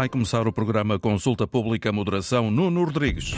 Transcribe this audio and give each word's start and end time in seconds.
Vai 0.00 0.08
começar 0.08 0.48
o 0.48 0.50
programa 0.50 0.98
Consulta 0.98 1.46
Pública 1.46 1.92
Moderação 1.92 2.50
Nuno 2.50 2.84
Rodrigues. 2.84 3.34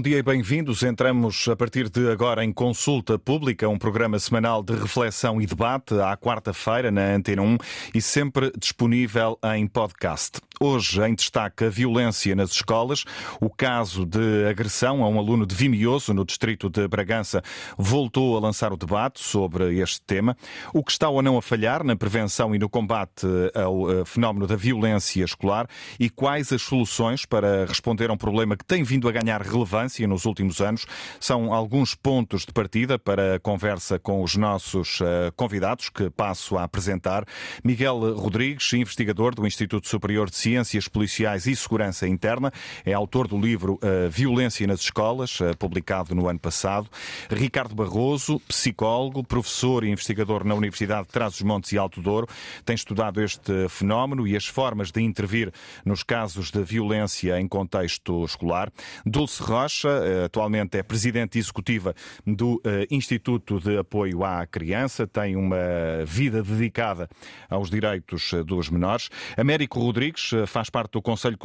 Bom 0.00 0.04
dia 0.04 0.16
e 0.16 0.22
bem-vindos. 0.22 0.82
Entramos 0.82 1.46
a 1.46 1.54
partir 1.54 1.90
de 1.90 2.10
agora 2.10 2.42
em 2.42 2.50
Consulta 2.50 3.18
Pública, 3.18 3.68
um 3.68 3.76
programa 3.76 4.18
semanal 4.18 4.62
de 4.62 4.72
reflexão 4.72 5.42
e 5.42 5.44
debate 5.44 5.92
à 6.00 6.16
quarta-feira 6.16 6.90
na 6.90 7.02
Antena 7.12 7.42
1 7.42 7.58
e 7.94 8.00
sempre 8.00 8.50
disponível 8.58 9.38
em 9.54 9.66
podcast. 9.66 10.40
Hoje, 10.62 11.02
em 11.02 11.14
destaque, 11.14 11.64
a 11.64 11.70
violência 11.70 12.34
nas 12.34 12.50
escolas. 12.50 13.04
O 13.40 13.48
caso 13.48 14.04
de 14.04 14.46
agressão 14.46 15.02
a 15.02 15.08
um 15.08 15.18
aluno 15.18 15.46
de 15.46 15.54
Vimioso, 15.54 16.12
no 16.12 16.22
distrito 16.22 16.68
de 16.68 16.86
Bragança, 16.86 17.42
voltou 17.78 18.36
a 18.36 18.40
lançar 18.40 18.70
o 18.70 18.76
debate 18.76 19.20
sobre 19.20 19.78
este 19.78 20.02
tema. 20.02 20.36
O 20.74 20.84
que 20.84 20.92
está 20.92 21.08
ou 21.08 21.22
não 21.22 21.38
a 21.38 21.42
falhar 21.42 21.82
na 21.82 21.96
prevenção 21.96 22.54
e 22.54 22.58
no 22.58 22.68
combate 22.68 23.26
ao 23.54 23.90
eh, 23.90 24.04
fenómeno 24.04 24.46
da 24.46 24.54
violência 24.54 25.24
escolar 25.24 25.66
e 25.98 26.10
quais 26.10 26.52
as 26.52 26.60
soluções 26.60 27.24
para 27.24 27.64
responder 27.64 28.10
a 28.10 28.12
um 28.12 28.18
problema 28.18 28.54
que 28.54 28.64
tem 28.64 28.82
vindo 28.82 29.08
a 29.08 29.12
ganhar 29.12 29.40
relevância 29.40 29.89
nos 29.98 30.24
últimos 30.24 30.60
anos. 30.60 30.86
São 31.18 31.52
alguns 31.52 31.94
pontos 31.94 32.44
de 32.44 32.52
partida 32.52 32.98
para 32.98 33.36
a 33.36 33.40
conversa 33.40 33.98
com 33.98 34.22
os 34.22 34.36
nossos 34.36 35.00
eh, 35.00 35.32
convidados, 35.36 35.88
que 35.88 36.10
passo 36.10 36.56
a 36.56 36.64
apresentar. 36.64 37.24
Miguel 37.64 38.14
Rodrigues, 38.14 38.72
investigador 38.72 39.34
do 39.34 39.46
Instituto 39.46 39.88
Superior 39.88 40.30
de 40.30 40.36
Ciências 40.36 40.88
Policiais 40.88 41.46
e 41.46 41.56
Segurança 41.56 42.06
Interna. 42.06 42.52
É 42.84 42.92
autor 42.92 43.26
do 43.26 43.38
livro 43.38 43.74
uh, 43.74 44.10
Violência 44.10 44.66
nas 44.66 44.80
Escolas, 44.80 45.40
uh, 45.40 45.56
publicado 45.58 46.14
no 46.14 46.28
ano 46.28 46.38
passado. 46.38 46.88
Ricardo 47.30 47.74
Barroso, 47.74 48.40
psicólogo, 48.40 49.24
professor 49.24 49.84
e 49.84 49.90
investigador 49.90 50.44
na 50.44 50.54
Universidade 50.54 51.06
de 51.06 51.12
Trás-os-Montes 51.12 51.72
e 51.72 51.78
Alto 51.78 52.00
Douro, 52.00 52.26
tem 52.64 52.74
estudado 52.74 53.22
este 53.22 53.68
fenómeno 53.68 54.26
e 54.26 54.36
as 54.36 54.46
formas 54.46 54.90
de 54.90 55.02
intervir 55.02 55.52
nos 55.84 56.02
casos 56.02 56.50
de 56.50 56.62
violência 56.62 57.40
em 57.40 57.48
contexto 57.48 58.24
escolar. 58.24 58.70
Dulce 59.04 59.42
Rocha, 59.80 59.88
uh, 59.88 60.24
atualmente 60.24 60.76
é 60.76 60.82
presidente 60.82 61.38
executiva 61.38 61.94
do 62.26 62.60
Instituto 62.90 63.60
de 63.60 63.78
Apoio 63.78 64.24
à 64.24 64.46
Criança, 64.46 65.06
tem 65.06 65.36
uma 65.36 65.56
vida 66.04 66.42
dedicada 66.42 67.08
aos 67.48 67.70
direitos 67.70 68.32
dos 68.46 68.68
menores. 68.68 69.08
Américo 69.36 69.80
Rodrigues, 69.80 70.30
faz 70.46 70.70
parte 70.70 70.92
do 70.92 71.02
Conselho 71.02 71.38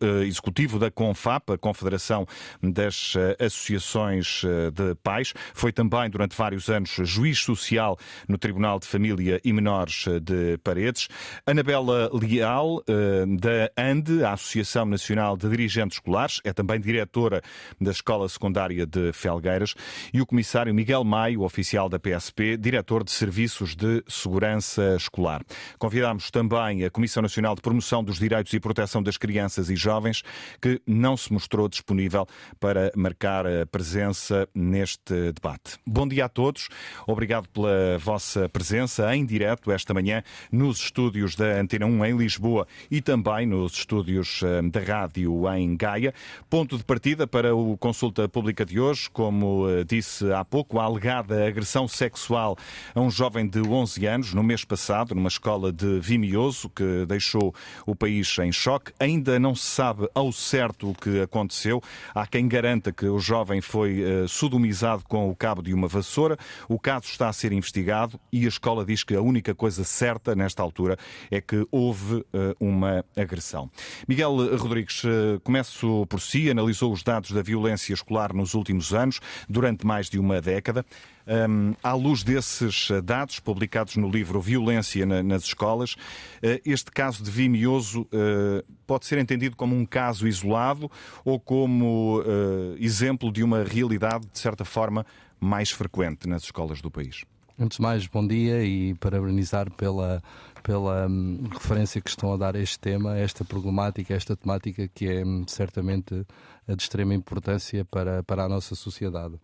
eh, 0.00 0.24
Executivo 0.26 0.78
da 0.78 0.90
CONFAP, 0.90 1.52
a 1.52 1.58
Confederação 1.58 2.26
das 2.62 3.14
eh, 3.16 3.44
Associações 3.44 4.42
eh, 4.44 4.70
de 4.70 4.94
Pais. 4.96 5.34
Foi 5.54 5.72
também, 5.72 6.08
durante 6.10 6.36
vários 6.36 6.68
anos, 6.68 6.90
juiz 7.04 7.38
social 7.38 7.98
no 8.28 8.38
Tribunal 8.38 8.78
de 8.78 8.86
Família 8.86 9.40
e 9.44 9.52
Menores 9.52 10.04
de 10.22 10.58
Paredes. 10.58 11.08
Anabela 11.46 12.10
Leal, 12.12 12.82
da 12.86 13.70
ANDE, 13.76 14.24
a 14.24 14.32
Associação 14.32 14.86
Nacional 14.86 15.36
de 15.36 15.48
Dirigentes 15.48 15.96
Escolares, 15.96 16.40
é 16.44 16.52
também 16.52 16.80
diretora 16.80 17.41
da 17.80 17.90
Escola 17.90 18.28
Secundária 18.28 18.86
de 18.86 19.12
Felgueiras. 19.12 19.74
E 20.14 20.20
o 20.20 20.26
comissário 20.26 20.72
Miguel 20.72 21.02
Maio, 21.02 21.42
oficial 21.42 21.88
da 21.88 21.98
PSP, 21.98 22.56
diretor 22.56 23.02
de 23.02 23.10
Serviços 23.10 23.74
de 23.74 24.04
Segurança 24.06 24.94
Escolar. 24.96 25.42
Convidamos 25.76 26.30
também 26.30 26.84
a 26.84 26.90
Comissão 26.90 27.20
Nacional 27.20 27.56
de 27.56 27.60
Promoção 27.60 28.04
do 28.04 28.12
dos 28.12 28.18
Direitos 28.18 28.52
e 28.52 28.60
Proteção 28.60 29.02
das 29.02 29.16
Crianças 29.16 29.70
e 29.70 29.74
Jovens, 29.74 30.22
que 30.60 30.82
não 30.86 31.16
se 31.16 31.32
mostrou 31.32 31.66
disponível 31.66 32.26
para 32.60 32.92
marcar 32.94 33.46
a 33.46 33.64
presença 33.64 34.46
neste 34.54 35.32
debate. 35.32 35.78
Bom 35.86 36.06
dia 36.06 36.26
a 36.26 36.28
todos, 36.28 36.68
obrigado 37.06 37.48
pela 37.48 37.96
vossa 37.98 38.50
presença 38.50 39.16
em 39.16 39.24
direto 39.24 39.72
esta 39.72 39.94
manhã 39.94 40.22
nos 40.50 40.78
estúdios 40.78 41.34
da 41.34 41.58
Antena 41.58 41.86
1 41.86 42.04
em 42.04 42.16
Lisboa 42.18 42.66
e 42.90 43.00
também 43.00 43.46
nos 43.46 43.72
estúdios 43.72 44.42
eh, 44.42 44.60
da 44.60 44.80
rádio 44.80 45.50
em 45.54 45.74
Gaia. 45.74 46.12
Ponto 46.50 46.76
de 46.76 46.84
partida 46.84 47.26
para 47.32 47.56
o 47.56 47.78
consulta 47.78 48.28
pública 48.28 48.62
de 48.62 48.78
hoje, 48.78 49.08
como 49.08 49.66
eh, 49.66 49.84
disse 49.84 50.30
há 50.34 50.44
pouco, 50.44 50.78
a 50.78 50.84
alegada 50.84 51.46
agressão 51.48 51.88
sexual 51.88 52.58
a 52.94 53.00
um 53.00 53.10
jovem 53.10 53.48
de 53.48 53.58
11 53.58 54.06
anos 54.06 54.34
no 54.34 54.42
mês 54.42 54.66
passado, 54.66 55.14
numa 55.14 55.28
escola 55.28 55.72
de 55.72 55.98
Vimioso, 55.98 56.68
que 56.68 57.06
deixou 57.06 57.54
o 57.86 57.96
país 57.96 58.38
em 58.38 58.52
choque. 58.52 58.92
Ainda 59.00 59.40
não 59.40 59.54
se 59.54 59.64
sabe 59.64 60.06
ao 60.14 60.30
certo 60.30 60.90
o 60.90 60.94
que 60.94 61.22
aconteceu. 61.22 61.80
Há 62.14 62.26
quem 62.26 62.46
garanta 62.46 62.92
que 62.92 63.06
o 63.06 63.18
jovem 63.18 63.62
foi 63.62 64.02
uh, 64.02 64.28
sodomizado 64.28 65.02
com 65.08 65.30
o 65.30 65.34
cabo 65.34 65.62
de 65.62 65.72
uma 65.72 65.88
vassoura. 65.88 66.36
O 66.68 66.78
caso 66.78 67.06
está 67.06 67.30
a 67.30 67.32
ser 67.32 67.50
investigado 67.50 68.20
e 68.30 68.44
a 68.44 68.48
escola 68.48 68.84
diz 68.84 69.04
que 69.04 69.14
a 69.14 69.22
única 69.22 69.54
coisa 69.54 69.84
certa 69.84 70.34
nesta 70.34 70.62
altura 70.62 70.98
é 71.30 71.40
que 71.40 71.66
houve 71.70 72.16
uh, 72.16 72.26
uma 72.60 73.02
agressão. 73.16 73.70
Miguel 74.06 74.54
Rodrigues, 74.58 75.02
começo 75.42 76.06
por 76.10 76.20
si, 76.20 76.50
analisou 76.50 76.92
os 76.92 77.02
dados 77.02 77.21
da 77.30 77.42
violência 77.42 77.92
escolar 77.92 78.32
nos 78.32 78.54
últimos 78.54 78.92
anos, 78.92 79.20
durante 79.48 79.86
mais 79.86 80.08
de 80.08 80.18
uma 80.18 80.40
década. 80.40 80.84
Um, 81.24 81.74
à 81.82 81.92
luz 81.92 82.24
desses 82.24 82.90
eh, 82.90 83.00
dados 83.00 83.38
publicados 83.38 83.94
no 83.94 84.10
livro 84.10 84.40
Violência 84.40 85.06
na, 85.06 85.22
nas 85.22 85.44
Escolas, 85.44 85.94
uh, 85.94 86.60
este 86.64 86.90
caso 86.90 87.22
de 87.22 87.30
Vimioso 87.30 88.02
uh, 88.02 88.64
pode 88.88 89.06
ser 89.06 89.18
entendido 89.18 89.54
como 89.54 89.76
um 89.76 89.86
caso 89.86 90.26
isolado 90.26 90.90
ou 91.24 91.38
como 91.38 92.18
uh, 92.22 92.76
exemplo 92.76 93.30
de 93.30 93.44
uma 93.44 93.62
realidade, 93.62 94.26
de 94.32 94.38
certa 94.38 94.64
forma, 94.64 95.06
mais 95.38 95.70
frequente 95.70 96.28
nas 96.28 96.42
escolas 96.42 96.80
do 96.80 96.90
país? 96.90 97.24
Antes 97.62 97.76
de 97.76 97.82
mais, 97.82 98.08
bom 98.08 98.26
dia 98.26 98.64
e 98.64 98.92
parabenizar 98.94 99.70
pela, 99.70 100.20
pela 100.64 101.06
um, 101.06 101.44
referência 101.48 102.00
que 102.00 102.10
estão 102.10 102.34
a 102.34 102.36
dar 102.36 102.56
a 102.56 102.58
este 102.58 102.76
tema, 102.76 103.12
a 103.12 103.18
esta 103.18 103.44
problemática, 103.44 104.12
a 104.12 104.16
esta 104.16 104.36
temática 104.36 104.88
que 104.88 105.06
é 105.06 105.24
um, 105.24 105.46
certamente 105.46 106.26
de 106.66 106.82
extrema 106.82 107.14
importância 107.14 107.84
para, 107.84 108.20
para 108.24 108.42
a 108.42 108.48
nossa 108.48 108.74
sociedade. 108.74 109.36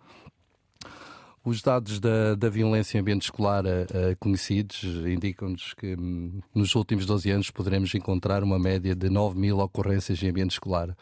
Os 1.45 1.63
dados 1.63 2.01
da, 2.01 2.35
da 2.35 2.49
violência 2.49 2.99
em 2.99 3.03
ambiente 3.03 3.23
escolar 3.23 3.65
uh, 3.65 4.17
conhecidos 4.19 4.83
indicam-nos 5.07 5.73
que 5.75 5.95
um, 5.95 6.41
nos 6.53 6.75
últimos 6.75 7.07
12 7.07 7.31
anos 7.31 7.51
poderemos 7.53 7.95
encontrar 7.95 8.43
uma 8.43 8.59
média 8.59 8.97
de 8.97 9.09
9 9.09 9.39
mil 9.39 9.61
ocorrências 9.61 10.21
em 10.21 10.29
ambiente 10.29 10.51
escolar. 10.51 10.93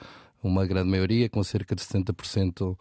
Uma 0.43 0.66
grande 0.66 0.91
maioria, 0.91 1.31
com 1.31 1.43
cerca 1.43 1.75
de 1.75 1.81
70%, 1.81 2.77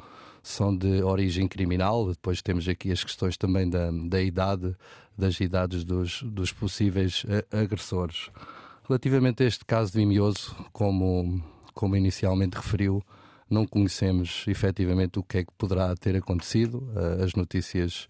são 0.48 0.76
de 0.76 1.02
origem 1.02 1.48
criminal. 1.48 2.08
Depois 2.08 2.42
temos 2.42 2.68
aqui 2.68 2.92
as 2.92 3.04
questões 3.04 3.36
também 3.36 3.70
da, 3.70 3.90
da 3.92 4.22
idade, 4.22 4.76
das 5.18 5.40
idades 5.40 5.84
dos, 5.84 6.22
dos 6.24 6.54
possíveis 6.54 7.24
uh, 7.24 7.58
agressores. 7.58 8.30
Relativamente 8.88 9.44
a 9.44 9.48
este 9.48 9.66
caso 9.66 9.92
de 9.92 9.98
Vimioso, 9.98 10.56
como, 10.72 11.42
como 11.74 11.96
inicialmente 11.96 12.56
referiu, 12.56 13.04
não 13.50 13.66
conhecemos 13.66 14.46
efetivamente 14.48 15.18
o 15.18 15.24
que 15.24 15.40
é 15.40 15.44
que 15.44 15.52
poderá 15.58 15.96
ter 15.96 16.16
acontecido. 16.16 16.78
Uh, 16.96 17.24
as 17.24 17.34
notícias 17.34 18.08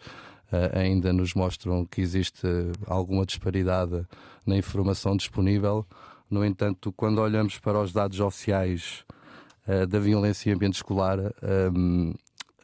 uh, 0.52 0.78
ainda 0.78 1.14
nos 1.14 1.34
mostram 1.34 1.86
que 1.86 2.02
existe 2.02 2.46
alguma 2.86 3.26
disparidade 3.26 4.06
na 4.46 4.58
informação 4.58 5.16
disponível. 5.16 5.86
No 6.30 6.44
entanto, 6.44 6.92
quando 6.92 7.20
olhamos 7.20 7.60
para 7.60 7.80
os 7.80 7.94
dados 7.94 8.20
oficiais 8.20 9.06
da 9.90 10.00
violência 10.00 10.52
em 10.52 10.54
ambiente 10.54 10.76
escolar, 10.76 11.18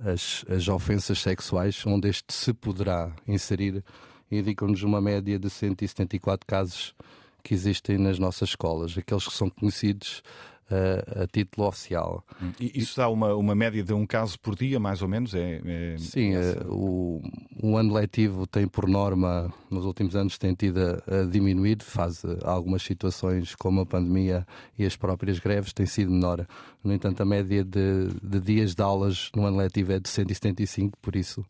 as, 0.05 0.45
as 0.49 0.67
ofensas 0.67 1.19
sexuais, 1.19 1.85
onde 1.85 2.09
este 2.09 2.33
se 2.33 2.53
poderá 2.53 3.11
inserir, 3.27 3.83
indicam-nos 4.31 4.83
uma 4.83 5.01
média 5.01 5.37
de 5.37 5.49
174 5.49 6.45
casos 6.45 6.95
que 7.43 7.53
existem 7.53 7.97
nas 7.97 8.19
nossas 8.19 8.49
escolas. 8.49 8.97
Aqueles 8.97 9.27
que 9.27 9.33
são 9.33 9.49
conhecidos 9.49 10.23
a, 10.71 11.23
a 11.23 11.27
título 11.27 11.67
oficial. 11.67 12.23
E 12.59 12.79
isso 12.79 12.97
dá 12.97 13.09
uma, 13.09 13.35
uma 13.35 13.53
média 13.53 13.83
de 13.83 13.93
um 13.93 14.05
caso 14.05 14.39
por 14.39 14.55
dia, 14.55 14.79
mais 14.79 15.01
ou 15.01 15.07
menos? 15.07 15.33
É, 15.35 15.61
é 15.63 15.97
Sim, 15.97 16.33
é, 16.35 16.55
o, 16.67 17.21
o 17.61 17.77
ano 17.77 17.93
letivo 17.93 18.47
tem 18.47 18.67
por 18.67 18.87
norma, 18.87 19.53
nos 19.69 19.85
últimos 19.85 20.15
anos, 20.15 20.37
tem 20.37 20.53
tido 20.53 20.79
a, 20.79 21.21
a 21.21 21.23
diminuir, 21.25 21.77
faz 21.81 22.23
algumas 22.43 22.81
situações 22.83 23.55
como 23.55 23.81
a 23.81 23.85
pandemia 23.85 24.47
e 24.77 24.85
as 24.85 24.95
próprias 24.95 25.39
greves, 25.39 25.73
tem 25.73 25.85
sido 25.85 26.11
menor. 26.11 26.47
No 26.83 26.93
entanto, 26.93 27.21
a 27.21 27.25
média 27.25 27.63
de, 27.63 28.07
de 28.23 28.39
dias 28.39 28.73
de 28.73 28.81
aulas 28.81 29.29
no 29.35 29.45
ano 29.45 29.57
letivo 29.57 29.93
é 29.93 29.99
de 29.99 30.09
175, 30.09 30.97
por 31.01 31.15
isso 31.15 31.45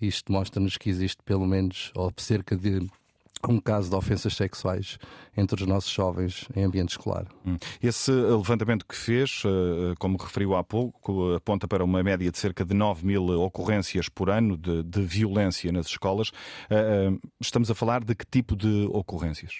isto 0.00 0.30
mostra-nos 0.30 0.76
que 0.76 0.90
existe 0.90 1.22
pelo 1.24 1.46
menos, 1.46 1.90
ou 1.94 2.12
cerca 2.16 2.56
de 2.56 2.86
um 3.48 3.60
caso 3.60 3.90
de 3.90 3.96
ofensas 3.96 4.34
sexuais 4.34 4.98
entre 5.36 5.62
os 5.62 5.68
nossos 5.68 5.90
jovens 5.90 6.48
em 6.54 6.64
ambiente 6.64 6.90
escolar. 6.90 7.26
Hum. 7.46 7.56
Esse 7.82 8.10
levantamento 8.10 8.86
que 8.86 8.96
fez, 8.96 9.42
eh, 9.44 9.94
como 9.98 10.16
referiu 10.16 10.54
há 10.56 10.64
pouco, 10.64 11.34
aponta 11.34 11.68
para 11.68 11.84
uma 11.84 12.02
média 12.02 12.30
de 12.30 12.38
cerca 12.38 12.64
de 12.64 12.74
9 12.74 13.06
mil 13.06 13.28
ocorrências 13.40 14.08
por 14.08 14.30
ano 14.30 14.56
de, 14.56 14.82
de 14.82 15.02
violência 15.02 15.70
nas 15.70 15.86
escolas. 15.86 16.30
Eh, 16.70 17.10
eh, 17.12 17.18
estamos 17.40 17.70
a 17.70 17.74
falar 17.74 18.02
de 18.04 18.14
que 18.14 18.26
tipo 18.26 18.56
de 18.56 18.88
ocorrências? 18.92 19.58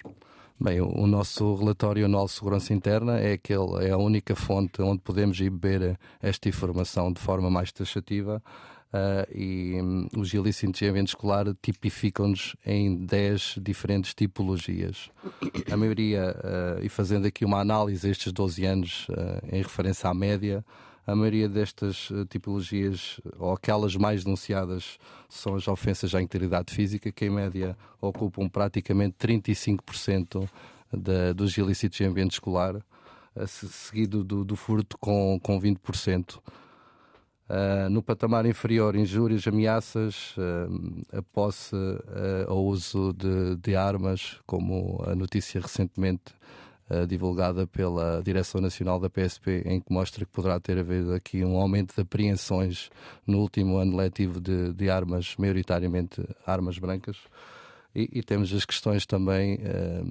Bem, 0.59 0.81
o 0.81 1.05
nosso 1.05 1.53
relatório 1.53 2.05
anual 2.05 2.25
de 2.25 2.31
segurança 2.31 2.73
interna 2.73 3.19
é, 3.19 3.33
aquele, 3.33 3.85
é 3.85 3.91
a 3.91 3.97
única 3.97 4.35
fonte 4.35 4.81
onde 4.81 4.99
podemos 5.01 5.39
ir 5.39 5.51
beber 5.51 5.99
esta 6.19 6.49
informação 6.49 7.13
de 7.13 7.21
forma 7.21 7.47
mais 7.47 7.71
taxativa 7.71 8.41
Uh, 8.97 9.37
e 9.37 9.81
um, 9.81 10.07
os 10.17 10.33
ilícitos 10.33 10.81
em 10.81 10.87
ambiente 10.87 11.09
escolar 11.09 11.45
tipificam-nos 11.61 12.55
em 12.65 12.95
10 13.05 13.59
diferentes 13.61 14.15
tipologias. 14.15 15.11
A 15.71 15.77
maioria, 15.77 16.35
uh, 16.39 16.83
e 16.83 16.89
fazendo 16.89 17.27
aqui 17.27 17.45
uma 17.45 17.59
análise 17.59 18.09
estes 18.09 18.31
12 18.31 18.65
anos 18.65 19.07
uh, 19.09 19.55
em 19.55 19.61
referência 19.61 20.09
à 20.09 20.13
média, 20.13 20.65
a 21.05 21.15
maioria 21.15 21.47
destas 21.47 22.09
tipologias, 22.29 23.21
ou 23.37 23.53
aquelas 23.53 23.95
mais 23.95 24.25
denunciadas, 24.25 24.97
são 25.29 25.55
as 25.55 25.67
ofensas 25.67 26.13
à 26.13 26.21
integridade 26.21 26.73
física, 26.73 27.11
que 27.11 27.25
em 27.25 27.29
média 27.29 27.77
ocupam 28.01 28.49
praticamente 28.49 29.15
35% 29.17 30.49
de, 30.91 31.33
dos 31.33 31.57
ilícitos 31.57 32.01
em 32.01 32.05
ambiente 32.05 32.33
escolar, 32.33 32.75
seguido 33.47 34.21
do, 34.21 34.43
do 34.43 34.57
furto 34.57 34.97
com, 34.97 35.39
com 35.41 35.57
20%. 35.61 36.39
Uh, 37.49 37.89
no 37.89 38.03
patamar 38.03 38.45
inferior, 38.45 38.93
injúrias, 38.97 39.47
ameaças, 39.47 40.35
uh, 40.35 41.17
a 41.17 41.21
posse 41.21 41.73
uh, 41.73 42.53
uso 42.53 43.13
de, 43.13 43.55
de, 43.55 43.73
armas, 43.73 44.37
como 44.45 45.01
a 45.07 45.15
notícia 45.15 45.61
recentemente 45.61 46.35
divulgada 47.05 47.67
pela 47.67 48.21
Direção 48.23 48.61
Nacional 48.61 48.97
da 48.97 49.09
PSP, 49.09 49.61
em 49.65 49.81
que 49.81 49.91
mostra 49.91 50.23
que 50.23 50.31
poderá 50.31 50.57
ter 50.57 50.77
havido 50.77 51.13
aqui 51.13 51.43
um 51.43 51.57
aumento 51.57 51.93
de 51.93 51.99
apreensões 51.99 52.89
no 53.25 53.39
último 53.39 53.75
ano 53.75 53.97
letivo 53.97 54.39
de, 54.39 54.71
de 54.71 54.89
armas, 54.89 55.35
maioritariamente 55.37 56.25
armas 56.45 56.79
brancas. 56.79 57.17
E, 57.93 58.09
e, 58.13 58.23
temos 58.23 58.53
as 58.53 58.63
questões 58.63 59.05
também 59.05 59.59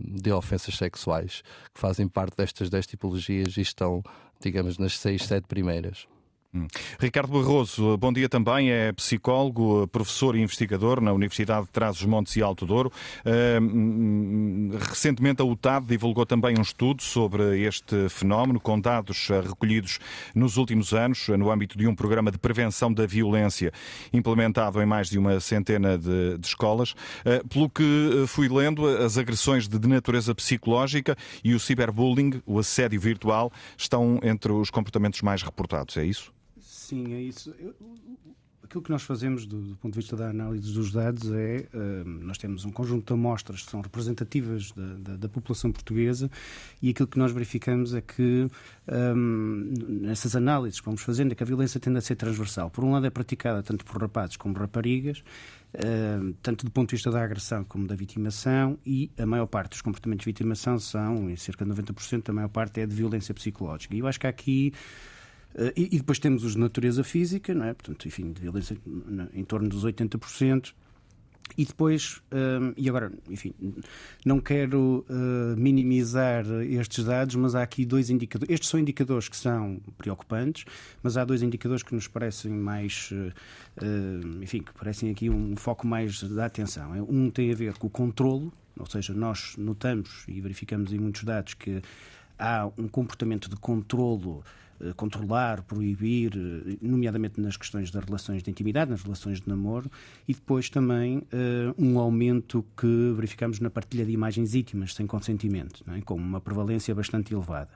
de 0.05 0.31
ofensas 0.31 0.77
sexuais, 0.77 1.43
que 1.73 1.81
fazem 1.81 2.06
parte 2.06 2.37
destas 2.37 2.69
10 2.69 2.88
tipologias 2.88 3.56
e 3.56 3.62
estão, 3.62 4.03
digamos, 4.38 4.77
nas 4.77 4.99
6, 4.99 5.25
7 5.25 5.47
primeiras. 5.47 6.06
Hum. 6.54 6.66
Ricardo 6.98 7.32
Barroso, 7.32 7.96
bom 7.98 8.12
dia 8.12 8.28
também, 8.28 8.70
é 8.70 8.93
psicólogo, 8.93 9.87
professor 9.88 10.37
e 10.37 10.40
investigador 10.40 11.00
na 11.00 11.12
Universidade 11.12 11.66
de 11.66 11.72
Trás-os-Montes 11.72 12.37
e 12.37 12.43
Alto 12.43 12.64
Douro. 12.64 12.90
Hum, 13.25 14.70
recentemente 14.88 15.43
a 15.43 15.44
UTAD 15.44 15.87
divulgou 15.87 16.25
também 16.25 16.56
um 16.58 16.62
estudo 16.62 17.02
sobre 17.02 17.60
este 17.60 18.08
fenómeno, 18.08 18.58
com 18.58 18.81
dados 18.81 19.28
recolhidos 19.28 19.98
nos 20.34 20.56
últimos 20.56 20.94
anos, 20.94 21.28
no 21.28 21.50
âmbito 21.50 21.76
de 21.76 21.87
um 21.87 21.94
programa 21.94 22.31
de 22.31 22.38
prevenção 22.38 22.92
da 22.92 23.06
violência 23.06 23.72
implementado 24.12 24.81
em 24.81 24.87
mais 24.87 25.08
de 25.10 25.19
uma 25.19 25.40
centena 25.40 25.99
de, 25.99 26.38
de 26.38 26.46
escolas. 26.46 26.92
Uh, 26.92 27.46
pelo 27.49 27.69
que 27.69 28.25
fui 28.26 28.49
lendo, 28.49 28.87
as 28.87 29.19
agressões 29.19 29.69
de 29.69 29.87
natureza 29.87 30.34
psicológica 30.34 31.16
e 31.44 31.54
o 31.54 31.60
ciberbullying, 31.60 32.42
o 32.46 32.58
assédio 32.58 33.00
virtual, 33.00 33.52
estão 33.76 34.19
entre 34.22 34.52
os 34.52 34.70
comportamentos 34.70 35.22
mais 35.22 35.42
reportados, 35.42 35.96
é 35.96 36.04
isso? 36.04 36.37
Sim, 36.87 37.15
é 37.15 37.21
isso. 37.21 37.53
Eu, 37.59 37.75
aquilo 38.62 38.81
que 38.81 38.91
nós 38.91 39.03
fazemos 39.03 39.44
do, 39.44 39.61
do, 39.61 39.77
ponto 39.77 39.93
de 39.93 39.99
vista 39.99 40.17
da 40.17 40.29
análise 40.29 40.73
dos 40.73 40.93
dados 40.93 41.33
é 41.33 41.67
uh, 41.75 42.09
nós 42.09 42.38
temos 42.38 42.65
um 42.65 42.71
conjunto 42.71 43.06
de 43.06 43.12
amostras 43.12 43.62
que 43.62 43.71
são 43.71 43.81
representativas 43.81 44.71
da, 44.71 44.94
da, 44.99 45.17
da, 45.17 45.29
população 45.29 45.73
portuguesa 45.73 46.31
e 46.81 46.91
aquilo 46.91 47.09
que 47.09 47.19
nós 47.19 47.33
verificamos 47.33 47.93
é 47.93 48.00
que 48.00 48.49
um, 49.17 49.75
nessas 49.88 50.37
análises 50.37 50.79
que 50.79 50.87
vamos 50.87 51.03
fazendo 51.03 51.33
é 51.33 51.35
que 51.35 51.43
a 51.43 51.47
violência 51.47 51.81
tende 51.81 51.99
a 51.99 52.00
ser 52.00 52.15
transversal. 52.15 52.71
Por 52.71 52.85
um 52.85 52.93
lado 52.93 53.05
é 53.05 53.11
praticada 53.11 53.65
tanto 53.65 53.85
por 53.85 54.00
rapazes 54.00 54.37
como 54.37 54.56
raparigas, 54.56 55.25
uh, 55.75 56.35
tanto 56.41 56.65
do 56.65 56.71
ponto 56.71 56.91
de 56.91 56.97
vista 56.97 57.11
da 57.11 57.21
agressão 57.21 57.65
como 57.65 57.88
da 57.88 57.97
vitimação 57.97 58.79
e 58.87 59.11
a 59.19 59.27
maior 59.27 59.47
parte 59.47 59.71
dos 59.71 59.81
comportamentos 59.81 60.23
de 60.23 60.31
vitimação 60.31 60.79
são, 60.79 61.29
em 61.29 61.37
cerca 61.37 61.65
de 61.65 61.73
90%, 61.73 62.29
a 62.29 62.33
maior 62.33 62.49
parte 62.49 62.81
é 62.81 62.87
de 62.87 62.94
violência 62.94 63.35
psicológica. 63.35 63.97
E 63.97 63.99
eu 63.99 64.06
acho 64.06 64.21
que 64.21 64.27
há 64.29 64.31
aqui 64.31 64.73
e, 65.76 65.88
e, 65.93 65.99
depois 65.99 66.19
temos 66.19 66.44
os 66.44 66.53
de 66.53 66.58
natureza 66.58 67.03
física, 67.03 67.55
não 67.55 67.64
é? 67.64 67.73
portanto, 67.73 68.06
enfim, 68.06 68.32
de 68.32 68.43
violência 68.43 68.76
em 69.32 69.44
torno 69.44 69.69
dos 69.69 69.85
80%. 69.85 70.75
E 71.56 71.64
depois, 71.64 72.17
uh, 72.32 72.75
e 72.76 72.88
agora, 72.88 73.12
enfim, 73.31 73.55
não 74.25 74.41
quero 74.41 75.06
uh, 75.08 75.56
minimizar 75.56 76.44
estes 76.69 77.05
dados, 77.05 77.35
mas 77.37 77.55
há 77.55 77.62
aqui 77.62 77.87
dois 77.87 78.11
indicadores. 78.11 78.53
Estes 78.53 78.69
são 78.69 78.81
indicadores 78.81 79.29
que 79.29 79.37
são 79.37 79.81
preocupantes, 79.97 80.64
mas 81.03 81.17
há 81.17 81.25
dois 81.25 81.43
indicadores 81.43 81.82
que 81.82 81.94
nos 81.94 82.09
parecem 82.09 82.50
mais, 82.50 83.11
enfim, 84.43 84.61
que 84.61 84.73
parecem 84.75 85.11
aqui 85.11 85.31
um 85.31 85.56
foco 85.56 85.87
mais 85.87 86.23
da 86.23 86.47
atenção. 86.47 86.93
Um 87.09 87.31
tem 87.31 87.50
a 87.52 87.55
ver 87.55 87.75
com 87.75 87.87
o 87.87 87.91
controlo, 87.91 88.52
ou 88.79 88.87
seja, 88.87 89.14
nós 89.14 89.55
notamos 89.56 90.25
e 90.29 90.41
verificamos 90.41 90.93
em 90.93 90.99
muitos 90.99 91.25
dados 91.25 91.55
que 91.55 91.81
há 92.38 92.69
um 92.76 92.88
comportamento 92.88 93.49
de 93.49 93.56
controlo 93.56 94.44
eh, 94.44 94.65
controlar, 94.96 95.62
proibir, 95.62 96.32
eh, 96.37 96.76
nomeadamente 96.81 97.40
nas 97.40 97.56
questões 97.56 97.90
das 97.90 98.05
relações 98.05 98.43
de 98.43 98.50
intimidade, 98.50 98.90
nas 98.90 99.02
relações 99.02 99.40
de 99.40 99.49
namoro, 99.49 99.90
e 100.26 100.34
depois 100.34 100.69
também 100.70 101.19
uh, 101.19 101.25
um 101.78 101.99
aumento 101.99 102.64
que 102.76 103.12
verificamos 103.14 103.61
na 103.61 103.70
partilha 103.70 104.05
de 104.05 104.12
imagens 104.12 104.55
íntimas 104.55 104.94
sem 104.94 105.06
consentimento, 105.06 105.84
é? 105.88 106.00
com 106.00 106.14
uma 106.14 106.40
prevalência 106.40 106.94
bastante 106.94 107.32
elevada. 107.32 107.70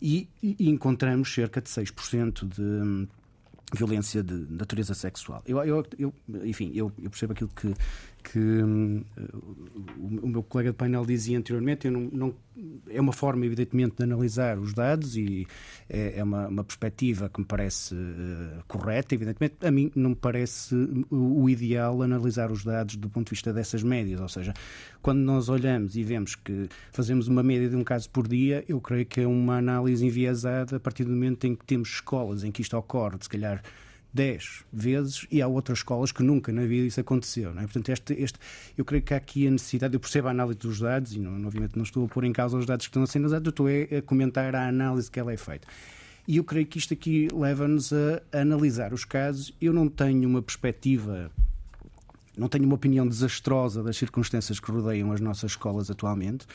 E, 0.00 0.28
e 0.42 0.68
encontramos 0.68 1.32
cerca 1.32 1.60
de 1.60 1.68
6% 1.68 2.48
de 2.48 3.08
violência 3.74 4.22
de 4.22 4.46
natureza 4.50 4.94
sexual. 4.94 5.42
Eu, 5.46 5.58
eu, 5.64 5.86
eu 5.98 6.14
enfim, 6.44 6.70
eu, 6.74 6.92
eu, 7.02 7.08
percebo 7.08 7.32
aquilo 7.32 7.50
que, 7.54 7.72
que 8.22 8.38
um, 8.38 9.04
o, 9.98 10.28
meu 10.28 10.42
colega 10.42 10.70
de 10.70 10.76
painel 10.76 11.04
dizia 11.04 11.38
anteriormente. 11.38 11.90
Não, 11.90 12.08
não, 12.12 12.34
é 12.88 13.00
uma 13.00 13.12
forma, 13.12 13.44
evidentemente, 13.44 13.96
de 13.96 14.02
analisar 14.02 14.58
os 14.58 14.72
dados 14.72 15.16
e 15.16 15.46
é, 15.88 16.18
é 16.18 16.24
uma, 16.24 16.48
uma, 16.48 16.64
perspectiva 16.64 17.28
que 17.28 17.40
me 17.40 17.46
parece 17.46 17.94
uh, 17.94 18.62
correta. 18.68 19.14
Evidentemente, 19.14 19.56
a 19.62 19.70
mim 19.70 19.90
não 19.94 20.10
me 20.10 20.16
parece 20.16 20.74
o, 21.10 21.42
o 21.42 21.50
ideal 21.50 22.02
analisar 22.02 22.50
os 22.50 22.64
dados 22.64 22.96
do 22.96 23.08
ponto 23.08 23.26
de 23.26 23.30
vista 23.30 23.52
dessas 23.52 23.82
médias. 23.82 24.20
Ou 24.20 24.28
seja, 24.28 24.54
quando 25.00 25.20
nós 25.20 25.48
olhamos 25.48 25.96
e 25.96 26.02
vemos 26.02 26.34
que 26.34 26.68
fazemos 26.92 27.28
uma 27.28 27.42
média 27.42 27.68
de 27.68 27.76
um 27.76 27.84
caso 27.84 28.08
por 28.10 28.28
dia, 28.28 28.64
eu 28.68 28.80
creio 28.80 29.06
que 29.06 29.20
é 29.20 29.26
uma 29.26 29.58
análise 29.58 30.04
enviesada 30.06 30.76
a 30.76 30.80
partir 30.80 31.04
do 31.04 31.10
momento 31.10 31.46
em 31.46 31.54
que 31.54 31.64
temos 31.64 31.88
escolas 31.88 32.44
em 32.44 32.52
que 32.52 32.62
isto 32.62 32.76
ocorre, 32.76 33.16
se 33.20 33.28
calhar 33.28 33.62
10 34.12 34.64
vezes 34.72 35.26
e 35.30 35.40
há 35.40 35.46
outras 35.46 35.78
escolas 35.78 36.12
que 36.12 36.22
nunca 36.22 36.52
na 36.52 36.62
vida 36.62 36.86
isso 36.86 37.00
aconteceu. 37.00 37.54
Não 37.54 37.62
é? 37.62 37.64
Portanto, 37.64 37.88
este, 37.88 38.12
este, 38.14 38.38
eu 38.76 38.84
creio 38.84 39.02
que 39.02 39.14
há 39.14 39.16
aqui 39.16 39.46
a 39.46 39.50
necessidade, 39.50 39.94
eu 39.94 40.00
percebo 40.00 40.28
a 40.28 40.30
análise 40.30 40.58
dos 40.58 40.80
dados 40.80 41.14
e 41.14 41.18
não, 41.18 41.46
obviamente 41.46 41.76
não 41.76 41.82
estou 41.82 42.04
a 42.04 42.08
pôr 42.08 42.24
em 42.24 42.32
causa 42.32 42.56
os 42.56 42.66
dados 42.66 42.86
que 42.86 42.90
estão 42.90 43.02
a 43.02 43.06
ser 43.06 43.18
analisados, 43.18 43.48
estou 43.48 43.66
a, 43.66 43.98
a 43.98 44.02
comentar 44.02 44.54
a 44.54 44.68
análise 44.68 45.10
que 45.10 45.18
ela 45.18 45.32
é 45.32 45.36
feita. 45.36 45.66
E 46.26 46.36
eu 46.36 46.44
creio 46.44 46.66
que 46.66 46.78
isto 46.78 46.94
aqui 46.94 47.28
leva-nos 47.32 47.92
a, 47.92 48.22
a 48.32 48.40
analisar 48.40 48.92
os 48.92 49.04
casos. 49.04 49.52
Eu 49.60 49.72
não 49.72 49.88
tenho 49.88 50.28
uma 50.28 50.40
perspectiva 50.40 51.30
não 52.36 52.48
tenho 52.48 52.64
uma 52.64 52.74
opinião 52.74 53.06
desastrosa 53.06 53.82
das 53.82 53.96
circunstâncias 53.96 54.58
que 54.58 54.70
rodeiam 54.70 55.12
as 55.12 55.20
nossas 55.20 55.52
escolas 55.52 55.90
atualmente, 55.90 56.46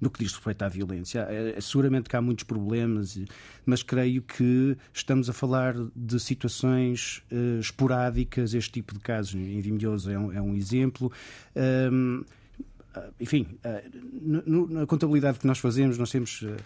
no 0.00 0.08
que 0.08 0.22
diz 0.22 0.32
respeito 0.32 0.62
à 0.62 0.68
violência. 0.68 1.26
É, 1.28 1.54
é, 1.56 1.60
seguramente 1.60 2.08
que 2.08 2.16
há 2.16 2.20
muitos 2.20 2.44
problemas, 2.44 3.18
mas 3.66 3.82
creio 3.82 4.22
que 4.22 4.76
estamos 4.92 5.28
a 5.28 5.32
falar 5.32 5.74
de 5.94 6.20
situações 6.20 7.22
uh, 7.32 7.58
esporádicas. 7.58 8.54
Este 8.54 8.72
tipo 8.72 8.94
de 8.94 9.00
casos 9.00 9.34
em 9.34 9.60
Vimioso 9.60 10.10
é 10.10 10.18
um, 10.18 10.32
é 10.32 10.40
um 10.40 10.54
exemplo. 10.54 11.10
Um, 11.92 12.24
enfim, 13.18 13.48
uh, 13.64 14.70
na 14.70 14.86
contabilidade 14.86 15.38
que 15.40 15.46
nós 15.46 15.58
fazemos, 15.58 15.98
nós 15.98 16.10
temos. 16.10 16.42
Uh, 16.42 16.56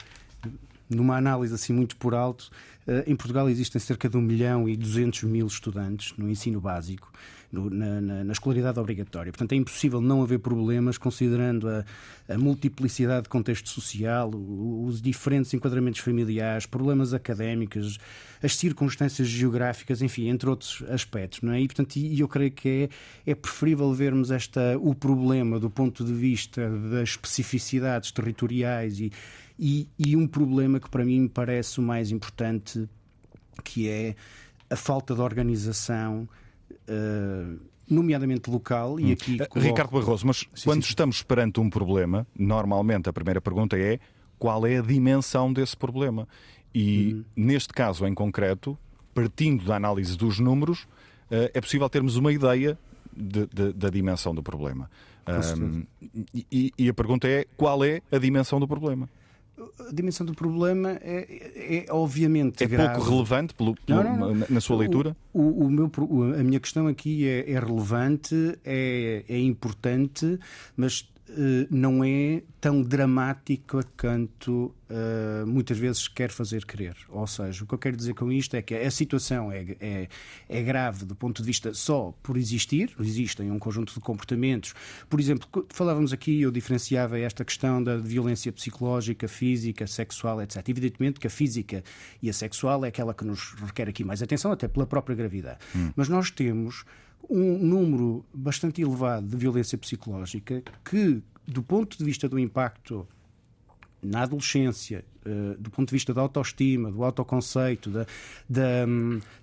numa 0.91 1.19
análise 1.19 1.53
assim 1.53 1.75
muito 1.75 1.99
por 1.99 2.15
alto, 2.15 2.51
em 3.07 3.15
Portugal 3.15 3.47
existem 3.51 3.79
cerca 3.79 4.09
de 4.09 4.17
1 4.17 4.23
milhão 4.23 4.67
e 4.67 4.75
200 4.75 5.25
mil 5.25 5.47
estudantes 5.47 6.15
no 6.17 6.31
ensino 6.31 6.63
básico 6.63 7.13
no, 7.51 7.71
na, 7.71 8.01
na, 8.01 8.25
na, 8.25 8.33
escolaridade 8.33 8.79
obrigatória. 8.79 9.33
Portanto, 9.33 9.53
é 9.53 9.57
impossível 9.57 10.01
não 10.01 10.23
haver 10.23 10.39
problemas 10.39 10.99
considerando 10.99 11.69
a, 11.69 11.85
a 12.29 12.39
multiplicidade 12.39 13.23
de 13.23 13.29
contexto 13.29 13.69
social, 13.69 14.31
os 14.35 15.01
diferentes 15.01 15.53
enquadramentos 15.55 16.01
familiares, 16.01 16.67
problemas 16.67 17.15
académicos, 17.15 17.99
as 18.43 18.55
circunstâncias 18.55 19.27
geográficas, 19.29 20.03
enfim, 20.03 20.29
entre 20.29 20.49
outros 20.49 20.83
aspectos, 20.89 21.41
não 21.41 21.53
é? 21.53 21.61
E, 21.61 21.67
portanto, 21.67 21.97
e 21.97 22.21
eu 22.21 22.29
creio 22.29 22.51
que 22.53 22.91
é, 23.27 23.31
é 23.31 23.35
preferível 23.35 23.93
vermos 23.93 24.31
esta, 24.31 24.77
o 24.79 24.95
problema 24.95 25.59
do 25.59 25.71
ponto 25.71 26.05
de 26.05 26.13
vista 26.13 26.69
das 26.91 27.11
especificidades 27.11 28.13
territoriais 28.13 29.01
e, 29.01 29.11
e, 29.59 29.89
e 29.99 30.17
um 30.17 30.27
problema 30.27 30.79
que 30.79 30.89
para 30.89 31.05
mim 31.05 31.23
me 31.23 31.29
parece 31.29 31.81
o 31.81 31.83
mais 31.83 32.11
importante, 32.11 32.89
que 33.65 33.89
é 33.89 34.15
a 34.71 34.77
falta 34.77 35.15
de 35.15 35.21
organização 35.21 36.29
nomeadamente 37.89 38.51
local, 38.51 39.01
e 39.01 39.07
hum. 39.07 39.13
aqui. 39.13 39.37
Coloco... 39.39 39.61
Ricardo 39.61 39.91
Barroso, 39.93 40.27
mas 40.27 40.39
sim, 40.55 40.65
quando 40.65 40.83
sim. 40.83 40.91
estamos 40.91 41.23
perante 41.23 41.61
um 41.61 41.71
problema, 41.71 42.27
normalmente 42.39 43.09
a 43.09 43.13
primeira 43.13 43.41
pergunta 43.41 43.79
é 43.79 43.99
qual 44.39 44.67
é 44.67 44.79
a 44.79 44.83
dimensão 44.83 45.53
desse 45.53 45.77
problema? 45.77 46.29
E 46.75 47.15
hum. 47.15 47.25
neste 47.35 47.73
caso 47.73 48.07
em 48.07 48.15
concreto, 48.15 48.79
partindo 49.15 49.65
da 49.65 49.77
análise 49.77 50.17
dos 50.17 50.39
números, 50.39 50.83
uh, 51.31 51.51
é 51.53 51.61
possível 51.61 51.89
termos 51.89 52.17
uma 52.17 52.33
ideia 52.33 52.79
de, 53.17 53.47
de, 53.47 53.73
da 53.73 53.91
dimensão 53.91 54.35
do 54.35 54.43
problema. 54.43 54.91
Um, 55.59 55.85
e, 56.51 56.73
e 56.79 56.89
a 56.89 56.95
pergunta 56.95 57.29
é 57.29 57.45
qual 57.57 57.85
é 57.85 58.01
a 58.11 58.17
dimensão 58.17 58.59
do 58.59 58.67
problema? 58.67 59.11
A 59.89 59.93
dimensão 59.93 60.27
do 60.27 60.35
problema 60.35 60.99
é, 61.03 61.85
é 61.87 61.93
obviamente 61.93 62.63
é 62.63 62.67
grave. 62.67 62.95
pouco 62.95 63.11
relevante 63.11 63.55
pelo, 63.55 63.75
pelo, 63.75 64.03
não, 64.03 64.17
não, 64.17 64.35
não. 64.35 64.47
na 64.49 64.61
sua 64.61 64.77
leitura? 64.77 65.17
O, 65.33 65.41
o, 65.41 65.67
o, 65.67 65.71
meu, 65.71 65.91
a 66.39 66.43
minha 66.43 66.61
questão 66.61 66.87
aqui 66.87 67.27
é, 67.27 67.51
é 67.51 67.59
relevante, 67.59 68.59
é, 68.65 69.25
é 69.29 69.39
importante, 69.39 70.39
mas 70.77 71.09
não 71.71 72.03
é 72.03 72.43
tão 72.61 72.83
dramática 72.83 73.81
quanto 73.97 74.75
uh, 74.91 75.47
muitas 75.47 75.79
vezes 75.79 76.09
quer 76.09 76.31
fazer 76.31 76.65
crer. 76.65 76.97
Ou 77.09 77.27
seja, 77.27 77.63
o 77.63 77.67
que 77.67 77.75
eu 77.75 77.79
quero 77.79 77.97
dizer 77.97 78.15
com 78.15 78.33
isto 78.33 78.55
é 78.55 78.63
que 78.63 78.75
a 78.75 78.91
situação 78.91 79.53
é, 79.53 79.77
é, 79.81 80.09
é, 80.49 80.63
grave 80.63 81.05
do 81.05 81.15
ponto 81.15 81.41
de 81.41 81.47
vista 81.47 81.73
só 81.75 82.13
por 82.23 82.37
existir, 82.37 82.95
existem 83.01 83.51
um 83.51 83.59
conjunto 83.59 83.95
de 83.95 84.01
comportamentos. 84.01 84.75
Por 85.09 85.21
exemplo, 85.21 85.49
falávamos 85.69 86.13
aqui, 86.13 86.41
eu 86.41 86.51
diferenciava 86.51 87.19
esta 87.19 87.45
questão 87.45 87.83
da 87.83 87.97
violência 87.97 88.53
psicológica, 88.53 89.29
física, 89.29 89.87
sexual, 89.87 90.43
etc. 90.43 90.69
Evidentemente 90.69 91.21
que 91.21 91.27
a 91.27 91.31
física 91.31 91.85
e 92.23 92.29
a 92.29 92.33
sexual 92.33 92.85
é 92.85 92.89
aquela 92.89 93.15
que 93.15 93.25
nos 93.25 93.55
requer 93.55 93.89
aqui 93.89 94.03
mais 94.05 94.23
atenção, 94.23 94.51
até 94.51 94.67
pela 94.67 94.87
própria 94.87 95.15
gravidade. 95.15 95.59
Hum. 95.77 95.93
Mas 95.95 96.09
nós 96.09 96.31
temos 96.31 96.85
um 97.29 97.59
número 97.59 98.25
bastante 98.33 98.83
elevado 98.83 99.27
de 99.27 99.37
violência 99.37 99.77
psicológica 99.77 100.63
que, 100.85 101.23
do 101.47 101.63
ponto 101.63 101.97
de 101.97 102.05
vista 102.05 102.29
do 102.29 102.39
impacto 102.39 103.07
na 104.03 104.23
adolescência 104.23 105.05
eh, 105.29 105.57
do 105.59 105.71
ponto 105.71 105.89
de 105.89 105.93
vista 105.93 106.15
da 106.15 106.23
autoestima, 106.23 106.91
do 106.91 107.05
autoconceito, 107.05 107.91
da, 107.91 108.07
da, 108.49 108.87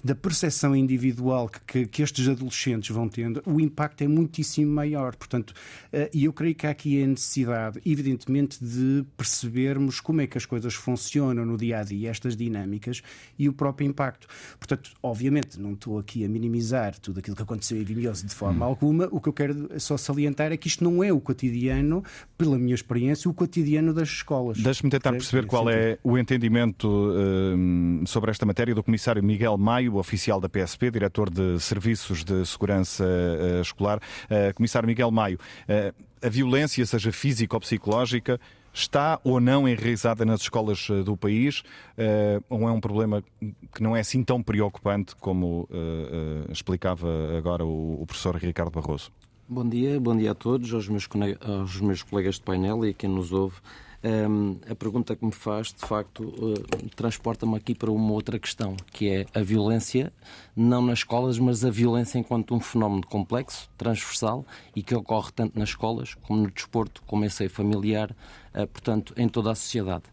da 0.03 0.15
percepção 0.15 0.75
individual 0.75 1.49
que, 1.67 1.85
que, 1.85 2.01
estes 2.01 2.27
adolescentes 2.27 2.89
vão 2.89 3.07
tendo, 3.07 3.43
o 3.45 3.59
impacto 3.59 4.01
é 4.01 4.07
muitíssimo 4.07 4.71
maior. 4.71 5.15
Portanto, 5.15 5.51
uh, 5.51 6.09
e 6.13 6.25
eu 6.25 6.33
creio 6.33 6.55
que 6.55 6.65
há 6.65 6.71
aqui 6.71 7.03
a 7.03 7.05
necessidade, 7.05 7.79
evidentemente, 7.85 8.63
de 8.63 9.05
percebermos 9.15 9.99
como 9.99 10.21
é 10.21 10.27
que 10.27 10.37
as 10.37 10.45
coisas 10.45 10.73
funcionam 10.73 11.45
no 11.45 11.57
dia 11.57 11.79
a 11.79 11.83
dia, 11.83 12.09
estas 12.09 12.35
dinâmicas 12.35 13.03
e 13.37 13.47
o 13.47 13.53
próprio 13.53 13.87
impacto. 13.87 14.27
Portanto, 14.57 14.91
obviamente, 15.03 15.59
não 15.59 15.73
estou 15.73 15.99
aqui 15.99 16.25
a 16.25 16.29
minimizar 16.29 16.97
tudo 16.99 17.19
aquilo 17.19 17.35
que 17.35 17.43
aconteceu 17.43 17.77
em 17.79 17.83
Vimioso 17.83 18.25
de 18.25 18.33
forma 18.33 18.65
hum. 18.65 18.69
alguma. 18.69 19.07
O 19.11 19.19
que 19.19 19.29
eu 19.29 19.33
quero 19.33 19.79
só 19.79 19.97
salientar 19.97 20.51
é 20.51 20.57
que 20.57 20.67
isto 20.67 20.83
não 20.83 21.03
é 21.03 21.13
o 21.13 21.19
cotidiano, 21.19 22.03
pela 22.37 22.57
minha 22.57 22.73
experiência, 22.73 23.29
o 23.29 23.33
cotidiano 23.33 23.93
das 23.93 24.09
escolas. 24.09 24.44
Deixe-me 24.53 24.89
tentar 24.89 25.11
perceber 25.11 25.45
qual 25.45 25.69
é 25.69 25.75
é 25.75 25.99
o 26.03 26.17
entendimento 26.17 26.87
uh, 26.87 28.07
sobre 28.07 28.31
esta 28.31 28.45
matéria 28.45 28.73
do 28.73 28.83
Comissário 28.83 29.23
Miguel 29.23 29.57
Maio, 29.57 29.97
oficial 29.97 30.39
da 30.39 30.49
PSP, 30.49 30.89
diretor 30.89 31.29
de 31.29 31.59
Serviços 31.59 32.23
de 32.23 32.45
Segurança 32.45 33.03
uh, 33.03 33.61
Escolar. 33.61 33.99
Uh, 34.25 34.53
Comissário 34.55 34.87
Miguel 34.87 35.11
Maio, 35.11 35.37
a 36.21 36.29
violência, 36.29 36.85
seja 36.85 37.11
física 37.11 37.55
ou 37.55 37.59
psicológica, 37.59 38.39
está 38.73 39.19
ou 39.23 39.39
não 39.39 39.67
enraizada 39.67 40.25
nas 40.25 40.41
escolas 40.41 40.87
do 41.05 41.15
país? 41.15 41.63
ou 42.49 42.67
é 42.67 42.71
um 42.71 42.79
problema 42.79 43.23
que 43.73 43.81
não 43.81 43.95
é 43.95 43.99
assim 43.99 44.23
tão 44.23 44.41
preocupante 44.41 45.15
como 45.15 45.67
explicava 46.49 47.07
agora 47.37 47.65
o, 47.65 48.01
o 48.01 48.05
professor 48.05 48.35
Ricardo 48.35 48.71
Barroso? 48.71 49.11
Bom 49.47 49.67
dia, 49.67 49.99
bom 49.99 50.15
dia 50.17 50.31
a 50.31 50.35
todos, 50.35 50.73
aos 50.73 50.87
meus, 50.89 51.07
aos 51.41 51.79
meus 51.79 52.01
colegas 52.01 52.35
de 52.35 52.41
painel 52.41 52.83
e 52.85 52.89
a 52.89 52.93
quem 52.93 53.09
nos 53.09 53.31
ouve. 53.31 53.57
Um, 54.05 54.57
a 54.69 54.75
pergunta 54.75 55.15
que 55.15 55.25
me 55.25 55.31
faz, 55.31 55.73
de 55.73 55.79
facto, 55.79 56.25
uh, 56.25 56.89
transporta-me 56.95 57.55
aqui 57.55 57.73
para 57.73 57.89
uma 57.89 58.11
outra 58.11 58.37
questão, 58.37 58.77
que 58.91 59.09
é 59.09 59.25
a 59.33 59.41
violência, 59.41 60.13
não 60.55 60.79
nas 60.79 60.99
escolas, 60.99 61.39
mas 61.39 61.65
a 61.65 61.71
violência 61.71 62.19
enquanto 62.19 62.53
um 62.53 62.59
fenómeno 62.59 63.03
complexo, 63.07 63.67
transversal 63.75 64.45
e 64.75 64.83
que 64.83 64.93
ocorre 64.93 65.31
tanto 65.35 65.57
nas 65.57 65.69
escolas 65.69 66.13
como 66.13 66.43
no 66.43 66.51
desporto, 66.51 67.01
como 67.07 67.25
em 67.25 67.29
seio 67.29 67.49
familiar, 67.49 68.11
uh, 68.53 68.67
portanto, 68.67 69.11
em 69.17 69.27
toda 69.27 69.51
a 69.51 69.55
sociedade. 69.55 70.03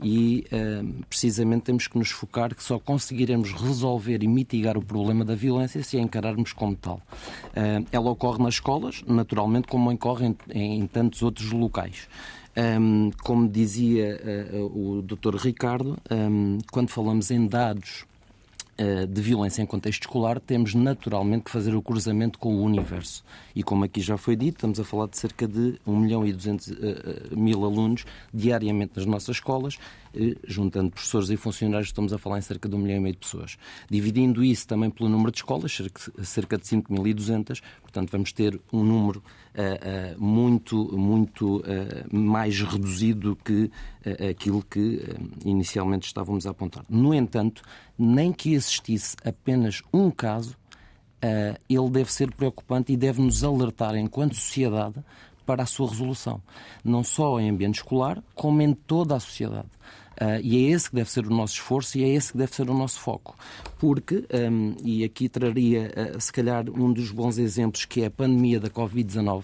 E 0.00 0.46
uh, 0.52 1.04
precisamente 1.08 1.64
temos 1.64 1.88
que 1.88 1.98
nos 1.98 2.10
focar 2.10 2.54
que 2.54 2.62
só 2.62 2.78
conseguiremos 2.78 3.50
resolver 3.50 4.22
e 4.22 4.28
mitigar 4.28 4.78
o 4.78 4.82
problema 4.82 5.24
da 5.24 5.34
violência 5.34 5.82
se 5.82 5.96
a 5.96 6.00
encararmos 6.00 6.52
como 6.52 6.76
tal. 6.76 7.02
ela 7.90 8.10
ocorre 8.10 8.40
nas 8.44 8.54
escolas, 8.54 9.02
naturalmente, 9.08 9.66
como 9.66 9.90
ocorre 9.90 10.36
em, 10.50 10.82
em 10.82 10.86
tantos 10.86 11.20
outros 11.20 11.50
locais. 11.50 12.06
Um, 12.56 13.10
como 13.22 13.48
dizia 13.48 14.20
uh, 14.52 14.98
o 14.98 15.02
Dr. 15.02 15.36
Ricardo, 15.36 15.96
um, 16.10 16.58
quando 16.72 16.88
falamos 16.88 17.30
em 17.30 17.46
dados 17.46 18.04
uh, 18.78 19.06
de 19.06 19.22
violência 19.22 19.62
em 19.62 19.66
contexto 19.66 20.02
escolar, 20.02 20.40
temos 20.40 20.74
naturalmente 20.74 21.44
que 21.44 21.50
fazer 21.50 21.74
o 21.76 21.82
cruzamento 21.82 22.40
com 22.40 22.56
o 22.56 22.62
universo. 22.62 23.24
E 23.54 23.62
como 23.62 23.84
aqui 23.84 24.00
já 24.00 24.16
foi 24.16 24.34
dito, 24.34 24.56
estamos 24.56 24.80
a 24.80 24.84
falar 24.84 25.06
de 25.06 25.16
cerca 25.16 25.46
de 25.46 25.78
1 25.86 25.96
milhão 25.96 26.26
e 26.26 26.32
200 26.32 26.66
uh, 26.68 26.74
mil 27.36 27.64
alunos 27.64 28.04
diariamente 28.34 28.94
nas 28.96 29.06
nossas 29.06 29.36
escolas 29.36 29.78
juntando 30.46 30.90
professores 30.90 31.30
e 31.30 31.36
funcionários, 31.36 31.88
estamos 31.88 32.12
a 32.12 32.18
falar 32.18 32.38
em 32.38 32.42
cerca 32.42 32.68
de 32.68 32.74
um 32.74 32.78
milhão 32.78 32.96
e 32.96 33.00
meio 33.00 33.14
de 33.14 33.20
pessoas. 33.20 33.56
Dividindo 33.88 34.42
isso 34.42 34.66
também 34.66 34.90
pelo 34.90 35.08
número 35.08 35.30
de 35.30 35.38
escolas, 35.38 35.80
cerca 36.24 36.58
de 36.58 36.64
5.200, 36.64 37.60
portanto 37.82 38.10
vamos 38.10 38.32
ter 38.32 38.60
um 38.72 38.82
número 38.82 39.22
muito, 40.18 40.96
muito 40.96 41.62
mais 42.12 42.60
reduzido 42.60 43.36
que 43.44 43.70
aquilo 44.30 44.62
que 44.62 45.02
inicialmente 45.44 46.06
estávamos 46.06 46.46
a 46.46 46.50
apontar. 46.50 46.84
No 46.88 47.14
entanto, 47.14 47.62
nem 47.98 48.32
que 48.32 48.54
existisse 48.54 49.16
apenas 49.24 49.82
um 49.92 50.10
caso, 50.10 50.56
ele 51.68 51.90
deve 51.90 52.12
ser 52.12 52.34
preocupante 52.34 52.92
e 52.92 52.96
deve 52.96 53.20
nos 53.20 53.44
alertar 53.44 53.94
enquanto 53.94 54.34
sociedade 54.34 55.04
para 55.50 55.64
a 55.64 55.66
sua 55.66 55.88
resolução, 55.88 56.40
não 56.84 57.02
só 57.02 57.40
em 57.40 57.50
ambiente 57.50 57.78
escolar, 57.78 58.22
como 58.36 58.62
em 58.62 58.72
toda 58.72 59.16
a 59.16 59.20
sociedade. 59.20 59.66
Uh, 60.12 60.38
e 60.44 60.64
é 60.64 60.70
esse 60.70 60.88
que 60.88 60.94
deve 60.94 61.10
ser 61.10 61.26
o 61.26 61.34
nosso 61.34 61.54
esforço 61.54 61.98
e 61.98 62.04
é 62.04 62.08
esse 62.08 62.30
que 62.30 62.38
deve 62.38 62.54
ser 62.54 62.70
o 62.70 62.74
nosso 62.74 63.00
foco. 63.00 63.36
Porque, 63.76 64.24
um, 64.32 64.76
e 64.84 65.02
aqui 65.02 65.28
traria 65.28 65.90
uh, 66.14 66.20
se 66.20 66.32
calhar 66.32 66.70
um 66.70 66.92
dos 66.92 67.10
bons 67.10 67.36
exemplos, 67.36 67.84
que 67.84 68.02
é 68.02 68.06
a 68.06 68.10
pandemia 68.12 68.60
da 68.60 68.70
Covid-19, 68.70 69.42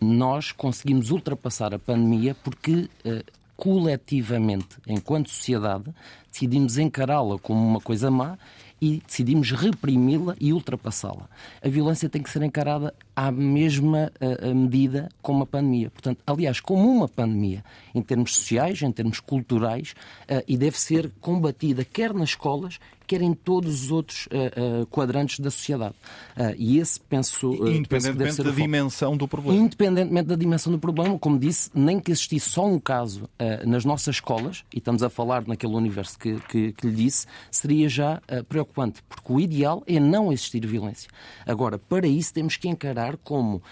nós 0.00 0.52
conseguimos 0.52 1.10
ultrapassar 1.10 1.74
a 1.74 1.78
pandemia 1.78 2.34
porque 2.42 2.88
uh, 3.04 3.22
coletivamente, 3.58 4.78
enquanto 4.86 5.28
sociedade, 5.28 5.92
decidimos 6.32 6.78
encará-la 6.78 7.38
como 7.38 7.62
uma 7.62 7.80
coisa 7.80 8.10
má 8.10 8.38
e 8.80 9.02
decidimos 9.06 9.50
reprimi-la 9.50 10.34
e 10.40 10.52
ultrapassá-la. 10.52 11.28
A 11.62 11.68
violência 11.68 12.08
tem 12.08 12.22
que 12.22 12.30
ser 12.30 12.42
encarada 12.42 12.94
à 13.14 13.30
mesma 13.30 14.10
uh, 14.20 14.54
medida 14.54 15.08
como 15.20 15.42
a 15.42 15.46
pandemia. 15.46 15.90
Portanto, 15.90 16.22
aliás, 16.26 16.60
como 16.60 16.88
uma 16.88 17.08
pandemia, 17.08 17.62
em 17.94 18.00
termos 18.00 18.34
sociais, 18.34 18.80
em 18.82 18.90
termos 18.90 19.20
culturais, 19.20 19.94
uh, 20.22 20.42
e 20.48 20.56
deve 20.56 20.78
ser 20.78 21.10
combatida 21.20 21.84
quer 21.84 22.14
nas 22.14 22.30
escolas, 22.30 22.78
quer 23.10 23.22
em 23.22 23.34
todos 23.34 23.82
os 23.82 23.90
outros 23.90 24.26
uh, 24.26 24.82
uh, 24.82 24.86
quadrantes 24.86 25.40
da 25.40 25.50
sociedade. 25.50 25.96
Uh, 26.36 26.54
e 26.56 26.78
esse, 26.78 27.00
penso. 27.00 27.54
Independentemente 27.54 28.18
penso 28.18 28.44
da 28.44 28.50
dimensão 28.52 29.16
do 29.16 29.26
problema. 29.26 29.58
Independentemente 29.58 30.28
da 30.28 30.36
dimensão 30.36 30.72
do 30.72 30.78
problema, 30.78 31.18
como 31.18 31.36
disse, 31.36 31.70
nem 31.74 31.98
que 31.98 32.12
existisse 32.12 32.50
só 32.50 32.64
um 32.64 32.78
caso 32.78 33.28
nas 33.66 33.84
nossas 33.84 34.16
escolas, 34.16 34.64
e 34.72 34.78
estamos 34.78 35.02
a 35.02 35.10
falar 35.10 35.46
naquele 35.46 35.74
universo 35.74 36.18
que, 36.18 36.38
que, 36.48 36.72
que 36.72 36.86
lhe 36.86 36.94
disse, 36.94 37.26
seria 37.50 37.88
já 37.88 38.22
preocupante, 38.48 39.02
porque 39.08 39.32
o 39.32 39.40
ideal 39.40 39.82
é 39.86 39.98
não 39.98 40.32
existir 40.32 40.64
violência. 40.66 41.10
Agora, 41.46 41.78
para 41.78 42.06
isso, 42.06 42.32
temos 42.32 42.56
que 42.56 42.68
encarar 42.68 43.16
como 43.16 43.62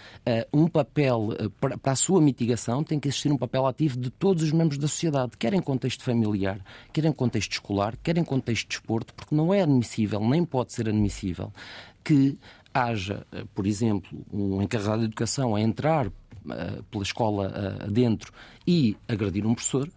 um 0.53 0.67
papel, 0.67 1.29
para, 1.61 1.77
para 1.79 1.93
a 1.93 1.97
sua 1.97 2.21
mitigação, 2.21 2.83
tem 2.83 2.99
que 2.99 3.09
existir 3.09 3.31
um 3.31 3.37
papel 3.39 3.67
ativo 3.67 3.99
de 3.99 4.11
todos 4.11 4.43
os 4.43 4.53
membros 4.53 4.79
da 4.79 4.89
sociedade, 4.89 5.33
quer 5.39 5.55
em 5.55 5.61
contexto 5.61 6.03
familiar, 6.03 6.61
quer 6.93 7.05
em 7.05 7.13
contexto 7.13 7.53
escolar, 7.53 7.97
quer 8.03 8.17
em 8.17 8.25
contexto 8.25 8.63
de 8.63 8.69
desporto, 8.69 9.15
porque 9.15 9.28
não 9.35 9.53
é 9.53 9.63
admissível, 9.63 10.21
nem 10.21 10.45
pode 10.45 10.73
ser 10.73 10.89
admissível, 10.89 11.53
que 12.05 12.39
haja, 12.73 13.27
eh, 13.33 13.45
por 13.55 13.67
exemplo, 13.67 14.25
um 14.33 14.63
encarregado 14.63 15.01
de 15.01 15.07
educação 15.07 15.55
a 15.55 15.61
entrar 15.61 16.07
uh, 16.07 16.83
pela 16.91 17.03
escola 17.03 17.49
uh, 17.49 17.85
adentro 17.85 18.33
e 18.67 18.97
agredir 19.09 19.47
um 19.47 19.55
professor, 19.55 19.89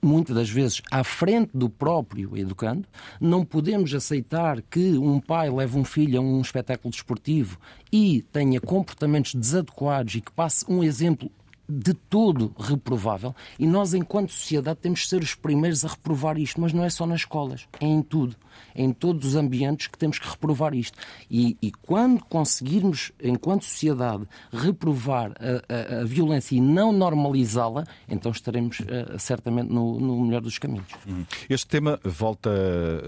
muitas 0.00 0.34
das 0.34 0.48
vezes 0.48 0.80
à 0.90 1.02
frente 1.02 1.50
do 1.54 1.68
próprio 1.68 2.36
educando. 2.36 2.86
Não 3.20 3.44
podemos 3.44 3.92
aceitar 3.94 4.62
que 4.62 4.96
um 4.96 5.20
pai 5.20 5.50
leve 5.50 5.76
um 5.78 5.84
filho 5.84 6.20
a 6.20 6.22
um 6.22 6.40
espetáculo 6.40 6.90
desportivo 6.90 7.58
e 7.92 8.22
tenha 8.32 8.60
comportamentos 8.60 9.34
desadequados 9.34 10.14
e 10.14 10.20
que 10.20 10.32
passe 10.32 10.64
um 10.68 10.82
exemplo 10.82 11.30
de 11.68 11.92
todo 11.92 12.54
reprovável 12.58 13.34
e 13.58 13.66
nós, 13.66 13.92
enquanto 13.92 14.32
sociedade, 14.32 14.78
temos 14.80 15.00
de 15.00 15.08
ser 15.08 15.22
os 15.22 15.34
primeiros 15.34 15.84
a 15.84 15.88
reprovar 15.88 16.38
isto, 16.38 16.60
mas 16.60 16.72
não 16.72 16.82
é 16.82 16.88
só 16.88 17.06
nas 17.06 17.20
escolas, 17.20 17.68
é 17.78 17.86
em 17.86 18.00
tudo, 18.00 18.34
é 18.74 18.82
em 18.82 18.92
todos 18.92 19.26
os 19.26 19.36
ambientes 19.36 19.86
que 19.86 19.98
temos 19.98 20.18
que 20.18 20.28
reprovar 20.28 20.74
isto. 20.74 20.98
E, 21.30 21.58
e 21.60 21.70
quando 21.70 22.24
conseguirmos, 22.24 23.12
enquanto 23.22 23.64
sociedade, 23.64 24.26
reprovar 24.50 25.32
a, 25.32 25.98
a, 25.98 26.00
a 26.00 26.04
violência 26.04 26.56
e 26.56 26.60
não 26.60 26.90
normalizá-la, 26.90 27.84
então 28.08 28.32
estaremos 28.32 28.80
uh, 28.80 29.18
certamente 29.18 29.70
no, 29.70 30.00
no, 30.00 30.24
melhor 30.24 30.40
dos 30.40 30.58
caminhos. 30.58 30.88
Uhum. 31.06 31.26
Este 31.50 31.66
tema 31.66 32.00
volta 32.02 32.50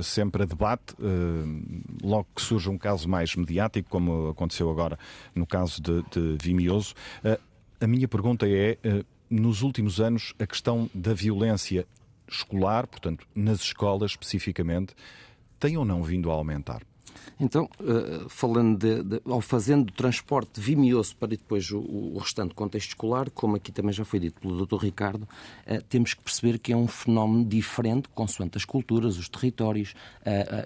sempre 0.03 0.43
a 0.43 0.47
debate, 0.47 0.95
uh, 0.99 2.07
logo 2.07 2.27
que 2.35 2.43
surge 2.43 2.69
um 2.69 2.77
caso 2.77 3.09
mais 3.09 3.35
mediático, 3.35 3.89
como 3.89 4.29
aconteceu 4.29 4.71
agora 4.71 4.99
no 5.35 5.47
caso 5.47 5.81
de, 5.81 6.03
de 6.11 6.37
Vimioso. 6.43 6.95
Uh, 7.25 7.50
a 7.81 7.87
minha 7.87 8.07
pergunta 8.07 8.47
é: 8.47 8.79
eh, 8.85 9.05
nos 9.29 9.63
últimos 9.63 10.01
anos, 10.01 10.35
a 10.39 10.47
questão 10.47 10.91
da 10.95 11.15
violência 11.15 11.87
escolar, 12.29 12.87
portanto, 12.87 13.27
nas 13.35 13.61
escolas 13.61 14.13
especificamente, 14.13 14.95
tem 15.59 15.77
ou 15.77 15.85
não 15.85 16.03
vindo 16.03 16.31
a 16.31 16.35
aumentar? 16.35 16.83
Então, 17.39 17.69
eh, 17.81 18.27
falando 18.29 18.79
de, 18.79 19.03
de, 19.03 19.23
ou 19.25 19.41
fazendo 19.41 19.89
o 19.89 19.93
transporte 19.93 20.61
vimioso 20.61 21.17
para 21.17 21.29
depois 21.29 21.71
o, 21.71 21.79
o, 21.79 22.19
restante 22.19 22.55
contexto 22.55 22.89
escolar, 22.89 23.31
como 23.31 23.57
aqui 23.57 23.73
também 23.73 23.93
já 23.93 24.05
foi 24.05 24.21
dito 24.21 24.41
pelo 24.41 24.65
Dr. 24.65 24.77
Ricardo, 24.77 25.27
eh, 25.67 25.81
temos 25.81 26.15
que 26.15 26.23
perceber 26.23 26.59
que 26.59 26.73
é 26.73 26.77
um 26.77 26.87
fenómeno 26.87 27.45
diferente 27.45 28.09
consoante 28.11 28.59
as 28.59 28.65
culturas, 28.65 29.17
os 29.17 29.29
territórios, 29.29 29.95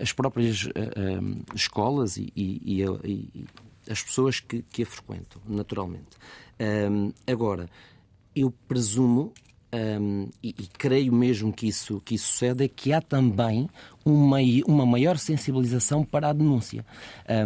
as 0.00 0.12
próprias 0.12 0.68
escolas 1.54 2.16
e, 2.16 2.32
e, 2.36 2.82
e 2.82 3.46
as 3.88 4.02
pessoas 4.02 4.40
que, 4.40 4.62
que 4.62 4.82
a 4.82 4.86
frequentam, 4.86 5.40
naturalmente. 5.46 6.16
Um, 6.60 7.12
agora, 7.26 7.68
eu 8.34 8.52
presumo 8.68 9.32
um, 10.00 10.28
e, 10.42 10.50
e, 10.50 10.66
creio 10.78 11.12
mesmo 11.12 11.52
que 11.52 11.66
isso, 11.66 12.00
que 12.04 12.14
isso 12.14 12.28
sucede, 12.28 12.64
é 12.64 12.68
que 12.68 12.92
há 12.92 13.00
também 13.00 13.68
uma, 14.04 14.38
uma 14.66 14.84
maior 14.84 15.16
sensibilização 15.16 16.04
para 16.04 16.28
a 16.28 16.32
denúncia. 16.32 16.84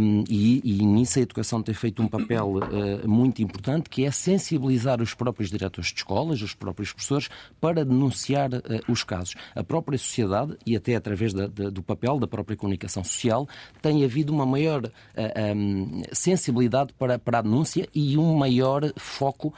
Um, 0.01 0.25
e, 0.29 0.61
e 0.65 0.85
nisso 0.85 1.19
a 1.19 1.23
educação 1.23 1.63
tem 1.63 1.75
feito 1.75 2.03
um 2.03 2.09
papel 2.09 2.57
uh, 2.57 3.09
muito 3.09 3.41
importante, 3.43 3.89
que 3.89 4.05
é 4.05 4.11
sensibilizar 4.11 5.01
os 5.01 5.15
próprios 5.15 5.51
diretores 5.51 5.91
de 5.91 5.99
escolas, 5.99 6.43
os 6.43 6.55
próprios 6.55 6.93
professores, 6.93 7.29
para 7.61 7.85
denunciar 7.85 8.53
uh, 8.53 8.61
os 8.89 9.05
casos. 9.05 9.35
A 9.55 9.63
própria 9.63 9.99
sociedade, 9.99 10.57
e 10.67 10.75
até 10.75 10.97
através 10.97 11.33
da, 11.33 11.47
da, 11.47 11.71
do 11.71 11.83
papel 11.83 12.19
da 12.19 12.27
própria 12.27 12.57
comunicação 12.57 13.05
social, 13.05 13.49
tem 13.81 14.05
havido 14.05 14.33
uma 14.33 14.45
maior 14.45 14.85
uh, 14.85 15.55
um, 15.57 16.03
sensibilidade 16.13 16.93
para, 16.99 17.19
para 17.19 17.39
a 17.39 17.43
denúncia 17.43 17.89
e 17.95 18.19
um 18.19 18.35
maior 18.35 18.93
foco 18.97 19.55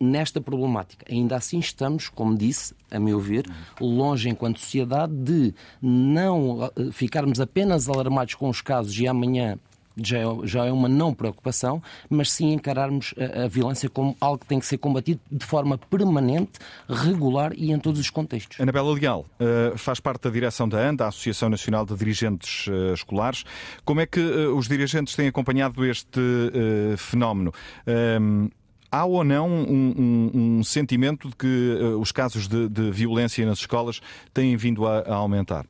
nesta 0.00 0.40
problemática. 0.40 1.04
Ainda 1.10 1.36
assim 1.36 1.58
estamos, 1.58 2.08
como 2.08 2.36
disse, 2.36 2.74
a 2.90 2.98
meu 2.98 3.20
ver, 3.20 3.44
longe 3.80 4.28
enquanto 4.28 4.60
sociedade 4.60 5.12
de 5.12 5.54
não 5.82 6.37
eh, 6.76 6.90
ficarmos 6.92 7.40
apenas 7.40 7.88
alarmados 7.88 8.34
com 8.34 8.48
os 8.48 8.60
casos 8.60 8.98
e 8.98 9.06
amanhã 9.06 9.58
já 10.02 10.18
é, 10.18 10.24
já 10.44 10.66
é 10.66 10.72
uma 10.72 10.88
não 10.88 11.12
preocupação, 11.12 11.82
mas 12.08 12.30
sim 12.30 12.52
encararmos 12.52 13.14
a, 13.18 13.44
a, 13.44 13.48
violência 13.48 13.88
como 13.88 14.16
algo 14.20 14.38
que 14.38 14.46
tem 14.46 14.58
que 14.58 14.66
ser 14.66 14.78
combatido 14.78 15.20
de 15.30 15.44
forma 15.44 15.76
permanente, 15.78 16.52
regular 16.88 17.52
e 17.56 17.72
em 17.72 17.78
todos 17.78 18.00
os 18.00 18.10
contextos. 18.10 18.60
Anabela 18.60 18.92
Leal 18.92 19.26
uh, 19.40 19.76
faz 19.76 20.00
parte 20.00 20.22
da 20.22 20.30
direção 20.30 20.68
da 20.68 20.78
ANDA, 20.78 21.04
a 21.04 21.08
Associação 21.08 21.48
Nacional 21.48 21.84
de 21.84 21.94
Dirigentes 21.94 22.66
uh, 22.68 22.94
Escolares. 22.94 23.44
Como 23.84 24.00
é 24.00 24.06
que 24.06 24.20
os 24.20 24.68
dirigentes 24.68 25.14
têm 25.14 25.28
acompanhado 25.28 25.84
este 25.84 26.20
fenómeno? 26.96 27.52
Há 28.90 29.04
ou 29.04 29.24
não 29.24 29.48
um, 29.48 29.94
um, 29.98 30.58
um 30.58 30.64
sentimento 30.64 31.28
de 31.28 31.36
que 31.36 31.78
os 32.00 32.12
casos 32.12 32.48
de, 32.48 32.68
de, 32.68 32.90
violência 32.90 33.44
nas 33.44 33.58
escolas 33.58 34.00
têm 34.32 34.56
vindo 34.56 34.86
a, 34.86 35.00
a 35.00 35.14
aumentar? 35.14 35.66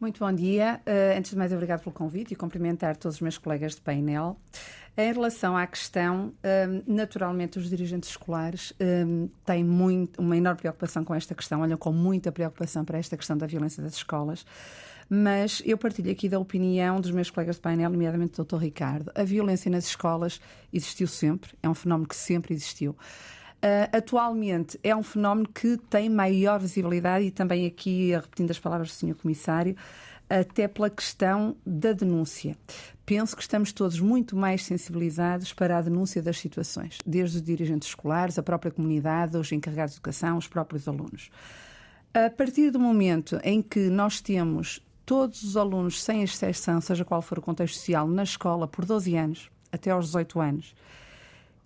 Muito 0.00 0.18
bom 0.18 0.32
dia. 0.32 0.80
Uh, 0.86 1.18
antes 1.18 1.30
de 1.30 1.36
mais, 1.36 1.52
obrigado 1.52 1.80
pelo 1.80 1.94
convite 1.94 2.32
e 2.32 2.36
cumprimentar 2.36 2.96
todos 2.96 3.16
os 3.16 3.20
meus 3.20 3.38
colegas 3.38 3.74
de 3.74 3.80
painel. 3.80 4.36
Em 4.96 5.12
relação 5.12 5.56
à 5.56 5.66
questão, 5.66 6.32
um, 6.44 6.94
naturalmente 6.94 7.58
os 7.58 7.68
dirigentes 7.68 8.10
escolares 8.10 8.72
um, 8.80 9.28
têm 9.44 9.64
muito, 9.64 10.20
uma 10.20 10.36
enorme 10.36 10.60
preocupação 10.60 11.04
com 11.04 11.14
esta 11.14 11.34
questão, 11.34 11.62
olham 11.62 11.76
com 11.76 11.90
muita 11.90 12.30
preocupação 12.30 12.84
para 12.84 12.98
esta 12.98 13.16
questão 13.16 13.36
da 13.36 13.46
violência 13.46 13.82
das 13.82 13.94
escolas 13.94 14.44
mas 15.08 15.62
eu 15.64 15.76
partilho 15.76 16.10
aqui 16.10 16.28
da 16.28 16.38
opinião 16.38 17.00
dos 17.00 17.10
meus 17.10 17.30
colegas 17.30 17.56
de 17.56 17.62
painel, 17.62 17.90
nomeadamente 17.90 18.36
do 18.36 18.44
Dr. 18.44 18.56
Ricardo. 18.56 19.12
A 19.14 19.22
violência 19.22 19.70
nas 19.70 19.84
escolas 19.84 20.40
existiu 20.72 21.06
sempre, 21.06 21.52
é 21.62 21.68
um 21.68 21.74
fenómeno 21.74 22.08
que 22.08 22.16
sempre 22.16 22.54
existiu. 22.54 22.96
Uh, 23.64 23.88
atualmente 23.96 24.78
é 24.82 24.94
um 24.94 25.02
fenómeno 25.02 25.48
que 25.48 25.78
tem 25.88 26.10
maior 26.10 26.60
visibilidade 26.60 27.24
e 27.24 27.30
também 27.30 27.64
aqui, 27.64 28.10
repetindo 28.10 28.50
as 28.50 28.58
palavras 28.58 28.90
do 28.90 28.92
Sr. 28.92 29.14
Comissário, 29.14 29.74
até 30.28 30.68
pela 30.68 30.90
questão 30.90 31.56
da 31.64 31.94
denúncia. 31.94 32.58
Penso 33.06 33.34
que 33.34 33.40
estamos 33.40 33.72
todos 33.72 33.98
muito 34.00 34.36
mais 34.36 34.64
sensibilizados 34.64 35.54
para 35.54 35.78
a 35.78 35.80
denúncia 35.80 36.22
das 36.22 36.38
situações, 36.38 36.98
desde 37.06 37.38
os 37.38 37.42
dirigentes 37.42 37.88
escolares, 37.88 38.38
a 38.38 38.42
própria 38.42 38.70
comunidade, 38.70 39.38
os 39.38 39.50
encarregados 39.50 39.94
de 39.94 39.98
educação, 39.98 40.36
os 40.36 40.46
próprios 40.46 40.86
alunos. 40.86 41.30
A 42.12 42.28
partir 42.28 42.70
do 42.70 42.78
momento 42.78 43.40
em 43.42 43.62
que 43.62 43.88
nós 43.88 44.20
temos 44.20 44.78
todos 45.06 45.42
os 45.42 45.56
alunos, 45.56 46.02
sem 46.02 46.22
exceção, 46.22 46.82
seja 46.82 47.02
qual 47.02 47.22
for 47.22 47.38
o 47.38 47.42
contexto 47.42 47.76
social, 47.76 48.06
na 48.06 48.24
escola 48.24 48.68
por 48.68 48.84
12 48.84 49.16
anos, 49.16 49.50
até 49.72 49.90
aos 49.90 50.06
18 50.06 50.38
anos. 50.38 50.74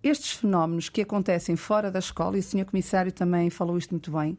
Estes 0.02 0.32
fenómenos 0.32 0.88
que 0.88 1.02
acontecem 1.02 1.56
fora 1.56 1.90
da 1.90 1.98
escola, 1.98 2.36
e 2.36 2.40
o 2.40 2.42
Sr. 2.42 2.64
Comissário 2.64 3.10
também 3.12 3.50
falou 3.50 3.76
isto 3.76 3.90
muito 3.90 4.10
bem, 4.12 4.38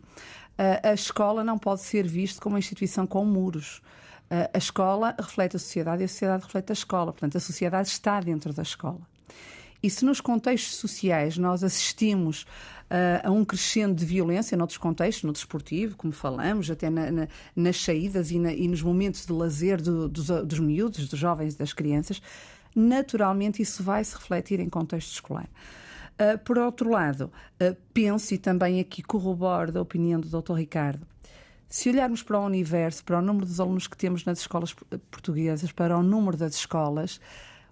a 0.84 0.94
escola 0.94 1.44
não 1.44 1.58
pode 1.58 1.82
ser 1.82 2.06
vista 2.06 2.42
como 2.42 2.56
uma 2.56 2.60
instituição 2.60 3.08
com 3.08 3.24
muros. 3.24 3.82
A 4.30 4.58
escola 4.58 5.16
reflete 5.18 5.56
a 5.56 5.60
sociedade 5.60 6.02
e 6.02 6.06
a 6.06 6.08
sociedade 6.08 6.44
reflete 6.44 6.72
a 6.72 6.74
escola. 6.74 7.14
Portanto, 7.14 7.38
a 7.38 7.40
sociedade 7.40 7.88
está 7.88 8.20
dentro 8.20 8.54
da 8.54 8.62
escola. 8.62 9.00
E 9.82 9.90
se 9.90 10.04
nos 10.04 10.20
contextos 10.20 10.76
sociais 10.76 11.38
nós 11.38 11.64
assistimos 11.64 12.44
uh, 12.44 13.28
a 13.28 13.32
um 13.32 13.46
crescendo 13.46 13.96
de 13.96 14.06
violência 14.06 14.58
noutros 14.58 14.78
contextos, 14.78 15.24
no 15.24 15.32
desportivo, 15.32 15.96
como 15.96 16.12
falamos, 16.12 16.70
até 16.70 16.90
na, 16.90 17.10
na, 17.10 17.28
nas 17.56 17.82
saídas 17.82 18.30
e, 18.30 18.40
na, 18.40 18.52
e, 18.52 18.68
nos 18.68 18.82
momentos 18.82 19.26
de 19.26 19.32
lazer 19.32 19.82
do, 19.82 20.10
dos, 20.10 20.28
dos 20.28 20.60
miúdos, 20.60 21.08
dos 21.08 21.18
jovens 21.18 21.54
e 21.54 21.58
das 21.58 21.72
crianças, 21.72 22.22
naturalmente 22.76 23.62
isso 23.62 23.84
vai 23.84 24.04
se 24.04 24.16
refletir 24.16 24.60
em 24.60 24.70
contexto 24.70 25.14
escolar. 25.14 25.50
Uh, 26.20 26.38
por 26.40 26.58
outro 26.58 26.90
lado, 26.90 27.32
uh, 27.62 27.76
penso 27.94 28.34
e 28.34 28.38
também 28.38 28.80
aqui 28.80 29.02
corroboro 29.02 29.72
da 29.72 29.82
opinião 29.82 30.20
do 30.20 30.30
Dr. 30.30 30.54
Ricardo, 30.54 31.08
se 31.70 31.88
olharmos 31.88 32.24
para 32.24 32.40
o 32.40 32.46
universo, 32.46 33.04
para 33.04 33.20
o 33.20 33.22
número 33.22 33.46
dos 33.46 33.60
alunos 33.60 33.88
que 33.88 33.96
temos 33.96 34.26
nas 34.26 34.40
escolas 34.40 34.74
portuguesas, 35.12 35.72
para 35.72 35.96
o 35.96 36.02
número 36.02 36.36
das 36.36 36.56
escolas, 36.56 37.22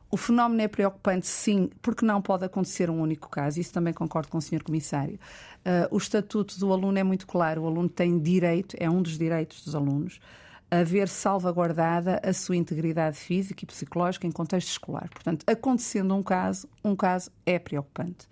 o 0.10 0.16
fenómeno 0.16 0.62
é 0.62 0.68
preocupante, 0.68 1.28
sim, 1.28 1.70
porque 1.82 2.06
não 2.06 2.22
pode 2.22 2.46
acontecer 2.46 2.90
um 2.90 3.02
único 3.02 3.28
caso. 3.28 3.60
Isso 3.60 3.74
também 3.74 3.94
concordo 3.94 4.30
com 4.30 4.38
o 4.38 4.42
Sr. 4.42 4.64
Comissário. 4.64 5.20
Uh, 5.66 5.96
o 5.96 5.98
estatuto 5.98 6.58
do 6.60 6.72
aluno 6.72 6.98
é 6.98 7.04
muito 7.04 7.28
claro. 7.28 7.64
O 7.64 7.68
aluno 7.68 7.90
tem 7.90 8.18
direito, 8.18 8.78
é 8.80 8.90
um 8.90 9.02
dos 9.02 9.18
direitos 9.18 9.64
dos 9.64 9.76
alunos, 9.76 10.22
a 10.70 10.84
ver 10.84 11.08
salvaguardada 11.08 12.20
a 12.24 12.34
sua 12.34 12.56
integridade 12.56 13.18
física 13.18 13.64
e 13.64 13.68
psicológica 13.68 14.28
em 14.28 14.32
contexto 14.32 14.70
escolar. 14.70 15.10
Portanto, 15.10 15.44
acontecendo 15.48 16.14
um 16.14 16.24
caso, 16.24 16.68
um 16.84 16.96
caso 16.96 17.32
é 17.46 17.58
preocupante. 17.58 18.28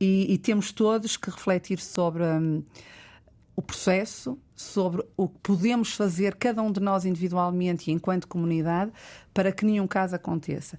E, 0.00 0.32
e 0.32 0.38
temos 0.38 0.72
todos 0.72 1.16
que 1.16 1.30
refletir 1.30 1.78
sobre. 1.78 2.22
Um, 2.24 2.62
o 3.60 3.62
processo, 3.62 4.38
sobre 4.56 5.04
o 5.18 5.28
que 5.28 5.38
podemos 5.42 5.92
fazer, 5.92 6.34
cada 6.36 6.62
um 6.62 6.72
de 6.72 6.80
nós 6.80 7.04
individualmente 7.04 7.90
e 7.90 7.92
enquanto 7.92 8.26
comunidade, 8.26 8.90
para 9.34 9.52
que 9.52 9.66
nenhum 9.66 9.86
caso 9.86 10.16
aconteça. 10.16 10.78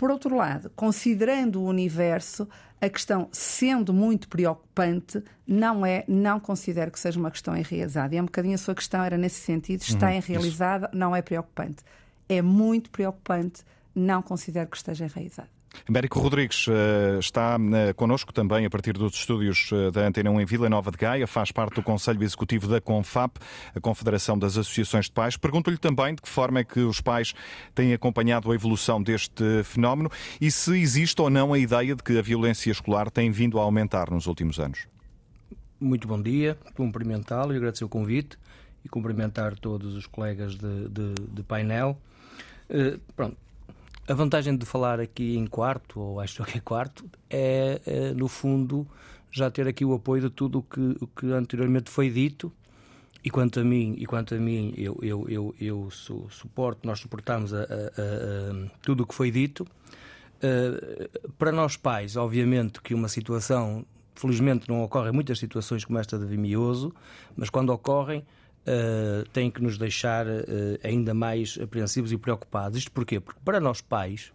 Por 0.00 0.10
outro 0.10 0.34
lado, 0.34 0.72
considerando 0.74 1.60
o 1.60 1.66
universo, 1.66 2.48
a 2.80 2.88
questão 2.88 3.28
sendo 3.30 3.92
muito 3.92 4.30
preocupante, 4.30 5.22
não 5.46 5.84
é, 5.84 6.04
não 6.08 6.40
considero 6.40 6.90
que 6.90 6.98
seja 6.98 7.20
uma 7.20 7.30
questão 7.30 7.54
enraizada. 7.54 8.14
E 8.14 8.16
é 8.16 8.22
um 8.22 8.24
bocadinho 8.24 8.54
a 8.54 8.58
sua 8.58 8.74
questão 8.74 9.04
era 9.04 9.18
nesse 9.18 9.40
sentido, 9.40 9.82
está 9.82 10.06
uhum, 10.06 10.14
enraizada, 10.14 10.88
não 10.94 11.14
é 11.14 11.20
preocupante. 11.20 11.84
É 12.26 12.40
muito 12.40 12.88
preocupante, 12.88 13.62
não 13.94 14.22
considero 14.22 14.70
que 14.70 14.78
esteja 14.78 15.04
enraizada. 15.04 15.50
Américo 15.88 16.20
Rodrigues 16.20 16.66
uh, 16.66 17.18
está 17.18 17.56
uh, 17.56 17.94
connosco 17.94 18.32
também 18.32 18.64
a 18.64 18.70
partir 18.70 18.92
dos 18.92 19.14
estúdios 19.14 19.70
uh, 19.72 19.90
da 19.90 20.06
Antena 20.06 20.30
1 20.30 20.40
em 20.40 20.44
Vila 20.44 20.68
Nova 20.68 20.90
de 20.90 20.96
Gaia, 20.96 21.26
faz 21.26 21.50
parte 21.50 21.74
do 21.74 21.82
Conselho 21.82 22.22
Executivo 22.22 22.68
da 22.68 22.80
CONFAP, 22.80 23.38
a 23.74 23.80
Confederação 23.80 24.38
das 24.38 24.56
Associações 24.56 25.06
de 25.06 25.12
Pais. 25.12 25.36
Pergunto-lhe 25.36 25.78
também 25.78 26.14
de 26.14 26.22
que 26.22 26.28
forma 26.28 26.60
é 26.60 26.64
que 26.64 26.80
os 26.80 27.00
pais 27.00 27.34
têm 27.74 27.92
acompanhado 27.92 28.50
a 28.50 28.54
evolução 28.54 29.02
deste 29.02 29.62
fenómeno 29.64 30.10
e 30.40 30.50
se 30.50 30.78
existe 30.78 31.20
ou 31.20 31.30
não 31.30 31.52
a 31.52 31.58
ideia 31.58 31.94
de 31.94 32.02
que 32.02 32.18
a 32.18 32.22
violência 32.22 32.70
escolar 32.70 33.10
tem 33.10 33.30
vindo 33.30 33.58
a 33.58 33.62
aumentar 33.62 34.10
nos 34.10 34.26
últimos 34.26 34.58
anos. 34.58 34.86
Muito 35.80 36.06
bom 36.06 36.20
dia, 36.20 36.58
cumprimentá-lo 36.74 37.54
e 37.54 37.56
agradecer 37.56 37.84
o 37.84 37.88
convite 37.88 38.38
e 38.84 38.88
cumprimentar 38.88 39.58
todos 39.58 39.94
os 39.94 40.06
colegas 40.06 40.54
de, 40.54 40.88
de, 40.88 41.14
de 41.14 41.42
painel. 41.42 41.98
pronto, 43.16 43.36
a 44.10 44.14
vantagem 44.14 44.56
de 44.56 44.66
falar 44.66 44.98
aqui 44.98 45.36
em 45.36 45.46
quarto, 45.46 46.00
ou 46.00 46.20
acho 46.20 46.42
que 46.42 46.58
é 46.58 46.60
quarto, 46.60 47.08
é, 47.30 47.80
é 47.86 48.12
no 48.12 48.26
fundo 48.26 48.84
já 49.30 49.48
ter 49.48 49.68
aqui 49.68 49.84
o 49.84 49.94
apoio 49.94 50.22
de 50.22 50.30
tudo 50.30 50.58
o 50.58 50.62
que, 50.62 50.96
o 51.00 51.06
que 51.06 51.26
anteriormente 51.32 51.88
foi 51.88 52.10
dito. 52.10 52.52
E 53.22 53.30
quanto 53.30 53.60
a 53.60 53.64
mim, 53.64 53.94
e 53.98 54.06
quanto 54.06 54.34
a 54.34 54.38
mim 54.38 54.72
eu, 54.76 54.98
eu, 55.02 55.28
eu, 55.28 55.54
eu 55.60 55.88
suporto, 55.90 56.86
nós 56.88 56.98
suportamos 56.98 57.52
a, 57.54 57.60
a, 57.60 57.62
a, 57.62 58.70
tudo 58.82 59.04
o 59.04 59.06
que 59.06 59.14
foi 59.14 59.30
dito. 59.30 59.64
Uh, 60.42 61.30
para 61.38 61.52
nós 61.52 61.76
pais, 61.76 62.16
obviamente 62.16 62.80
que 62.80 62.94
uma 62.94 63.08
situação, 63.08 63.84
felizmente 64.16 64.68
não 64.68 64.82
ocorrem 64.82 65.12
muitas 65.12 65.38
situações 65.38 65.84
como 65.84 65.98
esta 65.98 66.18
de 66.18 66.24
Vimioso, 66.24 66.92
mas 67.36 67.48
quando 67.48 67.70
ocorrem, 67.70 68.24
uh, 68.70 69.28
têm 69.30 69.50
que 69.50 69.62
nos 69.62 69.76
deixar 69.76 70.26
uh, 70.26 70.78
ainda 70.82 71.12
mais 71.12 71.58
apreensivos 71.60 72.12
e 72.12 72.16
preocupados. 72.16 72.78
Isto 72.78 72.92
porquê? 72.92 73.18
Porque 73.18 73.40
para 73.44 73.60
nós 73.60 73.80
pais, 73.80 74.32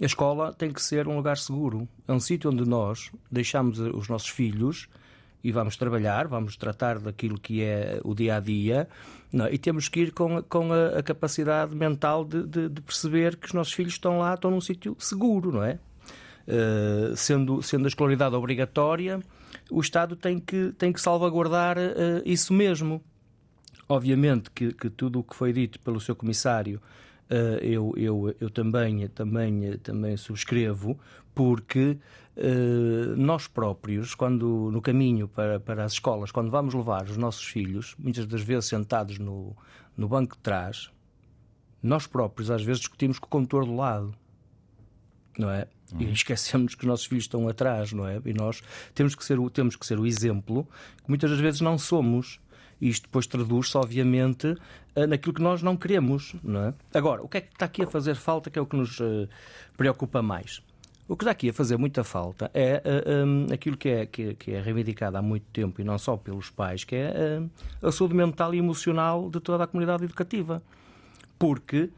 a 0.00 0.04
escola 0.04 0.52
tem 0.52 0.72
que 0.72 0.82
ser 0.82 1.08
um 1.08 1.16
lugar 1.16 1.38
seguro. 1.38 1.88
É 2.06 2.12
um 2.12 2.20
sítio 2.20 2.50
onde 2.50 2.68
nós 2.68 3.10
deixamos 3.30 3.78
os 3.78 4.08
nossos 4.08 4.28
filhos 4.28 4.88
e 5.42 5.50
vamos 5.52 5.76
trabalhar, 5.76 6.28
vamos 6.28 6.56
tratar 6.56 6.98
daquilo 6.98 7.38
que 7.38 7.62
é 7.62 8.00
o 8.04 8.14
dia 8.14 8.36
a 8.36 8.40
dia 8.40 8.88
é? 9.32 9.54
e 9.54 9.58
temos 9.58 9.88
que 9.88 10.00
ir 10.00 10.12
com, 10.12 10.42
com 10.42 10.72
a, 10.72 10.98
a 10.98 11.02
capacidade 11.02 11.74
mental 11.74 12.24
de, 12.24 12.42
de, 12.46 12.68
de, 12.68 12.80
perceber 12.82 13.36
que 13.36 13.46
os 13.46 13.52
nossos 13.52 13.72
filhos 13.72 13.94
estão 13.94 14.18
lá, 14.18 14.34
estão 14.34 14.50
num 14.50 14.60
sítio 14.60 14.96
seguro, 14.98 15.52
não 15.52 15.64
é? 15.64 15.78
Uh, 16.48 17.16
sendo, 17.16 17.62
sendo 17.62 17.84
a 17.84 17.88
escolaridade 17.88 18.34
obrigatória, 18.34 19.20
o 19.70 19.80
Estado 19.80 20.16
tem 20.16 20.38
que, 20.40 20.72
tem 20.76 20.92
que 20.92 21.00
salvaguardar 21.00 21.78
uh, 21.78 22.22
isso 22.24 22.52
mesmo. 22.52 23.02
Obviamente 23.90 24.50
que, 24.50 24.72
que 24.72 24.88
tudo 24.88 25.18
o 25.18 25.24
que 25.24 25.34
foi 25.34 25.52
dito 25.52 25.80
pelo 25.80 26.00
seu 26.00 26.14
comissário 26.14 26.80
uh, 27.30 27.58
eu, 27.62 27.92
eu, 27.96 28.34
eu 28.40 28.48
também, 28.48 29.06
também, 29.08 29.76
também 29.78 30.16
subscrevo, 30.16 30.98
porque 31.34 31.98
uh, 32.36 33.16
nós 33.16 33.46
próprios, 33.46 34.14
quando 34.14 34.70
no 34.72 34.80
caminho 34.80 35.26
para, 35.26 35.58
para 35.58 35.84
as 35.84 35.92
escolas, 35.92 36.30
quando 36.30 36.50
vamos 36.50 36.72
levar 36.72 37.04
os 37.04 37.16
nossos 37.16 37.44
filhos, 37.44 37.94
muitas 37.98 38.26
das 38.26 38.42
vezes 38.42 38.66
sentados 38.66 39.18
no, 39.18 39.56
no 39.96 40.08
banco 40.08 40.36
de 40.36 40.42
trás, 40.42 40.90
nós 41.82 42.06
próprios 42.06 42.50
às 42.50 42.62
vezes 42.62 42.80
discutimos 42.80 43.18
com 43.18 43.26
o 43.26 43.30
condutor 43.30 43.64
do 43.64 43.74
lado, 43.74 44.14
não 45.38 45.50
é? 45.50 45.66
E 45.98 46.04
uhum. 46.04 46.12
esquecemos 46.12 46.74
que 46.74 46.84
os 46.84 46.88
nossos 46.88 47.06
filhos 47.06 47.24
estão 47.24 47.48
atrás, 47.48 47.92
não 47.92 48.06
é? 48.06 48.20
E 48.24 48.32
nós 48.32 48.62
temos 48.94 49.14
que 49.14 49.24
ser 49.24 49.40
o, 49.40 49.50
temos 49.50 49.74
que 49.74 49.84
ser 49.84 49.98
o 49.98 50.06
exemplo 50.06 50.68
que 51.02 51.08
muitas 51.08 51.30
das 51.30 51.40
vezes 51.40 51.60
não 51.60 51.76
somos. 51.78 52.38
Isto 52.80 53.04
depois 53.04 53.26
traduz-se, 53.26 53.76
obviamente, 53.76 54.56
eh, 54.94 55.06
naquilo 55.06 55.34
que 55.34 55.42
nós 55.42 55.62
não 55.62 55.76
queremos. 55.76 56.34
Não 56.42 56.68
é? 56.68 56.74
Agora, 56.94 57.22
o 57.22 57.28
que 57.28 57.38
é 57.38 57.40
que 57.42 57.52
está 57.52 57.66
aqui 57.66 57.82
a 57.82 57.86
fazer 57.86 58.16
falta, 58.16 58.50
que 58.50 58.58
é 58.58 58.62
o 58.62 58.66
que 58.66 58.76
nos 58.76 58.98
uh, 59.00 59.28
preocupa 59.76 60.22
mais? 60.22 60.62
O 61.06 61.16
que 61.16 61.24
está 61.24 61.32
aqui 61.32 61.50
a 61.50 61.52
fazer 61.52 61.76
muita 61.76 62.04
falta 62.04 62.50
é 62.54 62.82
uh, 62.84 63.10
eh, 63.10 63.24
um, 63.24 63.46
aquilo 63.52 63.76
que 63.76 63.88
é, 63.88 64.06
que, 64.06 64.34
que, 64.34 64.52
é 64.52 64.60
reivindicado 64.60 65.16
há 65.16 65.22
muito 65.22 65.46
tempo, 65.52 65.80
e 65.80 65.84
não 65.84 65.98
só 65.98 66.16
pelos 66.16 66.50
pais, 66.50 66.84
que 66.84 66.96
é 66.96 67.40
uh, 67.40 67.86
a 67.86 67.92
saúde 67.92 68.14
mental 68.14 68.54
e 68.54 68.58
emocional 68.58 69.28
de 69.28 69.40
toda 69.40 69.64
a 69.64 69.66
comunidade 69.66 70.04
educativa. 70.04 70.62
Porque 71.38 71.90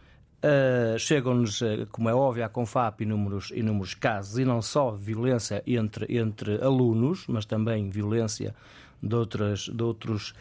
Uh, 0.44 0.98
chegam-nos, 0.98 1.62
como 1.92 2.08
é 2.08 2.14
óbvio, 2.14 2.44
à 2.44 2.48
Confap 2.48 3.00
inúmeros, 3.00 3.52
inúmeros 3.54 3.94
casos, 3.94 4.40
e 4.40 4.44
não 4.44 4.60
só 4.60 4.90
violência 4.90 5.62
entre, 5.64 6.18
entre 6.18 6.60
alunos, 6.60 7.26
mas 7.28 7.44
também 7.44 7.88
violência 7.88 8.52
de, 9.00 9.14
outras, 9.14 9.68
de 9.68 9.82
outros 9.82 10.34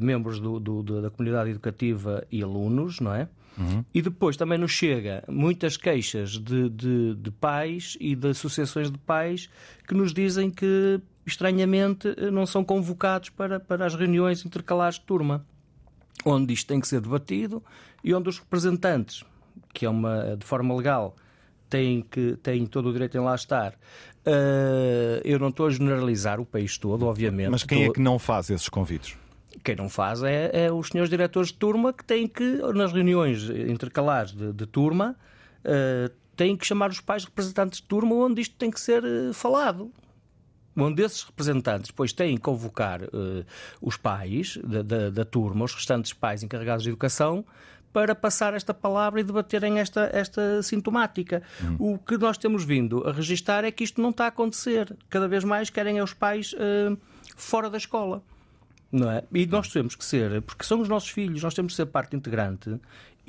membros 0.00 0.40
do, 0.40 0.58
do, 0.58 1.02
da 1.02 1.10
comunidade 1.10 1.50
educativa 1.50 2.24
e 2.30 2.42
alunos, 2.42 3.00
não 3.00 3.14
é? 3.14 3.28
Uhum. 3.58 3.84
E 3.92 4.00
depois 4.00 4.36
também 4.36 4.56
nos 4.56 4.70
chega 4.70 5.24
muitas 5.28 5.76
queixas 5.76 6.30
de, 6.30 6.68
de, 6.68 7.14
de, 7.16 7.30
pais 7.30 7.96
e 8.00 8.14
de 8.14 8.28
associações 8.28 8.90
de 8.90 8.98
pais 8.98 9.50
que 9.86 9.94
nos 9.94 10.12
dizem 10.12 10.48
que, 10.48 11.00
estranhamente, 11.26 12.08
não 12.30 12.46
são 12.46 12.64
convocados 12.64 13.30
para, 13.30 13.58
para 13.58 13.84
as 13.84 13.94
reuniões 13.94 14.44
intercalares 14.44 14.96
de 14.96 15.02
turma, 15.02 15.44
onde 16.24 16.54
isto 16.54 16.68
tem 16.68 16.78
que 16.80 16.86
ser 16.86 17.00
debatido 17.00 17.62
e 18.04 18.14
onde 18.14 18.28
os 18.28 18.38
representantes, 18.38 19.24
que 19.74 19.84
é 19.84 19.90
uma 19.90 20.36
de 20.36 20.46
forma 20.46 20.74
legal, 20.76 21.16
têm, 21.68 22.00
que, 22.02 22.36
têm 22.40 22.64
todo 22.64 22.90
o 22.90 22.92
direito 22.92 23.16
em 23.16 23.20
lá 23.20 23.34
estar, 23.34 23.74
Uh, 24.28 25.20
eu 25.24 25.38
não 25.38 25.48
estou 25.48 25.66
a 25.66 25.70
generalizar 25.70 26.38
o 26.38 26.44
país 26.44 26.76
todo, 26.76 27.06
obviamente. 27.06 27.48
Mas 27.48 27.64
quem 27.64 27.78
estou... 27.78 27.92
é 27.92 27.94
que 27.94 28.00
não 28.00 28.18
faz 28.18 28.50
esses 28.50 28.68
convites? 28.68 29.16
Quem 29.62 29.76
não 29.76 29.88
faz 29.88 30.22
é, 30.22 30.50
é, 30.66 30.72
os 30.72 30.88
senhores 30.88 31.10
diretores 31.10 31.48
de 31.48 31.54
turma 31.54 31.92
que 31.92 32.04
têm 32.04 32.26
que, 32.26 32.58
nas 32.74 32.92
reuniões 32.92 33.48
intercalares 33.50 34.32
de, 34.32 34.52
de 34.52 34.66
turma, 34.66 35.16
uh, 35.64 36.12
têm 36.36 36.56
que 36.56 36.66
chamar 36.66 36.90
os 36.90 37.00
pais 37.00 37.24
representantes 37.24 37.80
de 37.80 37.86
turma 37.86 38.14
onde 38.14 38.40
isto 38.40 38.56
tem 38.56 38.70
que 38.70 38.80
ser 38.80 39.02
uh, 39.04 39.34
falado. 39.34 39.92
Onde 40.76 41.02
esses 41.02 41.24
representantes 41.24 41.88
depois 41.88 42.12
têm 42.12 42.36
que 42.36 42.42
convocar 42.42 43.02
uh, 43.02 43.44
os 43.80 43.96
pais 43.96 44.58
da, 44.62 44.82
da, 44.82 45.10
da 45.10 45.24
turma, 45.24 45.64
os 45.64 45.74
restantes 45.74 46.12
pais 46.12 46.42
encarregados 46.42 46.84
de 46.84 46.90
educação, 46.90 47.44
para 47.92 48.14
passar 48.14 48.54
esta 48.54 48.72
palavra 48.72 49.20
e 49.20 49.24
debaterem 49.24 49.80
esta, 49.80 50.08
esta 50.12 50.62
sintomática. 50.62 51.42
Hum. 51.62 51.94
O 51.94 51.98
que 51.98 52.16
nós 52.16 52.38
temos 52.38 52.62
vindo 52.64 53.06
a 53.08 53.12
registar 53.12 53.64
é 53.64 53.70
que 53.70 53.82
isto 53.82 54.00
não 54.00 54.10
está 54.10 54.26
a 54.26 54.28
acontecer. 54.28 54.96
Cada 55.08 55.26
vez 55.26 55.42
mais 55.42 55.70
querem 55.70 55.98
é 55.98 56.02
os 56.02 56.12
pais 56.12 56.52
uh, 56.52 56.96
fora 57.36 57.68
da 57.68 57.78
escola. 57.78 58.22
Não 58.90 59.10
é? 59.10 59.22
E 59.34 59.46
nós 59.46 59.68
temos 59.68 59.94
que 59.94 60.04
ser, 60.04 60.40
porque 60.42 60.64
são 60.64 60.80
os 60.80 60.88
nossos 60.88 61.10
filhos, 61.10 61.42
nós 61.42 61.54
temos 61.54 61.72
que 61.72 61.76
ser 61.76 61.86
parte 61.86 62.16
integrante. 62.16 62.80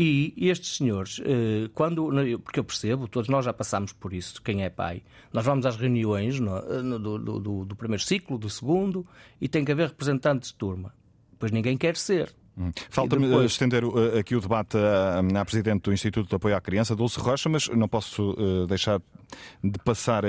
E 0.02 0.34
estes 0.48 0.78
senhores, 0.78 1.20
eh, 1.26 1.70
quando, 1.74 2.10
porque 2.42 2.58
eu 2.58 2.64
percebo, 2.64 3.06
todos 3.06 3.28
nós 3.28 3.44
já 3.44 3.52
passamos 3.52 3.92
por 3.92 4.14
isso, 4.14 4.42
quem 4.42 4.64
é 4.64 4.70
pai. 4.70 5.04
Nós 5.34 5.44
vamos 5.44 5.66
às 5.66 5.76
reuniões 5.76 6.40
no, 6.40 6.62
no, 6.82 6.98
do, 6.98 7.40
do, 7.40 7.66
do 7.66 7.76
primeiro 7.76 8.02
ciclo, 8.02 8.38
do 8.38 8.50
segundo, 8.50 9.06
e 9.42 9.50
tem 9.50 9.66
que 9.66 9.74
haver 9.74 9.90
representantes 9.90 10.52
de 10.52 10.56
turma. 10.56 10.94
Pois 11.38 11.52
ninguém 11.52 11.76
quer 11.76 11.98
ser. 11.98 12.34
Hum. 12.58 12.72
Falta-me 12.90 13.28
depois... 13.28 13.52
estender 13.52 13.84
aqui 14.18 14.38
o 14.38 14.40
debate 14.40 14.78
à, 14.78 15.20
à 15.20 15.46
Presidente 15.46 15.82
do 15.82 15.92
Instituto 15.92 16.30
de 16.30 16.36
Apoio 16.36 16.56
à 16.56 16.62
Criança, 16.62 16.96
Dulce 16.96 17.20
Rocha, 17.20 17.50
mas 17.50 17.68
não 17.68 17.90
posso 17.90 18.38
deixar 18.70 19.02
de 19.62 19.80
passar 19.80 20.24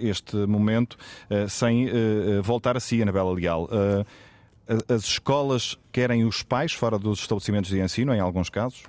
este 0.00 0.36
momento 0.46 0.96
sem 1.48 1.88
voltar 2.40 2.76
a 2.76 2.80
si, 2.80 3.02
Anabela 3.02 3.32
Leal. 3.32 3.68
As 4.88 5.04
escolas 5.04 5.78
querem 5.92 6.24
os 6.24 6.42
pais 6.42 6.72
fora 6.72 6.98
dos 6.98 7.20
estabelecimentos 7.20 7.70
de 7.70 7.80
ensino, 7.80 8.12
em 8.12 8.20
alguns 8.20 8.50
casos? 8.50 8.82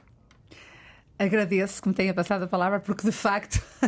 Agradeço 1.19 1.81
que 1.81 1.87
me 1.87 1.93
tenha 1.93 2.13
passado 2.13 2.43
a 2.43 2.47
palavra, 2.47 2.79
porque 2.79 3.05
de 3.05 3.11
facto 3.11 3.61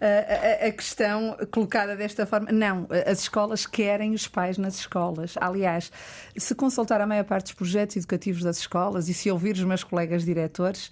a, 0.00 0.70
questão 0.72 1.36
colocada 1.50 1.96
desta 1.96 2.26
forma. 2.26 2.50
Não, 2.52 2.88
as 3.06 3.20
escolas 3.20 3.66
querem 3.66 4.14
os 4.14 4.26
pais 4.26 4.58
nas 4.58 4.76
escolas. 4.76 5.34
Aliás, 5.40 5.92
se 6.36 6.54
consultar 6.54 7.00
a 7.00 7.06
maior 7.06 7.24
parte 7.24 7.46
dos 7.46 7.54
projetos 7.54 7.96
educativos 7.96 8.42
das 8.42 8.58
escolas 8.58 9.08
e 9.08 9.14
se 9.14 9.30
ouvir 9.30 9.54
os 9.54 9.64
meus 9.64 9.84
colegas 9.84 10.24
diretores, 10.24 10.90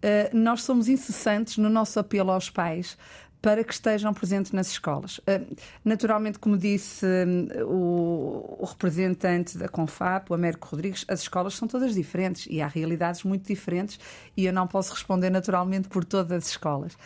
eh, 0.00 0.30
nós 0.32 0.62
somos 0.62 0.88
incessantes 0.88 1.58
no 1.58 1.68
nosso 1.68 1.98
apelo 1.98 2.30
aos 2.30 2.50
pais 2.50 2.96
para 3.42 3.64
que 3.64 3.72
estejam 3.72 4.14
presentes 4.14 4.52
nas 4.52 4.68
escolas. 4.68 5.20
Eh, 5.26 5.42
naturalmente, 5.84 6.38
como 6.38 6.56
disse 6.56 7.04
hum, 7.04 7.48
o, 7.66 8.64
representante 8.64 9.58
da 9.58 9.68
Confap, 9.68 10.30
o 10.30 10.34
Américo 10.34 10.68
Rodrigues, 10.68 11.04
as 11.08 11.22
escolas 11.22 11.54
são 11.54 11.66
todas 11.66 11.92
diferentes 11.92 12.46
e 12.48 12.62
há 12.62 12.68
realidades 12.68 13.24
muito 13.24 13.44
diferentes 13.44 13.98
e 14.36 14.46
eu 14.46 14.52
não 14.52 14.68
posso 14.68 14.92
responder 14.92 15.28
naturalmente 15.28 15.88
por 15.88 16.04
todas 16.04 16.30
as 16.30 16.48
escolas 16.48 16.96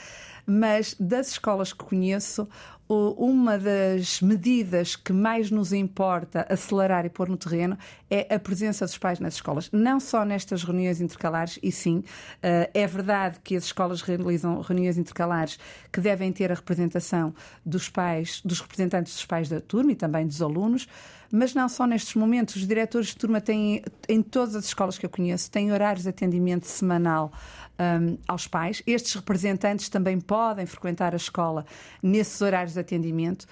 mas 0.46 0.94
das 0.98 1.30
escolas 1.32 1.72
que 1.72 1.84
conheço, 1.84 2.48
uma 2.88 3.58
das 3.58 4.20
medidas 4.20 4.94
que 4.94 5.12
mais 5.12 5.50
nos 5.50 5.72
importa 5.72 6.46
acelerar 6.48 7.04
e 7.04 7.10
pôr 7.10 7.28
no 7.28 7.36
terreno 7.36 7.76
é 8.08 8.32
a 8.32 8.38
presença 8.38 8.84
dos 8.84 8.96
pais 8.96 9.18
nas 9.18 9.34
escolas. 9.34 9.68
Não 9.72 9.98
só 9.98 10.24
nestas 10.24 10.62
reuniões 10.62 11.00
intercalares, 11.00 11.58
e 11.62 11.72
sim, 11.72 12.04
eh, 12.40 12.70
é 12.72 12.86
verdade 12.86 13.40
que 13.42 13.56
as 13.56 13.64
escolas 13.64 14.02
realizam 14.02 14.60
reuniões 14.60 14.96
intercalares 14.96 15.58
que 15.92 16.00
devem 16.00 16.32
ter 16.32 16.52
a 16.52 16.54
representação 16.54 17.34
dos 17.64 17.88
pais, 17.88 18.40
dos 18.44 18.60
representantes 18.60 19.14
dos 19.14 19.26
pais 19.26 19.48
da 19.48 19.60
turma 19.60 19.90
e 19.90 19.96
também 19.96 20.24
dos 20.24 20.40
alunos, 20.40 20.86
mas 21.32 21.54
não 21.54 21.68
só 21.68 21.88
nestes 21.88 22.14
momentos. 22.14 22.54
Os 22.54 22.68
diretores 22.68 23.08
de 23.08 23.16
turma 23.16 23.40
têm, 23.40 23.82
em 24.08 24.22
todas 24.22 24.54
as 24.54 24.66
escolas 24.66 24.96
que 24.96 25.04
eu 25.04 25.10
conheço, 25.10 25.50
têm 25.50 25.72
horários 25.72 26.04
de 26.04 26.10
atendimento 26.10 26.66
semanal 26.66 27.32
um, 27.78 28.18
aos 28.26 28.46
pais. 28.46 28.82
Estes 28.86 29.14
representantes 29.14 29.88
também 29.88 30.20
podem 30.20 30.66
frequentar 30.66 31.12
a 31.12 31.16
escola 31.16 31.64
nesses 32.02 32.40
horários 32.40 32.74
de 32.74 32.80
atendimento. 32.80 33.46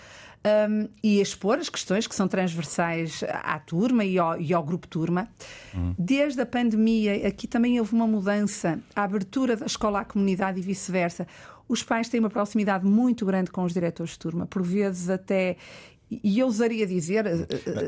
Um, 0.47 0.89
e 1.03 1.23
expor 1.23 1.57
as 1.57 1.71
questões 1.71 2.07
que 2.07 2.15
são 2.15 2.29
transversais 2.29 3.25
à 3.43 3.59
turma 3.59 4.05
e 4.05 4.19
ao, 4.19 4.39
e 4.39 4.53
ao 4.53 4.63
grupo 4.63 4.87
turma. 4.87 5.27
Uhum. 5.73 5.95
Desde 5.99 6.39
a 6.43 6.45
pandemia, 6.45 7.27
aqui 7.27 7.49
também 7.49 7.81
houve 7.81 7.95
uma 7.95 8.07
mudança, 8.07 8.79
a 8.95 9.05
abertura 9.05 9.57
da 9.57 9.65
escola 9.65 10.01
à 10.01 10.05
comunidade 10.05 10.59
e 10.59 10.63
vice-versa. 10.63 11.27
Os 11.67 11.83
pais 11.83 12.11
têm 12.11 12.21
uma 12.21 12.29
proximidade 12.29 12.85
muito 12.85 13.25
grande 13.25 13.51
com 13.51 13.65
os 13.65 13.73
diretores 13.73 14.13
de 14.13 14.19
turma, 14.19 14.45
por 14.45 14.63
vezes 14.63 15.09
até 15.09 15.57
e 16.11 16.39
eu 16.39 16.47
ousaria 16.47 16.87
dizer. 16.87 17.25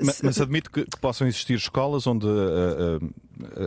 Mas, 0.02 0.22
mas 0.22 0.40
admito 0.40 0.70
que, 0.70 0.84
que, 0.84 0.98
possam 0.98 1.26
existir 1.26 1.54
escolas 1.54 2.06
onde 2.06 2.26
uh, 2.26 2.98
uh, 3.02 3.14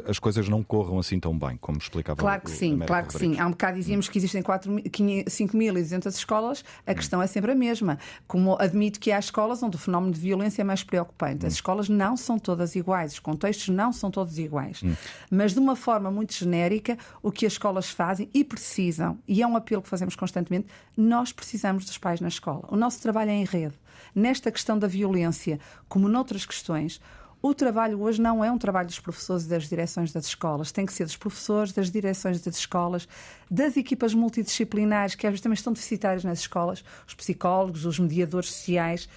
as 0.08 0.18
coisas 0.18 0.50
não 0.50 0.64
corram 0.64 0.98
assim 1.00 1.20
tão 1.20 1.38
bem, 1.38 1.58
como 1.58 1.78
explicava 1.78 2.20
Claro 2.20 2.42
que 2.42 2.50
sim, 2.50 2.78
claro 2.80 3.08
que 3.08 3.18
sim. 3.18 3.40
Há 3.40 3.46
um 3.46 3.52
bocado 3.52 3.78
dizíamos 3.78 4.10
que 4.10 4.18
existem 4.18 4.42
5.200 4.42 6.08
escolas, 6.08 6.64
a 6.86 6.96
questão 6.96 7.22
é 7.22 7.28
sempre 7.28 7.52
a 7.52 7.56
mesma. 7.56 8.00
Como 8.28 8.58
admito 8.60 9.00
que 9.00 9.12
há 9.12 9.20
escolas 9.20 9.62
onde 9.62 9.76
o 9.76 9.80
fenómeno 9.80 10.14
de 10.14 10.20
violência 10.20 10.62
é 10.62 10.66
mais 10.66 10.84
preocupante. 10.84 11.46
As 11.46 11.54
hum. 11.54 11.56
escolas 11.56 11.88
não 11.88 12.18
são 12.18 12.40
todas 12.40 12.76
iguais, 12.76 13.14
os 13.14 13.20
contextos 13.20 13.70
não 13.70 13.94
são 13.94 14.10
todos 14.10 14.38
iguais. 14.40 14.82
Hum. 14.84 14.96
Mas 15.30 15.54
de 15.54 15.60
uma 15.60 15.76
forma 15.76 16.10
muito 16.10 16.34
genérica, 16.34 16.98
o 17.22 17.32
que 17.32 17.46
as 17.46 17.54
escolas 17.54 17.90
fazem 17.90 18.30
e 18.34 18.44
precisam, 18.44 19.20
e 19.28 19.42
é 19.42 19.48
um 19.48 19.56
apelo 19.56 19.82
que 19.82 19.90
fazemos 19.90 20.16
constantemente, 20.16 20.68
nós 20.98 21.32
precisamos 21.32 21.86
dos 21.86 21.98
pais 21.98 22.20
na 22.20 22.28
escola. 22.28 22.64
O 22.70 22.76
nosso 22.76 23.02
trabalho 23.02 23.30
é 23.30 23.36
em 23.36 23.46
rede. 23.46 23.76
Nesta 24.20 24.52
questão 24.52 24.78
da 24.78 24.86
violência, 24.86 25.62
como 25.88 26.10
noutras 26.10 26.46
questões, 26.46 27.00
o 27.42 27.54
trabalho 27.54 28.02
hoje 28.02 28.22
não 28.22 28.44
é 28.44 28.52
um 28.52 28.58
trabalho 28.58 28.88
dos 28.88 29.00
professores 29.00 29.46
e 29.46 29.48
das 29.48 29.70
direções 29.70 30.12
das 30.12 30.26
escolas, 30.26 30.74
tem 30.74 30.86
que 30.86 30.92
ser 30.92 31.06
dos 31.06 31.16
professores, 31.16 31.72
das 31.72 31.90
direções 31.90 32.42
das 32.42 32.58
escolas, 32.58 33.08
das 33.50 33.78
equipas 33.78 34.14
multidisciplinares, 34.14 35.16
que 35.16 35.26
às 35.26 35.32
vezes 35.32 35.42
também 35.42 35.54
estão 35.54 35.72
deficitárias 35.72 36.26
nas 36.26 36.40
escolas, 36.40 36.84
os 37.08 37.14
psicólogos, 37.14 37.86
os 37.86 37.98
mediadores 37.98 38.50
sociais 38.50 39.08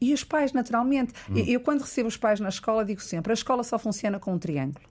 e 0.00 0.12
os 0.12 0.24
pais, 0.24 0.52
naturalmente. 0.52 1.12
Hum. 1.30 1.36
Eu, 1.36 1.60
quando 1.60 1.82
recebo 1.82 2.08
os 2.08 2.16
pais 2.16 2.40
na 2.40 2.48
escola, 2.48 2.84
digo 2.84 3.00
sempre: 3.00 3.30
a 3.30 3.34
escola 3.34 3.62
só 3.62 3.78
funciona 3.78 4.18
com 4.18 4.34
um 4.34 4.38
triângulo: 4.40 4.84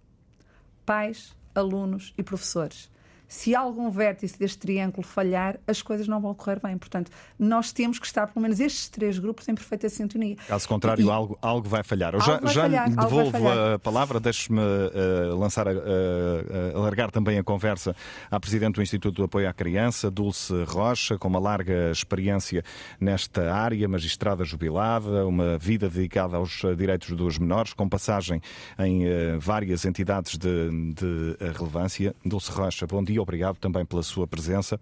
pais, 0.85 1.35
alunos 1.53 2.13
e 2.17 2.23
professores 2.23 2.89
se 3.27 3.53
algum 3.53 3.89
vértice 3.89 4.39
deste 4.39 4.57
triângulo 4.59 5.05
falhar, 5.05 5.59
as 5.67 5.81
coisas 5.81 6.07
não 6.07 6.21
vão 6.21 6.33
correr 6.33 6.59
bem. 6.63 6.77
Portanto, 6.77 7.11
nós 7.37 7.71
temos 7.73 7.99
que 7.99 8.05
estar, 8.05 8.27
pelo 8.27 8.41
menos, 8.41 8.59
estes 8.59 8.87
três 8.87 9.19
grupos 9.19 9.47
em 9.49 9.55
perfeita 9.55 9.89
sintonia. 9.89 10.37
Caso 10.47 10.67
contrário, 10.67 11.05
e... 11.05 11.09
algo, 11.09 11.37
algo 11.41 11.67
vai 11.67 11.83
falhar. 11.83 12.13
Eu 12.13 12.21
já, 12.21 12.39
já 12.45 12.61
falhar, 12.61 12.89
devolvo 12.89 13.37
a 13.49 13.79
palavra, 13.79 14.19
deixe-me 14.19 14.59
uh, 14.59 15.35
lançar, 15.37 15.67
uh, 15.67 15.71
uh, 15.71 16.77
alargar 16.77 17.11
também 17.11 17.37
a 17.37 17.43
conversa 17.43 17.95
à 18.31 18.39
Presidente 18.39 18.75
do 18.75 18.81
Instituto 18.81 19.17
de 19.17 19.23
Apoio 19.23 19.49
à 19.49 19.53
Criança, 19.53 20.09
Dulce 20.09 20.53
Rocha, 20.63 21.17
com 21.17 21.27
uma 21.27 21.39
larga 21.39 21.91
experiência 21.91 22.63
nesta 22.99 23.53
área, 23.53 23.87
magistrada 23.87 24.45
jubilada, 24.45 25.27
uma 25.27 25.57
vida 25.57 25.89
dedicada 25.89 26.37
aos 26.37 26.61
direitos 26.77 27.09
dos 27.11 27.37
menores, 27.37 27.73
com 27.73 27.89
passagem 27.89 28.41
em 28.79 29.05
várias 29.39 29.85
entidades 29.85 30.37
de, 30.37 30.93
de 30.93 31.37
relevância. 31.57 32.15
Dulce 32.23 32.51
Rocha, 32.51 32.87
bom 32.87 33.03
dia 33.03 33.16
obrigado 33.19 33.57
também 33.57 33.85
pela 33.85 34.03
sua 34.03 34.27
presença. 34.27 34.79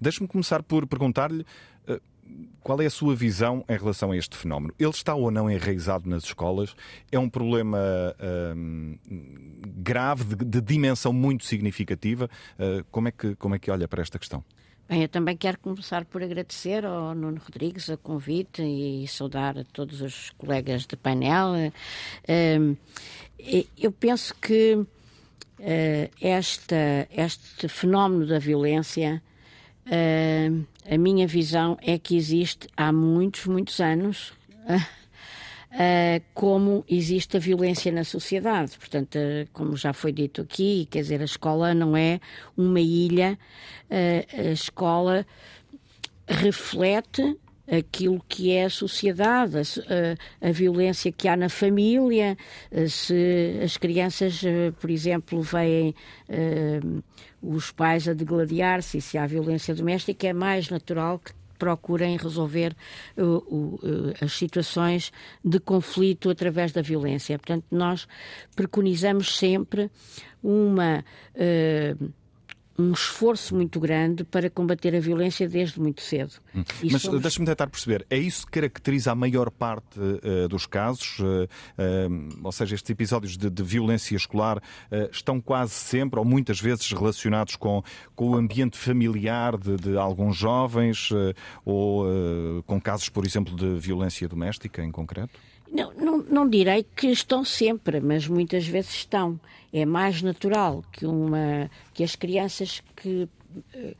Deixe-me 0.00 0.28
começar 0.28 0.62
por 0.62 0.86
perguntar-lhe 0.86 1.44
eh, 1.86 2.00
qual 2.60 2.80
é 2.80 2.86
a 2.86 2.90
sua 2.90 3.14
visão 3.14 3.64
em 3.68 3.76
relação 3.76 4.10
a 4.10 4.16
este 4.16 4.36
fenómeno? 4.36 4.74
Ele 4.78 4.90
está 4.90 5.14
ou 5.14 5.30
não 5.30 5.50
enraizado 5.50 6.08
nas 6.08 6.24
escolas? 6.24 6.74
É 7.12 7.18
um 7.18 7.28
problema 7.28 7.78
hum, 8.56 8.98
grave, 9.78 10.34
de, 10.34 10.44
de, 10.44 10.60
dimensão 10.60 11.12
muito 11.12 11.44
significativa? 11.44 12.28
Uh, 12.58 12.84
como, 12.90 13.08
é 13.08 13.12
que, 13.12 13.36
como 13.36 13.54
é 13.54 13.58
que 13.58 13.70
olha 13.70 13.86
para 13.86 14.02
esta 14.02 14.18
questão? 14.18 14.44
Bem, 14.88 15.02
eu 15.02 15.08
também 15.08 15.36
quero 15.36 15.58
começar 15.58 16.04
por 16.04 16.22
agradecer 16.22 16.84
ao 16.84 17.14
Nuno 17.14 17.40
Rodrigues 17.44 17.88
o 17.88 17.98
convite 17.98 18.62
e 18.62 19.06
saudar 19.08 19.58
a 19.58 19.64
todos 19.64 20.00
os 20.00 20.30
colegas 20.30 20.86
de 20.86 20.96
painel. 20.96 21.52
Uh, 22.28 22.76
eu 23.76 23.92
penso 23.92 24.34
que 24.34 24.84
uh, 25.60 26.10
esta, 26.20 27.08
este 27.10 27.68
fenómeno 27.68 28.26
da 28.26 28.38
violência, 28.38 29.22
uh, 29.86 30.66
a 30.90 30.98
minha 30.98 31.26
visão 31.26 31.76
é 31.82 31.98
que 31.98 32.16
existe 32.16 32.68
há 32.76 32.92
muitos, 32.92 33.46
muitos 33.46 33.80
anos. 33.80 34.32
Uh, 34.68 34.80
como 36.32 36.86
existe 36.88 37.36
a 37.36 37.40
violência 37.40 37.92
na 37.92 38.02
sociedade. 38.02 38.78
Portanto, 38.78 39.18
como 39.52 39.76
já 39.76 39.92
foi 39.92 40.10
dito 40.10 40.40
aqui, 40.40 40.88
quer 40.90 41.02
dizer, 41.02 41.20
a 41.20 41.24
escola 41.26 41.74
não 41.74 41.94
é 41.94 42.18
uma 42.56 42.80
ilha, 42.80 43.38
a 43.90 44.52
escola 44.52 45.26
reflete 46.26 47.36
aquilo 47.70 48.22
que 48.28 48.52
é 48.52 48.64
a 48.64 48.70
sociedade, 48.70 49.56
a, 49.58 50.48
a, 50.48 50.52
violência 50.52 51.10
que 51.10 51.28
há 51.28 51.36
na 51.36 51.48
família, 51.48 52.36
eh, 52.70 52.88
se 52.88 53.58
as 53.62 53.76
crianças, 53.76 54.42
eh, 54.44 54.72
por 54.80 54.90
exemplo, 54.90 55.40
veem 55.42 55.94
uh, 56.28 57.02
os 57.42 57.72
pais 57.72 58.08
a 58.08 58.14
degladiar-se 58.14 59.00
se 59.00 59.18
há 59.18 59.26
violência 59.26 59.74
doméstica, 59.74 60.28
é 60.28 60.32
mais 60.32 60.70
natural 60.70 61.18
que 61.18 61.32
procurem 61.58 62.16
resolver 62.16 62.76
uh, 63.16 63.22
uh, 63.22 64.14
as 64.20 64.32
situações 64.32 65.10
de 65.44 65.58
conflito 65.58 66.30
através 66.30 66.72
da 66.72 66.82
violência. 66.82 67.38
Portanto, 67.38 67.64
nós 67.70 68.06
preconizamos 68.54 69.36
sempre 69.36 69.90
uma 70.42 71.04
um 72.78 72.92
esforço 72.92 73.54
muito 73.54 73.80
grande 73.80 74.24
para 74.24 74.50
combater 74.50 74.94
a 74.94 75.00
violência 75.00 75.48
desde 75.48 75.80
muito 75.80 76.02
cedo. 76.02 76.34
Hum. 76.54 76.62
Mas 76.90 77.02
somos... 77.02 77.22
deixe-me 77.22 77.46
tentar 77.46 77.66
perceber, 77.68 78.06
é 78.10 78.18
isso 78.18 78.46
que 78.46 78.52
caracteriza 78.52 79.12
a 79.12 79.14
maior 79.14 79.50
parte 79.50 79.98
uh, 79.98 80.48
dos 80.48 80.66
casos? 80.66 81.18
Uh, 81.18 81.44
uh, 81.44 82.40
ou 82.44 82.52
seja, 82.52 82.74
estes 82.74 82.90
episódios 82.90 83.36
de, 83.36 83.48
de 83.48 83.62
violência 83.62 84.16
escolar 84.16 84.62
estão 85.10 85.40
quase 85.40 85.72
sempre, 85.72 86.18
ou 86.18 86.24
muitas 86.24 86.60
vezes, 86.60 86.90
relacionados 86.92 87.56
com, 87.56 87.82
com 88.14 88.30
o 88.30 88.36
ambiente 88.36 88.76
familiar 88.76 89.56
de, 89.56 89.76
de 89.76 89.96
alguns 89.96 90.36
jovens, 90.36 91.10
ou 91.64 92.06
com 92.64 92.80
casos, 92.80 93.08
por 93.08 93.24
exemplo, 93.24 93.54
de 93.54 93.78
violência 93.78 94.28
doméstica 94.28 94.82
em 94.82 94.90
concreto? 94.90 95.38
Não, 95.70 95.92
não, 95.94 96.18
não 96.18 96.48
direi 96.48 96.84
que 96.94 97.08
estão 97.08 97.44
sempre, 97.44 98.00
mas 98.00 98.26
muitas 98.28 98.66
vezes 98.66 98.94
estão. 98.94 99.38
É 99.72 99.84
mais 99.84 100.22
natural 100.22 100.84
que, 100.92 101.04
uma, 101.04 101.70
que 101.92 102.02
as 102.02 102.16
crianças 102.16 102.82
que 102.94 103.28
uh, 103.74 103.96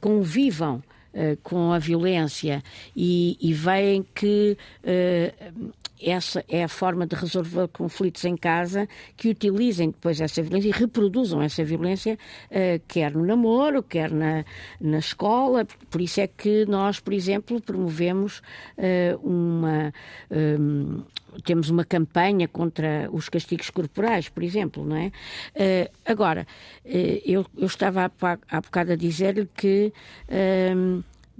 convivam 0.00 0.82
uh, 1.14 1.36
com 1.42 1.72
a 1.72 1.78
violência 1.78 2.62
e, 2.94 3.36
e 3.40 3.52
veem 3.52 4.04
que 4.14 4.56
uh, 4.84 5.72
essa 6.02 6.44
é 6.48 6.64
a 6.64 6.68
forma 6.68 7.06
de 7.06 7.14
resolver 7.14 7.68
conflitos 7.68 8.24
em 8.24 8.36
casa, 8.36 8.88
que 9.16 9.28
utilizem 9.28 9.90
depois 9.90 10.20
essa 10.20 10.42
violência 10.42 10.68
e 10.68 10.72
reproduzam 10.72 11.42
essa 11.42 11.64
violência, 11.64 12.18
uh, 12.50 12.80
quer 12.88 13.12
no 13.12 13.24
namoro, 13.24 13.82
quer 13.82 14.10
na, 14.10 14.44
na 14.80 14.98
escola. 14.98 15.66
Por 15.90 16.00
isso 16.00 16.20
é 16.20 16.26
que 16.26 16.64
nós, 16.66 17.00
por 17.00 17.12
exemplo, 17.12 17.60
promovemos 17.60 18.42
uh, 18.78 19.18
uma. 19.26 19.92
Um, 20.30 21.02
temos 21.44 21.70
uma 21.70 21.84
campanha 21.84 22.48
contra 22.48 23.08
os 23.12 23.28
castigos 23.28 23.70
corporais, 23.70 24.28
por 24.28 24.42
exemplo, 24.42 24.84
não 24.84 24.96
é? 24.96 25.12
Agora, 26.04 26.44
eu, 26.84 27.46
eu 27.56 27.66
estava 27.66 28.10
há 28.50 28.60
bocado 28.60 28.94
a 28.94 28.96
dizer-lhe 28.96 29.48
que 29.56 29.92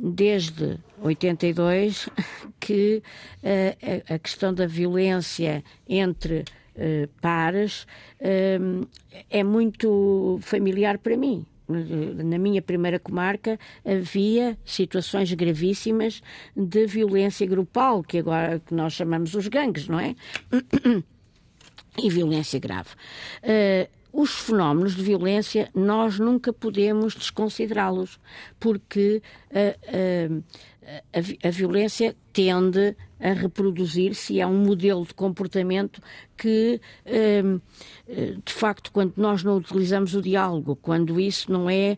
desde 0.01 0.79
82 1.03 2.09
que 2.59 3.03
uh, 3.43 4.15
a, 4.15 4.19
questão 4.19 4.55
da 4.55 4.67
violência 4.67 5.63
entre 5.89 6.41
uh, 6.41 7.09
pares 7.21 7.87
uh, 8.21 8.89
é 9.29 9.45
muito 9.45 10.39
familiar 10.43 10.99
para 10.99 11.17
mim. 11.17 11.45
Na 11.69 12.37
minha 12.37 12.61
primeira 12.61 12.99
comarca 12.99 13.57
havia 13.85 14.59
situações 14.65 15.33
gravíssimas 15.33 16.21
de 16.57 16.85
violência 16.85 17.47
grupal, 17.47 18.03
que 18.03 18.19
agora 18.19 18.59
que 18.59 18.75
nós 18.75 18.95
chamamos 18.95 19.35
os 19.35 19.47
gangues, 19.47 19.87
não 19.87 20.01
é? 20.01 20.17
E 21.99 22.09
violência 22.09 22.59
grave. 22.59 22.91
Uh, 23.43 24.00
os 24.12 24.31
fenómenos 24.38 24.94
de 24.94 25.03
violência 25.03 25.70
nós 25.75 26.18
nunca 26.18 26.53
podemos 26.53 27.14
desconsiderá-los, 27.14 28.18
porque 28.59 29.23
a, 29.53 29.77
a, 31.18 31.49
a, 31.49 31.51
violência 31.51 32.16
tende 32.33 32.96
a 33.20 33.33
reproduzir-se 33.33 34.40
é 34.40 34.46
um 34.46 34.64
modelo 34.64 35.05
de 35.05 35.14
comportamento 35.14 36.01
que, 36.37 36.81
hum, 37.44 37.61
de 38.44 38.53
facto, 38.53 38.90
quando 38.90 39.12
nós 39.16 39.44
não 39.44 39.59
utilizamos 39.59 40.14
o 40.14 40.23
diálogo, 40.23 40.75
quando 40.77 41.20
isso 41.20 41.53
não 41.53 41.68
é 41.68 41.96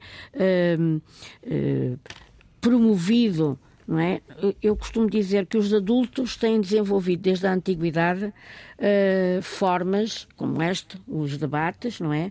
promovido 2.61 3.59
não 3.87 3.99
é? 3.99 4.21
Eu 4.63 4.77
costumo 4.77 5.09
dizer 5.09 5.47
que 5.47 5.57
os 5.57 5.73
adultos 5.73 6.37
têm 6.37 6.61
desenvolvido 6.61 7.23
desde 7.23 7.47
a 7.47 7.53
antiguidade 7.53 8.27
uh, 8.27 9.43
formas 9.43 10.27
como 10.37 10.63
este, 10.63 11.01
os 11.07 11.37
debates, 11.37 12.01
não 12.01 12.13
é? 12.13 12.31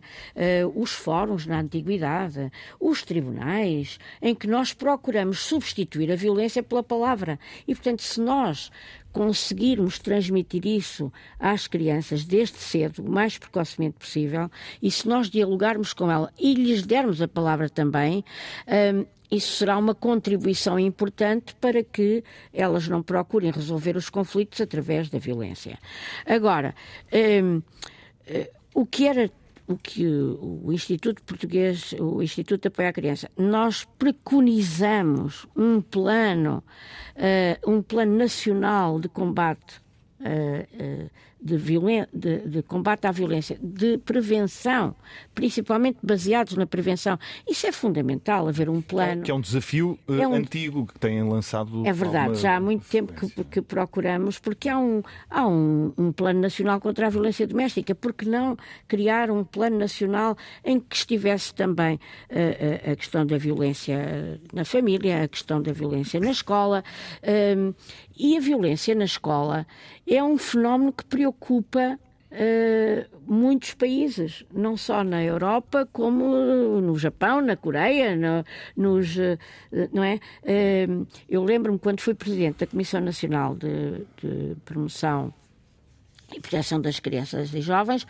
Uh, 0.66 0.82
os 0.82 0.92
fóruns 0.92 1.46
na 1.46 1.60
antiguidade, 1.60 2.52
os 2.80 3.04
tribunais, 3.04 4.00
em 4.22 4.34
que 4.34 4.48
nós 4.48 4.74
procuramos 4.74 5.40
substituir 5.40 6.12
a 6.12 6.16
violência 6.16 6.64
pela 6.64 6.84
palavra. 6.84 7.40
E, 7.68 7.76
portanto, 7.76 8.02
se 8.02 8.20
nós 8.22 8.72
conseguirmos 9.12 10.00
transmitir 10.00 10.66
isso 10.66 11.12
às 11.38 11.68
crianças 11.68 12.24
desde 12.24 12.58
cedo, 12.58 13.04
o 13.04 13.12
mais 13.12 13.38
precocemente 13.38 13.98
possível, 14.00 14.50
e 14.82 14.90
se 14.90 15.08
nós 15.08 15.30
dialogarmos 15.30 15.94
com 15.94 16.10
ela 16.10 16.32
e 16.40 16.54
lhes 16.54 16.86
dermos 16.86 17.22
a 17.22 17.28
palavra 17.28 17.70
também, 17.70 18.24
uh, 18.68 19.06
isso 19.32 19.56
será 19.56 19.78
uma 19.78 19.96
contribuição 19.96 20.78
importante 20.78 21.56
para 21.56 21.84
que 21.84 22.24
elas 22.54 22.88
não 22.88 23.02
procurem 23.02 23.50
resolver 23.50 23.96
os 23.96 24.10
conflitos 24.10 24.60
através 24.60 25.10
da 25.10 25.18
violência. 25.18 25.80
Agora, 26.26 26.76
hum, 27.14 27.62
eh, 28.28 28.52
o 28.74 28.86
que 28.86 29.08
era 29.08 29.32
o 29.68 29.78
que 29.78 30.06
o 30.06 30.72
Instituto 30.72 31.24
Português, 31.24 31.94
o 31.98 32.22
Instituto 32.22 32.64
de 32.64 32.68
Apoio 32.68 32.90
à 32.90 32.94
Criança, 32.94 33.32
nós 33.38 33.86
preconizamos 33.98 35.48
um 35.56 35.82
plano, 35.82 36.64
uh, 37.16 37.72
um 37.72 37.82
plano 37.82 38.18
nacional 38.18 39.00
de 39.00 39.08
combate 39.08 39.82
uh, 40.20 41.06
uh, 41.06 41.10
de, 41.42 41.58
de, 42.14 42.48
de, 42.48 42.62
combate 42.62 43.08
à 43.08 43.12
violência, 43.12 43.58
de 43.62 43.98
prevenção, 43.98 44.96
principalmente 45.34 45.98
baseados 46.04 46.56
na 46.56 46.68
prevenção. 46.68 47.18
Isso 47.50 47.66
é 47.66 47.72
fundamental, 47.72 48.48
haver 48.48 48.70
um 48.70 48.80
plano. 48.80 49.24
Que 49.24 49.32
é 49.32 49.34
um 49.34 49.42
desafio 49.42 49.98
uh, 50.08 50.14
é 50.14 50.28
um... 50.28 50.34
antigo 50.34 50.86
que 50.86 51.00
têm 51.00 51.24
lançado. 51.24 51.86
É 51.86 51.92
verdade, 51.92 52.36
já 52.36 52.58
há 52.58 52.60
muito 52.60 52.88
tempo 52.88 53.14
que, 53.14 53.44
que, 53.46 53.62
procuramos, 53.62 54.38
porque 54.38 54.70
há, 54.70 54.78
um, 54.78 55.02
há 55.30 55.48
um, 55.48 55.92
um, 55.98 56.12
plano 56.12 56.40
nacional 56.40 56.80
contra 56.80 57.08
a 57.08 57.10
violência 57.10 57.48
doméstica. 57.48 57.96
Por 57.96 58.14
que 58.14 58.30
não 58.30 58.56
criar 58.88 59.32
um 59.32 59.44
plano 59.44 59.80
nacional 59.80 60.38
em 60.64 60.80
que 60.80 60.96
estivesse 60.96 61.54
também 61.54 61.96
uh, 61.96 62.88
a, 62.88 62.92
a 62.92 62.96
questão 62.96 63.26
da 63.26 63.38
violência 63.38 64.40
na 64.54 64.64
família, 64.64 65.24
a 65.24 65.28
questão 65.28 65.60
da 65.60 65.74
violência 65.74 66.20
na 66.20 66.30
escola? 66.30 66.84
Uh, 67.24 67.74
e 68.16 68.38
a 68.38 68.40
violência 68.40 68.94
na 68.94 69.06
escola 69.06 69.66
é 70.08 70.24
um 70.24 70.38
fenómeno 70.38 70.94
que 70.94 71.04
preocupa 71.06 71.31
uh, 72.32 73.22
muitos 73.26 73.74
países, 73.74 74.46
não 74.54 74.78
só 74.78 75.04
na 75.04 75.24
Europa, 75.24 75.88
como 75.92 76.82
no 76.82 76.98
Japão, 76.98 77.42
na 77.42 77.56
Coreia, 77.56 78.16
no, 78.16 78.44
nos, 78.76 79.16
uh, 79.18 79.38
não 79.94 80.04
é? 80.04 80.20
Uh, 80.44 81.06
eu 81.30 81.44
lembro-me 81.44 81.80
quando 81.80 82.02
fui 82.02 82.14
presidente 82.14 82.60
da 82.60 82.68
Comissão 82.68 83.02
Nacional 83.02 83.56
de, 83.56 84.06
de 84.18 84.56
Promoção 84.66 85.34
e 86.34 86.40
Proteção 86.40 86.80
das 86.80 86.98
Crianças 86.98 87.54
e 87.54 87.60
Jovens, 87.60 88.08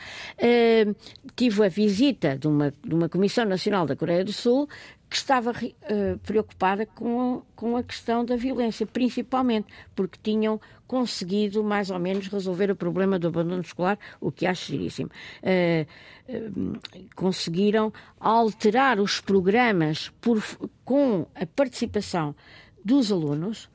tive 1.36 1.66
a 1.66 1.70
visita 1.70 2.38
de 2.38 2.48
uma, 2.48 2.72
de 2.72 2.94
uma 2.94 3.10
Comissão 3.10 3.46
Nacional 3.46 3.88
da 3.88 3.96
Coreia 3.96 4.24
do 4.24 4.32
Sul 4.32 4.70
que 5.12 5.18
estava 5.18 5.52
uh, 5.52 6.18
preocupada 6.20 6.86
com, 6.86 7.42
com 7.54 7.76
a 7.76 7.84
questão 7.84 8.24
da 8.24 8.38
violência, 8.38 8.86
principalmente 8.86 9.68
porque 9.94 10.18
tinham 10.24 10.58
conseguido 10.88 11.62
mais 11.62 11.90
ou 11.90 12.00
menos 12.00 12.30
resolver 12.30 12.72
o 12.72 12.78
problema 12.78 13.20
do 13.20 13.28
abandono 13.28 13.62
escolar, 13.62 14.00
o 14.22 14.32
que 14.32 14.46
acho 14.46 14.72
giríssimo. 14.72 15.10
Uh, 15.44 15.86
uh, 16.30 17.10
conseguiram 17.14 17.92
alterar 18.22 19.02
os 19.02 19.20
programas 19.20 20.08
por, 20.22 20.42
com 20.86 21.28
a 21.36 21.46
participação 21.46 22.34
dos 22.84 23.12
alunos. 23.12 23.70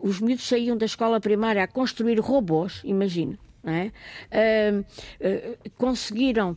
os 0.00 0.20
miúdos 0.20 0.48
saíam 0.48 0.74
da 0.74 0.86
escola 0.86 1.20
primária 1.20 1.62
a 1.62 1.68
construir 1.68 2.18
robôs, 2.18 2.80
imagina. 2.82 3.38
É? 3.62 3.90
conseguiram 5.76 6.56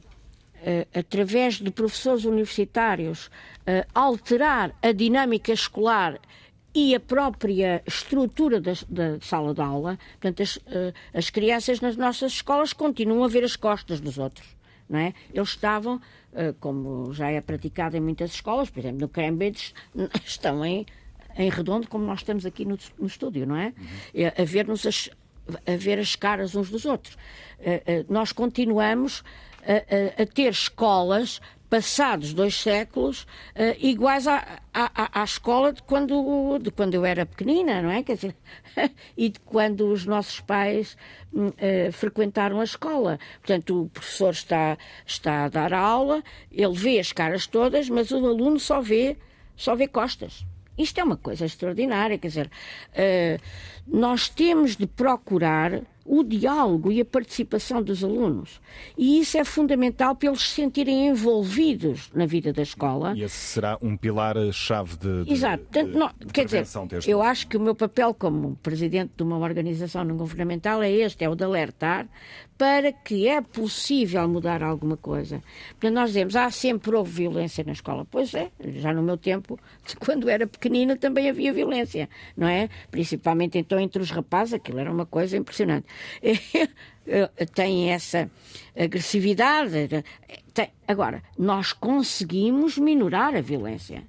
através 0.94 1.56
de 1.56 1.72
professores 1.72 2.26
universitários, 2.26 3.28
uh, 3.28 3.88
alterar 3.94 4.76
a 4.82 4.92
dinâmica 4.92 5.52
escolar 5.52 6.20
e 6.74 6.96
a 6.96 7.00
própria 7.00 7.84
estrutura 7.86 8.62
da, 8.62 8.74
da 8.88 9.20
sala 9.20 9.54
de 9.54 9.62
aula. 9.62 9.98
Portanto, 10.20 10.44
as, 10.44 10.56
uh, 10.58 10.94
as, 11.14 11.30
crianças 11.30 11.82
nas 11.82 11.98
nossas 11.98 12.34
escolas 12.34 12.74
continuam 12.74 13.24
a 13.24 13.28
ver 13.28 13.44
as 13.44 13.56
costas 13.56 14.00
dos 14.00 14.18
outros. 14.18 14.48
Não 14.88 15.00
é? 15.00 15.14
Eles 15.34 15.50
estavam, 15.50 16.02
como 16.60 17.14
já 17.14 17.32
é 17.32 17.40
praticado 17.40 17.96
em 17.96 18.02
muitas 18.02 18.32
escolas, 18.34 18.70
por 18.70 18.80
exemplo, 18.80 19.00
no 19.00 19.08
Cambridge, 19.08 19.74
estão 20.26 20.66
em, 20.66 20.86
em 21.38 21.50
redondo, 21.50 21.88
como 21.88 22.06
nós 22.06 22.20
estamos 22.20 22.46
aqui 22.46 22.66
no, 22.66 22.78
no 23.00 23.08
estúdio, 23.08 23.48
não 23.48 23.56
é? 23.56 23.68
Uhum. 23.68 24.32
A 24.38 24.44
ver-nos 24.44 24.86
as, 24.86 25.10
a 25.66 25.78
ver 25.78 25.98
as 25.98 26.18
caras 26.18 26.56
uns 26.56 26.70
dos 26.70 26.84
outros. 26.84 27.18
nós 28.10 28.34
continuamos 28.34 29.24
a, 29.66 30.22
a, 30.22 30.26
ter 30.26 30.50
escolas 30.50 31.42
passados 31.72 32.34
dois 32.34 32.60
séculos, 32.60 33.24
uh, 33.56 33.78
iguais 33.80 34.28
à, 34.28 34.60
à, 34.74 35.22
à, 35.22 35.24
escola 35.24 35.72
de 35.72 35.82
quando, 35.82 36.60
de 36.60 36.70
quando 36.70 36.96
eu 36.96 37.06
era 37.06 37.26
pequenina, 37.26 37.82
não 37.82 37.90
é? 37.90 38.04
Quer 38.04 38.16
dizer, 38.16 38.36
e 39.16 39.30
de 39.30 39.40
quando 39.40 39.90
os 39.90 40.06
nossos 40.06 40.42
pais 40.42 40.98
uh, 41.34 41.90
frequentaram 41.94 42.60
a 42.60 42.66
escola. 42.66 43.18
Portanto, 43.40 43.84
o 43.84 43.90
professor 43.90 44.32
está, 44.32 44.78
está 45.06 45.46
a 45.46 45.48
dar 45.48 45.74
a 45.74 45.80
aula, 45.80 46.22
ele 46.52 46.74
vê 46.74 47.00
as 47.00 47.14
caras 47.14 47.48
todas, 47.48 47.88
mas 47.88 48.12
o 48.12 48.18
aluno 48.18 48.60
só 48.60 48.82
vê, 48.82 49.16
só 49.56 49.74
vê 49.74 49.88
costas. 49.88 50.46
Isto 50.78 51.00
é 51.00 51.04
uma 51.06 51.18
coisa 51.18 51.46
extraordinária, 51.46 52.18
quer 52.18 52.28
dizer, 52.28 52.48
uh, 52.48 53.42
nós 53.88 54.28
temos 54.28 54.76
de 54.76 54.88
procurar 54.88 55.82
o 56.06 56.24
diálogo 56.24 56.92
e 56.92 57.02
a 57.02 57.06
participação 57.06 57.82
dos 57.82 58.04
alunos. 58.04 58.60
E 58.98 59.20
isso 59.20 59.38
é 59.38 59.44
fundamental 59.44 60.16
para 60.16 60.30
eles 60.30 60.42
se 60.42 60.56
sentirem 60.56 61.08
envolvidos 61.08 62.10
na 62.14 62.26
vida 62.26 62.52
da 62.52 62.62
escola. 62.62 63.14
E 63.16 63.24
esse 63.24 63.36
será 63.36 63.78
um 63.82 63.96
pilar-chave 63.96 64.98
de, 64.98 65.26
de, 65.26 65.34
Exato. 65.34 65.64
De, 65.72 65.84
não, 65.84 66.10
de 66.20 66.34
quer 66.34 66.46
dizer, 66.46 66.66
eu 67.08 67.22
acho 67.22 67.48
que 67.48 67.58
o 67.58 67.60
meu 67.60 67.76
papel 67.76 68.14
como 68.14 68.56
presidente 68.58 69.12
de 69.16 69.24
uma 69.24 69.38
organização 69.38 70.04
não 70.04 70.18
governamental 70.18 70.82
é 70.82 70.92
este, 70.92 71.24
é 71.24 71.30
o 71.30 71.36
de 71.36 71.44
alertar 71.44 72.08
para 72.62 72.92
que 72.92 73.28
é 73.28 73.42
possível 73.42 74.30
mudar 74.30 74.62
alguma 74.62 74.96
coisa. 74.96 75.42
Portanto, 75.72 75.96
nós 75.96 76.10
dizemos, 76.12 76.36
ah, 76.36 76.52
sempre 76.52 76.96
houve 76.96 77.12
violência 77.12 77.64
na 77.64 77.72
escola. 77.72 78.06
Pois 78.06 78.36
é, 78.36 78.52
já 78.76 78.94
no 78.94 79.02
meu 79.02 79.18
tempo, 79.18 79.60
quando 80.00 80.30
era 80.30 80.46
pequenina, 80.46 80.96
também 80.96 81.28
havia 81.28 81.52
violência, 81.52 82.08
não 82.38 82.48
é? 82.48 82.70
Principalmente 82.92 83.58
então 83.58 83.80
entre 83.80 84.00
os 84.00 84.12
rapazes, 84.12 84.54
aquilo 84.54 84.78
era 84.78 84.92
uma 84.92 85.08
coisa 85.08 85.38
impressionante. 85.38 85.88
Tem 87.56 87.90
essa 87.90 88.30
agressividade. 88.78 90.04
Tem... 90.54 90.70
Agora, 90.88 91.24
nós 91.40 91.74
conseguimos 91.74 92.78
minorar 92.78 93.36
a 93.36 93.42
violência 93.42 94.04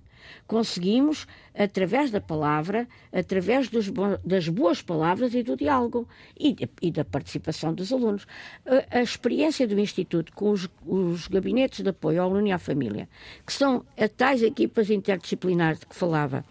conseguimos, 0.47 1.27
através 1.55 2.11
da 2.11 2.21
palavra, 2.21 2.89
através 3.13 3.69
bo 3.69 4.19
das 4.25 4.49
boas 4.49 4.83
palavras 4.83 5.35
e 5.35 5.43
do 5.43 5.57
diálogo 5.57 6.09
e, 6.39 6.57
e, 6.81 6.91
da 6.91 7.05
participação 7.05 7.75
dos 7.75 7.93
alunos. 7.93 8.27
A, 8.67 8.99
a 8.99 9.03
experiência 9.03 9.67
do 9.67 9.79
Instituto 9.79 10.33
com 10.33 10.51
os, 10.51 10.69
os, 10.87 11.29
gabinetes 11.29 11.83
de 11.83 11.91
apoio 11.91 12.23
ao 12.23 12.31
aluno 12.31 12.47
e 12.47 12.53
à 12.53 12.59
família, 12.59 13.09
que 13.47 13.53
são 13.53 13.85
as 13.97 14.11
tais 14.11 14.43
equipas 14.43 14.91
interdisciplinares 14.91 15.81
de 15.81 15.87
que 15.87 15.95
falava 15.95 16.45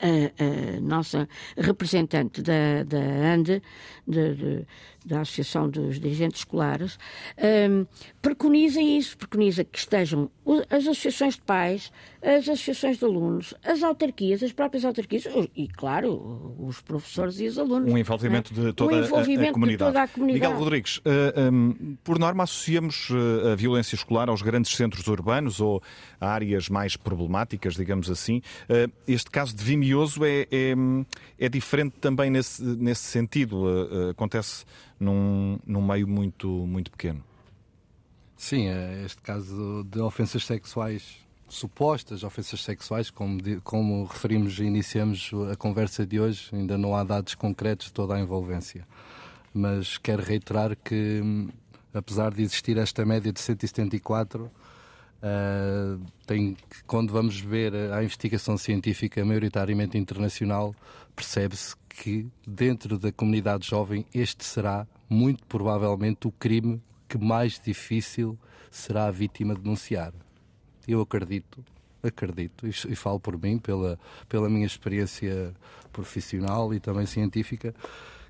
a, 0.00 0.76
a 0.76 0.80
nossa 0.80 1.28
representante 1.56 2.42
da, 2.42 2.82
da 2.84 2.98
ANDE, 2.98 3.62
de, 4.06 4.34
de, 4.34 4.66
da 5.04 5.20
Associação 5.20 5.68
dos 5.68 5.98
Dirigentes 5.98 6.40
Escolares, 6.40 6.98
um, 7.38 7.86
preconiza 8.20 8.80
isso, 8.80 9.16
preconiza 9.16 9.64
que 9.64 9.78
estejam 9.78 10.30
as 10.70 10.86
associações 10.86 11.34
de 11.34 11.42
pais, 11.42 11.92
as 12.22 12.48
associações 12.48 12.98
de 12.98 13.04
alunos, 13.04 13.54
as 13.64 13.82
autarquias, 13.82 14.42
as 14.42 14.52
próprias 14.52 14.84
autarquias 14.84 15.26
e, 15.54 15.68
claro, 15.68 16.56
os 16.58 16.80
professores 16.80 17.38
e 17.40 17.46
os 17.46 17.58
alunos. 17.58 17.92
Um 17.92 17.98
envolvimento 17.98 18.52
é? 18.52 18.66
de 18.66 18.72
toda, 18.72 18.96
um 18.96 19.04
envolvimento 19.04 19.50
a, 19.50 19.52
comunidade. 19.52 19.90
De 19.90 19.94
toda 19.94 20.02
a 20.02 20.08
comunidade. 20.08 20.40
Miguel 20.40 20.58
Rodrigues, 20.58 20.96
uh, 20.98 21.02
eh, 21.06 21.50
um, 21.50 21.96
por 22.02 22.18
norma 22.18 22.44
associamos 22.44 23.10
uh, 23.10 23.52
a 23.52 23.54
violência 23.54 23.94
escolar 23.94 24.28
aos 24.28 24.42
grandes 24.42 24.74
centros 24.74 25.06
urbanos 25.06 25.60
ou 25.60 25.82
a 26.20 26.28
áreas 26.28 26.68
mais 26.68 26.96
problemáticas, 26.96 27.74
digamos 27.74 28.10
assim. 28.10 28.38
Uh, 28.68 28.90
este 29.06 29.30
caso 29.30 29.54
de 29.54 29.62
Vimioso 29.88 30.22
é, 30.22 30.42
é, 30.50 30.74
é, 31.38 31.48
diferente 31.48 31.96
também 31.98 32.30
nesse, 32.30 32.62
nesse 32.62 33.04
sentido. 33.04 33.64
acontece 34.10 34.66
num, 35.00 35.58
num 35.66 35.80
meio 35.80 36.06
muito, 36.06 36.46
muito 36.48 36.90
pequeno. 36.90 37.24
Sim, 38.36 38.68
é 38.68 39.02
este 39.04 39.20
caso 39.22 39.84
de 39.90 39.98
ofensas 40.00 40.44
sexuais, 40.44 41.16
supostas 41.48 42.22
ofensas 42.22 42.62
sexuais, 42.62 43.10
como, 43.10 43.40
como 43.62 44.04
referimos 44.04 44.58
e 44.60 44.64
iniciamos 44.64 45.30
a 45.50 45.56
conversa 45.56 46.06
de 46.06 46.20
hoje, 46.20 46.50
ainda 46.52 46.76
não 46.76 46.94
há 46.94 47.02
dados 47.02 47.34
concretos 47.34 47.86
de 47.86 47.92
toda 47.94 48.14
a 48.14 48.20
envolvência. 48.20 48.86
Mas 49.52 49.96
quero 49.96 50.22
reiterar 50.22 50.76
que, 50.76 51.48
apesar 51.94 52.32
de 52.32 52.42
existir 52.42 52.76
esta 52.76 53.04
média 53.06 53.32
de 53.32 53.40
174, 53.40 54.50
uh, 55.22 56.00
tem 56.26 56.56
quando 56.86 57.12
vamos 57.12 57.40
ver 57.40 57.74
a 57.92 58.02
investigação 58.02 58.56
científica 58.56 59.24
maioritariamente 59.24 59.96
internacional, 59.98 60.74
percebe-se 61.14 61.74
que 61.88 62.26
dentro 62.46 62.98
da 62.98 63.10
comunidade 63.10 63.66
jovem 63.68 64.06
este 64.14 64.44
será 64.44 64.86
muito 65.08 65.44
provavelmente 65.46 66.26
o 66.26 66.32
crime 66.32 66.80
que 67.08 67.18
mais 67.18 67.58
difícil 67.58 68.38
será 68.70 69.06
a 69.06 69.10
vítima 69.10 69.54
denunciar. 69.54 70.12
Eu 70.86 71.00
acredito, 71.00 71.64
acredito, 72.02 72.66
e, 72.66 72.72
falo 72.94 73.18
por 73.18 73.40
mim, 73.40 73.58
pela, 73.58 73.98
pela 74.28 74.48
minha 74.48 74.66
experiência 74.66 75.54
profissional 75.92 76.72
e 76.72 76.80
também 76.80 77.06
científica, 77.06 77.74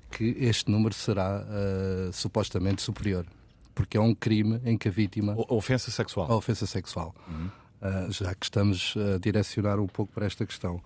que 0.09 0.35
este 0.39 0.71
número 0.71 0.93
será 0.93 1.43
uh, 1.43 2.11
supostamente 2.11 2.81
superior. 2.81 3.25
Porque 3.73 3.97
é 3.97 4.01
um 4.01 4.13
crime 4.13 4.59
em 4.65 4.77
que 4.77 4.87
a 4.87 4.91
vítima. 4.91 5.33
A 5.33 5.53
ofensa 5.53 5.91
sexual. 5.91 6.31
A 6.31 6.35
ofensa 6.35 6.65
sexual. 6.65 7.15
Uhum. 7.27 7.47
uh, 7.81 8.11
já 8.11 8.33
que 8.35 8.45
estamos 8.45 8.95
a 9.15 9.17
direcionar 9.17 9.79
um 9.79 9.87
pouco 9.87 10.11
para 10.13 10.25
esta 10.25 10.45
questão. 10.45 10.81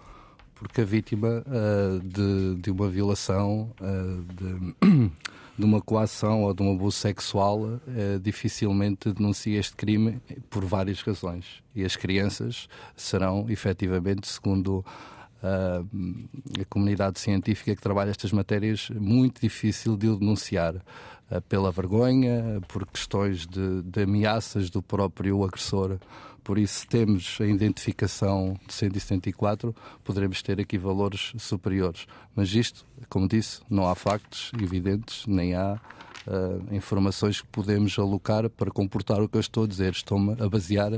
Porque 0.53 0.81
a 0.81 0.85
vítima 0.85 1.43
uh, 1.47 1.99
de, 1.99 2.61
de, 2.61 2.71
uma 2.71 2.87
violação, 2.87 3.71
de, 3.81 5.09
de, 5.57 5.65
uma 5.65 5.81
coação 5.81 6.43
ou 6.43 6.53
de 6.53 6.63
um 6.63 6.73
abuso 6.73 6.97
sexual 6.97 7.81
dificilmente 8.21 9.11
denuncia 9.11 9.59
este 9.59 9.75
crime 9.75 10.21
por 10.49 10.63
várias 10.63 11.01
razões. 11.01 11.63
E 11.75 11.83
as 11.83 11.95
crianças 11.95 12.69
serão, 12.95 13.45
efetivamente, 13.49 14.27
segundo 14.27 14.85
Uh, 14.85 15.12
a 15.43 16.65
comunidade 16.69 17.19
científica 17.19 17.75
que 17.75 17.81
trabalha 17.81 18.11
estas 18.11 18.31
matérias, 18.31 18.89
muito 18.89 19.41
difícil 19.41 19.97
de 19.97 20.07
o 20.07 20.15
denunciar 20.15 20.75
uh, 20.75 21.41
pela 21.49 21.71
vergonha, 21.71 22.61
por 22.67 22.85
questões 22.85 23.45
de, 23.45 23.81
de, 23.81 24.03
ameaças 24.03 24.69
do 24.69 24.81
próprio 24.81 25.43
agressor. 25.43 25.97
Por 26.43 26.57
isso, 26.57 26.81
se 26.81 26.87
temos 26.87 27.37
a 27.41 27.45
identificação 27.45 28.57
de 28.67 28.73
174, 28.73 29.75
poderemos 30.03 30.41
ter 30.41 30.59
aqui 30.59 30.77
valores 30.77 31.33
superiores. 31.37 32.05
Mas 32.35 32.53
isto, 32.53 32.85
como 33.09 33.27
disse, 33.27 33.61
não 33.69 33.87
há 33.87 33.95
factos 33.95 34.51
evidentes, 34.61 35.25
nem 35.25 35.55
há 35.55 35.79
uh, 36.27 36.73
informações 36.73 37.41
que 37.41 37.47
podemos 37.47 37.97
alocar 37.97 38.49
para 38.49 38.71
comportar 38.71 39.21
o 39.21 39.29
que 39.29 39.37
eu 39.37 39.41
estou 39.41 39.63
a 39.63 39.67
dizer. 39.67 39.91
Estou-me 39.91 40.33
a 40.41 40.49
basear 40.49 40.91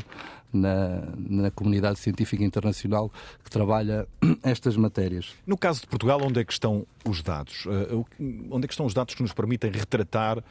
na, 0.52 1.04
na 1.18 1.52
comunidade 1.52 2.00
científica 2.00 2.44
internacional 2.44 3.12
que 3.44 3.50
trabalha 3.50 4.08
estas 4.44 4.78
matérias. 4.78 5.34
No 5.46 5.58
caso 5.58 5.82
de 5.82 5.88
Portugal, 5.88 6.20
onde 6.24 6.40
é 6.40 6.46
que 6.46 6.54
estão 6.54 6.86
os 7.04 7.22
dados? 7.22 7.66
Uh, 7.66 8.06
onde 8.50 8.66
é 8.66 8.68
que 8.68 8.74
estão 8.74 8.86
os 8.86 8.94
dados 8.94 9.14
que 9.14 9.22
nos 9.22 9.34
permitem 9.34 9.72
retratar 9.72 10.40
uh, 10.40 10.44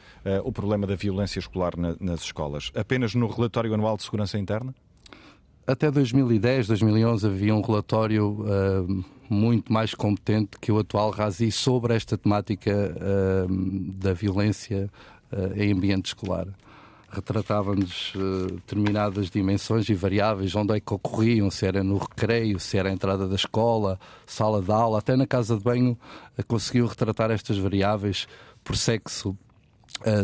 o 0.43 0.51
problema 0.51 0.85
da 0.85 0.95
violência 0.95 1.39
escolar 1.39 1.75
na, 1.77 1.95
nas 1.99 2.21
escolas? 2.21 2.71
Apenas 2.75 3.15
no 3.15 3.27
relatório 3.27 3.73
anual 3.73 3.97
de 3.97 4.03
segurança 4.03 4.37
interna? 4.37 4.73
Até 5.67 5.89
2010, 5.89 6.67
2011 6.67 7.25
havia 7.25 7.55
um 7.55 7.61
relatório 7.61 8.37
uh, 8.41 9.05
muito 9.27 9.73
mais 9.73 9.95
competente 9.95 10.59
que 10.61 10.71
o 10.71 10.77
atual 10.77 11.09
RASI 11.09 11.51
sobre 11.51 11.95
esta 11.95 12.15
temática 12.15 12.71
uh, 12.71 13.91
da 13.93 14.13
violência 14.13 14.87
uh, 15.31 15.59
em 15.59 15.73
ambiente 15.73 16.05
escolar. 16.05 16.45
Retratava-nos 17.09 18.13
determinadas 18.51 19.29
dimensões 19.29 19.87
e 19.87 19.93
variáveis, 19.93 20.53
onde 20.53 20.75
é 20.75 20.79
que 20.81 20.93
ocorriam, 20.93 21.49
se 21.49 21.65
era 21.65 21.81
no 21.81 21.97
recreio, 21.97 22.59
se 22.59 22.77
era 22.77 22.89
a 22.89 22.91
entrada 22.91 23.25
da 23.25 23.35
escola, 23.35 23.97
sala 24.27 24.61
de 24.61 24.71
aula, 24.71 24.99
até 24.99 25.15
na 25.15 25.25
casa 25.25 25.55
de 25.55 25.63
banho 25.63 25.97
conseguiu 26.45 26.85
retratar 26.85 27.31
estas 27.31 27.57
variáveis 27.57 28.27
por 28.65 28.75
sexo 28.75 29.37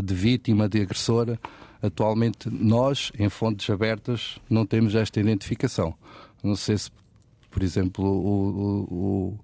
de 0.03 0.13
vítima, 0.13 0.67
de 0.67 0.81
agressora 0.81 1.39
Atualmente, 1.81 2.49
nós, 2.49 3.11
em 3.17 3.27
fontes 3.29 3.69
abertas, 3.69 4.37
não 4.49 4.65
temos 4.65 4.93
esta 4.93 5.19
identificação. 5.19 5.95
Não 6.43 6.55
sei 6.55 6.77
se, 6.77 6.91
por 7.49 7.63
exemplo, 7.63 8.05
o, 8.05 8.83
o, 8.91 9.39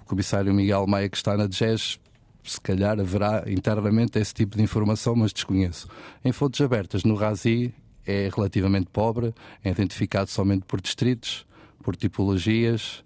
o 0.00 0.04
comissário 0.04 0.52
Miguel 0.52 0.86
Maia, 0.86 1.08
que 1.08 1.16
está 1.16 1.36
na 1.36 1.46
DGES, 1.46 1.98
se 2.42 2.60
calhar 2.60 2.98
haverá 2.98 3.44
internamente 3.46 4.18
esse 4.18 4.34
tipo 4.34 4.56
de 4.56 4.62
informação, 4.62 5.14
mas 5.14 5.32
desconheço. 5.32 5.88
Em 6.24 6.32
fontes 6.32 6.60
abertas, 6.60 7.04
no 7.04 7.14
RASI, 7.14 7.74
é 8.06 8.30
relativamente 8.34 8.88
pobre, 8.90 9.34
é 9.62 9.70
identificado 9.70 10.30
somente 10.30 10.64
por 10.64 10.80
distritos, 10.80 11.46
por 11.82 11.94
tipologias. 11.94 13.04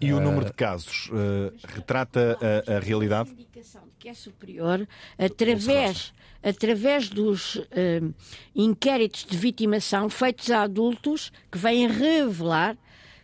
E 0.00 0.12
o 0.12 0.20
número 0.20 0.46
de 0.46 0.52
casos 0.52 1.08
uh, 1.08 1.52
retrata 1.74 2.38
a, 2.66 2.76
a 2.76 2.80
realidade? 2.80 3.30
Que 4.00 4.08
é 4.08 4.14
superior 4.14 4.88
através, 5.18 6.14
através 6.42 7.10
dos 7.10 7.56
uh, 7.56 8.14
inquéritos 8.56 9.26
de 9.26 9.36
vitimação 9.36 10.08
feitos 10.08 10.50
a 10.50 10.62
adultos 10.62 11.30
que 11.52 11.58
vêm 11.58 11.86
revelar 11.86 12.78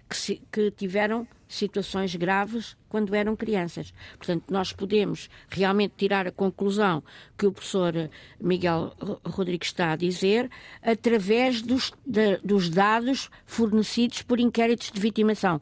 que, 0.07 0.14
se, 0.14 0.43
que 0.53 0.70
tiveram 0.70 1.27
situações 1.49 2.14
graves 2.14 2.77
quando 2.91 3.14
eram 3.14 3.35
crianças. 3.35 3.95
Portanto, 4.18 4.45
nós 4.51 4.70
podemos 4.70 5.31
realmente 5.49 5.95
tirar 5.97 6.27
a 6.27 6.33
conclusão 6.33 7.03
que 7.39 7.47
o 7.47 7.53
professor 7.53 8.11
Miguel 8.39 8.95
Rodrigues 9.24 9.68
está 9.68 9.93
a 9.93 9.97
dizer 9.97 10.51
através 10.83 11.62
dos, 11.62 11.91
de, 12.05 12.37
dos 12.45 12.68
dados 12.68 13.31
fornecidos 13.47 14.20
por 14.20 14.39
inquéritos 14.39 14.91
de 14.93 15.01
vitimação, 15.01 15.59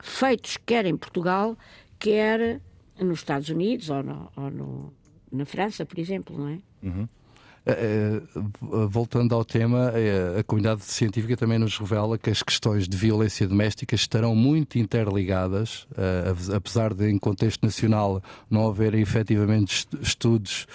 feitos 0.00 0.56
quer 0.64 0.86
em 0.86 0.96
Portugal, 0.96 1.54
quer 1.98 2.62
nos 3.00 3.20
Estados 3.20 3.48
Unidos 3.48 3.90
ou, 3.90 4.02
no, 4.02 4.30
ou 4.36 4.50
no, 4.50 4.92
na 5.32 5.44
França, 5.44 5.84
por 5.84 5.98
exemplo, 5.98 6.36
não 6.38 6.48
é? 6.48 6.58
Uhum. 6.82 7.08
Voltando 8.88 9.34
ao 9.34 9.44
tema, 9.44 9.92
a 10.38 10.42
comunidade 10.42 10.82
científica 10.84 11.36
também 11.36 11.58
nos 11.58 11.76
revela 11.76 12.16
que 12.16 12.30
as 12.30 12.42
questões 12.42 12.88
de 12.88 12.96
violência 12.96 13.46
doméstica 13.46 13.94
estarão 13.94 14.34
muito 14.34 14.78
interligadas, 14.78 15.86
apesar 16.54 16.94
de, 16.94 17.10
em 17.10 17.18
contexto 17.18 17.62
nacional, 17.62 18.22
não 18.48 18.68
haver 18.68 18.94
efetivamente 18.94 19.86
estudos 20.00 20.66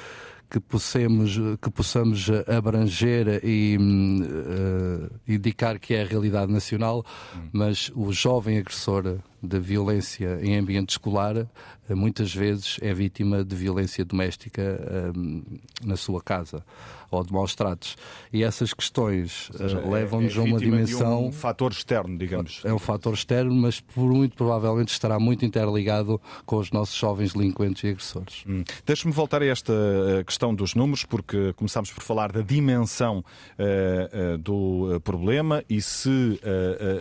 que 0.53 0.59
possamos, 0.59 1.35
que 1.59 1.71
possamos 1.71 2.29
abranger 2.47 3.43
e 3.43 3.75
uh, 3.75 5.09
indicar 5.27 5.79
que 5.79 5.95
é 5.95 6.03
a 6.03 6.05
realidade 6.05 6.51
nacional, 6.51 7.03
hum. 7.35 7.49
mas 7.51 7.91
o 7.95 8.11
jovem 8.13 8.59
agressor 8.59 9.17
de 9.43 9.59
violência 9.59 10.39
em 10.41 10.57
ambiente 10.57 10.91
escolar 10.91 11.47
muitas 11.89 12.33
vezes 12.33 12.77
é 12.81 12.93
vítima 12.93 13.43
de 13.43 13.55
violência 13.55 14.05
doméstica 14.05 15.13
um, 15.15 15.43
na 15.83 15.97
sua 15.97 16.21
casa 16.21 16.63
ou 17.11 17.23
de 17.23 17.31
maus 17.31 17.53
tratos. 17.53 17.95
E 18.31 18.43
essas 18.43 18.73
questões 18.73 19.49
uh, 19.49 19.91
levam-nos 19.91 20.35
é, 20.35 20.37
é 20.37 20.39
a 20.39 20.43
uma 20.43 20.57
dimensão. 20.57 21.11
É 21.11 21.27
um 21.27 21.31
fator 21.31 21.71
externo, 21.71 22.17
digamos. 22.17 22.61
É 22.63 22.73
um 22.73 22.79
fator 22.79 23.13
externo, 23.13 23.53
mas 23.53 23.79
por 23.79 24.11
muito 24.11 24.35
provavelmente 24.35 24.91
estará 24.91 25.19
muito 25.19 25.45
interligado 25.45 26.19
com 26.45 26.57
os 26.57 26.71
nossos 26.71 26.95
jovens 26.95 27.33
delinquentes 27.33 27.83
e 27.83 27.89
agressores. 27.89 28.43
Hum. 28.47 28.63
Deixe-me 28.85 29.13
voltar 29.13 29.43
a 29.43 29.45
esta 29.45 29.73
eh, 29.73 30.23
questão 30.23 30.55
dos 30.55 30.73
números, 30.73 31.05
porque 31.05 31.53
começámos 31.53 31.91
por 31.91 32.01
falar 32.01 32.31
da 32.31 32.41
dimensão 32.41 33.19
uh, 33.19 34.33
uh, 34.33 34.37
do 34.39 34.99
problema 35.03 35.63
e 35.69 35.81
se 35.81 36.39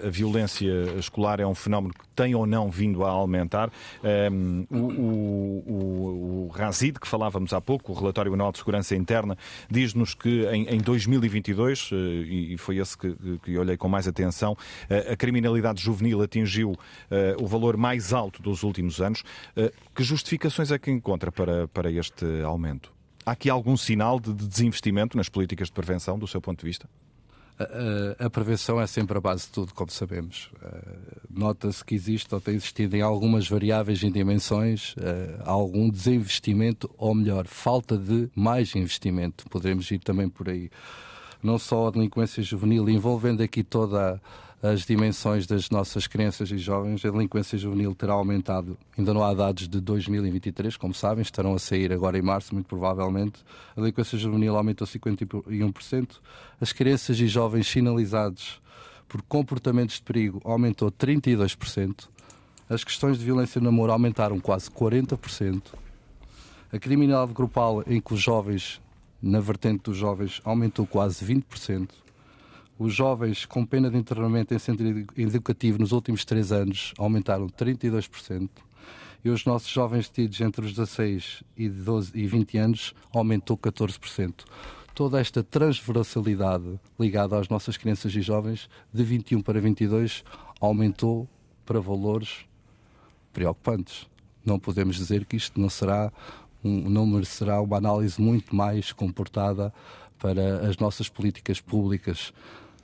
a 0.06 0.10
violência 0.10 0.70
escolar 0.98 1.40
é 1.40 1.46
um 1.46 1.54
fenómeno 1.54 1.94
que 1.94 2.06
tem 2.14 2.31
ou 2.34 2.46
não 2.46 2.70
vindo 2.70 3.04
a 3.04 3.10
aumentar. 3.10 3.70
Um, 4.32 4.66
o, 4.70 4.76
o, 4.76 5.64
o, 5.66 6.46
o 6.46 6.48
RASID, 6.48 6.98
que 6.98 7.08
falávamos 7.08 7.52
há 7.52 7.60
pouco, 7.60 7.92
o 7.92 7.94
Relatório 7.94 8.32
Anual 8.32 8.52
de 8.52 8.58
Segurança 8.58 8.94
Interna, 8.96 9.36
diz-nos 9.70 10.14
que 10.14 10.46
em, 10.46 10.68
em 10.68 10.80
2022, 10.80 11.90
eh, 11.92 11.96
e 11.96 12.58
foi 12.58 12.78
esse 12.78 12.96
que, 12.96 13.14
que 13.42 13.56
olhei 13.56 13.76
com 13.76 13.88
mais 13.88 14.06
atenção, 14.06 14.56
eh, 14.88 15.12
a 15.12 15.16
criminalidade 15.16 15.82
juvenil 15.82 16.22
atingiu 16.22 16.76
eh, 17.10 17.36
o 17.38 17.46
valor 17.46 17.76
mais 17.76 18.12
alto 18.12 18.42
dos 18.42 18.62
últimos 18.62 19.00
anos. 19.00 19.22
Que 19.94 20.02
justificações 20.02 20.70
é 20.70 20.78
que 20.78 20.90
encontra 20.90 21.30
para, 21.30 21.68
para 21.68 21.90
este 21.90 22.24
aumento? 22.42 22.92
Há 23.24 23.32
aqui 23.32 23.48
algum 23.48 23.76
sinal 23.76 24.18
de 24.18 24.32
desinvestimento 24.32 25.16
nas 25.16 25.28
políticas 25.28 25.68
de 25.68 25.72
prevenção, 25.72 26.18
do 26.18 26.26
seu 26.26 26.40
ponto 26.40 26.60
de 26.60 26.66
vista? 26.66 26.88
A, 27.58 28.26
a, 28.26 28.30
prevenção 28.30 28.80
é 28.80 28.86
sempre 28.86 29.16
a 29.18 29.20
base 29.20 29.46
de 29.46 29.50
tudo, 29.50 29.74
como 29.74 29.90
sabemos. 29.90 30.50
Uh, 30.62 31.20
Nota-se 31.30 31.84
que 31.84 31.94
existe 31.94 32.34
ou 32.34 32.40
tem 32.40 32.54
existido 32.54 32.96
em 32.96 33.02
algumas 33.02 33.48
variáveis 33.48 34.02
e 34.02 34.10
dimensões 34.10 34.94
uh, 34.96 35.42
algum 35.44 35.88
desinvestimento, 35.88 36.90
ou 36.96 37.14
melhor, 37.14 37.46
falta 37.46 37.96
de 37.96 38.28
mais 38.34 38.74
investimento. 38.74 39.48
Poderemos 39.48 39.90
ir 39.90 39.98
também 39.98 40.28
por 40.28 40.48
aí. 40.48 40.70
Não 41.42 41.58
só 41.58 41.88
a 41.88 41.90
delinquência 41.90 42.42
juvenil, 42.42 42.88
envolvendo 42.88 43.42
aqui 43.42 43.62
toda 43.62 44.14
a 44.14 44.20
as 44.62 44.82
dimensões 44.86 45.44
das 45.44 45.70
nossas 45.70 46.06
crianças 46.06 46.48
e 46.52 46.56
jovens, 46.56 47.04
a 47.04 47.10
delinquência 47.10 47.58
juvenil 47.58 47.96
terá 47.96 48.12
aumentado. 48.12 48.78
Ainda 48.96 49.12
não 49.12 49.24
há 49.24 49.34
dados 49.34 49.66
de 49.66 49.80
2023, 49.80 50.76
como 50.76 50.94
sabem, 50.94 51.20
estarão 51.20 51.52
a 51.52 51.58
sair 51.58 51.92
agora 51.92 52.16
em 52.16 52.22
março, 52.22 52.54
muito 52.54 52.66
provavelmente. 52.66 53.42
A 53.76 53.80
delinquência 53.80 54.16
juvenil 54.16 54.56
aumentou 54.56 54.86
51%. 54.86 56.20
As 56.60 56.72
crianças 56.72 57.18
e 57.18 57.26
jovens 57.26 57.66
sinalizados 57.66 58.62
por 59.08 59.20
comportamentos 59.22 59.96
de 59.96 60.02
perigo 60.02 60.40
aumentou 60.44 60.92
32%. 60.92 62.08
As 62.68 62.84
questões 62.84 63.18
de 63.18 63.24
violência 63.24 63.60
no 63.60 63.64
namoro 63.64 63.90
aumentaram 63.90 64.38
quase 64.38 64.70
40%. 64.70 65.74
A 66.72 66.78
criminalidade 66.78 67.34
grupal 67.34 67.82
em 67.84 68.00
que 68.00 68.14
os 68.14 68.20
jovens, 68.20 68.80
na 69.20 69.40
vertente 69.40 69.82
dos 69.82 69.96
jovens, 69.96 70.40
aumentou 70.44 70.86
quase 70.86 71.24
20%. 71.24 72.01
Os 72.82 72.94
jovens 72.94 73.46
com 73.46 73.64
pena 73.64 73.88
de 73.88 73.96
internamento 73.96 74.52
em 74.52 74.58
centro 74.58 74.84
educativo 75.16 75.78
nos 75.78 75.92
últimos 75.92 76.24
três 76.24 76.50
anos 76.50 76.92
aumentaram 76.98 77.46
32%. 77.46 78.50
E 79.24 79.30
os 79.30 79.44
nossos 79.44 79.68
jovens 79.68 80.08
detidos 80.08 80.40
entre 80.40 80.66
os 80.66 80.74
16 80.74 81.44
e, 81.56 81.68
12 81.68 82.10
e 82.12 82.26
20 82.26 82.58
anos 82.58 82.92
aumentou 83.14 83.56
14%. 83.56 84.44
Toda 84.96 85.20
esta 85.20 85.44
transversalidade 85.44 86.80
ligada 86.98 87.38
às 87.38 87.48
nossas 87.48 87.76
crianças 87.76 88.12
e 88.16 88.20
jovens, 88.20 88.68
de 88.92 89.04
21 89.04 89.42
para 89.42 89.60
22, 89.60 90.24
aumentou 90.60 91.28
para 91.64 91.78
valores 91.78 92.46
preocupantes. 93.32 94.08
Não 94.44 94.58
podemos 94.58 94.96
dizer 94.96 95.24
que 95.24 95.36
isto 95.36 95.60
não 95.60 95.70
será 95.70 96.12
um, 96.64 96.90
não 96.90 97.06
merecerá 97.06 97.60
uma 97.60 97.76
análise 97.76 98.20
muito 98.20 98.56
mais 98.56 98.90
comportada 98.90 99.72
para 100.18 100.68
as 100.68 100.78
nossas 100.78 101.08
políticas 101.08 101.60
públicas 101.60 102.32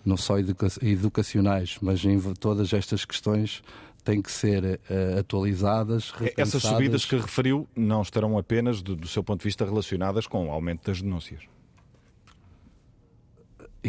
não 0.09 0.17
só 0.17 0.39
educa 0.39 0.67
educacionais, 0.83 1.79
mas 1.81 2.05
em 2.05 2.19
todas 2.35 2.73
estas 2.73 3.05
questões 3.05 3.63
têm 4.03 4.23
que 4.23 4.33
ser 4.33 4.65
uh, 4.65 5.19
atualizadas. 5.19 6.11
Repensadas. 6.11 6.55
Essas 6.55 6.63
subidas 6.63 7.05
que 7.05 7.17
referiu 7.17 7.69
não 7.77 8.03
estarão 8.03 8.39
apenas, 8.39 8.81
do, 8.83 8.97
do 8.97 9.07
seu 9.07 9.23
ponto 9.23 9.41
de 9.41 9.45
vista, 9.45 9.65
relacionadas 9.65 10.27
com 10.27 10.49
o 10.49 10.51
aumento 10.51 10.87
das 10.87 11.03
denúncias 11.03 11.43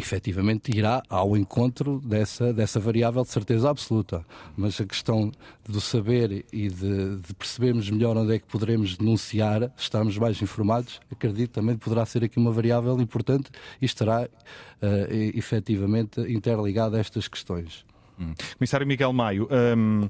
efetivamente 0.00 0.76
irá 0.76 1.02
ao 1.08 1.36
encontro 1.36 2.00
dessa, 2.00 2.52
dessa 2.52 2.80
variável 2.80 3.22
de 3.22 3.28
certeza 3.28 3.70
absoluta. 3.70 4.24
Mas 4.56 4.80
a 4.80 4.84
questão 4.84 5.30
do 5.68 5.80
saber 5.80 6.44
e 6.52 6.68
de, 6.68 7.16
de, 7.16 7.34
percebermos 7.34 7.88
melhor 7.90 8.16
onde 8.16 8.34
é 8.34 8.38
que 8.38 8.46
poderemos 8.46 8.96
denunciar, 8.96 9.70
estarmos 9.76 10.16
mais 10.18 10.40
informados, 10.42 11.00
acredito 11.12 11.52
também 11.52 11.76
poderá 11.76 12.04
ser 12.06 12.24
aqui 12.24 12.38
uma 12.38 12.50
variável 12.50 13.00
importante 13.00 13.50
e 13.80 13.84
estará 13.84 14.24
uh, 14.24 15.14
efetivamente 15.34 16.20
interligada 16.22 16.96
a 16.96 17.00
estas 17.00 17.28
questões. 17.28 17.84
Hum. 18.18 18.34
Comissário 18.58 18.86
Miguel 18.86 19.12
Maio. 19.12 19.48
Um 19.50 20.08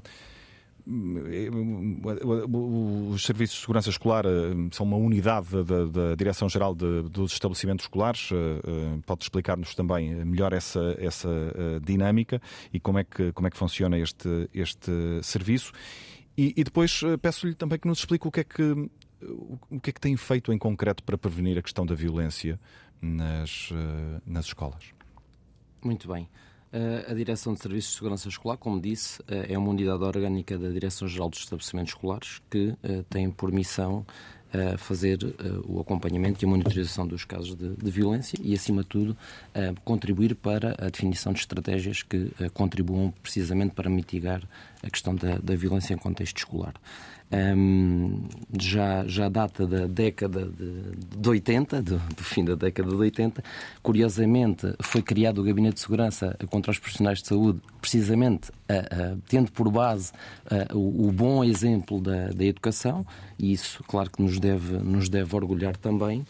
os 3.13 3.23
serviços 3.23 3.55
de 3.55 3.61
segurança 3.61 3.89
escolar 3.89 4.25
eh, 4.25 4.29
são 4.71 4.85
uma 4.85 4.97
unidade 4.97 5.63
da, 5.63 5.85
da 5.85 6.15
Direção-Geral 6.15 6.73
dos 6.73 7.33
Estabelecimentos 7.33 7.85
Escolares. 7.85 8.29
Eh, 8.31 8.35
eh, 8.35 8.99
pode 9.05 9.23
explicar-nos 9.23 9.75
também 9.75 10.13
melhor 10.25 10.53
essa, 10.53 10.95
essa 10.99 11.29
dinâmica 11.83 12.41
e 12.73 12.79
como 12.79 12.99
é 12.99 13.03
que, 13.03 13.31
como 13.33 13.47
é 13.47 13.51
que 13.51 13.57
funciona 13.57 13.97
este, 13.97 14.49
este 14.53 14.91
serviço. 15.23 15.71
E, 16.37 16.53
e 16.55 16.63
depois 16.63 17.01
peço-lhe 17.21 17.53
também 17.53 17.77
que 17.77 17.87
nos 17.87 17.99
explique 17.99 18.27
o 18.27 18.31
que, 18.31 18.39
é 18.39 18.43
que, 18.43 18.89
o 19.69 19.79
que 19.79 19.89
é 19.89 19.93
que 19.93 19.99
tem 19.99 20.15
feito 20.15 20.51
em 20.51 20.57
concreto 20.57 21.03
para 21.03 21.17
prevenir 21.17 21.57
a 21.57 21.61
questão 21.61 21.85
da 21.85 21.93
violência 21.93 22.59
nas, 23.01 23.69
nas 24.25 24.45
escolas. 24.45 24.93
Muito 25.83 26.07
bem. 26.07 26.27
A 27.09 27.13
Direção 27.13 27.53
de 27.53 27.59
Serviços 27.59 27.91
de 27.91 27.97
Segurança 27.97 28.29
Escolar, 28.29 28.57
como 28.57 28.79
disse, 28.79 29.21
é 29.27 29.57
uma 29.57 29.69
unidade 29.69 30.01
orgânica 30.03 30.57
da 30.57 30.69
Direção-Geral 30.69 31.29
dos 31.29 31.39
Estabelecimentos 31.39 31.91
Escolares 31.91 32.41
que 32.49 32.73
tem 33.09 33.29
por 33.29 33.51
missão 33.51 34.05
fazer 34.77 35.19
o 35.65 35.81
acompanhamento 35.81 36.43
e 36.43 36.45
a 36.45 36.49
monitorização 36.49 37.05
dos 37.05 37.25
casos 37.25 37.55
de, 37.55 37.75
de 37.75 37.91
violência 37.91 38.37
e, 38.41 38.53
acima 38.53 38.83
de 38.83 38.87
tudo, 38.87 39.17
contribuir 39.83 40.33
para 40.35 40.75
a 40.77 40.89
definição 40.89 41.33
de 41.33 41.39
estratégias 41.39 42.03
que 42.03 42.31
contribuam 42.53 43.13
precisamente 43.21 43.73
para 43.73 43.89
mitigar 43.89 44.41
a 44.83 44.89
questão 44.89 45.15
da, 45.15 45.37
da 45.37 45.55
violência 45.55 45.93
em 45.93 45.97
contexto 45.97 46.37
escolar 46.37 46.73
um, 47.31 48.23
já, 48.59 49.05
já 49.07 49.29
data 49.29 49.65
da 49.65 49.87
década 49.87 50.45
de, 50.45 51.17
de 51.17 51.29
80, 51.29 51.81
do, 51.81 51.97
do, 51.97 52.23
fim 52.23 52.43
da 52.43 52.55
década 52.55 52.89
de 52.89 52.95
80. 52.95 53.43
Curiosamente, 53.81 54.73
foi 54.81 55.01
criado 55.01 55.39
o 55.39 55.43
Gabinete 55.43 55.75
de 55.75 55.79
Segurança 55.79 56.37
contra 56.49 56.71
os 56.71 56.79
Profissionais 56.79 57.21
de 57.21 57.27
Saúde, 57.27 57.61
precisamente 57.79 58.49
uh, 58.49 59.13
uh, 59.13 59.21
tendo 59.29 59.51
por 59.51 59.71
base 59.71 60.11
uh, 60.45 60.77
o, 60.77 61.07
o, 61.07 61.11
bom 61.11 61.43
exemplo 61.43 62.01
da, 62.01 62.27
da 62.27 62.43
educação, 62.43 63.05
e 63.39 63.53
isso, 63.53 63.83
claro, 63.87 64.09
que 64.09 64.21
nos 64.21 64.37
deve, 64.39 64.77
nos 64.77 65.07
deve 65.07 65.33
orgulhar 65.35 65.77
também. 65.77 66.25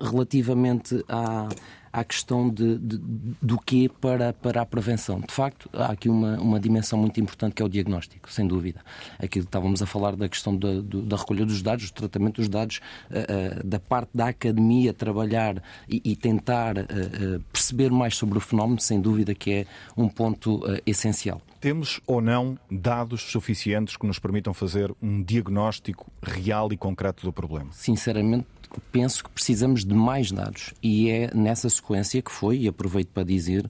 relativamente 0.00 1.04
à, 1.08 1.48
à 1.92 2.04
questão 2.04 2.48
de, 2.48 2.78
de, 2.78 3.00
do 3.40 3.58
que 3.58 3.88
para, 3.88 4.32
para 4.32 4.62
a 4.62 4.66
prevenção. 4.66 5.20
De 5.20 5.32
facto, 5.32 5.68
há 5.72 5.92
aqui 5.92 6.08
uma, 6.08 6.38
uma 6.38 6.60
dimensão 6.60 6.98
muito 6.98 7.20
importante 7.20 7.54
que 7.54 7.62
é 7.62 7.64
o 7.64 7.68
diagnóstico, 7.68 8.30
sem 8.30 8.46
dúvida. 8.46 8.80
Aqui 9.18 9.40
estávamos 9.40 9.82
a 9.82 9.86
falar 9.86 10.16
da 10.16 10.28
questão 10.28 10.56
da, 10.56 10.68
da 10.80 11.16
recolha 11.16 11.44
dos 11.44 11.62
dados, 11.62 11.90
do 11.90 11.94
tratamento 11.94 12.36
dos 12.36 12.48
dados, 12.48 12.80
uh, 13.10 13.60
uh, 13.60 13.66
da 13.66 13.80
parte 13.80 14.10
da 14.14 14.28
academia 14.28 14.92
trabalhar 14.92 15.62
e, 15.88 16.00
e 16.04 16.16
tentar 16.16 16.76
uh, 16.78 17.40
perceber 17.52 17.90
mais 17.90 18.16
sobre 18.16 18.38
o 18.38 18.40
fenómeno, 18.40 18.80
sem 18.80 19.00
dúvida 19.00 19.34
que 19.34 19.50
é 19.50 19.66
um 19.96 20.08
ponto 20.08 20.62
essencial. 20.86 21.40
Temos 21.60 22.00
ou 22.06 22.20
não 22.20 22.56
dados 22.70 23.22
suficientes 23.22 23.96
que 23.96 24.06
nos 24.06 24.18
permitam 24.18 24.54
fazer 24.54 24.94
um 25.02 25.22
diagnóstico 25.22 26.10
real 26.22 26.72
e 26.72 26.76
concreto 26.76 27.24
do 27.24 27.32
problema? 27.32 27.70
Sinceramente, 27.72 28.46
penso 28.92 29.24
que 29.24 29.30
precisamos 29.30 29.84
de 29.84 29.94
mais 29.94 30.30
dados 30.30 30.72
e 30.82 31.10
é 31.10 31.30
nessa 31.34 31.68
sequência 31.68 32.20
que 32.22 32.30
foi, 32.30 32.58
e 32.58 32.68
aproveito 32.68 33.08
para 33.08 33.22
dizer, 33.22 33.68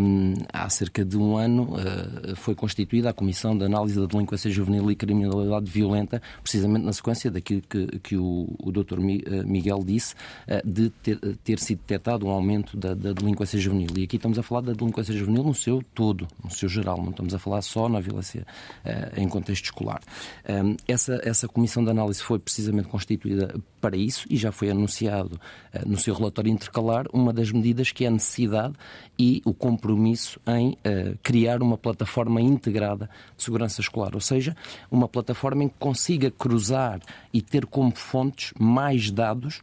um, 0.00 0.34
há 0.52 0.68
cerca 0.68 1.04
de 1.04 1.16
um 1.16 1.36
ano 1.36 1.74
uh, 1.74 2.36
foi 2.36 2.54
constituída 2.54 3.10
a 3.10 3.12
Comissão 3.12 3.56
de 3.56 3.64
Análise 3.64 3.98
da 3.98 4.06
Delinquência 4.06 4.50
Juvenil 4.50 4.90
e 4.90 4.96
Criminalidade 4.96 5.70
Violenta, 5.70 6.20
precisamente 6.42 6.84
na 6.84 6.92
sequência 6.92 7.30
daquilo 7.30 7.62
que, 7.62 7.86
que 8.00 8.16
o, 8.16 8.54
o 8.58 8.72
Dr. 8.72 8.98
Uh, 8.98 9.46
Miguel 9.46 9.82
disse, 9.84 10.14
uh, 10.48 10.66
de 10.66 10.90
ter, 10.90 11.18
ter, 11.44 11.58
sido 11.58 11.78
detectado 11.80 12.26
um 12.26 12.30
aumento 12.30 12.76
da, 12.76 12.94
da, 12.94 13.12
delinquência 13.12 13.58
juvenil. 13.58 13.90
E 13.96 14.04
aqui 14.04 14.16
estamos 14.16 14.38
a 14.38 14.42
falar 14.42 14.62
da 14.62 14.72
delinquência 14.72 15.14
juvenil 15.14 15.44
no 15.44 15.54
seu 15.54 15.82
todo, 15.94 16.26
no 16.42 16.50
seu 16.50 16.68
geral, 16.68 16.98
não 16.98 17.10
estamos 17.10 17.34
a 17.34 17.38
falar 17.38 17.62
só 17.62 17.88
na 17.88 18.00
violência 18.00 18.46
em 19.16 19.28
contexto 19.28 19.64
escolar. 19.64 20.00
Um, 20.48 20.76
essa, 20.86 21.20
essa 21.22 21.48
Comissão 21.48 21.84
de 21.84 21.90
Análise 21.90 22.22
foi 22.22 22.38
precisamente 22.38 22.88
constituída 22.88 23.54
para 23.80 23.96
isso 23.96 24.26
e 24.32 24.36
já 24.38 24.50
foi 24.50 24.70
anunciado 24.70 25.38
uh, 25.74 25.86
no 25.86 25.98
seu 25.98 26.14
relatório 26.14 26.50
intercalar 26.50 27.04
uma 27.12 27.34
das 27.34 27.52
medidas 27.52 27.92
que 27.92 28.06
é 28.06 28.08
a 28.08 28.10
necessidade 28.10 28.74
e 29.18 29.42
o 29.44 29.52
compromisso 29.52 30.40
em 30.46 30.70
uh, 30.70 31.18
criar 31.22 31.62
uma 31.62 31.76
plataforma 31.76 32.40
integrada 32.40 33.10
de 33.36 33.42
segurança 33.42 33.82
escolar, 33.82 34.14
ou 34.14 34.20
seja, 34.22 34.56
uma 34.90 35.06
plataforma 35.06 35.64
em 35.64 35.68
que 35.68 35.74
consiga 35.78 36.30
cruzar 36.30 37.00
e 37.30 37.42
ter 37.42 37.66
como 37.66 37.94
fontes 37.94 38.54
mais 38.58 39.10
dados 39.10 39.62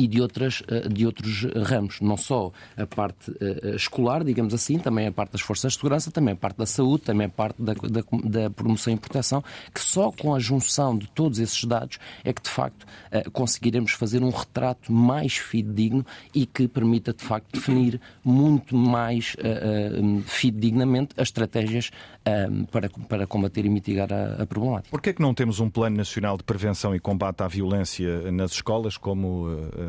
e 0.00 0.08
de, 0.08 0.18
outras, 0.22 0.62
eh, 0.66 0.88
de 0.88 1.04
outros 1.04 1.44
ramos, 1.66 2.00
não 2.00 2.16
só 2.16 2.50
a 2.74 2.86
parte 2.86 3.30
eh, 3.38 3.74
escolar, 3.76 4.24
digamos 4.24 4.54
assim, 4.54 4.78
também 4.78 5.06
a 5.06 5.12
parte 5.12 5.32
das 5.32 5.42
forças 5.42 5.72
de 5.72 5.78
segurança, 5.78 6.10
também 6.10 6.32
a 6.32 6.36
parte 6.36 6.56
da 6.56 6.64
saúde, 6.64 7.02
também 7.02 7.26
a 7.26 7.30
parte 7.30 7.60
da, 7.60 7.74
da, 7.74 8.02
da 8.24 8.50
promoção 8.50 8.94
e 8.94 8.96
proteção, 8.96 9.44
que 9.74 9.80
só 9.80 10.10
com 10.10 10.34
a 10.34 10.38
junção 10.38 10.96
de 10.96 11.06
todos 11.08 11.38
esses 11.38 11.62
dados 11.64 11.98
é 12.24 12.32
que 12.32 12.40
de 12.40 12.48
facto 12.48 12.86
eh, 13.10 13.24
conseguiremos 13.30 13.92
fazer 13.92 14.22
um 14.22 14.30
retrato 14.30 14.90
mais 14.90 15.36
fidedigno 15.36 16.06
e 16.34 16.46
que 16.46 16.66
permita 16.66 17.12
de 17.12 17.22
facto 17.22 17.52
definir 17.52 18.00
muito 18.24 18.74
mais 18.74 19.36
fidedignamente 20.26 21.14
as 21.16 21.28
estratégias 21.28 21.90
para, 22.70 22.88
para 23.08 23.26
combater 23.26 23.64
e 23.64 23.68
mitigar 23.68 24.12
a, 24.12 24.42
a 24.42 24.46
problemática. 24.46 24.90
Por 24.90 25.00
que 25.00 25.10
é 25.10 25.12
que 25.12 25.22
não 25.22 25.34
temos 25.34 25.60
um 25.60 25.70
plano 25.70 25.96
nacional 25.96 26.36
de 26.36 26.44
prevenção 26.44 26.94
e 26.94 27.00
combate 27.00 27.42
à 27.42 27.48
violência 27.48 28.30
nas 28.30 28.52
escolas, 28.52 28.96
como 28.96 29.48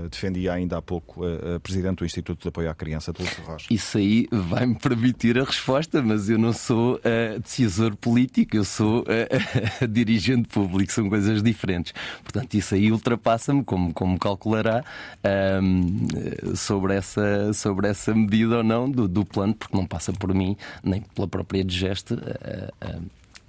defendia 0.10 0.54
ainda 0.54 0.78
há 0.78 0.82
pouco 0.82 1.24
a, 1.26 1.60
Presidente 1.60 2.00
do 2.00 2.06
Instituto 2.06 2.42
de 2.42 2.48
Apoio 2.48 2.70
à 2.70 2.76
Criança, 2.76 3.14
Dulce 3.14 3.42
Rocha. 3.42 3.68
Isso 3.70 3.98
aí 3.98 4.28
vai-me 4.32 4.76
permitir 4.76 5.40
a 5.40 5.44
resposta, 5.44 6.02
mas 6.02 6.30
eu 6.30 6.38
não 6.38 6.54
sou 6.54 6.96
uh, 6.96 7.40
decisor 7.40 7.96
político, 7.96 8.56
eu 8.56 8.64
sou 8.64 9.02
uh, 9.02 9.88
dirigente 9.88 10.48
público, 10.50 10.92
são 10.92 11.10
coisas 11.10 11.42
diferentes. 11.42 11.94
Portanto, 12.24 12.54
isso 12.54 12.76
aí 12.76 12.92
ultrapassa-me, 12.92 13.64
como, 13.64 13.94
como 13.94 14.20
calculará, 14.20 14.84
uh, 15.24 16.56
sobre, 16.56 16.96
essa, 16.96 17.54
sobre 17.54 17.88
essa 17.88 18.14
medida 18.14 18.58
ou 18.58 18.64
não 18.64 18.90
do, 18.90 19.08
do 19.08 19.26
plano, 19.26 19.54
porque 19.54 19.76
não 19.76 19.86
passa 19.86 20.12
por 20.12 20.34
mim, 20.34 20.56
nem 20.84 21.02
pela 21.02 21.28
própria 21.28 21.64
digeste, 21.64 22.16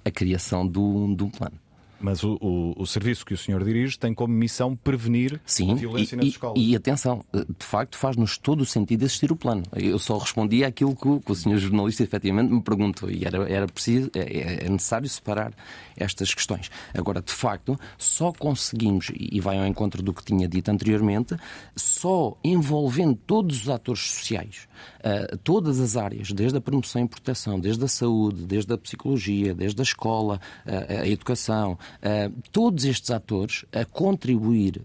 a 0.05 0.11
criação 0.11 0.67
do, 0.67 1.13
do 1.15 1.27
plano. 1.29 1.63
Mas 2.03 2.21
o, 2.21 2.37
o, 2.41 2.73
o, 2.81 2.85
serviço 2.85 3.25
que 3.25 3.33
o 3.33 3.37
senhor 3.37 3.63
dirige 3.63 3.97
tem 3.97 4.13
como 4.13 4.33
missão 4.33 4.75
prevenir 4.75 5.39
Sim, 5.45 5.71
a 5.71 5.75
violência 5.75 6.15
e, 6.15 6.17
nas 6.17 6.25
escolas. 6.27 6.61
E 6.61 6.75
atenção, 6.75 7.23
de 7.33 7.65
facto 7.65 7.97
faz-nos 7.97 8.37
todo 8.37 8.59
o 8.59 8.65
sentido 8.65 9.03
existir 9.03 9.31
o 9.31 9.37
plano. 9.37 9.63
Eu 9.73 9.97
só 9.97 10.17
respondi 10.17 10.65
àquilo 10.65 10.93
que 10.97 11.07
o, 11.07 11.21
que 11.21 11.31
o 11.31 11.35
senhor 11.35 11.57
jornalista 11.59 12.03
efetivamente 12.03 12.51
me 12.51 12.61
perguntou 12.61 13.09
e 13.09 13.23
era, 13.23 13.49
era 13.49 13.65
preciso, 13.67 14.11
é, 14.13 14.19
é, 14.19 14.65
é 14.65 14.69
necessário 14.69 15.07
separar 15.07 15.53
estas 15.95 16.33
questões. 16.33 16.69
Agora, 16.93 17.21
de 17.21 17.31
facto, 17.31 17.79
só 17.97 18.33
conseguimos, 18.33 19.09
e 19.15 19.39
vai 19.39 19.57
ao 19.57 19.65
encontro 19.65 20.03
do 20.03 20.13
que 20.13 20.25
tinha 20.25 20.45
dito 20.45 20.69
anteriormente, 20.69 21.37
só 21.73 22.37
envolvendo 22.43 23.15
todos 23.15 23.61
os 23.61 23.69
atores 23.69 24.01
sociais, 24.11 24.67
uh, 25.03 25.37
todas 25.39 25.79
as 25.79 25.97
áreas, 25.97 26.31
desde 26.31 26.57
a 26.57 26.61
promoção 26.61 27.03
e 27.03 27.07
proteção, 27.07 27.59
desde 27.59 27.83
a 27.83 27.87
saúde, 27.87 28.45
desde 28.45 28.73
a 28.73 28.77
psicologia, 28.77 29.53
desde 29.53 29.81
a 29.81 29.83
escola, 29.83 30.39
uh, 30.65 31.01
a 31.01 31.07
educação, 31.07 31.77
Uh, 32.03 32.33
todos 32.51 32.85
estes 32.85 33.11
atores 33.11 33.65
a 33.71 33.85
contribuir 33.85 34.81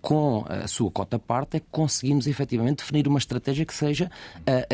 com 0.00 0.44
a 0.48 0.66
sua 0.66 0.90
cota 0.90 1.18
parte 1.18 1.56
é 1.56 1.60
que 1.60 1.66
conseguimos 1.70 2.26
efetivamente 2.26 2.78
definir 2.78 3.08
uma 3.08 3.18
estratégia 3.18 3.64
que 3.64 3.74
seja 3.74 4.10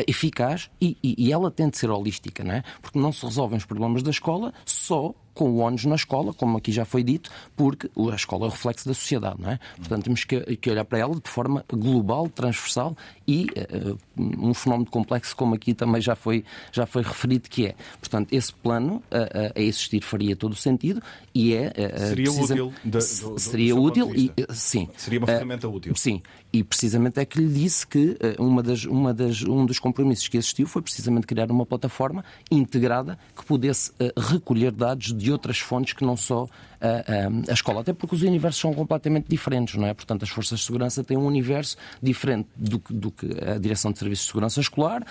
eficaz 0.07 0.69
e, 0.79 0.97
e, 1.03 1.15
e, 1.17 1.31
ela 1.31 1.49
tem 1.49 1.69
de 1.69 1.77
ser 1.77 1.89
holística, 1.89 2.43
não 2.43 2.53
é? 2.53 2.63
Porque 2.81 2.99
não 2.99 3.11
se 3.11 3.25
resolvem 3.25 3.57
os 3.57 3.65
problemas 3.65 4.03
da 4.03 4.11
escola 4.11 4.53
só 4.65 5.13
com 5.33 5.49
o 5.49 5.57
ONU 5.57 5.77
na 5.85 5.95
escola, 5.95 6.33
como 6.33 6.57
aqui 6.57 6.71
já 6.71 6.85
foi 6.85 7.03
dito, 7.03 7.29
porque 7.55 7.89
a 8.11 8.15
escola 8.15 8.45
é 8.45 8.47
o 8.47 8.51
reflexo 8.51 8.87
da 8.87 8.93
sociedade, 8.93 9.35
não 9.39 9.51
é? 9.51 9.59
Portanto, 9.77 10.03
temos 10.03 10.23
que, 10.23 10.39
que 10.57 10.69
olhar 10.69 10.85
para 10.85 10.99
ela 10.99 11.15
de 11.15 11.29
forma 11.29 11.63
global, 11.71 12.29
transversal 12.29 12.95
e 13.27 13.47
uh, 13.75 13.97
um 14.17 14.53
fenómeno 14.53 14.89
complexo, 14.89 15.35
como 15.35 15.55
aqui 15.55 15.73
também 15.73 16.01
já 16.01 16.15
foi, 16.15 16.43
já 16.71 16.85
foi 16.85 17.01
referido, 17.01 17.49
que 17.49 17.67
é, 17.67 17.75
portanto, 17.99 18.33
esse 18.33 18.53
plano 18.53 18.95
uh, 19.11 19.51
a 19.55 19.59
existir 19.59 20.01
faria 20.01 20.35
todo 20.35 20.53
o 20.53 20.55
sentido 20.55 21.01
e 21.33 21.53
é. 21.53 21.71
seria 21.97 22.25
precisa... 22.25 22.53
útil. 22.53 22.73
De, 22.83 22.91
do, 22.91 23.39
seria 23.39 23.75
do 23.75 23.81
útil 23.81 24.13
e 24.15 24.31
sim. 24.53 24.89
Seria 24.97 25.19
uma 25.19 25.27
ferramenta 25.27 25.67
útil. 25.67 25.93
Sim, 25.95 26.21
e 26.53 26.63
precisamente 26.63 27.19
é 27.19 27.25
que 27.25 27.39
lhe 27.39 27.47
disse 27.47 27.87
que 27.87 28.17
uma 28.37 28.61
das, 28.61 28.83
uma 28.83 29.13
das, 29.13 29.41
um 29.43 29.65
dos 29.65 29.79
compromissos 29.79 30.27
que 30.27 30.37
existiu 30.37 30.67
foi 30.67 30.81
precisamente 30.81 31.25
criar 31.25 31.49
uma 31.49 31.65
plataforma 31.65 32.25
integrada 32.49 33.17
que 33.35 33.45
pudesse 33.45 33.91
recolher 34.17 34.71
dados 34.71 35.13
de 35.13 35.31
outras 35.31 35.59
fontes 35.59 35.93
que 35.93 36.03
não 36.03 36.17
só 36.17 36.47
a, 36.81 36.87
a, 36.87 37.51
a, 37.51 37.53
escola, 37.53 37.81
até 37.81 37.93
porque 37.93 38.15
os 38.15 38.23
universos 38.23 38.59
são 38.59 38.73
completamente 38.73 39.27
diferentes, 39.29 39.75
não 39.75 39.87
é? 39.87 39.93
Portanto, 39.93 40.23
as 40.23 40.29
forças 40.29 40.59
de 40.59 40.65
segurança 40.65 41.03
têm 41.03 41.15
um 41.15 41.25
universo 41.25 41.77
diferente 42.01 42.49
do 42.55 42.79
que, 42.79 42.93
do 42.93 43.11
que 43.11 43.27
a 43.47 43.57
Direção 43.57 43.91
de 43.91 43.99
Serviços 43.99 44.25
de 44.25 44.31
Segurança 44.31 44.59
Escolar, 44.59 45.05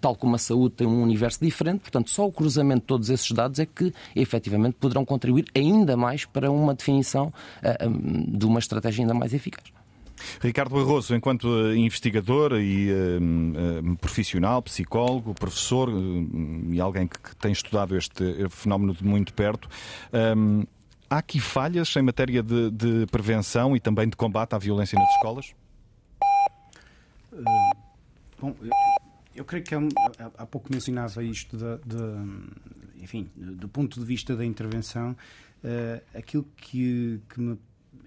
tal 0.00 0.14
como 0.14 0.36
a 0.36 0.38
saúde 0.38 0.76
tem 0.76 0.86
um 0.86 1.02
universo 1.02 1.44
diferente, 1.44 1.80
portanto, 1.80 2.10
só 2.10 2.26
o 2.26 2.32
cruzamento 2.32 2.80
de 2.80 2.86
todos 2.86 3.10
esses 3.10 3.30
dados 3.32 3.58
é 3.58 3.66
que 3.66 3.92
efetivamente 4.14 4.74
poderão 4.74 5.04
contribuir 5.04 5.46
ainda 5.54 5.96
mais 5.96 6.24
para 6.24 6.50
uma 6.50 6.74
definição 6.74 7.32
de 8.28 8.46
uma 8.46 8.60
estratégia 8.60 9.02
ainda 9.02 9.14
mais 9.14 9.34
eficaz. 9.34 9.64
Ricardo 10.40 10.78
Arroso, 10.78 11.14
enquanto 11.14 11.48
eh, 11.68 11.76
investigador 11.76 12.54
e 12.60 12.90
uh, 12.90 13.96
profissional, 13.96 14.62
psicólogo, 14.62 15.34
professor 15.34 15.88
uh, 15.88 16.72
e 16.72 16.80
alguém 16.80 17.06
que, 17.06 17.36
tem 17.36 17.52
estudado 17.52 17.96
este 17.96 18.48
fenómeno 18.48 18.94
de 18.94 19.04
muito 19.04 19.32
perto, 19.34 19.68
um, 20.36 20.64
há 21.08 21.18
aqui 21.18 21.38
falhas 21.40 21.94
em 21.96 22.02
matéria 22.02 22.42
de, 22.42 22.70
de, 22.70 23.06
prevenção 23.06 23.76
e 23.76 23.80
também 23.80 24.08
de 24.08 24.16
combate 24.16 24.54
à 24.54 24.58
violência 24.58 24.98
nas 24.98 25.08
escolas? 25.14 25.54
Uh, 27.32 27.44
bom, 28.40 28.56
eu 29.34 29.44
creio 29.44 29.64
que 29.64 29.74
há, 29.74 29.80
há 30.38 30.46
pouco 30.46 30.72
mencionava 30.72 31.22
isto 31.22 31.56
de, 31.56 31.78
de, 31.84 33.02
enfim, 33.02 33.30
do 33.36 33.68
ponto 33.68 34.00
de 34.00 34.06
vista 34.06 34.34
da 34.34 34.44
intervenção, 34.44 35.16
aquilo 36.14 36.46
que, 36.56 37.20
que 37.28 37.40
me 37.40 37.58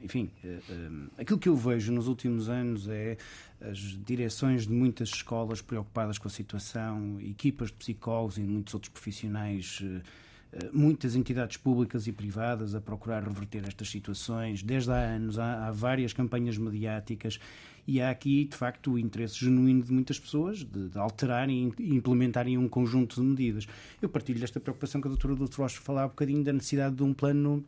enfim, 0.03 0.29
eh, 0.43 0.59
eh, 0.69 1.21
aquilo 1.21 1.39
que 1.39 1.49
eu 1.49 1.55
vejo 1.55 1.91
nos 1.91 2.07
últimos 2.07 2.49
anos 2.49 2.87
é 2.87 3.17
as 3.61 3.77
direções 3.77 4.65
de 4.65 4.73
muitas 4.73 5.09
escolas 5.09 5.61
preocupadas 5.61 6.17
com 6.17 6.27
a 6.27 6.31
situação, 6.31 7.19
equipas 7.21 7.69
de 7.69 7.75
psicólogos 7.75 8.37
e 8.37 8.41
muitos 8.41 8.73
outros 8.73 8.91
profissionais 8.91 9.83
eh, 10.51 10.69
muitas 10.73 11.15
entidades 11.15 11.57
públicas 11.57 12.07
e 12.07 12.11
privadas 12.11 12.73
a 12.73 12.81
procurar 12.81 13.23
reverter 13.23 13.63
estas 13.67 13.89
situações. 13.89 14.63
Desde 14.63 14.91
há 14.91 14.95
anos 14.95 15.37
há, 15.37 15.67
há, 15.67 15.71
várias 15.71 16.11
campanhas 16.11 16.57
mediáticas 16.57 17.39
e 17.87 18.01
há 18.01 18.09
aqui, 18.09 18.45
de 18.45 18.55
facto, 18.55 18.93
o 18.93 18.99
interesse 18.99 19.35
genuíno 19.35 19.83
de 19.83 19.91
muitas 19.93 20.19
pessoas 20.19 20.63
de, 20.63 20.89
de 20.89 20.97
alterarem 20.97 21.71
e 21.77 21.95
implementarem 21.95 22.57
um 22.57 22.67
conjunto 22.67 23.21
de 23.21 23.27
medidas. 23.27 23.67
Eu 24.01 24.09
partilho 24.09 24.39
desta 24.39 24.59
preocupação 24.59 24.99
que 24.99 25.07
a 25.07 25.09
doutora 25.09 25.35
Doutor 25.35 25.63
Rocha 25.63 25.81
falava 25.81 26.07
um 26.07 26.09
bocadinho 26.09 26.43
da 26.43 26.53
necessidade 26.53 26.95
de 26.95 27.03
um 27.03 27.13
plano 27.13 27.63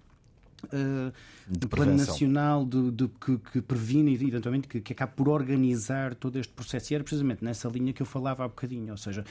Uh, 0.65 1.11
de 1.47 1.67
plano 1.67 1.95
nacional 1.95 2.65
de, 2.65 3.07
que, 3.07 3.37
que 3.37 3.61
previne 3.61 4.13
eventualmente 4.13 4.67
que, 4.67 4.79
que 4.79 4.93
acabe 4.93 5.13
por 5.15 5.27
organizar 5.29 6.15
todo 6.15 6.37
este 6.39 6.53
processo. 6.53 6.93
E 6.93 6.95
era 6.95 7.03
precisamente 7.03 7.43
nessa 7.43 7.67
linha 7.67 7.93
que 7.93 8.01
eu 8.01 8.05
falava 8.05 8.45
há 8.45 8.47
bocadinho. 8.47 8.91
Ou 8.91 8.97
seja, 8.97 9.25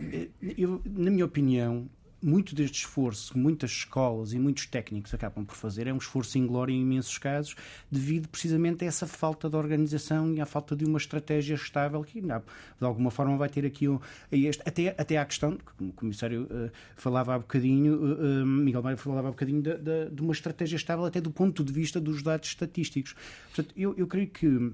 eh, 0.00 0.28
eu, 0.56 0.80
na 0.84 1.10
minha 1.10 1.24
opinião, 1.24 1.88
muito 2.22 2.54
deste 2.54 2.80
esforço, 2.80 3.36
muitas 3.38 3.70
escolas 3.70 4.32
e 4.32 4.38
muitos 4.38 4.66
técnicos 4.66 5.14
acabam 5.14 5.44
por 5.44 5.54
fazer, 5.54 5.86
é 5.86 5.92
um 5.92 5.98
esforço 5.98 6.36
inglório 6.38 6.74
em 6.74 6.80
imensos 6.80 7.16
casos, 7.18 7.54
devido 7.90 8.28
precisamente 8.28 8.84
a 8.84 8.88
essa 8.88 9.06
falta 9.06 9.48
de 9.48 9.56
organização 9.56 10.34
e 10.34 10.40
à 10.40 10.46
falta 10.46 10.74
de 10.74 10.84
uma 10.84 10.98
estratégia 10.98 11.54
estável 11.54 12.02
que, 12.02 12.20
de 12.20 12.32
alguma 12.80 13.10
forma, 13.10 13.36
vai 13.36 13.48
ter 13.48 13.64
aqui 13.64 13.88
um, 13.88 14.00
este, 14.32 14.62
até, 14.66 14.94
até 14.98 15.16
à 15.16 15.24
questão, 15.24 15.56
que 15.56 15.84
o 15.84 15.92
Comissário 15.92 16.44
uh, 16.44 16.70
falava 16.96 17.34
há 17.34 17.38
bocadinho, 17.38 18.42
uh, 18.42 18.46
Miguel 18.46 18.82
Maia 18.82 18.96
falava 18.96 19.28
há 19.28 19.30
bocadinho, 19.30 19.62
de, 19.62 19.76
de, 19.78 20.10
de, 20.10 20.22
uma 20.22 20.32
estratégia 20.32 20.76
estável 20.76 21.04
até 21.04 21.20
do 21.20 21.30
ponto 21.30 21.62
de 21.62 21.72
vista 21.72 22.00
dos 22.00 22.22
dados 22.22 22.48
estatísticos. 22.48 23.14
Portanto, 23.46 23.74
eu, 23.76 23.94
eu 23.96 24.06
creio 24.06 24.28
que 24.28 24.72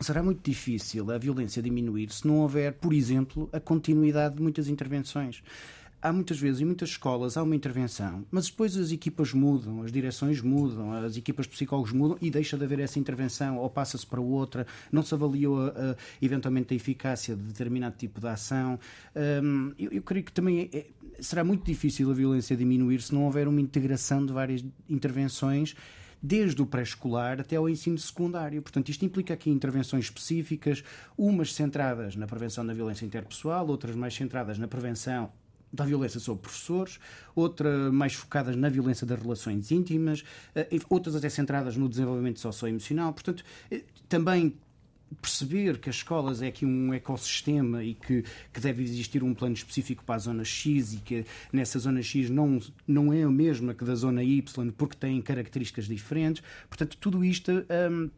será 0.00 0.22
muito 0.22 0.42
difícil 0.42 1.10
a 1.10 1.18
violência 1.18 1.62
diminuir 1.62 2.10
se 2.10 2.26
não 2.26 2.38
houver, 2.38 2.72
por 2.72 2.92
exemplo, 2.92 3.48
a 3.52 3.60
continuidade 3.60 4.36
de 4.36 4.42
muitas 4.42 4.66
intervenções 4.66 5.42
há 6.02 6.12
muitas 6.12 6.38
vezes, 6.38 6.60
em 6.60 6.64
muitas 6.64 6.90
escolas, 6.90 7.36
há 7.36 7.42
uma 7.42 7.54
intervenção, 7.54 8.24
mas 8.30 8.48
depois 8.48 8.76
as 8.76 8.90
equipas 8.90 9.32
mudam, 9.32 9.82
as 9.82 9.92
direções 9.92 10.40
mudam, 10.40 10.92
as 10.92 11.16
equipas 11.16 11.46
de 11.46 11.52
psicólogos 11.52 11.92
mudam 11.92 12.16
e 12.20 12.30
deixa 12.30 12.56
de 12.56 12.64
haver 12.64 12.80
essa 12.80 12.98
intervenção 12.98 13.58
ou 13.58 13.68
passa-se 13.68 14.06
para 14.06 14.20
outra, 14.20 14.66
não 14.90 15.02
se 15.02 15.14
avaliou 15.14 15.60
a, 15.60 15.68
a, 15.68 15.96
eventualmente 16.22 16.72
a 16.72 16.76
eficácia 16.76 17.36
de 17.36 17.42
determinado 17.42 17.96
tipo 17.96 18.20
de 18.20 18.28
ação. 18.28 18.78
Um, 19.42 19.72
eu, 19.78 19.92
eu, 19.92 20.02
creio 20.02 20.24
que 20.24 20.32
também 20.32 20.70
é, 20.72 20.78
é, 20.78 20.86
será 21.20 21.44
muito 21.44 21.64
difícil 21.64 22.10
a 22.10 22.14
violência 22.14 22.56
diminuir 22.56 23.02
se 23.02 23.14
não 23.14 23.24
houver 23.24 23.46
uma 23.46 23.60
integração 23.60 24.24
de 24.24 24.32
várias 24.32 24.64
intervenções 24.88 25.74
desde 26.22 26.60
o 26.60 26.66
pré-escolar 26.66 27.40
até 27.40 27.56
ao 27.56 27.68
ensino 27.68 27.96
secundário. 27.98 28.60
Portanto, 28.60 28.90
isto 28.90 29.04
implica 29.04 29.32
aqui 29.32 29.48
intervenções 29.48 30.04
específicas, 30.04 30.84
umas 31.16 31.54
centradas 31.54 32.14
na 32.14 32.26
prevenção 32.26 32.64
da 32.64 32.74
violência 32.74 33.06
interpessoal, 33.06 33.66
outras 33.66 33.96
mais 33.96 34.14
centradas 34.14 34.58
na 34.58 34.68
prevenção 34.68 35.30
da 35.72 35.84
violência 35.84 36.18
sobre 36.18 36.42
professores, 36.42 36.98
outra 37.34 37.92
mais 37.92 38.14
focada 38.14 38.54
na 38.56 38.68
violência 38.68 39.06
das 39.06 39.20
relações 39.20 39.70
íntimas, 39.70 40.24
eh, 40.54 40.68
outras 40.88 41.14
até 41.14 41.28
centradas 41.28 41.76
no 41.76 41.88
desenvolvimento 41.88 42.40
socioemocional. 42.40 43.12
Portanto, 43.12 43.44
eh, 43.70 43.82
também 44.08 44.54
perceber 45.20 45.78
que 45.78 45.90
as 45.90 45.96
escolas 45.96 46.40
é 46.42 46.48
aqui 46.48 46.64
um 46.64 46.94
ecossistema 46.94 47.82
e 47.82 47.94
que, 47.94 48.24
que 48.52 48.60
deve 48.60 48.82
existir 48.82 49.22
um 49.24 49.34
plano 49.34 49.54
específico 49.54 50.04
para 50.04 50.14
a 50.14 50.18
zona 50.18 50.44
X 50.44 50.94
e 50.94 50.98
que 50.98 51.24
nessa 51.52 51.78
zona 51.78 52.02
X 52.02 52.30
não, 52.30 52.60
não 52.86 53.12
é 53.12 53.22
a 53.22 53.30
mesma 53.30 53.74
que 53.74 53.84
da 53.84 53.94
zona 53.94 54.22
Y 54.22 54.70
porque 54.76 54.96
tem 54.96 55.20
características 55.20 55.86
diferentes. 55.86 56.42
Portanto, 56.68 56.96
tudo 56.98 57.24
isto. 57.24 57.50
Hum, 57.90 58.10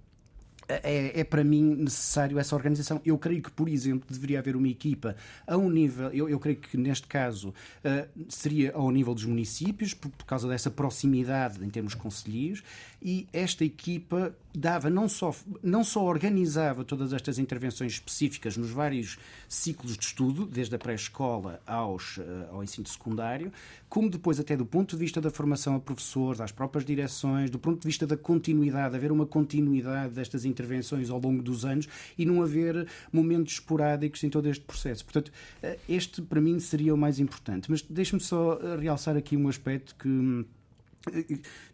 é, 0.69 1.21
é, 1.21 1.25
para 1.25 1.43
mim 1.45 1.77
necessário 1.77 2.39
essa 2.39 2.55
organização. 2.55 3.01
Eu 3.05 3.19
creio 3.19 3.43
que, 3.43 3.51
por 3.51 3.69
exemplo, 3.69 4.07
deveria 4.11 4.39
haver 4.39 4.57
uma 4.57 4.69
equipa 4.69 5.17
a 5.47 5.57
um 5.57 5.71
nível, 5.71 6.09
eu, 6.11 6.29
eu 6.29 6.39
creio 6.39 6.57
que 6.57 6.77
neste 6.77 7.07
caso 7.07 7.51
uh, 7.51 8.09
seria 8.29 8.73
ao 8.73 8.91
nível 8.91 9.15
dos 9.15 9.25
municípios, 9.25 9.95
por, 9.95 10.11
por, 10.11 10.25
causa 10.25 10.49
dessa 10.49 10.71
proximidade 10.71 11.65
em 11.65 11.71
termos 11.71 11.95
conselheiros, 11.95 12.63
e 13.05 13.27
esta 13.33 13.65
equipa 13.65 14.35
dava 14.55 14.91
não 14.91 15.09
só, 15.09 15.35
não 15.63 15.83
só 15.83 16.05
organizava 16.05 16.85
todas 16.85 17.13
estas 17.13 17.39
intervenções 17.39 17.95
específicas 17.95 18.57
nos 18.57 18.71
vários 18.71 19.19
ciclos 19.49 19.97
de 19.97 20.05
estudo, 20.05 20.47
desde 20.47 20.75
a 20.75 20.79
pré-escola 20.79 21.61
aos, 21.67 22.19
uh, 22.19 22.23
ao 22.51 22.63
ensino 22.63 22.87
secundário, 22.87 23.53
como 23.89 24.09
depois 24.09 24.39
até 24.39 24.57
do 24.57 24.67
ponto 24.67 24.95
de 24.95 25.01
vista 25.01 25.21
da 25.21 25.31
formação 25.31 25.75
a 25.75 25.81
professores, 25.81 26.41
às 26.41 26.53
próprias 26.53 26.85
direções, 26.85 27.51
do 27.51 27.59
ponto 27.59 27.81
de 27.81 27.89
vista 27.89 28.07
da 28.07 28.17
continuidade, 28.17 28.95
haver 28.95 29.11
uma 29.11 29.27
continuidade 29.27 30.15
destas 30.15 30.45
intervenções 30.45 31.11
ao 31.11 31.19
longo 31.19 31.43
dos 31.43 31.65
anos 31.65 31.89
e 32.17 32.25
não 32.25 32.43
haver 32.43 32.87
momentos 33.13 33.55
esporádicos 33.55 34.23
em 34.23 34.31
todo 34.31 34.49
este 34.49 34.65
processo. 34.65 35.05
Portanto, 35.05 35.33
uh, 35.63 35.79
este 35.89 36.23
para 36.23 36.41
mim 36.41 36.61
seria 36.61 36.95
o 36.95 36.99
mais 36.99 37.19
importante. 37.19 37.71
Mas 37.71 37.83
deixe-me 37.83 38.21
só 38.21 38.55
uh, 38.57 38.79
realçar 38.79 39.17
aqui 39.17 39.37
um 39.37 39.49
aspecto 39.49 39.97
que 39.97 40.09
hum, 40.09 40.45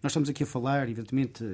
nós 0.03 0.11
estamos 0.11 0.29
aqui 0.29 0.43
a 0.43 0.47
falar, 0.47 0.83
evidentemente, 0.85 1.45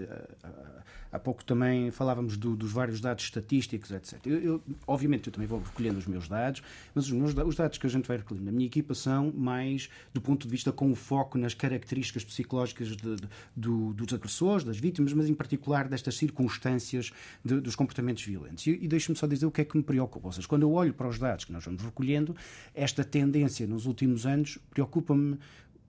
há 1.14 1.18
pouco 1.18 1.44
também 1.44 1.92
falávamos 1.92 2.36
do, 2.36 2.56
dos 2.56 2.72
vários 2.72 3.00
dados 3.00 3.22
estatísticos, 3.22 3.92
etc. 3.92 4.18
Eu, 4.26 4.38
eu, 4.40 4.62
obviamente, 4.84 5.28
eu 5.28 5.32
também 5.32 5.46
vou 5.46 5.60
recolhendo 5.60 5.96
os 5.96 6.06
meus 6.06 6.26
dados, 6.26 6.60
mas 6.92 7.06
os, 7.06 7.12
meus, 7.12 7.34
os 7.34 7.54
dados 7.54 7.78
que 7.78 7.86
a 7.86 7.90
gente 7.90 8.08
vai 8.08 8.16
recolhendo 8.16 8.46
na 8.46 8.52
minha 8.52 8.66
equipa 8.66 8.94
são 8.94 9.32
mais 9.32 9.88
do 10.12 10.20
ponto 10.20 10.44
de 10.46 10.50
vista 10.50 10.72
com 10.72 10.90
o 10.90 10.94
foco 10.96 11.38
nas 11.38 11.54
características 11.54 12.24
psicológicas 12.24 12.88
de, 12.88 12.96
de, 12.96 13.28
do, 13.54 13.94
dos 13.94 14.12
agressores, 14.12 14.64
das 14.64 14.76
vítimas, 14.76 15.12
mas 15.12 15.28
em 15.28 15.34
particular 15.34 15.88
destas 15.88 16.16
circunstâncias 16.16 17.12
de, 17.44 17.60
dos 17.60 17.76
comportamentos 17.76 18.24
violentos. 18.24 18.66
E, 18.66 18.70
e 18.70 18.88
deixe-me 18.88 19.16
só 19.16 19.28
dizer 19.28 19.46
o 19.46 19.52
que 19.52 19.60
é 19.60 19.64
que 19.64 19.76
me 19.76 19.84
preocupa. 19.84 20.26
Ou 20.26 20.32
seja, 20.32 20.48
quando 20.48 20.62
eu 20.62 20.72
olho 20.72 20.92
para 20.92 21.06
os 21.06 21.18
dados 21.18 21.44
que 21.44 21.52
nós 21.52 21.64
vamos 21.64 21.80
recolhendo, 21.80 22.34
esta 22.74 23.04
tendência 23.04 23.68
nos 23.68 23.86
últimos 23.86 24.26
anos 24.26 24.58
preocupa-me 24.70 25.38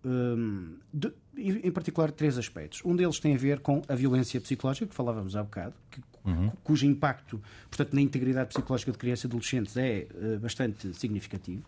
um, 0.06 0.76
de, 0.94 1.12
em 1.38 1.72
particular 1.72 2.12
três 2.12 2.38
aspectos. 2.38 2.82
Um 2.86 2.96
deles 2.96 3.20
tem 3.20 3.34
a 3.34 3.38
ver 3.38 3.60
com 3.60 3.82
a 3.88 3.96
violência 3.96 4.40
psicológica, 4.40 4.86
que 4.86 4.96
falávamos 4.96 5.36
há 5.36 5.44
bocado, 5.44 5.74
que, 5.90 6.00
uhum. 6.24 6.52
cujo 6.64 6.86
impacto, 6.86 7.42
portanto, 7.70 7.94
na 7.94 8.02
integridade 8.02 8.50
psicológica 8.50 8.92
de 8.92 8.98
crianças 8.98 9.26
e 9.26 9.28
adolescentes 9.28 9.78
é 9.78 10.08
uh, 10.14 10.40
bastante 10.40 10.94
significativo. 10.94 11.64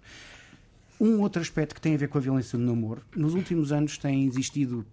Um 1.00 1.22
outro 1.22 1.42
aspecto 1.42 1.76
que 1.76 1.82
tem 1.82 1.96
a 1.96 1.98
ver 1.98 2.08
com 2.08 2.18
a 2.18 2.22
violência 2.22 2.58
do 2.58 2.64
namoro. 2.64 3.04
Nos 3.16 3.34
últimos 3.34 3.72
anos 3.72 3.98
tem 3.98 4.26
existido 4.26 4.86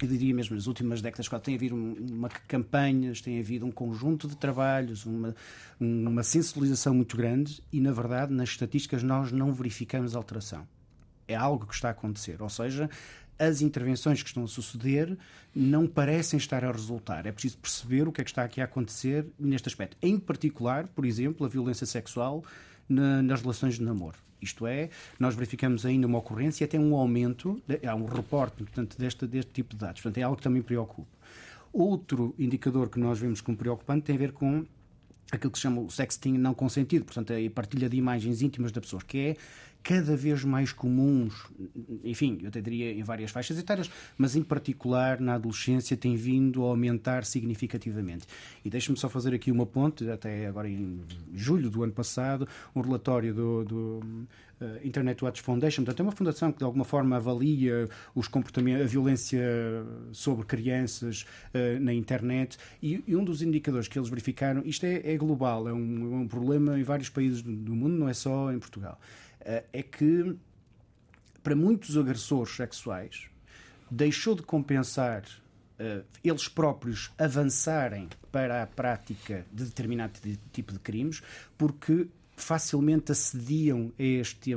eu 0.00 0.06
diria 0.06 0.32
mesmo 0.32 0.54
nas 0.54 0.68
últimas 0.68 1.02
décadas, 1.02 1.28
tem 1.42 1.56
havido 1.56 1.74
uma 1.74 2.28
campanhas, 2.28 3.20
tem 3.20 3.40
havido 3.40 3.66
um 3.66 3.72
conjunto 3.72 4.28
de 4.28 4.36
trabalhos, 4.36 5.04
uma, 5.04 5.34
uma 5.80 6.22
sensibilização 6.22 6.94
muito 6.94 7.16
grande 7.16 7.60
e, 7.72 7.80
na 7.80 7.90
verdade, 7.90 8.32
nas 8.32 8.50
estatísticas 8.50 9.02
nós 9.02 9.32
não 9.32 9.52
verificamos 9.52 10.14
alteração 10.14 10.64
é 11.28 11.36
algo 11.36 11.66
que 11.66 11.74
está 11.74 11.88
a 11.88 11.90
acontecer. 11.92 12.42
Ou 12.42 12.48
seja, 12.48 12.90
as 13.38 13.60
intervenções 13.60 14.22
que 14.22 14.28
estão 14.28 14.44
a 14.44 14.48
suceder 14.48 15.16
não 15.54 15.86
parecem 15.86 16.38
estar 16.38 16.64
a 16.64 16.72
resultar. 16.72 17.26
É 17.26 17.32
preciso 17.32 17.58
perceber 17.58 18.08
o 18.08 18.12
que 18.12 18.20
é 18.20 18.24
que 18.24 18.30
está 18.30 18.42
aqui 18.42 18.60
a 18.60 18.64
acontecer 18.64 19.26
neste 19.38 19.68
aspecto. 19.68 19.96
Em 20.02 20.18
particular, 20.18 20.88
por 20.88 21.04
exemplo, 21.04 21.46
a 21.46 21.48
violência 21.48 21.86
sexual 21.86 22.42
na, 22.88 23.22
nas 23.22 23.40
relações 23.40 23.74
de 23.74 23.82
namoro. 23.82 24.18
Isto 24.40 24.66
é, 24.66 24.90
nós 25.18 25.34
verificamos 25.34 25.84
ainda 25.84 26.06
uma 26.06 26.18
ocorrência 26.18 26.62
e 26.62 26.66
até 26.66 26.78
um 26.78 26.94
aumento, 26.94 27.60
há 27.84 27.94
um 27.94 28.06
reporte 28.06 28.58
portanto, 28.58 28.96
deste, 28.96 29.26
deste 29.26 29.52
tipo 29.52 29.70
de 29.70 29.80
dados. 29.80 30.00
Portanto, 30.00 30.18
é 30.18 30.22
algo 30.22 30.36
que 30.36 30.42
também 30.42 30.62
preocupa. 30.62 31.08
Outro 31.72 32.34
indicador 32.38 32.88
que 32.88 32.98
nós 32.98 33.18
vemos 33.18 33.40
como 33.40 33.56
preocupante 33.56 34.06
tem 34.06 34.14
a 34.14 34.18
ver 34.18 34.32
com 34.32 34.64
aquilo 35.30 35.50
que 35.50 35.58
se 35.58 35.62
chama 35.62 35.80
o 35.80 35.90
sexting 35.90 36.38
não 36.38 36.54
consentido, 36.54 37.04
portanto, 37.04 37.32
a 37.32 37.50
partilha 37.50 37.88
de 37.88 37.96
imagens 37.96 38.40
íntimas 38.40 38.72
da 38.72 38.80
pessoa, 38.80 39.02
que 39.06 39.18
é 39.18 39.36
cada 39.82 40.16
vez 40.16 40.44
mais 40.44 40.72
comuns, 40.72 41.46
enfim, 42.04 42.38
eu 42.42 42.48
até 42.48 42.60
diria 42.60 42.92
em 42.92 43.02
várias 43.02 43.30
faixas 43.30 43.58
etárias, 43.58 43.90
mas 44.16 44.36
em 44.36 44.42
particular 44.42 45.20
na 45.20 45.34
adolescência 45.34 45.96
tem 45.96 46.14
vindo 46.16 46.64
a 46.64 46.68
aumentar 46.68 47.24
significativamente. 47.24 48.26
E 48.64 48.70
deixe-me 48.70 48.98
só 48.98 49.08
fazer 49.08 49.34
aqui 49.34 49.50
uma 49.50 49.64
ponte, 49.66 50.08
até 50.10 50.46
agora 50.46 50.68
em 50.68 51.00
julho 51.34 51.70
do 51.70 51.82
ano 51.82 51.92
passado, 51.92 52.46
um 52.74 52.80
relatório 52.80 53.32
do, 53.32 53.64
do 53.64 54.00
uh, 54.60 54.86
Internet 54.86 55.24
Watch 55.24 55.40
Foundation, 55.42 55.84
portanto 55.84 56.00
é 56.00 56.02
uma 56.02 56.12
fundação 56.12 56.52
que 56.52 56.58
de 56.58 56.64
alguma 56.64 56.84
forma 56.84 57.16
avalia 57.16 57.88
os 58.14 58.28
comportamentos, 58.28 58.84
a 58.84 58.86
violência 58.86 59.40
sobre 60.12 60.44
crianças 60.44 61.24
uh, 61.54 61.80
na 61.80 61.92
internet 61.92 62.58
e, 62.82 63.02
e, 63.06 63.16
um 63.16 63.24
dos 63.24 63.42
indicadores 63.42 63.88
que 63.88 63.98
eles 63.98 64.08
verificaram, 64.08 64.62
isto 64.64 64.84
é, 64.84 65.14
é 65.14 65.16
global, 65.16 65.68
é 65.68 65.72
um, 65.72 66.14
é 66.14 66.16
um 66.18 66.28
problema 66.28 66.78
em 66.78 66.82
vários 66.82 67.08
países 67.08 67.42
do, 67.42 67.54
do 67.54 67.74
mundo, 67.74 67.96
não 67.96 68.08
é 68.08 68.14
só 68.14 68.52
em 68.52 68.58
Portugal 68.58 68.98
é 69.40 69.82
que, 69.82 70.36
para 71.42 71.56
muitos 71.56 71.96
agressores 71.96 72.54
sexuais, 72.54 73.28
deixou 73.90 74.34
de 74.34 74.42
compensar 74.42 75.22
uh, 75.22 76.04
eles 76.22 76.48
próprios 76.48 77.10
avançarem 77.18 78.08
para 78.30 78.62
a 78.62 78.66
prática 78.66 79.46
de 79.52 79.64
determinado 79.64 80.20
tipo 80.52 80.72
de 80.72 80.78
crimes, 80.78 81.22
porque 81.56 82.08
facilmente 82.42 83.12
acediam 83.12 83.92
a 83.98 84.02
este 84.02 84.54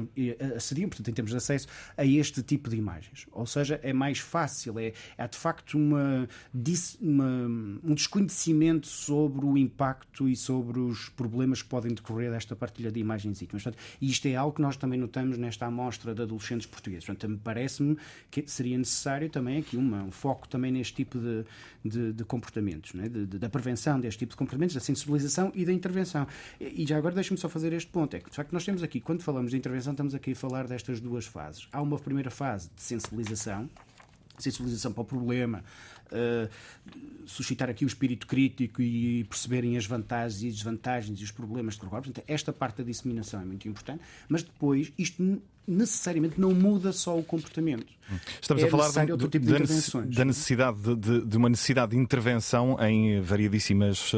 acediam, 0.56 0.90
portanto, 0.90 1.10
em 1.10 1.14
termos 1.14 1.32
de 1.32 1.38
acesso 1.38 1.68
a 1.98 2.06
este 2.06 2.42
tipo 2.42 2.70
de 2.70 2.76
imagens. 2.76 3.28
Ou 3.32 3.46
seja, 3.46 3.80
é 3.84 3.94
mais 3.94 4.20
fácil, 4.20 4.80
é, 4.80 4.94
é 5.18 5.28
de 5.28 5.38
facto 5.38 5.78
uma, 5.78 6.28
uma, 7.00 7.48
um 7.84 7.94
desconhecimento 7.94 8.88
sobre 8.88 9.46
o 9.46 9.58
impacto 9.58 10.28
e 10.28 10.36
sobre 10.36 10.80
os 10.80 11.10
problemas 11.10 11.62
que 11.62 11.70
podem 11.70 11.94
decorrer 11.94 12.32
desta 12.32 12.56
partilha 12.56 12.92
de 12.92 13.00
imagens 13.00 13.42
íntimas. 13.42 13.64
Portanto, 13.64 13.82
e 14.00 14.10
isto 14.10 14.28
é 14.28 14.36
algo 14.36 14.56
que 14.56 14.62
nós 14.62 14.78
também 14.78 15.00
notamos 15.00 15.38
nesta 15.38 15.66
amostra 15.66 16.14
de 16.14 16.22
adolescentes 16.22 16.68
portugueses. 16.68 17.06
Portanto, 17.06 17.40
parece-me 17.44 17.98
que 18.30 18.44
seria 18.48 18.78
necessário 18.78 19.30
também 19.30 19.60
aqui 19.60 19.78
uma, 19.78 20.04
um 20.04 20.12
foco 20.12 20.48
também 20.48 20.72
neste 20.72 20.94
tipo 20.94 21.20
de, 21.20 21.46
de, 21.84 22.14
de 22.14 22.24
comportamentos, 22.26 22.94
é? 23.00 23.10
de, 23.10 23.26
de, 23.26 23.40
da 23.40 23.50
prevenção 23.50 24.00
deste 24.00 24.20
tipo 24.20 24.32
de 24.32 24.38
comportamentos, 24.38 24.76
da 24.76 24.82
sensibilização 24.82 25.52
e 25.56 25.66
da 25.66 25.74
intervenção. 25.74 26.28
E 26.60 26.86
já 26.86 26.98
agora 26.98 27.16
deixe-me 27.16 27.38
só 27.38 27.50
fazer 27.50 27.71
este 27.76 27.90
ponto. 27.92 28.16
É 28.16 28.20
que, 28.20 28.30
de 28.30 28.36
facto, 28.36 28.52
nós 28.52 28.64
temos 28.64 28.84
aqui, 28.84 29.00
quando 29.00 29.22
falamos 29.22 29.52
de 29.52 29.58
intervenção, 29.58 29.94
estamos 29.94 30.14
aqui 30.14 30.32
a 30.32 30.36
falar 30.36 30.68
destas 30.68 31.00
duas 31.00 31.26
fases. 31.26 31.68
Há 31.72 31.82
uma 31.82 31.98
primeira 31.98 32.30
fase 32.30 32.70
de 32.76 32.82
sensibilização, 32.82 33.70
sensibilização 34.38 34.92
para 34.92 35.02
o 35.02 35.06
problema, 35.06 35.64
uh, 36.12 36.50
suscitar 37.26 37.70
aqui 37.70 37.86
o 37.86 37.88
espírito 37.88 38.28
crítico 38.28 38.82
e 38.82 39.24
perceberem 39.26 39.78
as 39.78 39.86
vantagens 39.86 40.44
e 40.44 40.50
desvantagens 40.50 41.20
e 41.20 41.24
os 41.24 41.32
problemas 41.32 41.76
de 41.76 41.82
corpo. 41.82 41.96
Portanto, 41.96 42.24
esta 42.28 42.52
parte 42.52 42.78
da 42.78 42.84
disseminação 42.84 43.42
é 43.42 43.46
muito 43.46 43.68
importante, 43.68 44.02
mas 44.28 44.44
depois 44.44 44.92
isto 44.98 45.42
necessariamente 45.68 46.40
não 46.40 46.54
muda 46.54 46.92
só 46.92 47.18
o 47.18 47.24
comportamento. 47.24 47.88
Estamos 48.42 48.64
é 48.64 48.68
a 48.68 48.70
falar 48.70 48.90
de, 48.90 49.28
tipo 49.30 49.46
de 49.46 49.54
da, 50.16 50.26
necessidade 50.26 50.96
de, 50.96 51.22
de, 51.26 51.38
uma 51.38 51.50
necessidade 51.50 51.92
de 51.92 51.98
intervenção 51.98 52.78
em 52.82 53.22
variedíssimas 53.22 54.12
uh, 54.14 54.18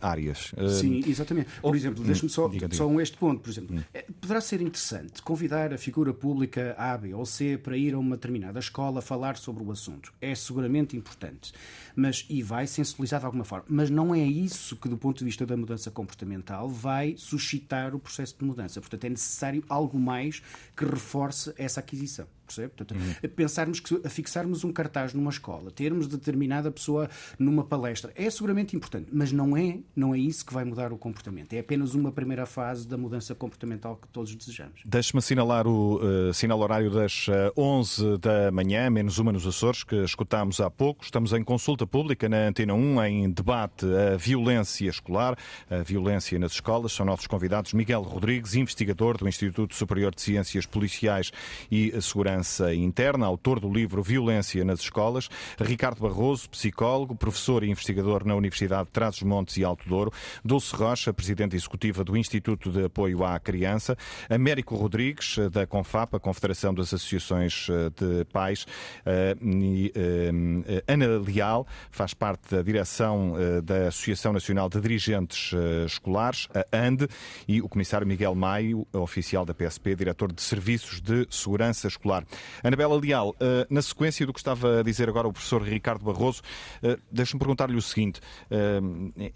áreas. 0.00 0.52
Uh, 0.52 0.68
Sim, 0.68 1.02
exatamente. 1.06 1.48
Por 1.60 1.72
oh, 1.72 1.74
exemplo, 1.74 2.04
deixe-me 2.04 2.28
só, 2.28 2.48
diga, 2.48 2.68
diga. 2.68 2.76
só 2.76 2.86
um 2.86 3.00
este 3.00 3.16
ponto, 3.16 3.40
por 3.40 3.50
exemplo. 3.50 3.76
Hum. 3.76 4.02
Poderá 4.20 4.40
ser 4.40 4.60
interessante 4.60 5.22
convidar 5.22 5.72
a 5.72 5.78
figura 5.78 6.12
pública 6.12 6.74
A, 6.78 6.96
B 6.98 7.14
ou 7.14 7.24
C 7.24 7.56
para 7.56 7.76
ir 7.76 7.94
a 7.94 7.98
uma 7.98 8.16
determinada 8.16 8.58
escola 8.58 9.00
falar 9.00 9.36
sobre 9.36 9.64
o 9.64 9.70
assunto. 9.70 10.12
É 10.20 10.34
seguramente 10.34 10.96
importante. 10.96 11.52
Mas, 11.96 12.26
e 12.28 12.42
vai 12.42 12.66
sensibilizar 12.66 13.20
de 13.20 13.26
alguma 13.26 13.44
forma. 13.44 13.64
Mas 13.68 13.88
não 13.88 14.14
é 14.14 14.22
isso 14.22 14.76
que, 14.76 14.88
do 14.88 14.98
ponto 14.98 15.18
de 15.18 15.24
vista 15.24 15.46
da 15.46 15.56
mudança 15.56 15.90
comportamental, 15.90 16.68
vai 16.68 17.14
suscitar 17.16 17.94
o 17.94 17.98
processo 17.98 18.36
de 18.38 18.44
mudança. 18.44 18.80
Portanto, 18.80 19.04
é 19.04 19.08
necessário 19.08 19.64
algo 19.68 19.98
mais 19.98 20.42
que 20.76 20.84
reforce 20.84 21.54
essa 21.56 21.80
aquisição. 21.80 22.26
Percebe? 22.46 22.68
Portanto, 22.68 22.98
uhum. 22.98 23.28
Pensarmos 23.30 23.80
que 23.80 24.08
fixarmos 24.08 24.64
um 24.64 24.72
cartaz 24.72 25.12
numa 25.12 25.30
escola, 25.30 25.70
termos 25.70 26.06
determinada 26.06 26.70
pessoa 26.70 27.08
numa 27.38 27.64
palestra, 27.64 28.12
é 28.14 28.28
seguramente 28.30 28.76
importante, 28.76 29.08
mas 29.12 29.32
não 29.32 29.56
é, 29.56 29.78
não 29.94 30.14
é 30.14 30.18
isso 30.18 30.46
que 30.46 30.54
vai 30.54 30.64
mudar 30.64 30.92
o 30.92 30.98
comportamento. 30.98 31.52
É 31.52 31.58
apenas 31.58 31.94
uma 31.94 32.12
primeira 32.12 32.46
fase 32.46 32.86
da 32.86 32.96
mudança 32.96 33.34
comportamental 33.34 33.96
que 33.96 34.08
todos 34.08 34.34
desejamos. 34.34 34.80
Deixe-me 34.84 35.18
assinalar 35.18 35.66
o 35.66 35.96
uh, 35.96 36.32
sinal 36.32 36.60
horário 36.60 36.90
das 36.90 37.26
uh, 37.28 37.32
eh, 37.32 37.52
11 37.56 38.18
da 38.18 38.50
manhã, 38.50 38.88
menos 38.88 39.18
uma 39.18 39.32
nos 39.32 39.46
Açores, 39.46 39.82
que 39.82 39.96
escutámos 39.96 40.60
há 40.60 40.70
pouco. 40.70 41.04
Estamos 41.04 41.32
em 41.32 41.42
consulta 41.42 41.86
pública 41.86 42.28
na 42.28 42.48
Antena 42.48 42.74
1, 42.74 43.04
em 43.04 43.30
debate 43.30 43.86
a 43.86 44.16
violência 44.16 44.88
escolar, 44.88 45.36
a 45.68 45.82
violência 45.82 46.38
nas 46.38 46.52
escolas. 46.52 46.92
São 46.92 47.04
nossos 47.04 47.26
convidados 47.26 47.72
Miguel 47.72 48.02
Rodrigues, 48.02 48.54
investigador 48.54 49.16
do 49.16 49.28
Instituto 49.28 49.74
Superior 49.74 50.14
de 50.14 50.22
Ciências 50.22 50.66
Policiais 50.66 51.32
e 51.70 51.92
Segurança 52.00 52.35
Segurança 52.36 52.74
Interna, 52.74 53.26
autor 53.26 53.60
do 53.60 53.72
livro 53.72 54.02
Violência 54.02 54.64
nas 54.64 54.80
Escolas, 54.80 55.28
Ricardo 55.58 56.00
Barroso, 56.00 56.50
psicólogo, 56.50 57.14
professor 57.14 57.62
e 57.64 57.70
investigador 57.70 58.26
na 58.26 58.34
Universidade 58.34 58.86
de 58.86 58.90
Trás-os-Montes 58.90 59.56
e 59.56 59.64
Alto 59.64 59.88
Douro, 59.88 60.12
Dulce 60.44 60.74
Rocha, 60.74 61.12
presidente 61.14 61.56
executiva 61.56 62.04
do 62.04 62.16
Instituto 62.16 62.70
de 62.70 62.84
Apoio 62.84 63.24
à 63.24 63.38
Criança, 63.38 63.96
Américo 64.28 64.74
Rodrigues, 64.76 65.38
da 65.50 65.66
CONFAP, 65.66 66.16
a 66.16 66.20
Confederação 66.20 66.74
das 66.74 66.92
Associações 66.92 67.68
eh, 67.70 67.90
de 67.96 68.24
Pais, 68.26 68.66
eh, 69.04 69.36
e 69.40 69.92
eh, 69.94 70.84
Ana 70.86 71.18
Leal, 71.18 71.66
faz 71.90 72.12
parte 72.12 72.54
da 72.54 72.62
direção 72.62 73.34
da 73.64 73.88
Associação 73.88 74.32
Nacional 74.32 74.68
de 74.68 74.80
Dirigentes 74.80 75.52
Escolares, 75.86 76.48
a 76.54 76.76
ANDE, 76.76 77.08
e 77.46 77.62
o 77.62 77.68
comissário 77.68 78.06
Miguel 78.06 78.34
Maio, 78.34 78.86
oficial 78.92 79.44
da 79.44 79.54
PSP, 79.54 79.94
diretor 79.94 80.32
de 80.32 80.42
Serviços 80.42 81.00
de 81.00 81.26
Segurança 81.30 81.88
Escolar. 81.88 82.25
Anabela 82.62 82.98
Leal, 82.98 83.34
eh, 83.40 83.66
na 83.70 83.82
sequência 83.82 84.26
do 84.26 84.32
que 84.32 84.40
estava 84.40 84.80
a 84.80 84.82
dizer 84.82 85.08
agora 85.08 85.28
o 85.28 85.32
professor 85.32 85.62
Ricardo 85.62 86.04
Barroso, 86.04 86.42
eh, 86.82 86.98
deixe-me 87.10 87.38
perguntar-lhe 87.38 87.76
o 87.76 87.82
seguinte: 87.82 88.20
eh, 88.50 88.80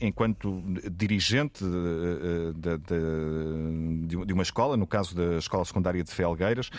enquanto 0.00 0.62
dirigente 0.92 1.64
de 4.06 4.32
uma 4.32 4.42
escola, 4.42 4.76
no 4.76 4.86
caso 4.86 5.14
da 5.14 5.38
Escola 5.38 5.64
Secundária 5.64 6.02
de 6.02 6.10
Felgueiras, 6.10 6.70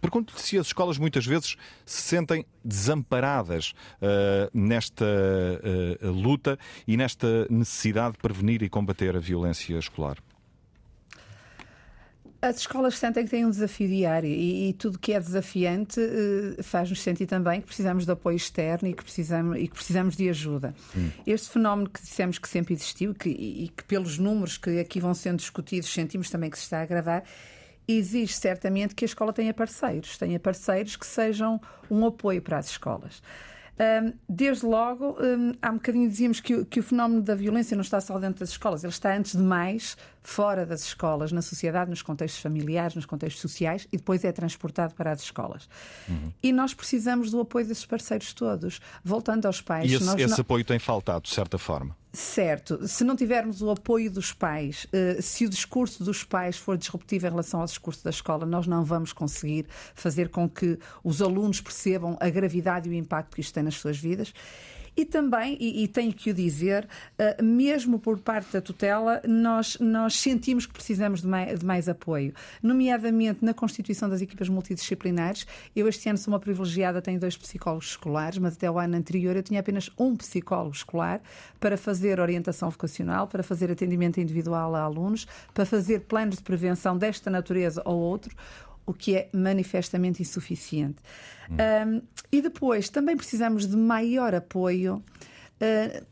Pergunto-lhe 0.00 0.40
se 0.40 0.56
as 0.56 0.68
escolas 0.68 0.96
muitas 0.96 1.26
vezes 1.26 1.56
se 1.84 2.02
sentem 2.02 2.46
desamparadas 2.64 3.74
nesta 4.54 5.04
luta 6.02 6.56
e 6.86 6.96
nesta 6.96 7.48
necessidade 7.50 8.12
de 8.12 8.18
prevenir 8.18 8.62
e 8.62 8.68
combater 8.68 9.16
a 9.16 9.18
violência 9.18 9.76
escolar. 9.76 10.18
As 12.40 12.58
escolas 12.58 12.96
sentem 12.96 13.24
que 13.24 13.30
têm 13.30 13.44
um 13.44 13.50
desafio 13.50 13.88
diário 13.88 14.28
e, 14.28 14.68
e 14.68 14.72
tudo 14.72 14.96
que 14.96 15.12
é 15.12 15.18
desafiante 15.18 15.98
uh, 15.98 16.62
faz-nos 16.62 17.02
sentir 17.02 17.26
também 17.26 17.60
que 17.60 17.66
precisamos 17.66 18.06
de 18.06 18.12
apoio 18.12 18.36
externo 18.36 18.88
e 18.88 18.94
que 18.94 19.02
precisamos, 19.02 19.58
e 19.58 19.66
que 19.66 19.74
precisamos 19.74 20.16
de 20.16 20.28
ajuda. 20.28 20.72
Hum. 20.96 21.10
Este 21.26 21.50
fenómeno 21.50 21.90
que 21.90 22.00
dissemos 22.00 22.38
que 22.38 22.48
sempre 22.48 22.74
existiu 22.74 23.12
que, 23.12 23.28
e 23.28 23.68
que 23.76 23.82
pelos 23.82 24.18
números 24.18 24.56
que 24.56 24.78
aqui 24.78 25.00
vão 25.00 25.14
sendo 25.14 25.38
discutidos 25.38 25.92
sentimos 25.92 26.30
também 26.30 26.48
que 26.48 26.56
se 26.56 26.62
está 26.62 26.78
a 26.78 26.82
agravar, 26.82 27.24
exige 27.88 28.34
certamente 28.34 28.94
que 28.94 29.04
a 29.04 29.06
escola 29.06 29.32
tenha 29.32 29.52
parceiros, 29.52 30.16
tenha 30.16 30.38
parceiros 30.38 30.94
que 30.94 31.06
sejam 31.06 31.60
um 31.90 32.06
apoio 32.06 32.40
para 32.40 32.58
as 32.58 32.68
escolas. 32.70 33.20
Desde 34.28 34.66
logo, 34.66 35.16
há 35.62 35.70
um 35.70 35.74
bocadinho 35.74 36.08
dizíamos 36.08 36.40
que, 36.40 36.64
que 36.64 36.80
o 36.80 36.82
fenómeno 36.82 37.22
da 37.22 37.34
violência 37.34 37.76
não 37.76 37.82
está 37.82 38.00
só 38.00 38.18
dentro 38.18 38.40
das 38.40 38.50
escolas, 38.50 38.82
ele 38.82 38.92
está, 38.92 39.16
antes 39.16 39.36
de 39.36 39.42
mais, 39.42 39.96
fora 40.28 40.66
das 40.66 40.82
escolas, 40.82 41.32
na 41.32 41.40
sociedade, 41.40 41.88
nos 41.88 42.02
contextos 42.02 42.42
familiares, 42.42 42.94
nos 42.94 43.06
contextos 43.06 43.40
sociais 43.40 43.88
e 43.90 43.96
depois 43.96 44.22
é 44.24 44.30
transportado 44.30 44.92
para 44.94 45.10
as 45.10 45.22
escolas. 45.22 45.66
Uhum. 46.06 46.30
E 46.42 46.52
nós 46.52 46.74
precisamos 46.74 47.30
do 47.30 47.40
apoio 47.40 47.66
desses 47.66 47.86
parceiros 47.86 48.34
todos. 48.34 48.78
Voltando 49.02 49.46
aos 49.46 49.62
pais. 49.62 49.90
E 49.90 49.94
esse, 49.94 50.04
esse 50.04 50.26
não... 50.26 50.40
apoio 50.40 50.64
tem 50.66 50.78
faltado, 50.78 51.22
de 51.22 51.30
certa 51.30 51.56
forma. 51.56 51.96
Certo. 52.12 52.86
Se 52.86 53.04
não 53.04 53.16
tivermos 53.16 53.62
o 53.62 53.70
apoio 53.70 54.10
dos 54.10 54.32
pais, 54.32 54.86
eh, 54.92 55.18
se 55.22 55.46
o 55.46 55.48
discurso 55.48 56.04
dos 56.04 56.24
pais 56.24 56.58
for 56.58 56.76
disruptivo 56.76 57.26
em 57.26 57.30
relação 57.30 57.60
ao 57.60 57.66
discurso 57.66 58.04
da 58.04 58.10
escola, 58.10 58.44
nós 58.44 58.66
não 58.66 58.84
vamos 58.84 59.14
conseguir 59.14 59.66
fazer 59.94 60.28
com 60.28 60.46
que 60.46 60.78
os 61.02 61.22
alunos 61.22 61.62
percebam 61.62 62.18
a 62.20 62.28
gravidade 62.28 62.86
e 62.86 62.92
o 62.92 62.94
impacto 62.94 63.34
que 63.34 63.40
isto 63.40 63.54
tem 63.54 63.62
nas 63.62 63.76
suas 63.76 63.96
vidas. 63.96 64.34
E 64.98 65.04
também, 65.04 65.56
e, 65.60 65.84
e 65.84 65.86
tenho 65.86 66.12
que 66.12 66.28
o 66.28 66.34
dizer, 66.34 66.84
uh, 67.20 67.40
mesmo 67.40 68.00
por 68.00 68.18
parte 68.18 68.52
da 68.52 68.60
tutela, 68.60 69.22
nós, 69.24 69.78
nós 69.78 70.16
sentimos 70.16 70.66
que 70.66 70.72
precisamos 70.72 71.22
de 71.22 71.28
mais, 71.28 71.60
de 71.60 71.64
mais 71.64 71.88
apoio, 71.88 72.34
nomeadamente 72.60 73.44
na 73.44 73.54
constituição 73.54 74.08
das 74.08 74.20
equipas 74.20 74.48
multidisciplinares. 74.48 75.46
Eu 75.76 75.86
este 75.86 76.08
ano 76.08 76.18
sou 76.18 76.34
uma 76.34 76.40
privilegiada, 76.40 77.00
tenho 77.00 77.20
dois 77.20 77.36
psicólogos 77.36 77.90
escolares, 77.90 78.38
mas 78.38 78.54
até 78.54 78.68
o 78.68 78.76
ano 78.76 78.96
anterior 78.96 79.36
eu 79.36 79.42
tinha 79.44 79.60
apenas 79.60 79.88
um 79.96 80.16
psicólogo 80.16 80.74
escolar 80.74 81.20
para 81.60 81.76
fazer 81.76 82.18
orientação 82.18 82.68
vocacional, 82.68 83.28
para 83.28 83.44
fazer 83.44 83.70
atendimento 83.70 84.18
individual 84.18 84.74
a 84.74 84.80
alunos, 84.80 85.28
para 85.54 85.64
fazer 85.64 86.00
planos 86.00 86.38
de 86.38 86.42
prevenção 86.42 86.98
desta 86.98 87.30
natureza 87.30 87.82
ou 87.84 87.96
outro 87.96 88.34
o 88.88 88.94
que 88.94 89.14
é 89.14 89.28
manifestamente 89.32 90.22
insuficiente. 90.22 90.96
Hum. 91.50 91.56
Um, 91.86 92.02
e 92.32 92.40
depois 92.40 92.88
também 92.88 93.16
precisamos 93.16 93.66
de 93.66 93.76
maior 93.76 94.34
apoio. 94.34 95.02
Uh, 95.60 96.06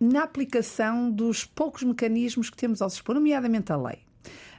na 0.00 0.22
aplicação 0.22 1.10
dos 1.10 1.44
poucos 1.44 1.82
mecanismos 1.82 2.50
que 2.50 2.56
temos 2.56 2.80
ao 2.80 2.88
dispor, 2.88 3.16
nomeadamente 3.16 3.72
a 3.72 3.76
lei. 3.76 3.98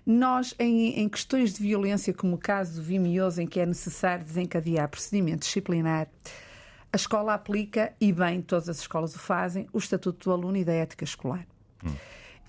Nós, 0.06 0.54
em, 0.60 1.00
em, 1.00 1.08
questões 1.08 1.54
de 1.54 1.62
violência, 1.62 2.14
como 2.14 2.36
o 2.36 2.38
caso 2.38 2.76
do 2.76 2.82
Vimioso, 2.82 3.42
em 3.42 3.48
que 3.48 3.60
é 3.60 3.66
necessário 3.66 4.26
desencadear 4.26 4.90
procedimento 4.90 5.46
disciplinar, 5.46 6.10
a 6.92 6.96
escola 6.96 7.36
aplica, 7.36 7.94
e 8.02 8.12
bem, 8.12 8.42
todas 8.42 8.68
as 8.68 8.80
escolas 8.80 9.16
o 9.16 9.20
fazem, 9.20 9.68
o 9.72 9.78
Estatuto 9.78 10.30
do 10.30 10.34
Aluno 10.34 10.58
e 10.58 10.66
da 10.66 10.74
Ética 10.74 11.06
Escolar. 11.06 11.46
Hum. 11.86 11.94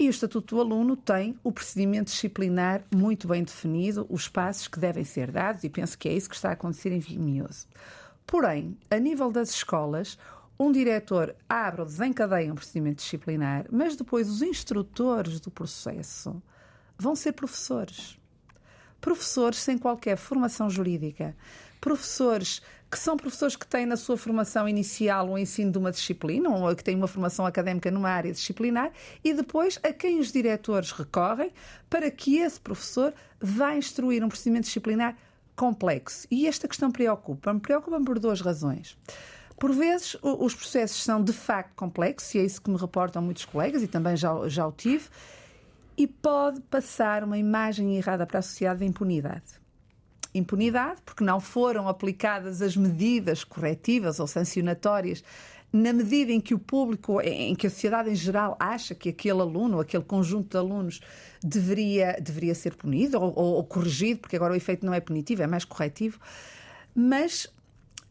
E 0.00 0.08
o 0.08 0.10
Estatuto 0.10 0.54
do 0.54 0.60
Aluno 0.62 0.96
tem 0.96 1.38
o 1.44 1.52
procedimento 1.52 2.10
disciplinar 2.10 2.82
muito 2.90 3.28
bem 3.28 3.44
definido, 3.44 4.06
os 4.08 4.28
passos 4.28 4.66
que 4.66 4.80
devem 4.80 5.04
ser 5.04 5.30
dados, 5.30 5.62
e 5.62 5.68
penso 5.68 5.98
que 5.98 6.08
é 6.08 6.14
isso 6.14 6.26
que 6.26 6.34
está 6.34 6.48
a 6.48 6.52
acontecer 6.52 6.90
em 6.90 6.98
Vimioso. 6.98 7.66
Porém, 8.26 8.78
a 8.90 8.98
nível 8.98 9.30
das 9.30 9.50
escolas, 9.50 10.16
um 10.58 10.72
diretor 10.72 11.36
abre 11.46 11.82
ou 11.82 11.86
desencadeia 11.86 12.50
um 12.50 12.54
procedimento 12.54 13.02
disciplinar, 13.02 13.66
mas 13.70 13.94
depois 13.94 14.30
os 14.30 14.40
instrutores 14.40 15.38
do 15.38 15.50
processo 15.50 16.42
vão 16.96 17.14
ser 17.14 17.32
professores. 17.32 18.18
Professores 19.02 19.58
sem 19.58 19.76
qualquer 19.76 20.16
formação 20.16 20.70
jurídica. 20.70 21.36
Professores 21.78 22.62
que 22.90 22.98
são 22.98 23.16
professores 23.16 23.54
que 23.54 23.66
têm 23.66 23.86
na 23.86 23.96
sua 23.96 24.16
formação 24.16 24.68
inicial 24.68 25.30
o 25.30 25.38
ensino 25.38 25.70
de 25.70 25.78
uma 25.78 25.92
disciplina, 25.92 26.50
ou 26.50 26.74
que 26.74 26.82
têm 26.82 26.96
uma 26.96 27.06
formação 27.06 27.46
académica 27.46 27.88
numa 27.90 28.10
área 28.10 28.32
disciplinar, 28.32 28.90
e 29.22 29.32
depois 29.32 29.78
a 29.82 29.92
quem 29.92 30.18
os 30.18 30.32
diretores 30.32 30.90
recorrem 30.90 31.52
para 31.88 32.10
que 32.10 32.38
esse 32.38 32.58
professor 32.58 33.14
vá 33.40 33.76
instruir 33.76 34.24
um 34.24 34.28
procedimento 34.28 34.64
disciplinar 34.64 35.16
complexo. 35.54 36.26
E 36.30 36.48
esta 36.48 36.66
questão 36.66 36.90
preocupa-me. 36.90 37.60
Preocupa-me 37.60 38.04
por 38.04 38.18
duas 38.18 38.40
razões. 38.40 38.98
Por 39.56 39.72
vezes, 39.72 40.16
os 40.22 40.54
processos 40.54 41.02
são 41.04 41.22
de 41.22 41.32
facto 41.32 41.74
complexos, 41.76 42.34
e 42.34 42.38
é 42.38 42.44
isso 42.44 42.60
que 42.60 42.70
me 42.70 42.76
reportam 42.76 43.22
muitos 43.22 43.44
colegas, 43.44 43.82
e 43.84 43.86
também 43.86 44.16
já, 44.16 44.48
já 44.48 44.66
o 44.66 44.72
tive, 44.72 45.08
e 45.96 46.08
pode 46.08 46.60
passar 46.62 47.22
uma 47.22 47.38
imagem 47.38 47.94
errada 47.96 48.26
para 48.26 48.38
a 48.40 48.42
sociedade 48.42 48.80
de 48.80 48.86
impunidade 48.86 49.59
impunidade, 50.34 51.00
porque 51.04 51.24
não 51.24 51.40
foram 51.40 51.88
aplicadas 51.88 52.62
as 52.62 52.76
medidas 52.76 53.44
corretivas 53.44 54.20
ou 54.20 54.26
sancionatórias 54.26 55.24
na 55.72 55.92
medida 55.92 56.32
em 56.32 56.40
que 56.40 56.52
o 56.52 56.58
público, 56.58 57.20
em 57.20 57.54
que 57.54 57.66
a 57.66 57.70
sociedade 57.70 58.10
em 58.10 58.14
geral 58.14 58.56
acha 58.58 58.94
que 58.94 59.08
aquele 59.08 59.40
aluno, 59.40 59.78
aquele 59.78 60.02
conjunto 60.02 60.50
de 60.50 60.56
alunos 60.56 61.00
deveria, 61.42 62.16
deveria 62.20 62.54
ser 62.54 62.74
punido 62.74 63.20
ou, 63.20 63.32
ou, 63.36 63.54
ou 63.54 63.64
corrigido, 63.64 64.20
porque 64.20 64.34
agora 64.34 64.52
o 64.52 64.56
efeito 64.56 64.84
não 64.84 64.92
é 64.92 65.00
punitivo, 65.00 65.42
é 65.42 65.46
mais 65.46 65.64
corretivo, 65.64 66.18
mas. 66.94 67.46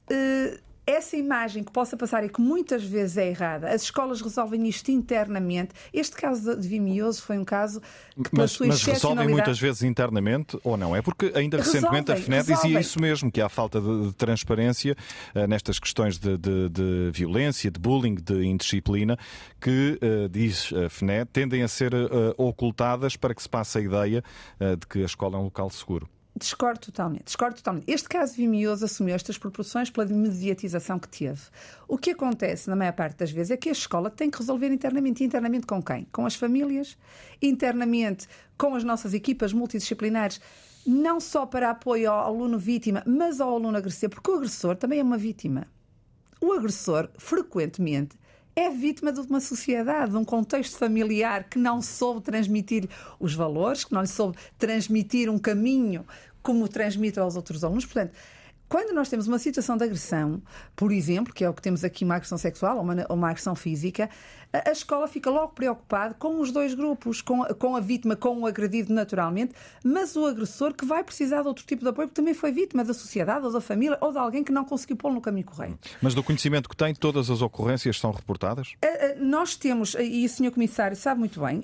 Uh, 0.10 0.69
essa 0.90 1.16
imagem 1.16 1.64
que 1.64 1.72
possa 1.72 1.96
passar 1.96 2.24
e 2.24 2.30
que 2.30 2.42
muitas 2.42 2.84
vezes 2.84 3.18
é 3.18 3.30
errada, 3.30 3.70
as 3.70 3.84
escolas 3.84 4.22
resolvem 4.22 4.68
isto 4.68 4.90
internamente. 4.90 5.72
Este 5.94 6.16
caso 6.16 6.56
de 6.56 6.68
Vimioso 6.68 7.22
foi 7.22 7.38
um 7.38 7.46
caso 7.46 7.80
que, 8.16 8.30
pela 8.30 8.44
mas, 8.44 8.52
sua 8.52 8.68
mas 8.68 8.84
resolvem 8.84 9.28
muitas 9.28 9.60
vezes 9.60 9.84
internamente 9.84 10.58
ou 10.64 10.76
não? 10.76 10.96
É 10.96 11.02
porque 11.02 11.32
ainda 11.36 11.58
recentemente 11.58 12.12
a 12.12 12.16
FNE 12.16 12.44
dizia 12.44 12.80
isso 12.80 13.00
mesmo, 13.00 13.32
que 13.32 13.40
há 13.40 13.48
falta 13.48 13.80
de, 13.80 14.08
de 14.08 14.14
transparência 14.14 14.96
uh, 15.36 15.48
nestas 15.48 15.80
questões 15.80 16.18
de, 16.18 16.38
de, 16.38 16.70
de, 16.70 17.12
violência, 17.14 17.70
de 17.70 17.80
bullying, 17.80 18.16
de 18.16 18.44
indisciplina, 18.46 19.18
que, 19.62 20.00
uh, 20.02 20.28
diz 20.28 20.74
a 20.74 20.90
FNE, 20.90 21.26
tendem 21.32 21.62
a 21.62 21.68
ser 21.68 21.94
uh, 21.94 22.34
ocultadas 22.38 23.16
para 23.16 23.36
que 23.36 23.42
se 23.42 23.50
passe 23.50 23.78
a 23.78 23.82
ideia 23.82 24.24
de 24.60 24.88
que 24.88 25.02
a 25.02 25.06
escola 25.06 25.38
é 25.38 25.40
um 25.40 25.44
local 25.44 25.70
seguro. 25.70 26.10
Discordo 26.40 26.80
totalmente, 26.80 27.26
discordo 27.26 27.58
totalmente. 27.58 27.92
Este 27.92 28.08
caso 28.08 28.34
Vimioso 28.34 28.86
assumiu 28.86 29.14
estas 29.14 29.38
proporções 29.38 29.90
pela 29.90 30.08
mediatização 30.08 30.98
que 30.98 31.10
teve. 31.10 31.42
O 31.86 31.98
que 31.98 32.12
acontece, 32.12 32.70
na 32.70 32.78
maior 32.78 32.94
parte 32.94 33.18
das 33.18 33.30
vezes, 33.30 33.52
é 33.52 33.58
que 33.58 33.68
a 33.68 33.74
escola 33.74 34.10
tem 34.10 34.32
que 34.32 34.38
resolver 34.38 34.72
internamente. 34.72 35.22
Internamente 35.22 35.68
com 35.68 35.84
quem? 35.84 36.08
Com 36.14 36.26
as 36.26 36.36
famílias, 36.36 36.98
internamente 37.42 38.26
com 38.58 38.74
as 38.74 38.86
nossas 38.86 39.14
equipas 39.14 39.52
multidisciplinares, 39.52 40.40
não 40.86 41.20
só 41.20 41.46
para 41.46 41.72
apoio 41.72 42.10
ao 42.10 42.28
aluno 42.28 42.58
vítima, 42.58 43.04
mas 43.06 43.42
ao 43.42 43.54
aluno 43.54 43.78
agressor, 43.78 44.10
porque 44.10 44.32
o 44.32 44.36
agressor 44.36 44.78
também 44.78 45.00
é 45.00 45.04
uma 45.04 45.18
vítima. 45.18 45.68
O 46.40 46.54
agressor, 46.54 47.10
frequentemente, 47.18 48.18
é 48.60 48.70
vítima 48.70 49.12
de 49.12 49.22
uma 49.22 49.40
sociedade, 49.40 50.12
de 50.12 50.18
um 50.18 50.26
contexto 50.26 50.78
familiar 50.78 51.46
que 51.46 51.58
não 51.58 51.82
soube 51.82 52.22
transmitir 52.22 52.90
os 53.18 53.34
valores, 53.34 53.86
que 53.86 53.94
não 53.94 54.02
lhe 54.02 54.08
soube 54.08 54.38
transmitir 54.58 55.30
um 55.30 55.40
caminho 55.40 56.06
como 56.42 56.68
transmite 56.68 57.20
aos 57.20 57.36
outros 57.36 57.64
alunos. 57.64 57.86
Portanto, 57.86 58.14
quando 58.70 58.94
nós 58.94 59.10
temos 59.10 59.28
uma 59.28 59.40
situação 59.40 59.76
de 59.76 59.84
agressão, 59.84 60.42
por 60.76 60.92
exemplo, 60.92 61.34
que 61.34 61.44
é 61.44 61.50
o 61.50 61.54
que 61.54 61.62
temos 61.62 61.84
aqui, 61.84 62.06
uma 62.06 62.16
agressão 62.16 62.38
sexual 62.38 62.78
ou 62.78 62.84
uma, 62.84 63.06
uma 63.10 63.30
agressão 63.30 63.56
física, 63.56 64.10
a, 64.54 64.70
a, 64.70 64.72
escola 64.72 65.08
fica 65.08 65.30
logo 65.30 65.54
preocupada 65.54 66.14
com 66.14 66.40
os 66.40 66.52
dois 66.52 66.76
grupos, 66.76 67.22
com, 67.22 67.44
com 67.56 67.76
a 67.76 67.80
vítima, 67.80 68.16
com 68.16 68.40
o 68.40 68.46
agredido 68.46 68.94
naturalmente, 68.94 69.54
mas 69.84 70.16
o 70.16 70.26
agressor 70.26 70.74
que 70.74 70.86
vai 70.86 71.04
precisar 71.04 71.42
de 71.42 71.48
outro 71.48 71.66
tipo 71.66 71.82
de 71.82 71.90
apoio, 71.90 72.08
porque 72.08 72.22
também 72.22 72.36
foi 72.36 72.52
vítima 72.52 72.84
da 72.84 72.94
sociedade 72.94 73.46
ou 73.46 73.52
da 73.52 73.60
família 73.60 73.98
ou 74.02 74.12
de 74.12 74.20
alguém 74.20 74.44
que 74.44 74.52
não 74.52 74.64
conseguiu 74.64 74.96
pô-lo 74.98 75.16
no 75.16 75.22
caminho 75.22 75.48
correto. 75.48 75.90
Mas 76.00 76.14
do 76.14 76.24
conhecimento 76.24 76.70
que 76.70 76.76
tem, 76.76 76.94
todas 76.94 77.32
as 77.32 77.42
ocorrências 77.42 78.00
são 78.00 78.12
reportadas? 78.12 78.76
Nós 79.20 79.56
temos, 79.56 79.96
e 80.00 80.26
o 80.26 80.30
Sr. 80.30 80.52
Comissário 80.52 80.96
sabe 80.96 81.20
muito 81.20 81.42
bem, 81.42 81.64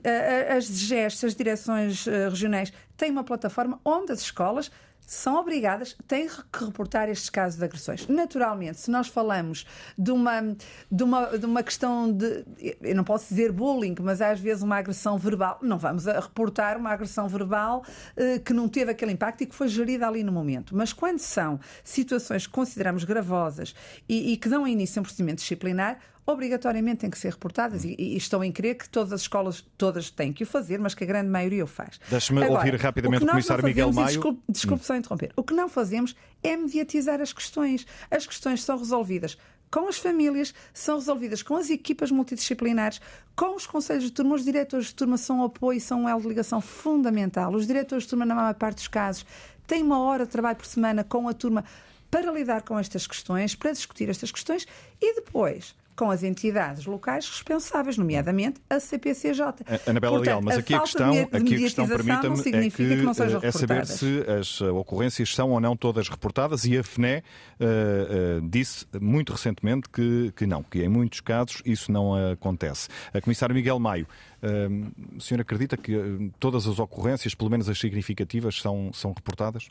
as 0.56 0.66
gestas, 0.66 1.30
as 1.30 1.36
direções 1.36 2.08
eh, 2.08 2.30
regionais 2.30 2.74
têm 2.98 3.12
uma 3.12 3.24
plataforma 3.24 3.80
onde 3.84 4.12
as 4.12 4.20
escolas 4.20 4.72
são 5.06 5.36
obrigadas, 5.36 5.96
têm 6.08 6.28
que 6.28 6.66
reportar 6.66 7.10
estes 7.10 7.30
casos 7.30 7.58
de 7.60 7.66
agressões. 7.66 8.08
Naturalmente, 8.08 8.80
se 8.80 8.92
nós 8.92 9.08
falamos 9.08 9.66
de 9.98 10.12
uma, 10.12 10.56
de 10.92 11.04
uma, 11.04 11.38
de 11.38 11.46
uma 11.46 11.64
questão 11.64 12.12
de, 12.12 12.46
eu 12.82 12.96
não 12.96 13.04
posso 13.04 13.30
dizer 13.30 13.52
bullying, 13.52 13.96
mas 14.02 14.22
às 14.22 14.40
vezes 14.40 14.64
uma 14.64 14.78
agressão 14.78 15.18
verbal, 15.18 15.60
não 15.62 15.78
vamos 15.78 16.06
reportar 16.06 16.78
uma 16.78 16.92
agressão 16.92 17.28
verbal 17.28 17.84
eh, 18.16 18.40
que 18.40 18.54
não 18.54 18.68
teve 18.68 18.92
aquele 18.92 19.12
impacto 19.12 19.42
e 19.42 19.46
que 19.46 19.56
foi 19.56 19.68
gerida 19.68 20.08
ali 20.08 20.24
no 20.24 20.32
momento. 20.32 20.76
Mas 20.76 20.92
quando 20.92 21.20
são 21.20 21.60
situações 21.84 22.48
que 22.48 22.54
consideramos 22.54 23.04
gravosas 23.04 23.76
e, 24.10 24.34
e 24.34 24.38
que 24.38 24.50
dão 24.50 24.68
início 24.68 25.00
a 25.00 25.02
um 25.02 25.04
procedimento 25.04 25.42
disciplinar, 25.42 26.00
obrigatoriamente 26.26 27.02
têm 27.02 27.10
que 27.10 27.18
ser 27.18 27.32
reportadas 27.32 27.84
e, 27.84 27.96
e 27.98 28.18
estou 28.18 28.44
em 28.44 28.52
crer 28.52 28.76
que 28.76 28.90
todas 28.90 29.14
as 29.14 29.22
escolas 29.22 29.64
todas 29.78 30.10
têm 30.10 30.34
que 30.34 30.44
o 30.44 30.48
fazer, 30.48 30.80
mas 30.80 30.96
que 30.96 31.04
a 31.04 31.08
grande 31.08 31.30
maioria 31.30 31.64
o 31.64 31.68
faz. 31.68 32.00
Deixe-me 32.10 32.44
ouvir 32.48 32.76
rapidamente 32.76 33.24
o, 33.24 33.28
o 33.28 33.30
Comissário 33.30 33.64
Miguel 33.64 33.94
Maio. 33.94 34.08
Desculpe, 34.08 34.42
desculpe 34.50 34.82
hum. 34.82 34.86
só 34.86 34.96
interromper. 34.96 35.32
O 35.36 35.44
que 35.44 35.54
não 35.54 35.70
fazemos 35.70 36.16
é 36.42 36.58
mediatizar 36.58 37.22
as 37.22 37.32
questões. 37.32 37.86
As 38.10 38.26
questões 38.26 38.64
são 38.64 38.78
resolvidas 38.78 39.38
com 39.72 39.88
as 39.88 39.98
famílias, 39.98 40.54
são 40.74 40.96
resolvidas 40.96 41.44
com 41.44 41.56
as 41.56 41.70
equipas 41.70 42.10
multidisciplinares, 42.10 43.02
com 43.36 43.56
os 43.56 43.68
conselhos 43.68 44.06
de 44.06 44.12
turma. 44.12 44.36
Os 44.36 44.44
diretores 44.46 44.88
de 44.88 44.96
turma 44.96 45.18
são 45.18 45.40
um 45.40 45.44
apoio, 45.44 45.82
são 45.82 46.04
um 46.04 46.10
elo 46.10 46.22
de 46.22 46.28
ligação 46.30 46.62
fundamental. 46.62 47.54
Os 47.54 47.68
diretores 47.68 48.06
de 48.06 48.10
turma, 48.10 48.26
na 48.26 48.36
maior 48.36 48.54
parte 48.54 48.78
dos 48.78 48.88
casos, 48.88 49.26
têm 49.68 49.84
uma 49.84 50.00
hora 50.00 50.26
de 50.26 50.32
trabalho 50.32 50.56
por 50.56 50.66
semana 50.66 51.04
com 51.04 51.28
a 51.28 51.34
turma 51.34 51.66
para 52.10 52.32
lidar 52.32 52.62
com 52.62 52.80
estas 52.80 53.06
questões, 53.06 53.56
para 53.56 53.72
discutir 53.72 54.10
estas 54.10 54.32
questões 54.32 54.66
e 55.02 55.16
depois 55.16 55.76
com 55.96 56.12
as 56.12 56.24
entidades 56.24 56.86
locais 56.86 57.28
responsáveis, 57.28 57.98
nomeadamente 57.98 58.60
a 58.70 58.80
CPCJ. 58.80 59.66
Anabela 59.88 60.20
Leal, 60.20 60.42
mas 60.42 60.58
aqui 60.58 60.74
a 60.74 60.82
questão, 60.82 61.12
aqui 61.32 61.56
a 61.56 61.58
questão 61.58 61.88
permita-me 61.88 62.40
é 62.40 62.70
que, 62.70 62.72
que 62.72 62.96
não 62.98 63.14
sejam 63.14 63.40
é 63.42 63.52
saber 63.52 63.88
se 63.88 64.24
as 64.30 64.62
ocorrências 64.62 65.34
são 65.34 65.52
ou 65.52 65.60
não 65.60 65.76
todas 65.76 66.10
reportadas 66.10 66.66
e 66.66 66.78
a 66.78 66.84
FNE 66.84 67.18
uh, 67.18 68.42
uh, 68.44 68.50
disse 68.50 68.86
muito 69.00 69.32
recentemente 69.32 69.90
que, 69.90 70.34
que 70.36 70.46
não, 70.46 70.64
que 70.64 70.84
em 70.84 70.90
muitos 70.90 71.22
casos 71.22 71.62
isso 71.66 71.92
não 71.92 72.14
acontece. 72.32 72.90
A 73.14 73.22
Comissária 73.22 73.54
Miguel 73.54 73.80
Maio, 73.80 74.08
uh, 74.44 75.18
o 75.18 75.22
senhor 75.22 75.42
acredita 75.42 75.78
que 75.78 76.32
todas 76.40 76.68
as 76.68 76.78
ocorrências, 76.80 77.34
pelo 77.34 77.50
menos 77.50 77.70
as 77.70 77.80
significativas, 77.80 78.60
são, 78.62 78.92
são 78.94 79.14
reportadas? 79.14 79.70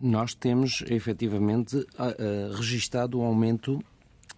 Nós 0.00 0.34
temos 0.34 0.82
efetivamente 0.88 1.86
registado 2.56 3.20
um 3.20 3.24
aumento 3.24 3.80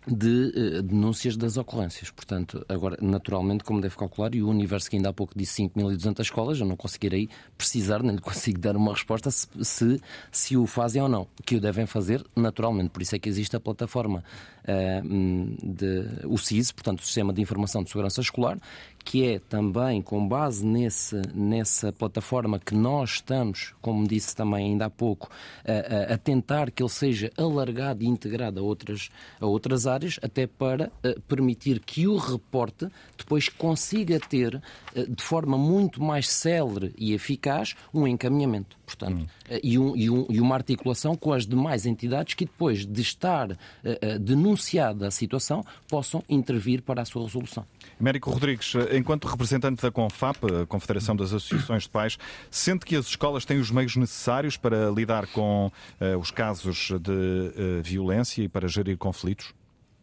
de 0.07 0.53
uh, 0.79 0.83
denúncias 0.83 1.37
das 1.37 1.57
ocorrências. 1.57 2.11
Portanto, 2.11 2.65
agora, 2.69 2.97
naturalmente, 3.01 3.65
como 3.65 3.81
deve 3.81 3.97
calcular, 3.97 4.35
e 4.35 4.43
o 4.43 4.49
universo 4.49 4.89
que 4.89 4.97
ainda 4.97 5.09
há 5.09 5.13
pouco 5.13 5.33
disse 5.37 5.63
5.200 5.63 6.21
escolas, 6.21 6.61
eu 6.61 6.67
não 6.67 6.77
conseguirei 6.77 7.29
precisar, 7.59 8.03
nem 8.03 8.15
lhe 8.15 8.21
consigo 8.23 8.59
dar 8.59 8.77
uma 8.77 8.93
resposta 8.93 9.31
se, 9.31 9.49
se, 9.63 10.01
se, 10.31 10.57
o 10.57 10.67
fazem 10.67 11.03
ou 11.03 11.09
não. 11.09 11.27
Que 11.45 11.57
o 11.57 11.61
devem 11.61 11.87
fazer, 11.87 12.25
naturalmente. 12.37 12.91
Por 12.91 13.03
isso 13.03 13.17
é 13.17 13.19
que 13.19 13.29
existe 13.29 13.57
a 13.57 13.61
plataforma, 13.61 14.23
uh, 14.63 15.67
de, 15.67 16.27
o 16.27 16.39
SIS, 16.39 16.71
portanto, 16.73 17.01
o 17.01 17.05
Sistema 17.05 17.33
de 17.33 17.43
Informação 17.43 17.83
de 17.83 17.91
Segurança 17.91 18.21
Escolar, 18.21 18.59
que 19.07 19.25
é 19.25 19.39
também 19.39 20.03
com 20.03 20.27
base 20.27 20.67
nesse, 20.67 21.15
nessa 21.33 21.93
plataforma 21.93 22.59
que 22.59 22.75
nós 22.75 23.13
estamos, 23.13 23.73
como 23.81 24.07
disse 24.07 24.35
também 24.35 24.73
ainda 24.73 24.87
há 24.87 24.91
pouco, 24.91 25.31
a, 25.65 26.15
a 26.15 26.19
tentar 26.19 26.73
que 26.73 26.83
ele 26.83 26.91
seja 26.91 27.31
alargado 27.37 28.03
e 28.03 28.07
integrado 28.09 28.59
a 28.59 28.63
outras, 28.65 29.09
a 29.41 29.47
outras 29.47 29.87
áreas, 29.87 30.19
até 30.21 30.49
para 30.49 30.91
uh, 31.05 31.21
permitir 31.23 31.79
que 31.79 32.09
o 32.09 32.17
reporte 32.17 32.89
depois 33.17 33.49
consiga 33.49 34.19
ter, 34.19 34.57
uh, 34.57 35.09
de 35.09 35.23
forma 35.23 35.57
muito 35.57 36.03
mais 36.03 36.29
célere 36.29 36.93
e 36.99 37.15
eficaz, 37.15 37.77
um 37.95 38.09
encaminhamento. 38.09 38.77
Portanto, 38.87 39.19
hum. 39.19 39.27
uh, 39.51 39.61
e, 39.63 39.79
um, 39.79 39.97
e, 39.97 40.09
um, 40.09 40.27
e, 40.31 40.41
uma 40.41 40.55
articulação 40.55 41.17
com 41.17 41.33
as 41.33 41.47
demais 41.47 41.85
entidades 41.85 42.35
que 42.35 42.45
depois 42.45 42.87
de 42.87 43.03
estar 43.03 43.49
denunciada 44.21 45.09
a 45.09 45.11
situação 45.11 45.65
possam 45.89 46.23
intervir 46.29 46.83
para 46.83 47.03
a 47.03 47.05
sua 47.05 47.25
resolução. 47.25 47.65
Américo 47.99 48.31
Rodrigues, 48.31 48.75
enquanto 48.93 49.27
representante 49.27 49.83
da 49.83 49.91
CONFAP, 49.91 50.37
a 50.63 50.67
Confederação 50.67 51.17
das 51.17 51.33
Associações 51.33 51.85
de 51.85 51.89
Pais, 51.89 52.19
sente 52.51 52.85
que 52.85 52.97
as 52.97 53.07
escolas 53.07 53.45
têm 53.45 53.59
os 53.59 53.71
meios 53.71 53.97
necessários 53.97 54.57
para 54.57 54.91
lidar 54.91 55.27
com 55.29 55.67
uh, 55.67 56.19
os 56.19 56.31
casos 56.31 56.91
de 57.01 57.11
uh, 57.11 57.83
violência 57.83 58.43
e 58.43 58.49
para 58.49 58.69
gerir 58.69 58.97
conflitos? 58.97 59.55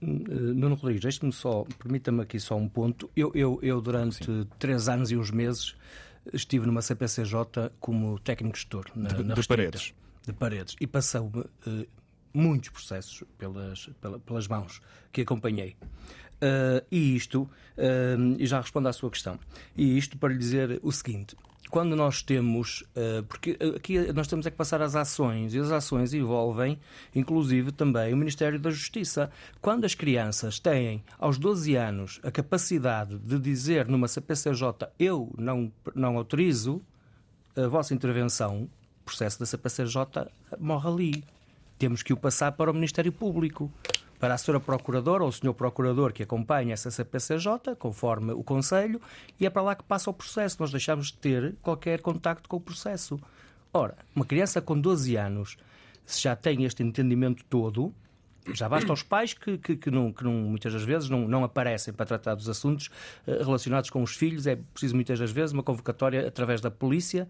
Eh, 0.01 0.05
Nuno 0.05 0.75
Rodrigues, 0.75 1.01
deixe-me 1.01 1.31
só, 1.31 1.65
permita-me 1.79 2.21
aqui 2.21 2.39
só 2.39 2.55
um 2.55 2.67
ponto. 2.67 3.09
Eu, 3.15 3.31
eu, 3.33 3.59
eu 3.61 3.81
durante 3.81 4.25
Sim. 4.25 4.47
três 4.59 4.89
anos 4.89 5.11
e 5.11 5.17
uns 5.17 5.31
meses, 5.31 5.75
estive 6.31 6.65
numa 6.65 6.81
CPCJ 6.81 7.71
como 7.79 8.19
técnico 8.19 8.57
gestor 8.57 8.85
na, 8.95 9.09
de, 9.09 9.23
na 9.23 9.33
de 9.33 9.47
paredes. 9.47 9.93
De 10.25 10.33
paredes. 10.33 10.75
E 10.79 10.87
passou-me 10.87 11.39
uh, 11.39 11.87
muitos 12.33 12.69
processos 12.69 13.23
pelas, 13.37 13.89
pelas 14.25 14.47
mãos 14.47 14.81
que 15.11 15.21
acompanhei. 15.21 15.75
Uh, 16.35 16.85
e 16.91 17.15
isto, 17.15 17.43
uh, 17.43 18.35
e 18.37 18.45
já 18.45 18.59
respondo 18.59 18.87
à 18.87 18.93
sua 18.93 19.09
questão, 19.09 19.39
e 19.77 19.97
isto 19.97 20.17
para 20.17 20.33
lhe 20.33 20.37
dizer 20.37 20.79
o 20.83 20.91
seguinte: 20.91 21.35
quando 21.73 21.95
nós 21.95 22.21
temos, 22.21 22.81
uh, 22.95 23.23
porque 23.23 23.57
aqui 23.75 24.13
nós 24.13 24.27
temos 24.27 24.45
é 24.45 24.51
que 24.51 24.55
passar 24.55 24.79
as 24.79 24.95
ações, 24.95 25.55
e 25.55 25.59
as 25.59 25.71
ações 25.71 26.13
envolvem, 26.13 26.77
inclusive, 27.15 27.71
também 27.71 28.13
o 28.13 28.17
Ministério 28.17 28.59
da 28.59 28.69
Justiça. 28.69 29.31
Quando 29.59 29.83
as 29.83 29.95
crianças 29.95 30.59
têm, 30.59 31.03
aos 31.17 31.39
12 31.39 31.73
anos, 31.73 32.19
a 32.21 32.29
capacidade 32.29 33.17
de 33.17 33.39
dizer 33.39 33.87
numa 33.87 34.07
CPCJ 34.07 34.87
eu 34.99 35.33
não, 35.35 35.73
não 35.95 36.15
autorizo 36.15 36.79
a 37.55 37.65
vossa 37.67 37.91
intervenção, 37.91 38.69
o 39.01 39.05
processo 39.05 39.39
da 39.39 39.45
CPCJ 39.47 40.29
morre 40.59 40.87
ali. 40.87 41.23
Temos 41.79 42.03
que 42.03 42.13
o 42.13 42.17
passar 42.17 42.51
para 42.51 42.69
o 42.69 42.73
Ministério 42.75 43.11
Público 43.11 43.71
para 44.23 44.35
a 44.35 44.37
Sra. 44.37 44.57
Procuradora 44.57 45.23
ou 45.23 45.29
o 45.29 45.33
Sr. 45.33 45.53
Procurador 45.53 46.13
que 46.13 46.23
acompanha 46.23 46.73
essa 46.73 46.89
CPCJ, 46.89 47.75
conforme 47.77 48.31
o 48.31 48.41
Conselho, 48.41 49.01
e 49.37 49.45
é 49.45 49.49
para 49.49 49.61
lá 49.61 49.75
que 49.75 49.83
passa 49.83 50.09
o 50.09 50.13
processo. 50.13 50.55
Nós 50.61 50.71
deixamos 50.71 51.07
de 51.07 51.17
ter 51.17 51.55
qualquer 51.61 51.99
contacto 51.99 52.47
com 52.47 52.55
o 52.55 52.61
processo. 52.61 53.19
Ora, 53.73 53.97
uma 54.15 54.23
criança 54.23 54.61
com 54.61 54.79
12 54.79 55.17
anos, 55.17 55.57
se 56.05 56.21
já 56.21 56.37
tem 56.37 56.63
este 56.63 56.81
entendimento 56.81 57.43
todo, 57.49 57.93
já 58.53 58.69
basta 58.69 58.89
aos 58.93 59.03
pais 59.03 59.33
que, 59.33 59.57
que, 59.57 59.75
que, 59.75 59.91
não, 59.91 60.13
que 60.13 60.23
não, 60.23 60.31
muitas 60.31 60.71
das 60.71 60.83
vezes 60.83 61.09
não, 61.09 61.27
não 61.27 61.43
aparecem 61.43 61.93
para 61.93 62.05
tratar 62.05 62.35
dos 62.35 62.47
assuntos 62.47 62.89
uh, 63.27 63.43
relacionados 63.43 63.89
com 63.89 64.01
os 64.01 64.15
filhos. 64.15 64.47
É 64.47 64.55
preciso 64.55 64.95
muitas 64.95 65.19
das 65.19 65.31
vezes 65.31 65.51
uma 65.51 65.63
convocatória 65.63 66.25
através 66.25 66.61
da 66.61 66.71
polícia 66.71 67.27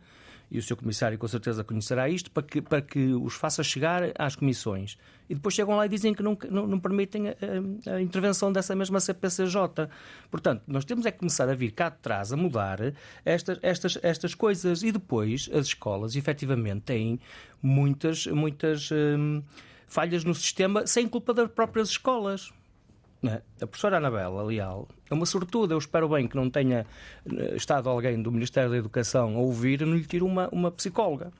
e 0.54 0.60
o 0.60 0.62
Sr. 0.62 0.76
Comissário 0.76 1.18
com 1.18 1.28
certeza 1.28 1.64
conhecerá 1.64 2.08
isto, 2.08 2.30
para 2.30 2.43
que, 2.43 2.62
para 2.62 2.80
que 2.80 3.12
os 3.16 3.34
faça 3.34 3.64
chegar 3.64 4.04
às 4.20 4.36
comissões. 4.36 4.99
E 5.28 5.34
depois 5.34 5.56
chegam 5.56 5.76
lá 5.76 5.88
e 5.88 5.89
dizem 5.89 6.14
que 6.14 6.22
não, 6.22 6.38
não, 6.47 6.68
não 6.68 6.80
permitem 6.80 7.30
a, 7.30 7.36
a, 7.88 7.95
a, 7.95 8.01
intervenção 8.01 8.54
dessa 8.54 8.76
mesma 8.76 8.99
CPCJ. 8.99 9.89
Portanto, 10.30 10.62
nós 10.68 10.86
temos 10.86 11.08
é 11.08 11.12
que 11.12 11.18
começar 11.18 11.49
a 11.49 11.56
vir 11.56 11.72
cá 11.72 11.89
de 11.89 11.97
trás 11.97 12.32
a 12.32 12.38
mudar 12.38 12.80
estas, 13.26 13.58
estas, 13.64 13.97
estas 14.04 14.36
coisas. 14.36 14.84
E 14.84 14.91
depois 14.91 15.49
as 15.51 15.66
escolas, 15.66 16.16
efetivamente, 16.16 16.82
têm 16.82 17.20
muitas, 17.60 18.28
muitas 18.28 18.91
hum, 18.91 19.41
falhas 19.88 20.24
no 20.24 20.36
sistema 20.36 20.86
sem 20.86 21.08
culpa 21.08 21.34
das 21.34 21.49
próprias 21.49 21.89
escolas. 21.89 22.54
É? 23.26 23.41
A 23.61 23.67
professora 23.67 23.97
Anabela 23.97 24.43
Leal 24.43 24.88
é 25.09 25.13
uma 25.13 25.26
sortuda. 25.26 25.74
Eu 25.74 25.78
espero 25.78 26.09
bem 26.09 26.28
que 26.28 26.36
não 26.36 26.49
tenha 26.49 26.86
eh, 27.26 27.55
estado 27.55 27.88
alguém 27.88 28.21
do 28.21 28.30
Ministério 28.30 28.69
da 28.69 28.78
Educação 28.78 29.38
a 29.38 29.39
ouvir 29.39 29.82
e 29.82 29.86
não 29.86 29.95
lhe 29.95 30.03
tire 30.03 30.24
uma, 30.24 30.49
uma 30.49 30.69
psicóloga. 30.69 31.32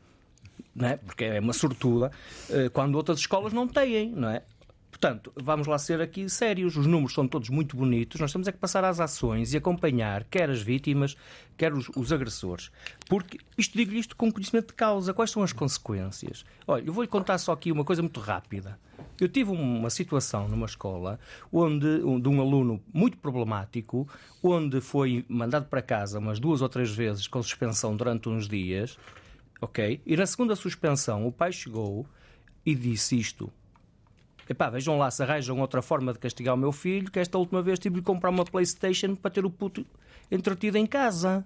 Não 0.74 0.88
é? 0.88 0.98
Porque 0.98 1.26
é 1.26 1.40
uma 1.42 1.52
sortuda 1.52 2.10
eh, 2.50 2.70
quando 2.70 2.96
outras 2.96 3.20
escolas 3.20 3.52
não 3.52 3.68
têm. 3.68 4.12
Não 4.12 4.30
é? 4.30 4.44
Portanto, 4.90 5.34
vamos 5.36 5.68
lá 5.68 5.78
ser 5.78 6.00
aqui 6.00 6.30
sérios. 6.30 6.78
Os 6.78 6.88
números 6.88 7.14
são 7.14 7.28
todos 7.28 7.50
muito 7.50 7.76
bonitos. 7.76 8.22
Nós 8.22 8.32
temos 8.32 8.48
é 8.48 8.54
que 8.54 8.58
passar 8.58 8.86
às 8.86 9.02
ações 9.02 9.54
e 9.54 9.58
acompanhar 9.58 10.24
quer 10.24 10.50
as 10.50 10.62
vítimas, 10.62 11.18
quer 11.58 11.74
os, 11.74 11.90
os 11.98 12.14
agressores. 12.14 12.72
Porque 13.10 13.38
isto 13.58 13.78
digo-lhe 13.78 14.00
isto 14.00 14.16
com 14.16 14.32
conhecimento 14.32 14.68
de 14.68 14.74
causa. 14.74 15.14
Quais 15.14 15.32
são 15.32 15.44
as 15.44 15.52
consequências? 15.52 16.46
Olha, 16.66 16.84
eu 16.86 16.94
vou-lhe 16.94 17.10
contar 17.10 17.38
só 17.40 17.52
aqui 17.52 17.74
uma 17.74 17.84
coisa 17.84 18.02
muito 18.02 18.22
rápida. 18.22 18.80
Eu 19.20 19.30
tive 19.30 19.52
uma 19.52 19.90
situação 19.90 20.48
numa 20.48 20.66
escola 20.66 21.20
onde 21.52 22.00
de 22.00 22.28
um 22.30 22.42
aluno 22.42 22.82
muito 22.92 23.18
problemático, 23.18 24.08
onde 24.42 24.82
foi 24.82 25.24
mandado 25.30 25.68
para 25.68 25.82
casa 25.82 26.20
umas 26.20 26.40
duas 26.40 26.62
ou 26.62 26.70
três 26.70 26.90
vezes 26.90 27.28
com 27.28 27.42
suspensão 27.42 27.96
durante 27.96 28.28
uns 28.28 28.48
dias, 28.48 28.98
ok? 29.62 30.02
E 30.06 30.18
na 30.18 30.26
segunda 30.26 30.56
suspensão 30.56 31.28
o 31.28 31.32
pai 31.32 31.52
chegou 31.52 32.08
e 32.66 32.74
disse 32.74 33.18
isto. 33.18 33.52
Epá, 34.50 34.70
vejam 34.70 34.98
lá 34.98 35.10
se 35.10 35.24
arranjam 35.24 35.60
outra 35.60 35.82
forma 35.82 36.12
de 36.12 36.20
castigar 36.20 36.56
o 36.56 36.58
meu 36.58 36.72
filho, 36.72 37.10
que 37.10 37.20
esta 37.20 37.38
última 37.38 37.62
vez 37.62 37.80
tive 37.80 37.96
de 37.96 38.02
comprar 38.02 38.30
uma 38.30 38.44
Playstation 38.44 39.16
para 39.16 39.32
ter 39.32 39.46
o 39.46 39.50
puto 39.50 39.86
entretido 40.30 40.78
em 40.78 40.86
casa. 40.86 41.46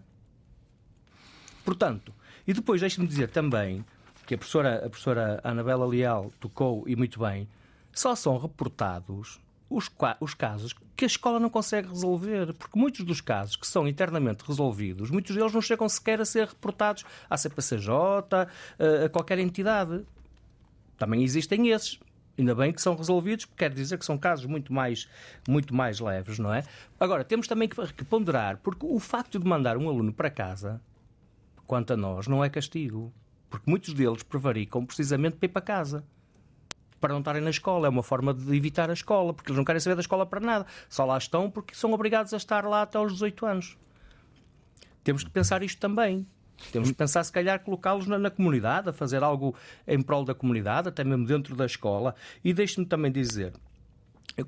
Portanto, 1.63 2.13
e 2.47 2.53
depois 2.53 2.79
deixe-me 2.79 3.05
dizer 3.05 3.29
também 3.29 3.85
que 4.27 4.35
a 4.35 4.37
professora, 4.37 4.85
a 4.85 4.89
professora 4.89 5.39
Anabela 5.41 5.87
Leal 5.87 6.31
tocou, 6.37 6.83
e 6.85 6.95
muito 6.97 7.17
bem, 7.17 7.47
só 7.93 8.13
são 8.13 8.37
reportados 8.37 9.39
os, 9.69 9.89
os, 10.19 10.33
casos 10.33 10.75
que 10.95 11.05
a 11.05 11.07
escola 11.07 11.39
não 11.39 11.49
consegue 11.49 11.87
resolver, 11.87 12.53
porque 12.53 12.77
muitos 12.77 13.05
dos 13.05 13.21
casos 13.21 13.55
que 13.55 13.65
são 13.65 13.87
internamente 13.87 14.43
resolvidos, 14.45 15.09
muitos 15.09 15.33
deles 15.33 15.53
não 15.53 15.61
chegam 15.61 15.87
sequer 15.87 16.19
a 16.19 16.25
ser 16.25 16.47
reportados 16.47 17.05
à 17.29 17.37
CPCJ, 17.37 17.89
a 19.05 19.09
qualquer 19.09 19.39
entidade. 19.39 20.05
Também 20.97 21.23
existem 21.23 21.69
esses. 21.69 21.99
Ainda 22.37 22.53
bem 22.53 22.71
que 22.71 22.81
são 22.81 22.95
resolvidos, 22.95 23.45
porque 23.45 23.63
quer 23.63 23.73
dizer 23.73 23.97
que 23.97 24.05
são 24.05 24.17
casos 24.17 24.45
muito 24.45 24.71
mais, 24.71 25.07
muito 25.47 25.73
mais 25.73 25.99
leves, 25.99 26.37
não 26.37 26.53
é? 26.53 26.63
Agora, 26.99 27.23
temos 27.23 27.47
também 27.47 27.67
que 27.67 28.05
ponderar, 28.05 28.57
porque 28.57 28.85
o 28.85 28.99
facto 28.99 29.39
de 29.39 29.47
mandar 29.47 29.75
um 29.77 29.89
aluno 29.89 30.13
para 30.13 30.29
casa, 30.29 30.79
quanto 31.65 31.93
a 31.93 31.97
nós, 31.97 32.27
não 32.27 32.43
é 32.43 32.49
castigo. 32.49 33.11
Porque 33.49 33.69
muitos 33.69 33.93
deles 33.93 34.23
prevaricam 34.23 34.85
precisamente 34.85 35.37
para 35.37 35.45
ir 35.45 35.49
para 35.49 35.61
casa. 35.61 36.03
Para 36.99 37.13
não 37.13 37.19
estarem 37.19 37.41
na 37.41 37.49
escola. 37.49 37.87
É 37.87 37.89
uma 37.89 38.03
forma 38.03 38.33
de 38.33 38.55
evitar 38.55 38.89
a 38.89 38.93
escola, 38.93 39.33
porque 39.33 39.51
eles 39.51 39.57
não 39.57 39.65
querem 39.65 39.79
saber 39.79 39.95
da 39.95 40.01
escola 40.01 40.25
para 40.25 40.39
nada. 40.39 40.65
Só 40.89 41.05
lá 41.05 41.17
estão 41.17 41.49
porque 41.49 41.75
são 41.75 41.93
obrigados 41.93 42.33
a 42.33 42.37
estar 42.37 42.65
lá 42.65 42.81
até 42.81 42.97
aos 42.97 43.13
18 43.13 43.45
anos. 43.45 43.77
Temos 45.03 45.23
que 45.23 45.29
pensar 45.29 45.63
isto 45.63 45.79
também. 45.79 46.27
Temos 46.71 46.89
que 46.89 46.95
pensar, 46.95 47.23
se 47.23 47.31
calhar, 47.31 47.59
colocá-los 47.59 48.07
na, 48.07 48.17
na, 48.17 48.31
comunidade, 48.31 48.89
a 48.89 48.93
fazer 48.93 49.23
algo 49.23 49.55
em 49.87 50.01
prol 50.01 50.25
da 50.25 50.33
comunidade, 50.33 50.89
até 50.89 51.03
mesmo 51.03 51.25
dentro 51.25 51.55
da 51.55 51.65
escola. 51.65 52.15
E 52.43 52.51
deixe-me 52.51 52.85
também 52.85 53.11
dizer, 53.11 53.53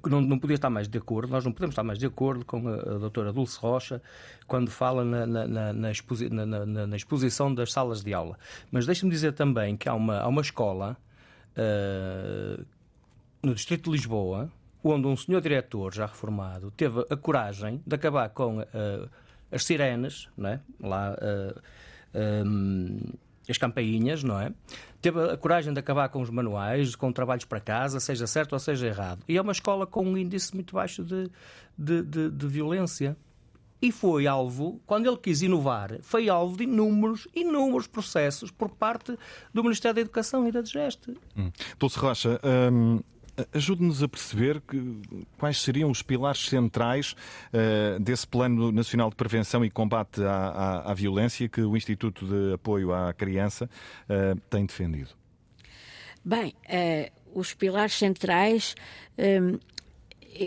não, 0.08 0.22
não 0.22 0.40
podia 0.40 0.56
estar 0.56 0.70
mais 0.70 0.88
de 0.88 0.98
acordo, 0.98 1.32
nós 1.32 1.44
não 1.44 1.52
podemos 1.52 1.74
estar 1.74 1.84
mais 1.84 1.98
de 1.98 2.06
acordo 2.06 2.46
com 2.46 2.68
a, 2.68 2.76
a 2.76 2.98
doutora 2.98 3.34
Dulce 3.34 3.58
Rocha 3.60 4.02
quando 4.48 4.70
fala 4.70 5.04
na, 5.04 5.26
na, 5.26 5.74
na, 5.74 5.92
exposi 5.92 6.30
na 6.30 6.96
exposição 6.96 7.54
das 7.54 7.72
salas 7.72 8.04
de 8.04 8.14
aula. 8.14 8.38
Mas 8.72 8.86
deixe-me 8.86 9.12
dizer 9.12 9.34
também 9.34 9.76
que 9.76 9.90
há 9.90 9.94
uma, 9.94 10.20
há 10.20 10.28
uma 10.28 10.42
escola 10.42 10.98
uh, 11.58 12.66
no 13.42 13.54
Distrito 13.54 13.86
de 13.86 13.92
Lisboa 13.92 14.52
onde 14.84 15.08
um 15.08 15.16
senhor 15.16 15.42
diretor, 15.42 15.94
já 15.94 16.06
reformado, 16.06 16.72
teve 16.72 17.06
a 17.10 17.18
coragem 17.18 17.82
de 17.86 17.96
acabar 17.96 18.30
com 18.30 18.60
uh, 18.60 19.10
as 19.52 19.64
sirenes, 19.66 20.30
não 20.38 20.50
é? 20.50 20.60
lá, 20.80 21.16
uh, 21.16 21.62
um, 22.46 23.00
as 23.48 23.58
campainhas, 23.58 24.24
não 24.24 24.40
é? 24.40 24.54
Teve 25.02 25.32
a 25.32 25.38
coragem 25.38 25.74
de 25.74 25.80
acabar 25.80 26.10
com 26.10 26.22
os 26.22 26.30
manuais, 26.30 26.96
com 26.96 27.12
trabalhos 27.12 27.46
para 27.46 27.60
casa, 27.60 28.00
seja 28.00 28.28
certo 28.28 28.54
ou 28.54 28.60
seja 28.60 28.88
errado. 28.88 29.24
E 29.28 29.38
é 29.38 29.42
uma 29.42 29.52
escola 29.52 29.88
com 29.88 30.04
um 30.04 30.18
índice 30.18 30.54
muito 30.54 30.74
baixo 30.74 31.04
de, 31.04 31.30
de, 31.78 32.04
de, 32.04 32.30
de 32.30 32.48
violência. 32.48 33.16
E 33.82 33.94
foi 33.94 34.28
alvo, 34.28 34.82
quando 34.86 35.08
ele 35.08 35.16
quis 35.16 35.42
inovar, 35.42 36.00
foi 36.02 36.28
alvo 36.28 36.58
de 36.58 36.66
inúmeros, 36.66 37.30
inúmeros 37.34 37.88
processos 37.88 38.52
por 38.52 38.70
parte 38.70 39.18
do 39.54 39.64
Ministério 39.64 39.96
da 39.96 40.02
Educação 40.02 40.46
e 40.46 40.52
da 40.52 40.62
DGEST. 40.62 41.12
Hum. 41.38 41.50
Dulce 41.80 41.98
Rocha, 41.98 42.42
hum, 42.72 43.00
Ajude-nos 43.54 44.04
a 44.04 44.08
perceber 44.08 44.62
que, 44.62 45.02
quais 45.38 45.62
seriam 45.62 45.90
os 45.90 46.02
pilares 46.02 46.48
centrais 46.48 47.16
uh, 47.54 48.00
desse 48.00 48.28
Plano 48.28 48.72
Nacional 48.72 49.10
de 49.10 49.16
Prevenção 49.16 49.64
e 49.64 49.70
Combate 49.70 50.22
à, 50.24 50.32
à, 50.32 50.92
à 50.92 50.94
Violência 50.94 51.48
que 51.48 51.62
o 51.62 51.76
Instituto 51.76 52.26
de 52.26 52.54
Apoio 52.54 52.94
à 52.94 53.14
Criança 53.14 53.70
uh, 54.10 54.40
tem 54.50 54.66
defendido. 54.66 55.10
Bem, 56.24 56.54
uh, 56.66 57.40
os 57.40 57.54
pilares 57.54 57.94
centrais 57.94 58.76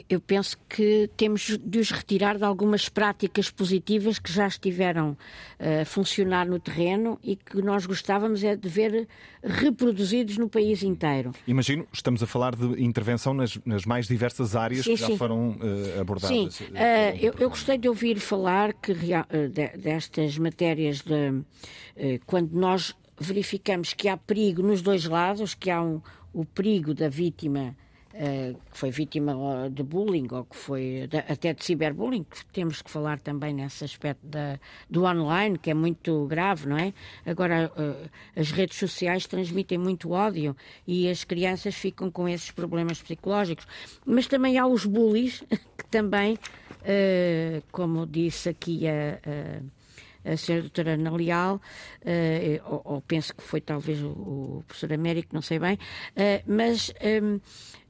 eu 0.08 0.20
penso 0.20 0.56
que 0.68 1.10
temos 1.16 1.58
de 1.58 1.78
os 1.78 1.90
retirar 1.90 2.38
de 2.38 2.44
algumas 2.44 2.88
práticas 2.88 3.50
positivas 3.50 4.18
que 4.18 4.32
já 4.32 4.46
estiveram 4.46 5.16
a 5.58 5.84
funcionar 5.84 6.46
no 6.46 6.58
terreno 6.58 7.18
e 7.22 7.36
que 7.36 7.60
nós 7.60 7.86
gostávamos 7.86 8.42
é 8.44 8.56
de 8.56 8.68
ver 8.68 9.08
reproduzidos 9.42 10.38
no 10.38 10.48
país 10.48 10.82
inteiro. 10.82 11.32
Imagino, 11.46 11.86
estamos 11.92 12.22
a 12.22 12.26
falar 12.26 12.54
de 12.54 12.82
intervenção 12.82 13.34
nas, 13.34 13.58
nas 13.64 13.84
mais 13.84 14.06
diversas 14.06 14.54
áreas 14.54 14.84
sim, 14.84 14.94
que 14.94 15.00
já 15.00 15.06
sim. 15.08 15.16
foram 15.16 15.50
uh, 15.50 16.00
abordadas. 16.00 16.54
Sim, 16.54 16.64
uh, 16.64 17.16
eu, 17.20 17.34
eu, 17.38 17.50
gostei 17.50 17.76
de 17.76 17.88
ouvir 17.88 18.18
falar 18.18 18.72
que, 18.72 18.92
uh, 18.92 19.48
de, 19.48 19.68
destas 19.76 20.38
matérias 20.38 21.00
de 21.00 21.42
quando 22.26 22.52
nós 22.52 22.94
verificamos 23.18 23.92
que 23.92 24.08
há 24.08 24.16
perigo 24.16 24.62
nos 24.62 24.80
dois 24.80 25.04
lados, 25.04 25.54
que 25.54 25.70
há 25.70 25.82
um, 25.82 26.00
o 26.32 26.44
perigo 26.44 26.94
da 26.94 27.08
vítima 27.08 27.76
que 28.12 28.78
foi 28.78 28.90
vítima 28.90 29.34
de 29.70 29.82
bullying 29.82 30.28
ou 30.30 30.44
que 30.44 30.56
foi 30.56 31.08
até 31.28 31.52
de 31.54 31.64
ciberbullying, 31.64 32.26
temos 32.52 32.82
que 32.82 32.90
falar 32.90 33.18
também 33.18 33.54
nesse 33.54 33.84
aspecto 33.84 34.26
da, 34.26 34.58
do 34.88 35.04
online, 35.04 35.58
que 35.58 35.70
é 35.70 35.74
muito 35.74 36.26
grave, 36.26 36.68
não 36.68 36.76
é? 36.76 36.92
Agora, 37.24 37.72
uh, 37.76 38.10
as 38.38 38.50
redes 38.50 38.78
sociais 38.78 39.26
transmitem 39.26 39.78
muito 39.78 40.10
ódio 40.10 40.56
e 40.86 41.08
as 41.08 41.24
crianças 41.24 41.74
ficam 41.74 42.10
com 42.10 42.28
esses 42.28 42.50
problemas 42.50 43.00
psicológicos. 43.00 43.66
Mas 44.04 44.26
também 44.26 44.58
há 44.58 44.66
os 44.66 44.84
bullies, 44.84 45.42
que 45.78 45.86
também, 45.90 46.34
uh, 46.34 47.62
como 47.72 48.06
disse 48.06 48.50
aqui 48.50 48.86
a. 48.88 49.62
a 50.24 50.36
senhora 50.36 50.62
doutora 50.62 50.94
Ana 50.94 51.10
Leal, 51.10 51.56
uh, 51.56 52.72
ou, 52.72 52.82
ou, 52.84 53.00
penso 53.00 53.34
que 53.34 53.42
foi 53.42 53.60
talvez 53.60 54.00
o, 54.02 54.08
o 54.08 54.64
professor 54.66 54.92
Américo, 54.92 55.34
não 55.34 55.42
sei 55.42 55.58
bem, 55.58 55.74
uh, 55.74 56.42
mas 56.46 56.92
um, 57.22 57.40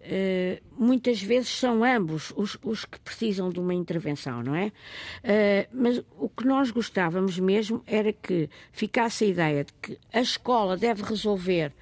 Uh, 0.03 0.61
muitas 0.77 1.23
vezes 1.23 1.49
são 1.49 1.85
ambos 1.85 2.33
os, 2.35 2.59
os, 2.65 2.85
que 2.85 2.99
precisam 2.99 3.51
de 3.51 3.61
uma 3.61 3.73
intervenção, 3.73 4.43
não 4.43 4.53
é? 4.53 4.73
Mas 5.73 6.03
o 6.19 6.29
que 6.29 6.45
nós 6.45 6.73
gostávamos 6.73 7.39
mesmo 7.39 7.85
era 7.87 8.13
que 8.13 8.51
ficasse 8.73 9.23
a 9.23 9.29
ideia 9.29 9.63
de 9.63 9.73
que 9.75 9.97
a 10.13 10.21
escola 10.21 10.77
deve 10.77 11.05
resolver, 11.05 11.73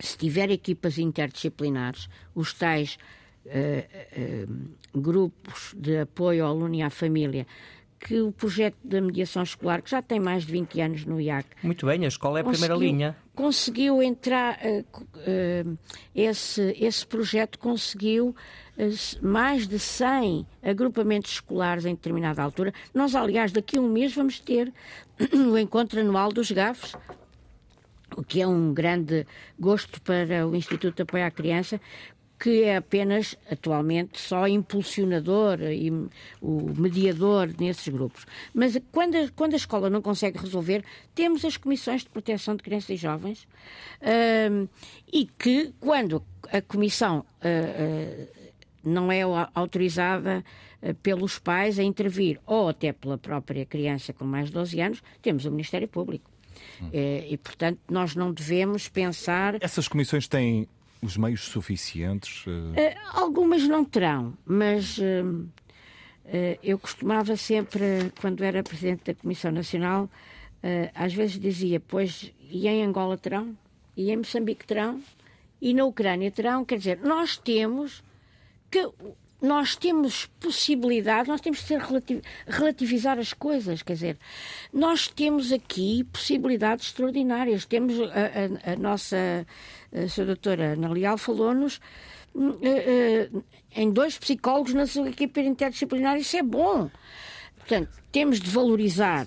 se 0.00 0.18
tiver 0.18 0.50
equipas 0.50 0.98
interdisciplinares, 0.98 2.08
os 2.34 2.52
tais 2.54 2.98
grupos 4.92 5.76
de 5.76 6.00
apoio 6.00 6.44
ao 6.44 6.50
aluno 6.50 6.74
e 6.74 6.82
à 6.82 6.90
família, 6.90 7.46
que 8.04 8.20
o 8.20 8.32
projeto 8.32 8.76
da 8.82 9.00
mediação 9.00 9.44
escolar, 9.44 9.80
que 9.80 9.90
já 9.90 10.02
tem 10.02 10.18
mais 10.18 10.44
de 10.44 10.52
20 10.52 10.80
anos 10.80 11.04
no 11.04 11.20
IAC. 11.20 11.46
Muito 11.62 11.86
bem, 11.86 12.04
a 12.04 12.08
escola 12.08 12.40
é 12.40 12.42
a 12.42 12.44
primeira 12.44 12.74
linha. 12.74 13.16
Conseguiu 13.34 14.02
entrar, 14.02 14.58
uh, 14.58 15.00
uh, 15.00 15.78
esse, 16.14 16.76
esse 16.80 17.06
projeto 17.06 17.58
conseguiu 17.60 18.34
uh, 18.76 19.26
mais 19.26 19.68
de 19.68 19.78
100 19.78 20.44
agrupamentos 20.62 21.32
escolares 21.32 21.84
em 21.84 21.94
determinada 21.94 22.42
altura. 22.42 22.74
Nós, 22.92 23.14
aliás, 23.14 23.52
daqui 23.52 23.78
a 23.78 23.80
um 23.80 23.88
mês 23.88 24.12
vamos 24.12 24.40
ter 24.40 24.72
o 25.32 25.56
encontro 25.56 26.00
anual 26.00 26.32
dos 26.32 26.50
GAFs, 26.50 26.96
o 28.16 28.24
que 28.24 28.42
é 28.42 28.46
um 28.46 28.74
grande 28.74 29.26
gosto 29.58 30.02
para 30.02 30.46
o 30.46 30.56
Instituto 30.56 30.96
de 30.96 31.02
Apoio 31.02 31.24
à 31.24 31.30
Criança, 31.30 31.80
que 32.42 32.64
é 32.64 32.76
apenas, 32.76 33.36
atualmente, 33.48 34.20
só 34.20 34.48
impulsionador 34.48 35.60
e 35.60 35.92
o 36.40 36.74
mediador 36.76 37.48
nesses 37.56 37.86
grupos. 37.86 38.26
Mas 38.52 38.76
quando 38.90 39.14
a, 39.14 39.28
quando 39.28 39.52
a 39.54 39.56
escola 39.56 39.88
não 39.88 40.02
consegue 40.02 40.38
resolver, 40.38 40.84
temos 41.14 41.44
as 41.44 41.56
comissões 41.56 42.02
de 42.02 42.08
proteção 42.08 42.56
de 42.56 42.64
crianças 42.64 42.90
e 42.90 42.96
jovens 42.96 43.44
uh, 44.00 44.68
e 45.12 45.26
que, 45.38 45.72
quando 45.78 46.20
a 46.52 46.60
comissão 46.60 47.20
uh, 47.20 48.24
uh, 48.24 48.28
não 48.82 49.12
é 49.12 49.20
autorizada 49.54 50.44
pelos 51.00 51.38
pais 51.38 51.78
a 51.78 51.84
intervir, 51.84 52.40
ou 52.44 52.70
até 52.70 52.92
pela 52.92 53.16
própria 53.16 53.64
criança 53.64 54.12
com 54.12 54.24
mais 54.24 54.48
de 54.48 54.54
12 54.54 54.80
anos, 54.80 55.02
temos 55.22 55.44
o 55.44 55.50
Ministério 55.52 55.86
Público. 55.86 56.28
Hum. 56.82 56.90
E, 56.92 57.36
portanto, 57.36 57.78
nós 57.88 58.16
não 58.16 58.32
devemos 58.32 58.88
pensar. 58.88 59.62
Essas 59.62 59.86
comissões 59.86 60.26
têm 60.26 60.66
os 61.02 61.16
meios 61.16 61.42
suficientes? 61.42 62.46
Uh, 62.46 62.72
algumas 63.12 63.66
não 63.66 63.84
terão, 63.84 64.34
mas 64.46 64.98
uh, 64.98 65.48
eu 66.62 66.78
costumava 66.78 67.36
sempre, 67.36 68.12
quando 68.20 68.42
era 68.44 68.62
presidente 68.62 69.04
da 69.04 69.14
Comissão 69.14 69.50
Nacional, 69.50 70.08
às 70.94 71.12
vezes 71.12 71.38
dizia: 71.38 71.80
Pois, 71.80 72.32
e 72.48 72.68
em 72.68 72.84
Angola 72.84 73.18
terão? 73.18 73.56
E 73.96 74.10
em 74.10 74.16
Moçambique 74.16 74.64
terão? 74.64 75.02
E 75.60 75.74
na 75.74 75.84
Ucrânia 75.84 76.30
terão? 76.30 76.64
Quer 76.64 76.78
dizer, 76.78 77.00
nós 77.00 77.36
temos 77.36 78.02
que 78.70 78.88
nós 79.42 79.74
temos 79.74 80.26
possibilidade, 80.38 81.28
nós 81.28 81.40
temos 81.40 81.60
que 81.60 81.66
ser 81.66 81.80
relativ, 81.80 82.22
relativizar 82.46 83.18
as 83.18 83.32
coisas, 83.32 83.82
quer 83.82 83.94
dizer, 83.94 84.18
nós 84.72 85.08
temos 85.08 85.52
aqui 85.52 86.04
possibilidades 86.04 86.86
extraordinárias. 86.86 87.64
Temos 87.64 87.98
a, 88.00 88.70
a, 88.70 88.72
a 88.72 88.76
nossa 88.76 89.44
a 89.92 90.24
doutora 90.24 90.72
Ana 90.72 90.88
Leal 90.88 91.18
falou-nos 91.18 91.80
hum, 92.34 92.56
eh, 92.62 93.28
eh, 93.34 93.42
em 93.74 93.90
dois 93.90 94.16
psicólogos 94.16 94.72
na 94.72 94.86
sua 94.86 95.10
equipe 95.10 95.40
interdisciplinar, 95.40 96.16
isso 96.16 96.36
é 96.36 96.42
bom. 96.42 96.90
Portanto, 97.58 97.90
temos 98.10 98.40
de 98.40 98.48
valorizar 98.48 99.26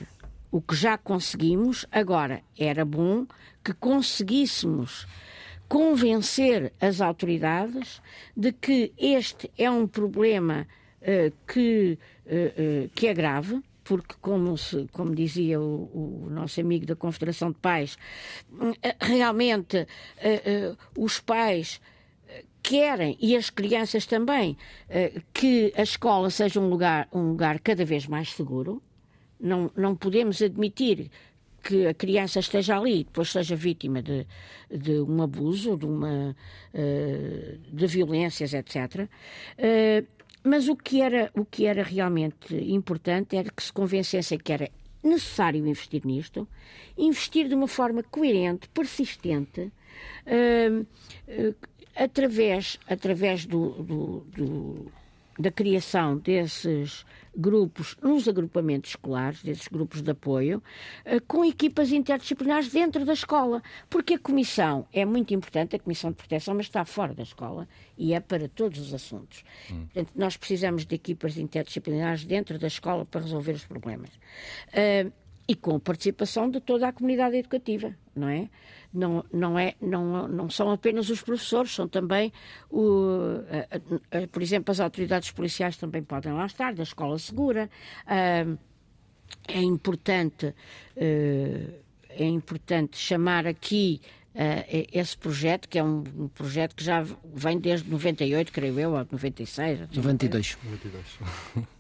o 0.51 0.61
que 0.61 0.75
já 0.75 0.97
conseguimos. 0.97 1.85
Agora, 1.91 2.41
era 2.57 2.83
bom 2.83 3.25
que 3.63 3.73
conseguíssemos 3.73 5.05
convencer 5.67 6.73
as 6.79 7.01
autoridades 7.01 8.01
de 8.35 8.51
que 8.51 8.93
este 8.97 9.51
é 9.57 9.69
um 9.69 9.87
problema 9.87 10.67
uh, 11.01 11.33
que, 11.51 11.97
uh, 12.25 12.85
uh, 12.85 12.89
que 12.93 13.07
é 13.07 13.13
grave, 13.13 13.61
porque, 13.83 14.15
como, 14.19 14.57
se, 14.57 14.87
como 14.91 15.13
dizia 15.13 15.59
o, 15.59 16.25
o, 16.25 16.29
nosso 16.29 16.59
amigo 16.59 16.85
da 16.85 16.95
Confederação 16.95 17.51
de 17.51 17.57
Pais, 17.57 17.97
realmente 18.99 19.85
os 20.97 21.19
pais 21.19 21.79
querem, 22.63 23.15
e 23.21 23.37
as 23.37 23.51
crianças 23.51 24.07
também, 24.07 24.57
que 25.31 25.71
a 25.77 25.83
escola 25.83 26.31
seja 26.31 26.59
um 26.59 26.67
lugar, 26.67 27.07
um 27.13 27.29
lugar 27.29 27.59
cada 27.59 27.85
vez 27.85 28.07
mais 28.07 28.31
seguro. 28.31 28.81
Não, 29.39 29.69
não 29.75 29.95
podemos 29.95 30.41
admitir 30.41 31.11
que 31.65 31.87
a 31.87 31.95
criança 31.95 32.39
esteja 32.39 32.77
ali 32.77 32.99
e 32.99 33.03
depois 33.03 33.31
seja 33.31 33.55
vítima 33.55 33.99
de, 33.99 34.27
de 34.69 34.99
um 35.01 35.23
abuso, 35.23 35.75
de, 35.75 35.87
uma, 35.87 36.35
uh, 36.73 37.57
de 37.73 37.87
violências, 37.87 38.53
etc. 38.53 39.09
Eh, 39.57 40.03
mas 40.43 40.69
o 40.69 40.75
que, 40.75 41.01
era, 41.01 41.31
o 41.33 41.43
que 41.43 41.65
era 41.65 41.81
realmente 41.81 42.53
importante 42.53 43.35
era 43.35 43.49
que 43.49 43.63
se 43.63 43.73
convencessem 43.73 44.37
que 44.37 44.53
era 44.53 44.69
necessário 45.03 45.59
investir 45.59 46.05
nisto, 46.05 46.47
investir 46.95 47.47
de 47.47 47.55
uma 47.55 47.67
forma 47.67 48.03
coerente, 48.03 48.69
persistente, 48.69 49.71
uh, 50.27 50.85
através, 51.95 52.79
através 52.87 53.47
do, 53.47 53.71
do, 53.83 54.19
do 54.35 54.91
da 55.37 55.51
criação 55.51 56.17
desses 56.17 57.05
grupos 57.35 57.95
nos 58.01 58.27
agrupamentos 58.27 58.91
escolares, 58.91 59.43
desses 59.43 59.67
grupos 59.67 60.01
de 60.01 60.11
apoio, 60.11 60.61
eh, 61.03 61.19
com 61.19 61.43
equipas 61.43 61.91
interdisciplinares 61.91 62.69
dentro 62.71 63.05
da 63.05 63.13
escola. 63.13 63.61
Porque 63.89 64.15
a 64.15 64.19
comissão 64.19 64.87
é 64.93 65.05
muito 65.05 65.33
importante, 65.33 65.75
a 65.75 65.79
comissão 65.79 66.11
de 66.11 66.17
proteção, 66.17 66.55
mas 66.55 66.67
está 66.67 66.85
fora 66.85 67.13
da 67.13 67.23
escola 67.23 67.67
e 67.97 68.13
é 68.13 68.19
para 68.19 68.47
todos 68.47 68.79
os 68.79 68.93
assuntos. 68.93 69.43
Hum. 69.71 69.85
Portanto, 69.85 70.11
nós 70.15 70.37
precisamos 70.37 70.85
de 70.85 70.95
equipas 70.95 71.37
interdisciplinares 71.37 72.25
dentro 72.25 72.57
da 72.57 72.67
escola 72.67 73.05
para 73.05 73.21
resolver 73.21 73.53
os 73.53 73.65
problemas. 73.65 74.09
Uh, 74.69 75.11
e 75.47 75.55
com 75.55 75.75
a 75.75 75.79
participação 75.79 76.49
de 76.49 76.59
toda 76.59 76.87
a 76.87 76.93
comunidade 76.93 77.37
educativa, 77.37 77.95
não 78.15 78.27
é? 78.27 78.49
Não, 78.93 79.23
não, 79.31 79.59
é, 79.59 79.75
não, 79.81 80.27
não 80.27 80.49
são 80.49 80.71
apenas 80.71 81.09
os 81.09 81.21
professores, 81.21 81.71
são 81.71 81.87
também, 81.87 82.31
o, 82.69 83.41
a, 84.11 84.23
a, 84.23 84.27
por 84.27 84.41
exemplo, 84.41 84.71
as 84.71 84.79
autoridades 84.79 85.31
policiais 85.31 85.77
também 85.77 86.01
podem 86.01 86.31
lá 86.33 86.45
estar, 86.45 86.73
da 86.73 86.83
escola 86.83 87.19
segura. 87.19 87.69
É 89.47 89.61
importante, 89.61 90.47
uh, 90.47 91.73
é 92.09 92.25
importante 92.25 92.97
chamar 92.97 93.45
aqui 93.45 94.01
uh, 94.33 94.87
esse 94.91 95.17
projeto, 95.17 95.67
que 95.67 95.77
é 95.77 95.83
um, 95.83 96.03
um, 96.17 96.27
projeto 96.27 96.75
que 96.75 96.83
já 96.83 97.05
vem 97.33 97.59
desde 97.59 97.89
98, 97.89 98.51
creio 98.51 98.79
eu, 98.79 98.91
ou 98.91 99.07
96. 99.11 99.81
92. 99.93 100.57
92. 100.63 101.19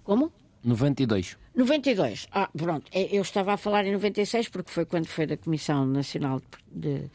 Como? 0.03 0.31
92. 0.65 1.37
92. 1.55 2.27
Ah, 2.31 2.49
pronto. 2.55 2.85
É, 2.91 3.15
eu 3.15 3.21
estava 3.21 3.53
a 3.53 3.57
falar 3.57 3.85
em 3.85 3.93
96 3.93 4.49
porque 4.49 4.71
foi 4.71 4.85
quando 4.85 5.07
foi 5.07 5.25
da 5.27 5.37
Comissão 5.37 5.85
Nacional 5.85 6.41
de, 6.71 7.09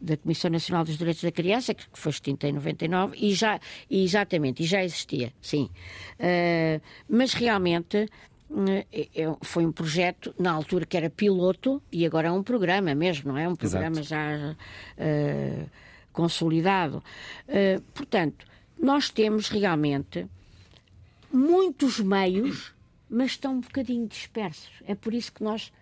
da 0.00 0.16
Comissão 0.16 0.50
Nacional 0.50 0.84
dos 0.84 0.98
Direitos 0.98 1.22
da 1.22 1.32
Criança, 1.32 1.72
que 1.72 1.84
foi 1.92 2.10
extinta 2.10 2.48
em 2.48 2.52
99, 2.52 3.16
e 3.18 3.32
já, 3.32 3.60
exatamente, 3.90 4.62
e 4.62 4.66
já 4.66 4.84
existia, 4.84 5.32
sim. 5.40 5.70
Uh, 6.18 6.80
mas 7.08 7.32
realmente 7.32 8.08
é, 8.92 9.06
foi 9.42 9.66
um 9.66 9.72
projeto, 9.72 10.34
na 10.38 10.52
altura 10.52 10.86
que 10.86 10.96
era 10.96 11.10
piloto, 11.10 11.82
e 11.90 12.06
agora 12.06 12.28
é 12.28 12.32
um 12.32 12.42
programa 12.42 12.94
mesmo, 12.94 13.32
não 13.32 13.38
é? 13.38 13.48
Um 13.48 13.56
programa 13.56 14.00
Exato. 14.00 14.08
já 14.08 14.56
uh, 14.98 15.70
consolidado. 16.12 17.02
Uh, 17.48 17.80
portanto, 17.92 18.46
nós 18.78 19.10
temos 19.10 19.48
realmente 19.48 20.26
muitos 21.32 21.98
meios, 21.98 22.72
mas 23.08 23.32
estão 23.32 23.54
um 23.54 23.60
bocadinho 23.60 24.06
dispersos. 24.06 24.70
É 24.86 24.94
por 24.94 25.14
isso 25.14 25.32
que 25.32 25.42
nós 25.42 25.72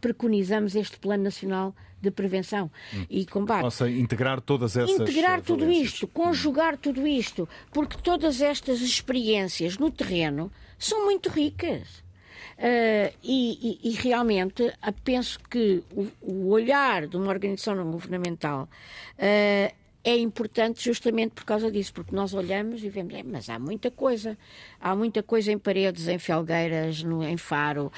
preconizamos 0.00 0.74
este 0.74 0.98
Plano 0.98 1.22
Nacional 1.22 1.74
de 2.00 2.10
Prevenção 2.10 2.70
hum. 2.92 3.06
e 3.08 3.24
Combate. 3.24 3.64
Ou 3.64 3.70
seja, 3.70 3.96
integrar 3.96 4.40
todas 4.40 4.76
essas. 4.76 4.90
Integrar 4.90 5.40
tudo 5.40 5.70
isto, 5.70 6.06
conjugar 6.08 6.74
hum. 6.74 6.78
tudo 6.82 7.06
isto, 7.06 7.48
porque 7.72 7.96
todas 8.02 8.42
estas 8.42 8.80
experiências 8.80 9.78
no 9.78 9.90
terreno 9.90 10.50
são 10.78 11.04
muito 11.04 11.28
ricas. 11.28 12.02
Uh, 12.58 13.12
e, 13.22 13.80
e, 13.82 13.90
e, 13.90 13.92
realmente 13.94 14.62
uh, 14.62 14.94
penso 15.02 15.40
que 15.50 15.82
o, 15.90 16.06
o, 16.20 16.48
olhar 16.50 17.08
de 17.08 17.16
uma 17.16 17.28
organização 17.28 17.74
não 17.74 17.90
governamental 17.90 18.68
uh, 19.18 19.74
é 20.04 20.16
importante 20.16 20.84
justamente 20.84 21.32
por 21.32 21.44
causa 21.44 21.70
disso, 21.70 21.92
porque 21.94 22.14
nós 22.14 22.34
olhamos 22.34 22.82
e 22.82 22.88
vemos, 22.88 23.14
é, 23.14 23.22
mas 23.22 23.48
há 23.48 23.58
muita 23.58 23.90
coisa. 23.90 24.36
Há 24.80 24.96
muita 24.96 25.22
coisa 25.22 25.52
em 25.52 25.58
paredes, 25.58 26.08
em 26.08 26.18
Felgueiras, 26.18 27.02
no, 27.02 27.22
em 27.22 27.36
Faro, 27.36 27.92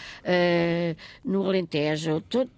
no 1.24 1.47
Alentejo. 1.47 2.20
Todo... 2.20 2.51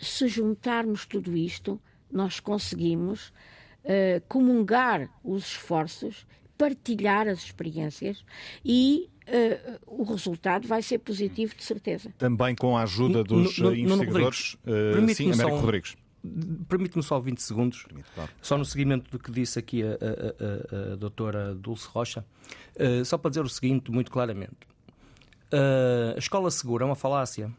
Se 0.00 0.28
juntarmos 0.28 1.04
tudo 1.06 1.36
isto, 1.36 1.80
nós 2.10 2.40
conseguimos 2.40 3.32
comungar 4.28 5.10
os 5.22 5.44
esforços, 5.44 6.26
partilhar 6.56 7.28
as 7.28 7.44
experiências 7.44 8.24
e 8.64 9.08
Uh, 9.26 9.80
o 9.86 10.02
resultado 10.02 10.68
vai 10.68 10.82
ser 10.82 10.98
positivo, 10.98 11.54
de 11.56 11.64
certeza. 11.64 12.12
Também 12.18 12.54
com 12.54 12.76
a 12.76 12.82
ajuda 12.82 13.24
dos 13.24 13.58
no, 13.58 13.70
no, 13.70 13.76
investigadores. 13.76 14.54
Uh, 14.66 15.14
sim, 15.14 15.32
Américo 15.32 15.56
Rodrigues. 15.56 15.96
Permite-me 16.68 17.02
só 17.02 17.20
20 17.20 17.38
segundos, 17.42 17.82
Permite, 17.82 18.10
claro. 18.14 18.30
só 18.40 18.56
no 18.56 18.64
seguimento 18.64 19.10
do 19.10 19.18
que 19.18 19.30
disse 19.30 19.58
aqui 19.58 19.82
a, 19.82 19.88
a, 19.88 19.90
a, 19.90 20.92
a 20.92 20.96
doutora 20.96 21.54
Dulce 21.54 21.86
Rocha, 21.88 22.24
uh, 22.76 23.04
só 23.04 23.18
para 23.18 23.30
dizer 23.30 23.44
o 23.44 23.48
seguinte 23.48 23.90
muito 23.90 24.10
claramente. 24.10 24.56
a 26.14 26.18
escola 26.18 26.50
segura 26.50 26.84
é 26.84 26.86
uma 26.86 26.96
falácia. 26.96 27.52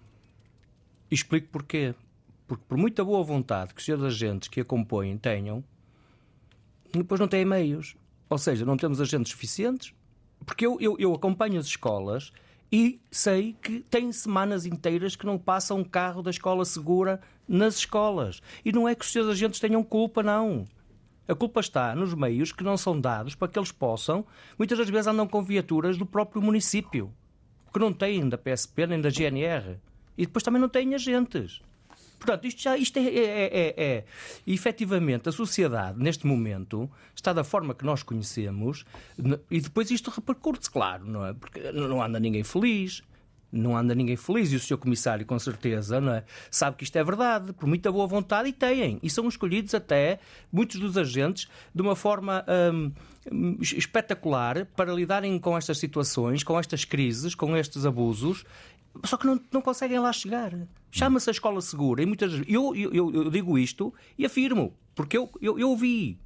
E 1.09 1.15
explico 1.15 1.47
porquê. 1.49 1.93
Porque 2.47 2.63
por 2.67 2.77
muita 2.77 3.03
boa 3.03 3.23
vontade 3.23 3.73
que 3.73 3.79
os 3.79 3.85
senhores 3.85 4.05
agentes 4.05 4.47
que 4.47 4.61
a 4.61 4.65
compõem 4.65 5.17
tenham, 5.17 5.63
depois 6.91 7.19
não 7.19 7.27
têm 7.27 7.45
meios. 7.45 7.95
Ou 8.29 8.37
seja, 8.37 8.65
não 8.65 8.77
temos 8.77 8.99
agentes 8.99 9.31
suficientes, 9.31 9.93
porque 10.45 10.65
eu, 10.65 10.77
eu, 10.81 10.95
eu 10.99 11.13
acompanho 11.13 11.59
as 11.59 11.67
escolas 11.67 12.31
e 12.77 12.99
sei 13.09 13.55
que 13.61 13.79
tem 13.89 14.11
semanas 14.11 14.65
inteiras 14.65 15.15
que 15.15 15.25
não 15.25 15.37
passa 15.37 15.73
um 15.73 15.81
carro 15.81 16.21
da 16.21 16.29
escola 16.29 16.65
segura 16.65 17.21
nas 17.47 17.77
escolas. 17.77 18.41
E 18.65 18.71
não 18.73 18.85
é 18.85 18.93
que 18.93 19.05
os 19.05 19.13
seus 19.13 19.29
agentes 19.29 19.61
tenham 19.61 19.81
culpa, 19.81 20.21
não. 20.21 20.65
A 21.25 21.33
culpa 21.33 21.61
está 21.61 21.95
nos 21.95 22.13
meios 22.13 22.51
que 22.51 22.65
não 22.65 22.75
são 22.75 22.99
dados 22.99 23.33
para 23.33 23.47
que 23.47 23.57
eles 23.57 23.71
possam. 23.71 24.25
Muitas 24.59 24.77
das 24.77 24.89
vezes 24.89 25.07
andam 25.07 25.25
com 25.25 25.41
viaturas 25.41 25.97
do 25.97 26.05
próprio 26.05 26.41
município, 26.41 27.13
que 27.71 27.79
não 27.79 27.93
têm 27.93 28.27
da 28.27 28.37
PSP 28.37 28.87
nem 28.87 28.99
da 28.99 29.09
GNR. 29.09 29.79
E 30.17 30.25
depois 30.25 30.43
também 30.43 30.61
não 30.61 30.67
têm 30.67 30.93
agentes. 30.93 31.61
Portanto, 32.17 32.45
isto, 32.45 32.61
já, 32.61 32.77
isto 32.77 32.97
é, 32.97 33.03
é, 33.03 33.45
é, 33.45 33.73
é, 33.77 34.03
efetivamente 34.47 35.29
a 35.29 35.31
sociedade, 35.31 36.01
neste 36.01 36.25
momento, 36.25 36.89
está 37.15 37.33
da 37.33 37.43
forma 37.43 37.73
que 37.73 37.85
nós 37.85 38.03
conhecemos 38.03 38.85
e 39.49 39.61
depois 39.61 39.91
isto 39.91 40.09
repercute-se, 40.09 40.69
claro, 40.69 41.05
não 41.05 41.25
é? 41.25 41.33
Porque 41.33 41.71
não 41.71 42.01
anda 42.01 42.19
ninguém 42.19 42.43
feliz. 42.43 43.03
Não 43.51 43.77
anda 43.77 43.95
ninguém 43.95 44.17
feliz 44.17 44.51
e 44.51 44.57
o 44.57 44.59
Sr. 44.59 44.75
Comissário, 44.77 45.25
com 45.25 45.39
certeza, 45.39 45.97
é? 45.97 46.23
sabe 46.51 46.75
que 46.75 46.83
isto 46.83 46.97
é 46.97 47.03
verdade, 47.03 47.53
por 47.53 47.67
muita 47.67 47.89
boa 47.89 48.05
vontade, 48.05 48.49
e 48.49 48.51
têm. 48.53 48.99
E 49.01 49.09
são 49.09 49.25
escolhidos 49.29 49.73
até, 49.73 50.19
muitos 50.51 50.77
dos 50.77 50.97
agentes, 50.97 51.47
de 51.73 51.81
uma 51.81 51.95
forma 51.95 52.43
hum, 52.73 52.91
espetacular 53.61 54.65
para 54.75 54.91
lidarem 54.93 55.39
com 55.39 55.57
estas 55.57 55.77
situações, 55.77 56.43
com 56.43 56.59
estas 56.59 56.83
crises, 56.83 57.33
com 57.33 57.55
estes 57.55 57.85
abusos 57.85 58.43
só 59.03 59.17
que 59.17 59.25
não, 59.25 59.39
não 59.51 59.61
conseguem 59.61 59.99
lá 59.99 60.11
chegar. 60.13 60.51
Chama-se 60.91 61.29
a 61.29 61.31
escola 61.31 61.61
segura 61.61 62.01
e 62.01 62.05
muitas 62.05 62.33
eu, 62.47 62.75
eu, 62.75 63.13
eu, 63.13 63.29
digo 63.29 63.57
isto 63.57 63.93
e 64.17 64.25
afirmo, 64.25 64.73
porque 64.93 65.17
eu, 65.17 65.29
eu, 65.41 65.59
eu 65.59 65.75
vi. 65.75 66.19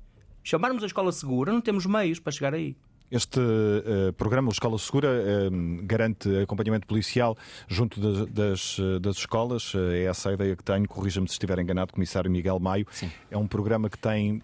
Chamarmos 0.44 0.84
a 0.84 0.86
escola 0.86 1.12
segura, 1.12 1.52
não 1.52 1.62
temos 1.62 1.86
meios 1.86 2.20
para 2.20 2.32
chegar 2.32 2.54
aí. 2.54 2.76
Este 3.12 3.40
uh, 3.40 4.14
programa, 4.14 4.50
o 4.50 4.52
Escola 4.52 4.78
Segura, 4.78 5.08
uh, 5.10 5.82
garante 5.84 6.30
acompanhamento 6.38 6.86
policial 6.86 7.36
junto 7.68 8.00
de, 8.00 8.32
das, 8.32 8.78
das 9.02 9.18
escolas. 9.18 9.74
Uh, 9.74 9.92
é 9.92 10.04
essa 10.04 10.30
a 10.30 10.34
ideia 10.34 10.56
que 10.56 10.64
tenho. 10.64 10.88
Corrija-me 10.88 11.28
se 11.28 11.34
estiver 11.34 11.58
enganado, 11.58 11.92
Comissário 11.92 12.30
Miguel 12.30 12.60
Maio. 12.60 12.86
Sim. 12.92 13.10
É 13.32 13.38
um 13.38 13.48
programa 13.48 13.90
que 13.90 13.98
tem 13.98 14.44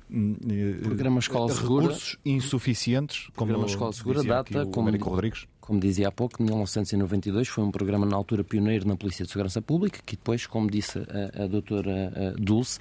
programa 0.81 1.19
Escola 1.19 1.53
recursos 1.53 2.11
Segura, 2.11 2.19
insuficientes. 2.26 3.27
Como 3.35 3.52
programa 3.52 3.68
Escola 3.68 3.93
Segura 3.93 4.23
data, 4.23 4.65
como, 4.65 4.89
Rodrigues 4.97 5.45
como 5.66 5.80
dizia 5.80 6.08
há 6.08 6.12
pouco, 6.12 6.42
1992 6.42 7.48
foi 7.48 7.64
um 7.64 7.72
programa 7.72 8.06
na 8.06 8.16
altura 8.16 8.44
pioneiro 8.44 8.88
na 8.88 8.96
Polícia 8.96 9.26
de 9.26 9.32
Segurança 9.32 9.62
Pública, 9.62 10.00
que 10.06 10.16
depois, 10.16 10.46
como 10.46 10.70
disse 10.70 11.00
a, 11.00 11.44
a 11.44 11.48
doutora 11.48 12.34
Dulce, 12.38 12.80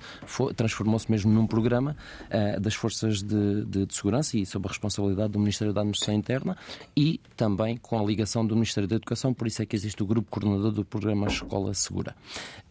transformou-se 0.55 1.11
mesmo 1.11 1.33
num 1.33 1.47
programa 1.47 1.97
uh, 2.27 2.61
das 2.61 2.75
Forças 2.75 3.23
de, 3.23 3.65
de, 3.65 3.87
de, 3.87 3.95
Segurança 3.95 4.37
e 4.37 4.45
sob 4.45 4.67
a 4.67 4.69
responsabilidade 4.69 5.33
do 5.33 5.39
Ministério 5.39 5.73
da 5.73 5.81
Administração 5.81 6.15
Interna 6.15 6.57
e 6.97 7.21
também 7.37 7.77
com 7.77 7.99
a 7.99 8.05
ligação 8.05 8.47
do 8.47 8.55
Ministério 8.55 8.89
da 8.89 8.97
Educação, 8.97 9.33
por 9.33 9.47
isso 9.47 9.63
é 9.63 9.67
que 9.67 9.75
existe 9.75 10.03
o 10.03 10.07
grupo 10.07 10.29
coordenador 10.31 10.73
do 10.73 10.85
programa 10.85 11.27
Escola 11.27 11.73
Segura. 11.75 12.15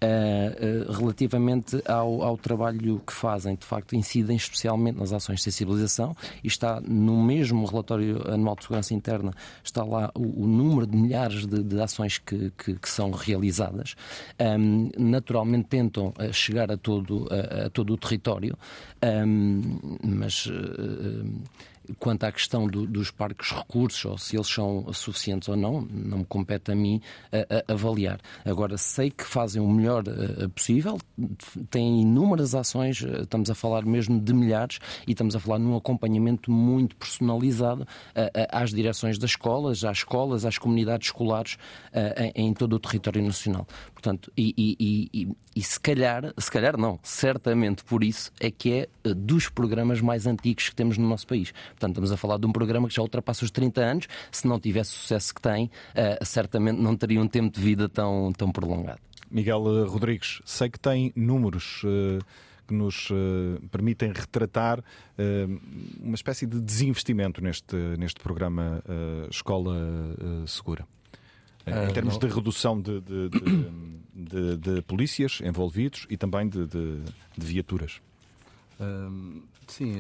Uh, 0.04 0.90
uh, 0.90 0.92
relativamente 0.92 1.82
ao, 1.88 2.22
ao 2.22 2.38
trabalho 2.38 3.02
que 3.06 3.14
fazem, 3.14 3.56
de 3.56 3.66
facto, 3.66 3.96
incidem 3.96 4.36
especialmente 4.36 5.00
nas 5.00 5.12
ações 5.14 5.38
de 5.40 5.44
sensibilização 5.44 6.16
e 6.44 6.48
está 6.48 6.80
no 6.82 7.24
mesmo 7.24 7.66
relatório 7.66 8.22
anual 8.30 8.56
de 8.56 8.64
segurança 8.64 8.94
interna, 8.94 9.34
está 9.64 9.84
lá 9.84 10.03
o, 10.14 10.44
o 10.44 10.48
número 10.48 10.88
de 10.88 10.96
milhares 10.98 11.46
de, 11.46 11.64
de 11.64 11.82
ações 11.82 12.18
que, 12.18 12.52
que, 12.58 12.76
que, 12.76 12.90
são 12.90 13.12
realizadas. 13.12 13.96
Um, 14.40 14.90
naturalmente 14.98 15.68
tentam 15.68 16.14
eh, 16.20 16.32
chegar 16.32 16.72
a 16.72 16.78
todo, 16.78 17.28
a, 17.32 17.66
a 17.66 17.70
todo 17.70 17.94
o 17.94 17.98
território, 17.98 18.58
um, 19.04 19.98
mas. 20.04 20.46
Uh, 20.46 21.26
Quanto 22.00 22.24
à 22.24 22.32
questão 22.32 22.68
do, 22.68 22.86
dos 22.86 23.12
parques 23.12 23.52
recursos, 23.52 24.06
ou 24.06 24.18
se 24.18 24.36
eles 24.36 24.48
são 24.48 24.92
suficientes 24.94 25.50
ou 25.50 25.56
não, 25.56 25.82
não 25.82 26.20
me 26.20 26.26
compete 26.26 26.72
a 26.72 26.76
mim 26.76 27.02
a, 27.32 27.72
a 27.72 27.74
avaliar. 27.74 28.20
Agora, 28.46 28.78
sei 28.78 29.10
que 29.10 29.24
fazem 29.24 29.62
o 29.62 29.70
melhor 29.70 30.04
uh, 30.08 30.50
possível, 30.50 30.98
têm 31.70 32.02
inúmeras 32.02 32.56
ações, 32.56 33.02
uh, 33.02 33.24
estamos 33.24 33.50
a 33.50 33.56
falar 33.56 33.86
mesmo 33.86 34.20
de 34.20 34.34
milhares, 34.34 34.80
e 35.08 35.12
estamos 35.12 35.36
a 35.36 35.40
falar 35.40 35.60
num 35.60 35.76
acompanhamento 35.76 36.52
muito 36.52 36.96
personalizado 36.96 37.88
às 38.52 38.72
direções 38.72 39.18
das 39.18 39.32
escolas, 39.32 39.84
às 39.84 40.00
escolas, 40.00 40.46
às 40.46 40.58
comunidades 40.58 41.08
escolares 41.08 41.58
em, 42.36 42.54
todo 42.54 42.74
o 42.74 42.80
território 42.80 43.22
nacional. 43.24 43.68
Portanto, 43.94 44.32
e, 44.38 44.54
e, 44.58 45.08
e, 45.14 45.38
e, 45.56 45.62
se 45.62 45.80
calhar, 45.80 46.34
se 46.38 46.52
calhar 46.52 46.78
não, 46.78 47.00
certamente 47.02 47.84
por 47.84 48.04
isso 48.04 48.32
é 48.40 48.52
que 48.52 48.74
é 48.74 49.14
dos 49.14 49.50
programas 49.50 50.02
mais 50.02 50.28
antigos 50.28 50.70
que 50.70 50.76
temos 50.76 50.98
no 50.98 51.08
nosso 51.08 51.26
país. 51.28 51.54
Portanto, 51.84 51.96
estamos 51.96 52.12
a 52.14 52.18
falar 52.18 52.38
de 52.38 52.46
um 52.46 52.52
programa 52.52 52.88
que 52.88 52.96
já 52.96 53.02
ultrapassa 53.02 53.44
os 53.44 53.52
30 53.52 53.82
anos. 53.82 54.08
Se 54.32 54.48
não 54.48 54.58
tivesse 54.58 54.92
o 54.92 54.94
sucesso 54.96 55.36
que 55.36 55.42
tem, 55.42 55.66
uh, 55.66 56.26
certamente 56.26 56.80
não 56.80 56.96
teria 56.96 57.20
um 57.20 57.28
tempo 57.28 57.54
de 57.54 57.62
vida 57.62 57.90
tão, 57.90 58.32
tão 58.32 58.52
prolongado. 58.52 59.00
Miguel 59.30 59.64
eh, 59.68 59.88
Rodrigues, 59.88 60.42
sei 60.46 60.70
que 60.70 60.80
tem 60.80 61.12
números. 61.16 61.84
Uh 61.84 62.24
que 62.66 62.74
nos 62.74 63.10
uh, 63.10 63.62
permitem 63.70 64.14
retratar 64.14 64.80
uh, 64.80 65.62
uma 66.02 66.16
espécie 66.16 66.48
de 66.48 66.62
desinvestimento 66.62 67.44
neste, 67.44 67.76
neste 68.00 68.22
programa 68.22 68.82
uh, 68.88 69.30
Escola 69.30 69.76
Segura. 70.48 70.88
em 71.68 71.94
termos 71.94 72.14
não... 72.14 72.20
de 72.22 72.34
redução 72.34 72.82
de, 72.82 73.02
de, 73.02 73.30
de, 74.16 74.58
de, 74.58 74.82
polícias 74.84 75.42
envolvidos 75.44 76.08
e 76.10 76.16
também 76.16 76.48
de, 76.48 76.66
viaturas. 77.38 78.00
Sim, 79.68 79.94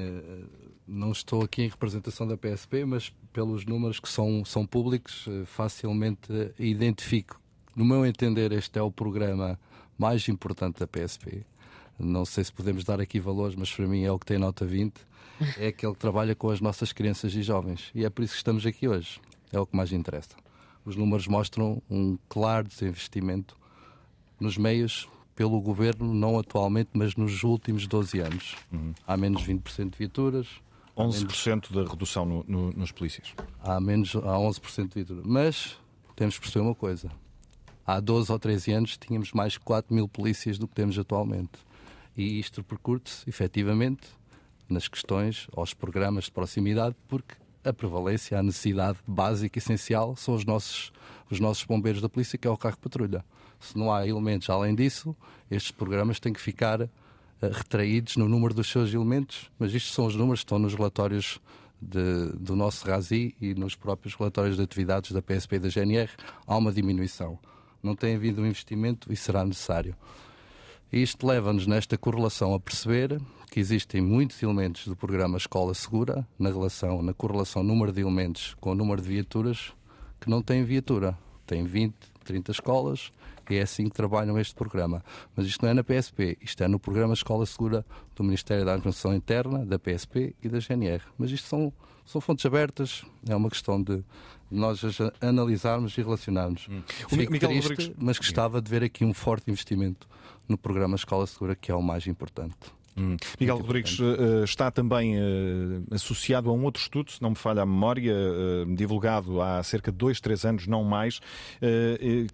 não 0.87 1.11
estou 1.11 1.43
aqui 1.43 1.63
em 1.63 1.69
representação 1.69 2.27
da 2.27 2.37
PSP, 2.37 2.85
mas 2.85 3.13
pelos 3.31 3.65
números 3.65 3.99
que 3.99 4.09
são, 4.09 4.43
são 4.45 4.65
públicos, 4.65 5.25
eh, 5.27 5.45
facilmente 5.45 6.29
identifico. 6.59 7.39
No 7.75 7.85
meu 7.85 8.05
entender, 8.05 8.51
este 8.51 8.77
é 8.77 8.81
o 8.81 8.91
programa 8.91 9.59
mais 9.97 10.27
importante 10.27 10.79
da 10.79 10.87
PSP. 10.87 11.45
Não 11.97 12.25
sei 12.25 12.43
se 12.43 12.53
podemos 12.53 12.83
dar 12.83 12.99
aqui 12.99 13.19
valores, 13.19 13.55
mas 13.55 13.71
para 13.71 13.87
mim 13.87 14.03
é 14.03 14.11
o 14.11 14.19
que 14.19 14.25
tem 14.25 14.37
nota 14.37 14.65
20. 14.65 14.93
É 15.57 15.67
aquele 15.67 15.93
que 15.93 15.99
trabalha 15.99 16.35
com 16.35 16.49
as 16.49 16.61
nossas 16.61 16.93
crianças 16.93 17.33
e 17.33 17.41
jovens. 17.41 17.89
E 17.95 18.05
é 18.05 18.09
por 18.09 18.23
isso 18.23 18.33
que 18.33 18.37
estamos 18.37 18.65
aqui 18.65 18.87
hoje. 18.87 19.19
É 19.51 19.59
o 19.59 19.65
que 19.65 19.75
mais 19.75 19.91
interessa. 19.91 20.35
Os 20.85 20.95
números 20.95 21.27
mostram 21.27 21.81
um 21.89 22.17
claro 22.27 22.67
desinvestimento 22.67 23.57
nos 24.39 24.57
meios 24.57 25.07
pelo 25.35 25.60
governo, 25.60 26.14
não 26.14 26.38
atualmente, 26.38 26.89
mas 26.93 27.15
nos 27.15 27.43
últimos 27.43 27.88
12 27.88 28.19
anos. 28.19 28.55
Uhum. 28.72 28.93
Há 29.05 29.18
menos 29.18 29.43
20% 29.45 29.91
de 29.91 29.97
viaturas. 29.97 30.47
11% 30.95 31.47
menos... 31.47 31.72
da 31.72 31.91
redução 31.91 32.26
no, 32.26 32.45
no, 32.47 32.72
nos 32.72 32.91
polícias. 32.91 33.34
Há, 33.61 33.80
menos, 33.80 34.15
há 34.15 34.19
11% 34.19 34.89
de 34.89 34.93
viaturas. 34.95 35.23
Mas 35.26 35.77
temos 36.15 36.35
que 36.35 36.41
perceber 36.41 36.65
uma 36.65 36.76
coisa. 36.76 37.10
Há 37.85 37.99
12 37.99 38.31
ou 38.31 38.39
13 38.39 38.72
anos 38.72 38.97
tínhamos 38.97 39.31
mais 39.34 39.53
de 39.53 39.60
4 39.60 39.93
mil 39.93 40.07
polícias 40.07 40.57
do 40.57 40.68
que 40.68 40.76
temos 40.76 40.97
atualmente. 40.97 41.51
E 42.15 42.39
isto 42.39 42.57
repercute-se, 42.57 43.27
efetivamente, 43.27 44.07
nas 44.69 44.88
questões, 44.88 45.47
aos 45.55 45.73
programas 45.73 46.26
de 46.26 46.31
proximidade, 46.31 46.95
porque 47.07 47.35
a 47.64 47.73
prevalência, 47.73 48.38
a 48.38 48.43
necessidade 48.43 48.99
básica 49.07 49.57
e 49.57 49.60
essencial 49.60 50.15
são 50.15 50.35
os 50.35 50.45
nossos, 50.45 50.91
os 51.30 51.39
nossos 51.39 51.64
bombeiros 51.64 52.01
da 52.01 52.10
polícia, 52.10 52.38
que 52.38 52.47
é 52.47 52.51
o 52.51 52.57
carro 52.57 52.77
patrulha. 52.77 53.26
Se 53.65 53.77
não 53.77 53.94
há 53.94 54.07
elementos 54.07 54.49
além 54.49 54.76
disso, 54.76 55.15
estes 55.49 55.72
programas 55.72 56.19
têm 56.19 56.34
que 56.34 56.41
ficar 56.41 56.81
uh, 56.81 56.90
retraídos 57.41 58.18
no 58.18 58.27
número 58.27 58.53
dos 58.53 58.69
seus 58.69 58.94
elementos, 58.94 59.49
mas 59.57 59.73
isto 59.73 59.94
são 59.94 60.06
os 60.06 60.15
números 60.15 60.41
que 60.41 60.45
estão 60.45 60.60
nos 60.60 60.73
relatórios 60.73 61.40
de, 61.81 62.31
do 62.38 62.56
nosso 62.56 62.88
RASI 62.88 63.35
e 63.41 63.53
nos 63.53 63.76
próprios 63.76 64.15
relatórios 64.15 64.57
de 64.57 64.64
atividades 64.64 65.11
da 65.11 65.22
PSP 65.22 65.57
e 65.57 65.60
da 65.60 65.69
GNR. 65.69 66.10
Há 66.48 66.57
uma 66.57 66.72
diminuição. 66.72 67.38
Não 67.81 67.95
tem 67.95 68.15
havido 68.15 68.41
um 68.41 68.45
investimento 68.45 69.11
e 69.11 69.15
será 69.15 69.44
necessário. 69.44 69.95
Isto 70.91 71.26
leva-nos 71.26 71.65
nesta 71.65 71.98
correlação 71.98 72.53
a 72.53 72.60
perceber 72.60 73.19
que 73.49 73.60
existem 73.60 73.99
muitos 74.02 74.41
elementos 74.41 74.88
do 74.88 74.95
programa 74.95 75.38
Escola 75.38 75.73
Segura 75.73 76.27
na 76.40 76.49
relação, 76.49 77.02
na 77.02 77.14
correlação 77.14 77.64
número 77.64 77.91
de 77.91 78.02
elementos 78.02 78.56
com 78.60 78.72
o 78.72 78.76
número 78.76 79.02
de 79.02 79.07
viaturas 79.07 79.73
que 80.22 80.30
não 80.30 80.41
têm 80.41 80.64
viatura. 80.64 81.18
Tem 81.45 81.65
20, 81.65 81.94
30 82.23 82.52
escolas 82.52 83.11
é 83.52 83.61
assim 83.61 83.86
que 83.86 83.95
trabalham 83.95 84.40
este 84.40 84.56
programa. 84.56 85.03
Mas 85.36 85.45
isto 85.45 85.61
não 85.61 85.70
é 85.70 85.74
na 85.74 85.84
PSP, 85.84 86.38
isto 86.41 86.64
é 86.64 86.68
no 86.68 86.80
programa 86.80 87.14
Escola 87.14 87.45
Segura 87.45 87.86
do 88.15 88.24
Ministério 88.24 88.65
da 88.65 88.74
Administração 88.74 89.14
Interna, 89.14 89.65
da 89.65 89.78
PSP 89.78 90.36
e 90.41 90.49
da 90.49 90.60
GNR. 90.60 91.02
Mas 91.18 91.32
isto 91.32 91.48
são, 91.48 91.74
são 92.06 92.22
fontes 92.22 92.45
abertas, 92.45 93.03
é 93.28 93.36
uma 93.36 93.49
questão 93.49 93.82
de 93.82 94.03
nós 94.49 94.82
analisarmos 95.20 95.98
e 95.98 96.02
relacionarmos. 96.02 96.68
Hum. 96.70 96.82
Fico 97.10 97.32
Miguel 97.32 97.49
triste, 97.49 97.70
Rodrigues... 97.70 97.95
mas 97.98 98.18
gostava 98.18 98.61
de 98.61 98.70
ver 98.70 98.84
aqui 98.84 99.03
um 99.03 99.14
forte 99.14 99.49
investimento 99.49 100.07
no 100.48 100.57
programa 100.57 100.95
Escola 100.95 101.26
Segura, 101.26 101.56
que 101.56 101.72
é 101.72 101.76
o 101.76 101.82
mais 101.82 102.06
importante. 102.07 102.56
Hum. 102.95 103.18
Miguel 103.40 103.57
Rodrigues 103.57 103.98
uh, 103.99 104.44
está 104.44 104.70
também 104.70 105.18
uh, 105.18 105.84
associado 105.91 106.49
a 106.49 106.53
um 106.53 106.64
outro 106.64 106.82
estudo, 106.82 107.11
se 107.11 107.22
não 107.22 107.32
me 107.32 107.36
falha 107.36 107.64
a 107.64 107.65
memória, 107.65 108.14
divulgado 108.76 109.41
há 109.41 109.61
cerca 109.64 109.91
de 109.91 109.98
dois, 109.98 110.20
três 110.20 110.45
anos, 110.45 110.68
não 110.68 110.84
mais, 110.84 111.20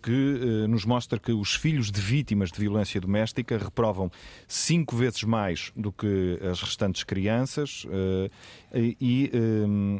que 0.02 0.68
nos 0.68 0.86
mostra 0.86 1.20
que 1.20 1.32
os 1.32 1.56
filhos 1.56 1.92
de 1.92 2.02
vítimas 2.02 2.52
de 2.52 2.60
violência 2.60 3.00
doméstica 3.00 3.58
reprovam 3.58 4.12
cinco 4.48 4.96
vezes 4.96 5.24
mais 5.24 5.72
do 5.76 5.92
que 5.92 6.40
as 6.50 6.62
restantes 6.62 7.04
crianças 7.04 7.86
e, 8.74 9.32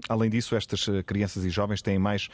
além 0.08 0.30
disso, 0.30 0.56
estas 0.56 0.86
crianças 1.06 1.46
e 1.46 1.50
jovens 1.50 1.82
têm 1.82 2.00
mais 2.00 2.30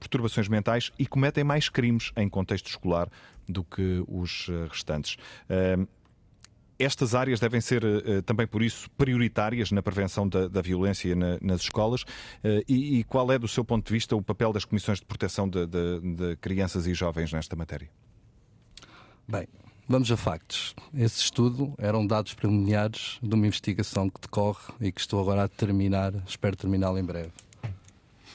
perturbações 0.00 0.48
mentais 0.48 0.92
e 0.98 1.06
cometem 1.06 1.44
mais 1.44 1.68
crimes 1.68 2.12
em 2.16 2.28
contexto 2.28 2.68
escolar 2.68 3.08
do 3.48 3.64
que 3.64 4.02
os 4.08 4.50
restantes. 4.70 5.16
Estas 6.78 7.14
áreas 7.14 7.38
devem 7.38 7.60
ser 7.60 7.84
uh, 7.84 8.22
também, 8.22 8.46
por 8.46 8.62
isso, 8.62 8.90
prioritárias 8.96 9.70
na 9.70 9.82
prevenção 9.82 10.28
da, 10.28 10.48
da 10.48 10.60
violência 10.60 11.14
na, 11.14 11.38
nas 11.40 11.60
escolas. 11.60 12.02
Uh, 12.02 12.64
e, 12.68 12.98
e, 12.98 13.04
qual 13.04 13.30
é, 13.30 13.38
do 13.38 13.46
seu 13.46 13.64
ponto 13.64 13.86
de 13.86 13.92
vista, 13.92 14.16
o 14.16 14.22
papel 14.22 14.52
das 14.52 14.64
comissões 14.64 14.98
de 14.98 15.04
proteção 15.04 15.48
de, 15.48 15.66
de, 15.66 16.00
de 16.00 16.36
crianças 16.36 16.86
e 16.86 16.94
jovens 16.94 17.32
nesta 17.32 17.54
matéria? 17.54 17.88
Bem, 19.26 19.46
vamos 19.88 20.10
a 20.10 20.16
factos. 20.16 20.74
Esse 20.92 21.20
estudo 21.20 21.74
eram 21.78 22.06
dados 22.06 22.34
preliminares 22.34 23.18
de 23.22 23.34
uma 23.34 23.46
investigação 23.46 24.10
que 24.10 24.20
decorre 24.20 24.74
e 24.80 24.90
que 24.90 25.00
estou 25.00 25.20
agora 25.20 25.44
a 25.44 25.48
terminar, 25.48 26.12
espero 26.26 26.56
terminá-la 26.56 26.98
em 26.98 27.04
breve. 27.04 27.30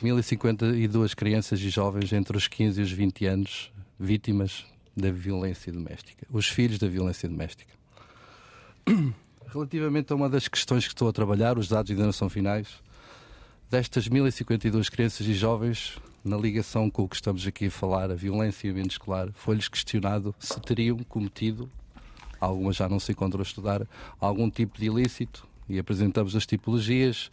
1052 0.01 1.13
crianças 1.13 1.59
e 1.59 1.69
jovens 1.69 2.13
entre 2.13 2.37
os 2.37 2.47
15 2.47 2.79
e 2.79 2.83
os 2.83 2.91
20 2.91 3.25
anos 3.25 3.71
vítimas 3.99 4.65
da 4.95 5.11
violência 5.11 5.71
doméstica, 5.71 6.25
os 6.31 6.47
filhos 6.47 6.79
da 6.79 6.87
violência 6.87 7.27
doméstica. 7.27 7.78
Relativamente 9.51 10.13
a 10.13 10.15
uma 10.15 10.29
das 10.29 10.47
questões 10.47 10.85
que 10.85 10.93
estou 10.93 11.09
a 11.09 11.13
trabalhar, 11.13 11.57
os 11.57 11.67
dados 11.67 11.89
ainda 11.89 12.03
não 12.03 12.11
são 12.11 12.29
finais, 12.29 12.67
destas 13.67 14.07
1052 14.07 14.89
crianças 14.89 15.25
e 15.25 15.33
jovens, 15.33 15.97
na 16.23 16.37
ligação 16.37 16.87
com 16.87 17.03
o 17.03 17.09
que 17.09 17.15
estamos 17.15 17.47
aqui 17.47 17.65
a 17.65 17.71
falar, 17.71 18.11
a 18.11 18.15
violência 18.15 18.67
e 18.67 18.69
ambiente 18.69 18.91
escolar, 18.91 19.29
foi-lhes 19.33 19.67
questionado 19.67 20.35
se 20.37 20.59
teriam 20.61 20.97
cometido, 20.99 21.67
algumas 22.39 22.75
já 22.75 22.87
não 22.87 22.99
se 22.99 23.11
encontram 23.11 23.39
a 23.39 23.43
estudar, 23.43 23.87
algum 24.19 24.51
tipo 24.51 24.77
de 24.77 24.85
ilícito 24.85 25.47
e 25.67 25.79
apresentamos 25.79 26.35
as 26.35 26.45
tipologias. 26.45 27.31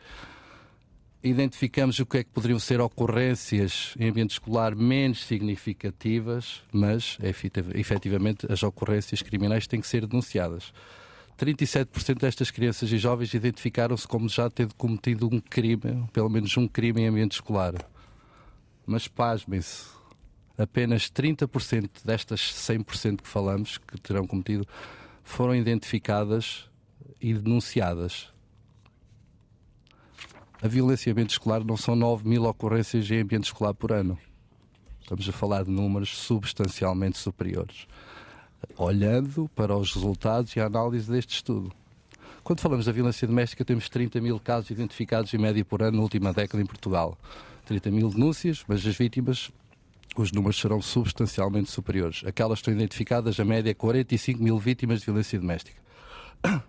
Identificamos 1.23 1.99
o 1.99 2.07
que 2.07 2.19
é 2.19 2.25
que 2.25 2.31
poderiam 2.31 2.59
ser 2.59 2.81
ocorrências 2.81 3.95
em 3.99 4.09
ambiente 4.09 4.31
escolar 4.31 4.75
menos 4.75 5.23
significativas, 5.27 6.63
mas 6.73 7.19
efetivamente 7.75 8.51
as 8.51 8.63
ocorrências 8.63 9.21
criminais 9.21 9.67
têm 9.67 9.83
que 9.83 9.87
ser 9.87 10.07
denunciadas. 10.07 10.73
37% 11.37 12.19
destas 12.19 12.51
crianças 12.51 12.91
e 12.91 12.97
jovens 12.97 13.35
identificaram-se 13.35 14.09
como 14.09 14.29
já 14.29 14.49
tendo 14.49 14.75
cometido 14.75 15.29
um 15.31 15.39
crime, 15.39 16.09
pelo 16.13 16.31
menos 16.31 16.57
um 16.57 16.67
crime 16.67 17.03
em 17.03 17.09
ambiente 17.09 17.33
escolar. 17.33 17.75
Mas 18.87 19.07
pasmem-se, 19.07 19.85
apenas 20.57 21.11
30% 21.11 22.05
destas 22.05 22.41
100% 22.41 23.21
que 23.21 23.29
falamos 23.29 23.77
que 23.77 24.01
terão 24.01 24.27
cometido 24.27 24.67
foram 25.23 25.55
identificadas 25.55 26.71
e 27.21 27.35
denunciadas. 27.35 28.33
A 30.63 30.69
violência 30.69 31.11
em 31.11 31.13
ambiente 31.13 31.31
escolar 31.31 31.63
não 31.63 31.77
são 31.77 31.95
9 31.95 32.27
mil 32.27 32.45
ocorrências 32.45 33.11
em 33.11 33.21
ambiente 33.21 33.45
escolar 33.45 33.75
por 33.75 33.93
ano. 33.93 34.19
Estamos 35.03 35.29
a 35.29 35.33
falar 35.33 35.65
de 35.65 35.71
números 35.71 36.17
substancialmente 36.17 37.19
superiores 37.19 37.87
olhando 38.77 39.51
para 39.55 39.77
os 39.77 39.93
resultados 39.95 40.55
e 40.55 40.61
a 40.61 40.67
análise 40.67 41.11
deste 41.11 41.35
estudo. 41.35 41.73
Quando 42.43 42.61
falamos 42.61 42.87
da 42.87 42.93
violência 42.93 43.27
doméstica, 43.27 43.65
temos 43.65 43.89
30 43.89 44.21
mil 44.21 44.39
casos 44.39 44.71
identificados 44.71 45.35
em 45.35 45.39
média 45.39 45.65
por 45.65 45.83
ano 45.83 45.97
na 45.97 46.03
última 46.03 46.33
década 46.33 46.63
em 46.63 46.67
Portugal. 46.67 47.19
30 47.65 47.91
mil 47.91 48.09
denúncias, 48.09 48.65
mas 48.69 48.87
as 48.87 48.97
vítimas, 48.97 49.51
os 50.17 50.31
números 50.31 50.57
serão 50.57 50.81
substancialmente 50.81 51.71
superiores. 51.71 52.23
Aquelas 52.25 52.61
que 52.61 52.71
estão 52.71 52.75
identificadas, 52.75 53.41
a 53.41 53.45
média, 53.45 53.75
45 53.75 54.41
mil 54.41 54.59
vítimas 54.59 55.01
de 55.01 55.07
violência 55.07 55.41
doméstica. 55.41 55.81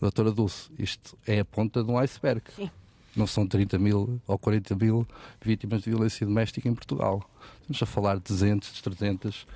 Doutora 0.00 0.32
Dulce, 0.32 0.68
isto 0.78 1.16
é 1.24 1.38
a 1.38 1.44
ponta 1.44 1.84
de 1.84 1.90
um 1.90 1.96
iceberg. 1.96 2.42
Sim. 2.56 2.68
Não 3.14 3.28
são 3.28 3.46
30 3.46 3.78
mil 3.78 4.20
ou 4.26 4.36
40 4.36 4.74
mil 4.74 5.06
vítimas 5.40 5.82
de 5.82 5.90
violência 5.90 6.26
doméstica 6.26 6.68
em 6.68 6.74
Portugal. 6.74 7.22
Estamos 7.60 7.80
a 7.80 7.86
falar 7.86 8.16
de 8.16 8.24
200, 8.24 8.82
300 8.82 9.46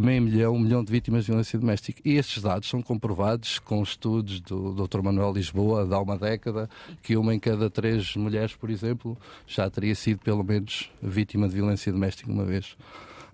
meio 0.00 0.22
milhão, 0.22 0.54
um 0.54 0.58
milhão 0.58 0.82
de 0.82 0.90
vítimas 0.90 1.24
de 1.24 1.30
violência 1.30 1.58
doméstica. 1.58 2.00
E 2.04 2.16
estes 2.16 2.42
dados 2.42 2.68
são 2.68 2.80
comprovados 2.82 3.58
com 3.58 3.82
estudos 3.82 4.40
do 4.40 4.72
Dr. 4.86 5.02
Manuel 5.02 5.32
Lisboa, 5.32 5.86
de 5.86 5.94
há 5.94 5.98
uma 5.98 6.16
década, 6.16 6.68
que 7.02 7.16
uma 7.16 7.34
em 7.34 7.38
cada 7.38 7.68
três 7.68 8.16
mulheres, 8.16 8.54
por 8.54 8.70
exemplo, 8.70 9.16
já 9.46 9.68
teria 9.68 9.94
sido 9.94 10.20
pelo 10.20 10.42
menos 10.42 10.90
vítima 11.02 11.48
de 11.48 11.54
violência 11.54 11.92
doméstica 11.92 12.30
uma 12.30 12.44
vez. 12.44 12.76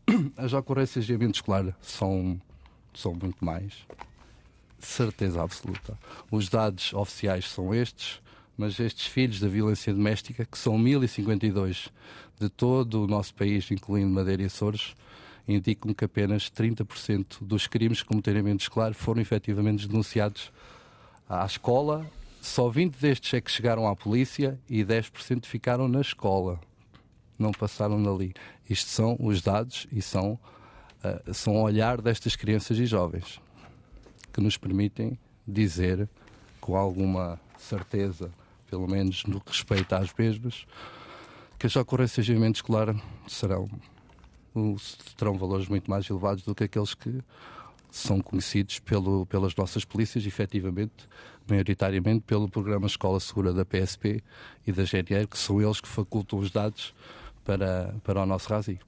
As 0.37 0.53
ocorrências 0.53 1.05
de 1.05 1.15
ambiente 1.15 1.37
escolar 1.37 1.77
são, 1.81 2.41
são 2.95 3.15
muito 3.15 3.45
mais. 3.45 3.73
Certeza 4.79 5.43
absoluta. 5.43 5.99
Os 6.31 6.49
dados 6.49 6.93
oficiais 6.93 7.49
são 7.49 7.75
estes, 7.75 8.21
mas 8.57 8.79
estes 8.81 9.07
filhos 9.07 9.41
da 9.41 9.49
violência 9.49 9.93
doméstica, 9.93 10.45
que 10.45 10.59
são 10.59 10.79
1052 10.79 11.91
de 12.41 12.49
todo 12.49 13.05
o 13.05 13.07
nosso 13.07 13.35
país, 13.35 13.71
incluindo 13.71 14.11
Madeira 14.11 14.43
e 14.43 14.47
Açores, 14.47 14.95
indicam 15.47 15.95
que 15.95 16.05
apenas 16.05 16.51
30% 16.51 17.39
dos 17.43 17.67
crimes 17.67 18.03
com 18.03 18.17
ambiente 18.17 18.63
escolar 18.63 18.95
foram 18.95 19.21
efetivamente 19.21 19.87
denunciados 19.87 20.53
à 21.29 21.45
escola. 21.45 22.07
Só 22.41 22.69
20 22.69 22.97
destes 22.97 23.35
é 23.35 23.41
que 23.41 23.51
chegaram 23.51 23.89
à 23.89 23.95
polícia 23.95 24.59
e 24.69 24.85
10% 24.85 25.47
ficaram 25.47 25.89
na 25.89 26.01
escola. 26.01 26.61
Não 27.39 27.53
passaram 27.53 28.03
dali. 28.03 28.35
Isto 28.69 28.89
são 28.89 29.17
os 29.21 29.43
dados 29.43 29.87
e 29.93 30.01
são, 30.01 30.39
uh, 31.05 31.35
são 31.35 31.57
o 31.57 31.63
olhar 31.63 32.01
destas 32.01 32.35
crianças 32.35 32.79
e 32.79 32.87
jovens 32.87 33.41
que 34.33 34.41
nos 34.43 34.59
permitem 34.59 35.19
dizer 35.49 36.09
com 36.61 36.77
alguma 36.77 37.41
certeza, 37.57 38.31
pelo 38.69 38.87
menos 38.87 39.25
no 39.25 39.41
que 39.41 39.51
respeita 39.51 39.97
às 39.97 40.13
mesmas, 40.13 40.67
que 41.59 41.67
as 41.67 41.75
ocorrências 41.75 42.27
de 42.27 42.35
escolar 42.35 42.95
serão 43.27 43.67
terão 45.17 45.37
valores 45.37 45.69
muito 45.69 45.91
mais 45.91 46.09
elevados 46.09 46.45
do 46.45 46.55
que 46.55 46.65
aqueles 46.65 46.95
que 46.95 47.21
são 47.91 48.21
conhecidos 48.21 48.79
pelo, 48.79 49.25
pelas 49.27 49.55
nossas 49.57 49.85
polícias, 49.85 50.27
efetivamente, 50.27 51.09
maioritariamente 51.49 52.25
pelo 52.27 52.49
programa 52.49 52.87
Escola 52.87 53.19
Segura 53.21 53.53
da 53.53 53.65
PSP 53.65 54.23
e 54.67 54.73
da 54.73 54.85
GNR, 54.85 55.27
que 55.27 55.39
são 55.39 55.63
eles 55.63 55.81
que 55.81 55.89
facultam 55.89 56.39
os 56.39 56.51
dados 56.51 56.95
para, 57.45 57.95
para 58.03 58.23
o 58.23 58.27
nosso 58.27 58.49
RASI. 58.51 58.79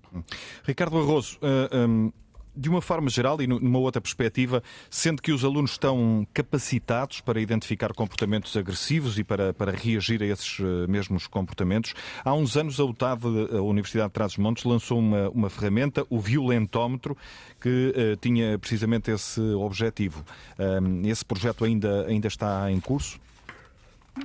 Ricardo 0.65 0.99
Arroso, 0.99 1.39
uh, 1.39 1.89
um, 1.89 2.13
de 2.59 2.69
uma 2.69 2.83
forma 2.83 3.09
geral 3.09 3.41
e 3.41 3.47
numa 3.47 3.79
outra 3.79 4.01
perspectiva, 4.01 4.63
sendo 4.91 5.23
que 5.23 5.33
os 5.33 5.45
alunos 5.45 5.73
estão 5.73 6.27
capacitados 6.35 7.21
para 7.21 7.41
identificar 7.41 7.93
comportamentos 7.93 8.57
agressivos 8.57 9.19
e 9.19 9.25
para, 9.25 9.55
para 9.55 9.73
reagir 9.73 10.23
a 10.23 10.27
esses 10.27 10.59
mesmos 10.89 11.27
comportamentos, 11.27 11.95
há 12.25 12.35
uns 12.35 12.57
anos 12.57 12.81
a 12.81 12.85
UTAD, 12.85 13.23
a 13.53 13.63
Universidade 13.63 14.09
de 14.09 14.15
Trás-os-Montes, 14.15 14.65
lançou 14.65 14.99
uma, 14.99 15.29
uma 15.31 15.51
ferramenta, 15.51 16.05
o 16.11 16.19
violentómetro, 16.19 17.17
que 17.61 17.95
uh, 17.97 18.17
tinha 18.21 18.59
precisamente 18.59 19.11
esse 19.11 19.41
objetivo. 19.41 20.25
Uh, 20.59 21.07
esse 21.07 21.25
projeto 21.25 21.65
ainda, 21.65 22.07
ainda 22.07 22.29
está 22.29 22.71
em 22.71 22.81
curso? 22.81 23.21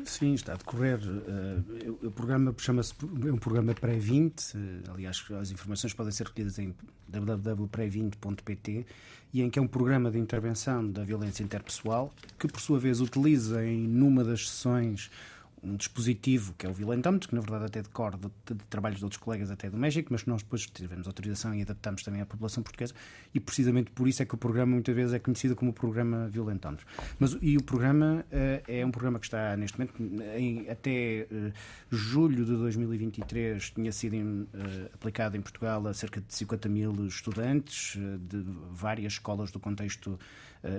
Sim, 0.05 0.33
está 0.33 0.53
a 0.53 0.55
decorrer. 0.55 0.99
Uh, 0.99 2.07
o 2.07 2.11
programa 2.11 2.53
chama-se 2.57 2.93
é 3.25 3.31
um 3.31 3.37
programa 3.37 3.73
pré-20. 3.73 4.55
Uh, 4.55 4.91
aliás, 4.91 5.23
as 5.39 5.51
informações 5.51 5.93
podem 5.93 6.11
ser 6.11 6.27
recolhidas 6.27 6.59
em 6.59 6.73
www.pré20.pt 7.07 8.85
e 9.33 9.41
em 9.41 9.49
que 9.49 9.57
é 9.57 9.61
um 9.61 9.67
programa 9.67 10.11
de 10.11 10.19
intervenção 10.19 10.87
da 10.87 11.03
violência 11.03 11.43
interpessoal 11.43 12.13
que, 12.37 12.47
por 12.47 12.61
sua 12.61 12.79
vez, 12.79 13.01
utiliza 13.01 13.65
em 13.65 13.87
numa 13.87 14.23
das 14.23 14.49
sessões 14.49 15.09
um 15.63 15.75
dispositivo 15.75 16.53
que 16.57 16.65
é 16.65 16.69
o 16.69 16.73
violentómetro, 16.73 17.29
que 17.29 17.35
na 17.35 17.41
verdade 17.41 17.65
até 17.65 17.81
decorre 17.81 18.17
de, 18.17 18.27
de, 18.45 18.53
de, 18.55 18.65
trabalhos 18.65 18.99
de 18.99 19.05
outros 19.05 19.21
colegas 19.21 19.49
até 19.49 19.69
do 19.69 19.77
México, 19.77 20.09
mas 20.11 20.25
nós 20.25 20.43
depois 20.43 20.65
tivemos 20.65 21.07
autorização 21.07 21.55
e 21.55 21.61
adaptamos 21.61 22.03
também 22.03 22.21
à 22.21 22.25
população 22.25 22.61
portuguesa 22.61 22.93
e 23.33 23.39
precisamente 23.39 23.91
por 23.91 24.07
isso 24.07 24.21
é 24.21 24.25
que 24.25 24.35
o 24.35 24.37
programa 24.37 24.73
muitas 24.73 24.93
vezes 24.95 25.13
é 25.13 25.19
conhecido 25.19 25.55
como 25.55 25.71
o 25.71 25.73
programa 25.73 26.27
violentómetro. 26.27 26.85
Mas 27.19 27.37
e 27.41 27.57
o 27.57 27.63
programa 27.63 28.25
uh, 28.27 28.63
é 28.67 28.85
um 28.85 28.91
programa 28.91 29.19
que 29.19 29.25
está 29.25 29.55
neste 29.55 29.79
momento 29.79 29.93
em, 30.35 30.69
até 30.69 31.27
uh, 31.31 31.53
julho 31.89 32.45
de 32.45 32.55
2023 32.55 33.71
tinha 33.71 33.91
sido 33.91 34.15
uh, 34.15 34.45
aplicado 34.93 35.37
em 35.37 35.41
Portugal 35.41 35.87
a 35.87 35.93
cerca 35.93 36.19
de 36.19 36.33
50 36.33 36.67
mil 36.69 37.05
estudantes 37.07 37.97
de 38.19 38.43
várias 38.71 39.13
escolas 39.13 39.51
do 39.51 39.59
contexto 39.59 40.19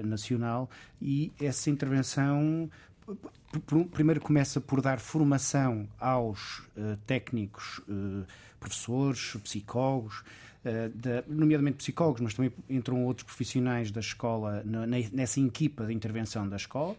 nacional 0.03 0.71
e 1.01 1.31
essa 1.39 1.69
intervenção 1.69 2.71
primeiro 3.93 4.21
começa 4.21 4.61
por 4.61 4.81
dar 4.81 4.99
formação 4.99 5.89
aos 5.99 6.61
uh, 6.77 6.97
técnicos, 7.07 7.79
uh, 7.89 8.25
professores, 8.59 9.37
psicólogos, 9.43 10.21
uh, 10.65 10.89
da, 10.95 11.23
nomeadamente 11.29 11.77
psicólogos, 11.77 12.21
mas 12.21 12.35
também 12.35 12.53
entram 12.69 13.05
outros 13.05 13.25
profissionais 13.25 13.91
da 13.91 14.01
escola 14.01 14.63
na, 14.65 14.87
nessa 14.87 15.41
equipa 15.41 15.87
de 15.87 15.93
intervenção 15.93 16.49
da 16.49 16.57
escola. 16.57 16.97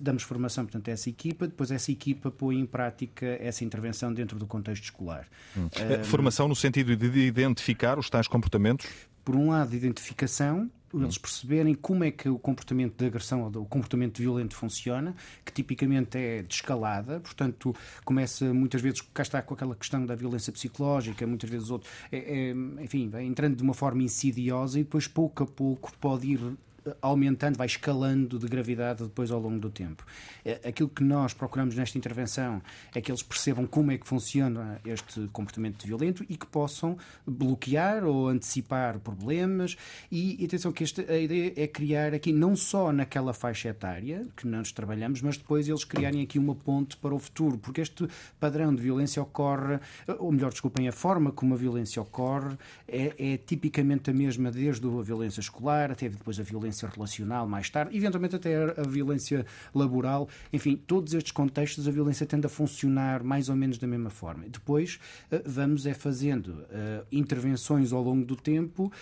damos 0.00 0.22
formação, 0.22 0.64
portanto, 0.64 0.88
a 0.88 0.92
essa 0.92 1.08
equipa, 1.08 1.46
depois 1.46 1.70
essa 1.70 1.90
equipa 1.90 2.30
põe 2.30 2.58
em 2.58 2.66
prática 2.66 3.26
essa 3.40 3.64
intervenção 3.64 4.12
dentro 4.12 4.38
do 4.38 4.46
contexto 4.46 4.84
escolar. 4.84 5.26
Hum. 5.56 5.68
formação 6.04 6.46
no 6.48 6.54
sentido 6.54 6.96
de 6.96 7.18
identificar 7.20 7.98
os 7.98 8.08
tais 8.10 8.28
comportamentos? 8.28 8.86
Por 9.24 9.34
um 9.34 9.50
lado, 9.50 9.74
identificação, 9.74 10.70
eles 11.04 11.18
perceberem 11.18 11.74
como 11.74 12.04
é 12.04 12.10
que 12.10 12.28
o 12.28 12.38
comportamento 12.38 12.96
de 12.96 13.06
agressão 13.06 13.42
ou 13.42 13.62
o 13.62 13.66
comportamento 13.66 14.18
violento 14.18 14.54
funciona, 14.54 15.14
que 15.44 15.52
tipicamente 15.52 16.16
é 16.16 16.42
de 16.42 16.54
escalada, 16.54 17.20
portanto, 17.20 17.74
começa 18.04 18.52
muitas 18.52 18.80
vezes, 18.80 19.00
cá 19.00 19.22
está 19.22 19.42
com 19.42 19.54
aquela 19.54 19.74
questão 19.74 20.04
da 20.04 20.14
violência 20.14 20.52
psicológica, 20.52 21.26
muitas 21.26 21.48
vezes 21.48 21.70
outro, 21.70 21.88
é, 22.10 22.18
é, 22.18 22.82
enfim, 22.82 23.08
vai 23.08 23.24
entrando 23.24 23.56
de 23.56 23.62
uma 23.62 23.74
forma 23.74 24.02
insidiosa 24.02 24.78
e 24.78 24.84
depois 24.84 25.06
pouco 25.06 25.42
a 25.42 25.46
pouco 25.46 25.92
pode 26.00 26.26
ir 26.26 26.56
aumentando, 27.00 27.56
vai 27.56 27.66
escalando 27.66 28.38
de 28.38 28.46
gravidade 28.46 29.02
depois 29.02 29.30
ao 29.30 29.40
longo 29.40 29.58
do 29.58 29.70
tempo. 29.70 30.04
É, 30.44 30.68
aquilo 30.68 30.88
que 30.88 31.02
nós 31.02 31.32
procuramos 31.32 31.74
nesta 31.74 31.96
intervenção 31.98 32.62
é 32.94 33.00
que 33.00 33.10
eles 33.10 33.22
percebam 33.22 33.66
como 33.66 33.90
é 33.90 33.98
que 33.98 34.06
funciona 34.06 34.80
este 34.84 35.28
comportamento 35.28 35.86
violento 35.86 36.24
e 36.28 36.36
que 36.36 36.46
possam 36.46 36.96
bloquear 37.26 38.04
ou 38.04 38.28
antecipar 38.28 38.98
problemas. 38.98 39.76
E 40.10 40.44
atenção 40.44 40.72
que 40.72 40.84
esta, 40.84 41.02
a 41.02 41.18
ideia 41.18 41.52
é 41.56 41.66
criar 41.66 42.14
aqui, 42.14 42.32
não 42.32 42.54
só 42.56 42.92
naquela 42.92 43.32
faixa 43.32 43.68
etária 43.68 44.26
que 44.36 44.46
nós 44.46 44.72
trabalhamos, 44.72 45.22
mas 45.22 45.36
depois 45.36 45.68
eles 45.68 45.84
criarem 45.84 46.22
aqui 46.22 46.38
uma 46.38 46.54
ponte 46.54 46.96
para 46.96 47.14
o 47.14 47.18
futuro, 47.18 47.58
porque 47.58 47.80
este 47.80 48.06
padrão 48.38 48.74
de 48.74 48.82
violência 48.82 49.22
ocorre, 49.22 49.78
ou 50.18 50.30
melhor, 50.32 50.50
desculpem, 50.50 50.88
a 50.88 50.92
forma 50.92 51.32
como 51.32 51.54
a 51.54 51.56
violência 51.56 52.00
ocorre 52.00 52.56
é, 52.86 53.14
é 53.18 53.36
tipicamente 53.36 54.10
a 54.10 54.12
mesma 54.12 54.50
desde 54.50 54.86
a 54.86 55.02
violência 55.02 55.40
escolar 55.40 55.90
até 55.90 56.08
depois 56.08 56.38
a 56.38 56.42
violência 56.42 56.75
violência 56.76 56.88
relacional 56.88 57.48
mais 57.48 57.70
tarde, 57.70 57.96
eventualmente 57.96 58.36
até 58.36 58.54
a 58.78 58.82
violência 58.86 59.46
laboral. 59.74 60.28
Enfim, 60.52 60.76
todos 60.76 61.14
estes 61.14 61.32
contextos 61.32 61.88
a 61.88 61.90
violência 61.90 62.26
tende 62.26 62.46
a 62.46 62.48
funcionar 62.48 63.22
mais 63.22 63.48
ou 63.48 63.56
menos 63.56 63.78
da 63.78 63.86
mesma 63.86 64.10
forma. 64.10 64.44
Depois 64.48 64.98
eh, 65.30 65.42
vamos 65.44 65.86
é 65.86 65.94
fazendo 65.94 66.48
uh, 66.48 67.06
intervenções 67.10 67.92
ao 67.92 68.02
longo 68.02 68.24
do 68.24 68.36
tempo 68.36 68.92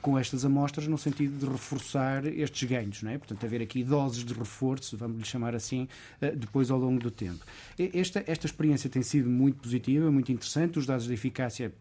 com 0.00 0.18
estas 0.18 0.44
amostras 0.44 0.86
no 0.86 0.96
sentido 0.96 1.38
de 1.38 1.50
reforçar 1.50 2.26
estes 2.26 2.68
ganhos, 2.68 3.02
não 3.02 3.10
é? 3.10 3.18
Portanto, 3.18 3.44
haver 3.44 3.62
aqui 3.62 3.82
doses 3.82 4.24
de 4.24 4.32
reforço, 4.32 4.96
vamos 4.96 5.18
lhe 5.18 5.24
chamar 5.24 5.54
assim, 5.54 5.88
uh, 6.22 6.36
depois 6.36 6.70
ao 6.70 6.78
longo 6.78 7.00
do 7.00 7.10
tempo. 7.10 7.44
Esta, 7.78 8.22
esta 8.26 8.46
experiência 8.46 8.88
tem 8.88 9.02
sido 9.02 9.28
muito 9.28 9.56
positiva, 9.60 10.10
muito 10.10 10.30
interessante, 10.30 10.78
os 10.78 10.86
dados 10.86 11.06
de 11.06 11.12
eficácia 11.12 11.72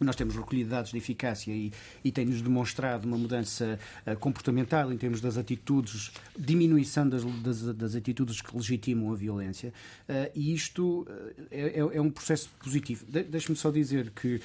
nós 0.00 0.14
temos 0.14 0.36
recolhido 0.36 0.70
dados 0.70 0.90
de 0.90 0.98
eficácia 0.98 1.52
e, 1.52 1.72
e 2.04 2.12
tem-nos 2.12 2.42
demonstrado 2.42 3.06
uma 3.06 3.16
mudança 3.16 3.78
uh, 4.06 4.16
comportamental 4.16 4.92
em 4.92 4.96
termos 4.96 5.20
das 5.20 5.38
atitudes, 5.38 6.12
diminuição 6.38 7.08
das, 7.08 7.24
das, 7.24 7.62
das 7.74 7.94
atitudes 7.94 8.40
que 8.40 8.54
legitimam 8.54 9.12
a 9.12 9.16
violência. 9.16 9.72
Uh, 10.08 10.30
e 10.34 10.52
isto 10.52 11.02
uh, 11.02 11.06
é, 11.50 11.78
é, 11.78 12.00
um 12.00 12.10
processo 12.10 12.50
positivo. 12.62 13.06
De, 13.06 13.22
Deixe-me 13.24 13.56
só 13.56 13.70
dizer 13.70 14.10
que 14.10 14.40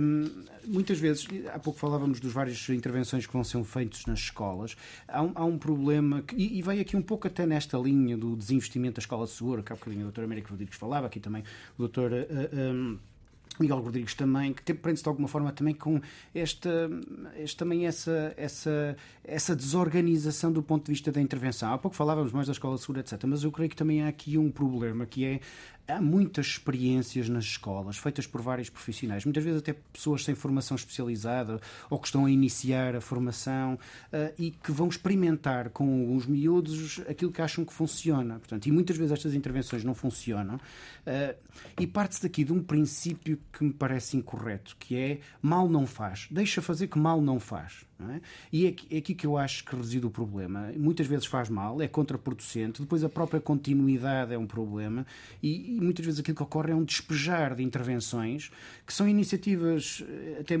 um, 0.00 0.30
muitas 0.66 0.98
vezes, 0.98 1.26
há 1.52 1.58
pouco 1.58 1.78
falávamos 1.78 2.20
dos 2.20 2.32
várias 2.32 2.68
intervenções 2.68 3.26
que 3.26 3.32
vão 3.32 3.44
ser 3.44 3.62
feitas 3.64 4.04
nas 4.06 4.18
escolas, 4.18 4.76
há 5.08 5.22
um, 5.22 5.32
há 5.34 5.44
um 5.44 5.58
problema, 5.58 6.22
que, 6.22 6.36
e, 6.36 6.60
e 6.60 6.80
aqui 6.80 6.96
um 6.96 7.02
pouco 7.02 7.26
até 7.26 7.46
nesta 7.46 7.78
linha 7.78 8.16
do 8.16 8.36
desinvestimento 8.36 8.96
da 8.96 9.00
escola 9.00 9.26
segura, 9.26 9.62
que 9.62 9.72
há 9.72 9.76
bocadinho 9.76 10.08
o 10.08 10.12
Dr. 10.12 10.22
Américo 10.22 10.50
Rodrigues 10.50 10.76
falava, 10.76 11.06
aqui 11.06 11.20
também 11.20 11.42
o 11.78 11.88
Dr. 11.88 12.12
Um, 12.52 12.98
Miguel 13.60 13.80
Rodrigues 13.80 14.14
também, 14.14 14.52
que 14.52 14.74
prende-se 14.74 15.02
de 15.02 15.08
alguma 15.08 15.28
forma 15.28 15.52
também 15.52 15.74
com 15.74 16.00
esta, 16.34 16.90
esta 17.36 17.58
também 17.58 17.86
essa, 17.86 18.34
essa, 18.36 18.96
essa 19.24 19.56
desorganização 19.56 20.52
do 20.52 20.62
ponto 20.62 20.86
de 20.86 20.92
vista 20.92 21.12
da 21.12 21.20
intervenção. 21.20 21.72
Há 21.72 21.78
pouco 21.78 21.96
falávamos 21.96 22.32
mais 22.32 22.46
da 22.46 22.52
escola 22.52 22.76
segura, 22.78 23.00
etc. 23.00 23.22
Mas 23.26 23.44
eu 23.44 23.52
creio 23.52 23.70
que 23.70 23.76
também 23.76 24.02
há 24.02 24.08
aqui 24.08 24.38
um 24.38 24.50
problema 24.50 25.06
que 25.06 25.24
é 25.24 25.40
há 25.86 26.00
muitas 26.00 26.46
experiências 26.46 27.28
nas 27.28 27.44
escolas, 27.44 27.98
feitas 27.98 28.26
por 28.26 28.40
vários 28.40 28.70
profissionais, 28.70 29.24
muitas 29.24 29.42
vezes 29.42 29.60
até 29.60 29.74
pessoas 29.92 30.24
sem 30.24 30.34
formação 30.34 30.74
especializada 30.74 31.60
ou 31.90 31.98
que 31.98 32.06
estão 32.06 32.24
a 32.24 32.30
iniciar 32.30 32.94
a 32.94 33.00
formação 33.00 33.74
uh, 33.74 34.32
e 34.38 34.50
que 34.50 34.72
vão 34.72 34.88
experimentar 34.88 35.70
com 35.70 36.14
os 36.16 36.26
miúdos 36.26 37.00
aquilo 37.08 37.32
que 37.32 37.42
acham 37.42 37.64
que 37.64 37.72
funciona. 37.72 38.38
Portanto, 38.38 38.66
e 38.66 38.72
muitas 38.72 38.96
vezes 38.96 39.12
estas 39.12 39.34
intervenções 39.34 39.84
não 39.84 39.94
funcionam. 39.94 40.56
Uh, 40.56 41.34
e 41.78 41.86
parte-se 41.86 42.22
daqui 42.22 42.44
de 42.44 42.52
um 42.52 42.62
princípio 42.62 43.38
que 43.52 43.64
me 43.64 43.72
parece 43.72 44.16
incorreto, 44.16 44.76
que 44.78 44.96
é 44.96 45.20
mal 45.40 45.68
não 45.68 45.86
faz. 45.86 46.28
Deixa 46.30 46.62
fazer 46.62 46.86
que 46.86 46.98
mal 46.98 47.20
não 47.20 47.38
faz. 47.38 47.84
É? 48.10 48.20
E 48.52 48.66
é 48.66 48.68
aqui, 48.70 48.86
é 48.90 48.98
aqui 48.98 49.14
que 49.14 49.26
eu 49.26 49.36
acho 49.36 49.64
que 49.64 49.76
reside 49.76 50.06
o 50.06 50.10
problema. 50.10 50.72
Muitas 50.76 51.06
vezes 51.06 51.26
faz 51.26 51.48
mal, 51.48 51.80
é 51.80 51.88
contraproducente, 51.88 52.80
depois 52.80 53.04
a 53.04 53.08
própria 53.08 53.40
continuidade 53.40 54.32
é 54.32 54.38
um 54.38 54.46
problema 54.46 55.06
e, 55.42 55.76
e, 55.76 55.80
muitas 55.80 56.04
vezes 56.04 56.20
aquilo 56.20 56.36
que 56.36 56.42
ocorre 56.42 56.72
é 56.72 56.74
um 56.74 56.84
despejar 56.84 57.54
de 57.54 57.62
intervenções 57.62 58.50
que 58.86 58.92
são 58.92 59.08
iniciativas 59.08 60.04
eh, 60.08 60.38
até 60.40 60.56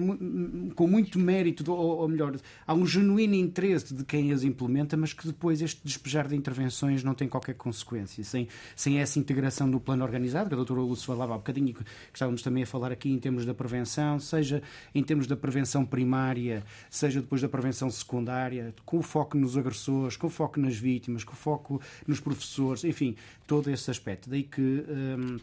com 0.74 0.86
muito 0.86 1.18
mérito, 1.18 1.70
ou, 1.72 1.98
ou 1.98 2.08
melhor, 2.08 2.36
há 2.66 2.74
um 2.74 2.86
genuíno 2.86 3.34
interesse 3.34 3.94
de 3.94 4.04
quem 4.04 4.32
as 4.32 4.42
implementa, 4.42 4.96
mas 4.96 5.12
que 5.12 5.26
depois 5.26 5.60
este 5.62 5.80
despejar 5.84 6.28
de 6.28 6.36
intervenções 6.36 7.02
não 7.02 7.14
tem 7.14 7.28
qualquer 7.28 7.54
consequência. 7.54 8.22
Sem, 8.24 8.48
sem 8.74 8.98
essa 8.98 9.18
integração 9.18 9.70
do 9.70 9.80
plano 9.80 10.04
organizado, 10.04 10.48
que 10.48 10.54
a 10.54 10.56
doutora 10.56 10.80
Lúcia 10.80 11.06
falava 11.06 11.34
há 11.34 11.38
bocadinho, 11.38 11.74
que 11.74 11.84
estávamos 12.12 12.42
também 12.42 12.62
a 12.62 12.66
falar 12.66 12.92
aqui 12.92 13.10
em 13.10 13.18
termos 13.18 13.44
da 13.44 13.54
prevenção, 13.54 14.18
seja 14.18 14.62
em 14.94 15.02
termos 15.02 15.26
da 15.26 15.36
prevenção 15.36 15.84
primária, 15.84 16.64
seja 16.90 17.22
depois 17.32 17.40
da 17.40 17.48
prevenção 17.48 17.90
secundária, 17.90 18.74
com 18.84 18.98
o 18.98 19.02
foco 19.02 19.38
nos 19.38 19.56
agressores, 19.56 20.18
com 20.18 20.26
o 20.26 20.30
foco 20.30 20.60
nas 20.60 20.76
vítimas, 20.76 21.24
com 21.24 21.32
o 21.32 21.36
foco 21.36 21.80
nos 22.06 22.20
professores, 22.20 22.84
enfim, 22.84 23.16
todo 23.46 23.70
esse 23.70 23.90
aspecto. 23.90 24.28
Daí 24.28 24.42
que. 24.42 24.60
Hum, 24.60 25.38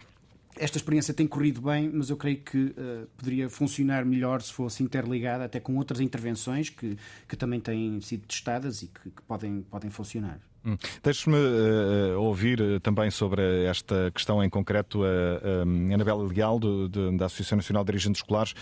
esta 0.55 0.77
experiência 0.77 1.13
tem 1.13 1.25
corrido 1.25 1.61
bem, 1.61 1.89
mas 1.89 2.09
eu 2.09 2.17
creio 2.17 2.37
que 2.39 2.57
uh, 2.57 3.07
poderia 3.15 3.49
funcionar 3.49 4.03
melhor 4.03 4.41
se 4.41 4.51
fosse 4.51 4.83
interligada 4.83 5.45
até 5.45 5.57
com 5.57 5.77
outras 5.77 6.01
intervenções 6.01 6.69
que, 6.69 6.97
que 7.27 7.37
também 7.37 7.61
têm 7.61 8.01
sido 8.01 8.25
testadas 8.27 8.81
e 8.81 8.87
que, 8.87 9.09
que 9.09 9.21
podem, 9.21 9.61
podem 9.61 9.89
funcionar. 9.89 10.37
Hum. 10.69 10.77
Deixe-me 11.01 11.35
uh, 11.35 12.21
ouvir 12.21 12.61
uh, 12.61 12.79
também 12.79 13.09
sobre 13.09 13.65
esta 13.65 14.11
questão 14.13 14.43
em 14.43 14.49
concreto 14.49 15.03
a 15.03 15.07
uh, 15.07 15.93
Anabela 15.93 16.23
Leal, 16.23 16.59
do, 16.59 16.87
de, 16.87 17.17
da 17.17 17.25
Associação 17.25 17.55
Nacional 17.55 17.83
de 17.83 17.91
Dirigentes 17.91 18.19
Escolares. 18.19 18.53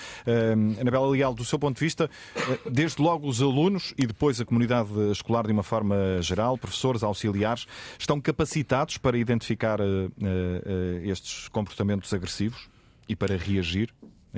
Anabela 0.80 1.08
Leal, 1.10 1.34
do 1.34 1.44
seu 1.44 1.60
ponto 1.60 1.78
de 1.78 1.84
vista, 1.84 2.10
desde 2.70 3.02
logo 3.02 3.28
os 3.28 3.42
alunos 3.42 3.94
e 3.98 4.06
depois 4.06 4.40
a 4.40 4.46
comunidade 4.46 4.90
escolar 5.12 5.46
de 5.46 5.52
uma 5.52 5.64
forma 5.64 6.22
geral, 6.22 6.58
professores, 6.58 7.04
auxiliares, 7.04 7.66
estão 8.00 8.22
capacitados 8.22 8.98
para 8.98 9.18
identificar 9.18 9.80
estes 11.04 11.48
comportamentos 11.50 12.14
agressivos 12.14 12.70
e 13.10 13.16
para 13.16 13.36
reagir 13.36 13.94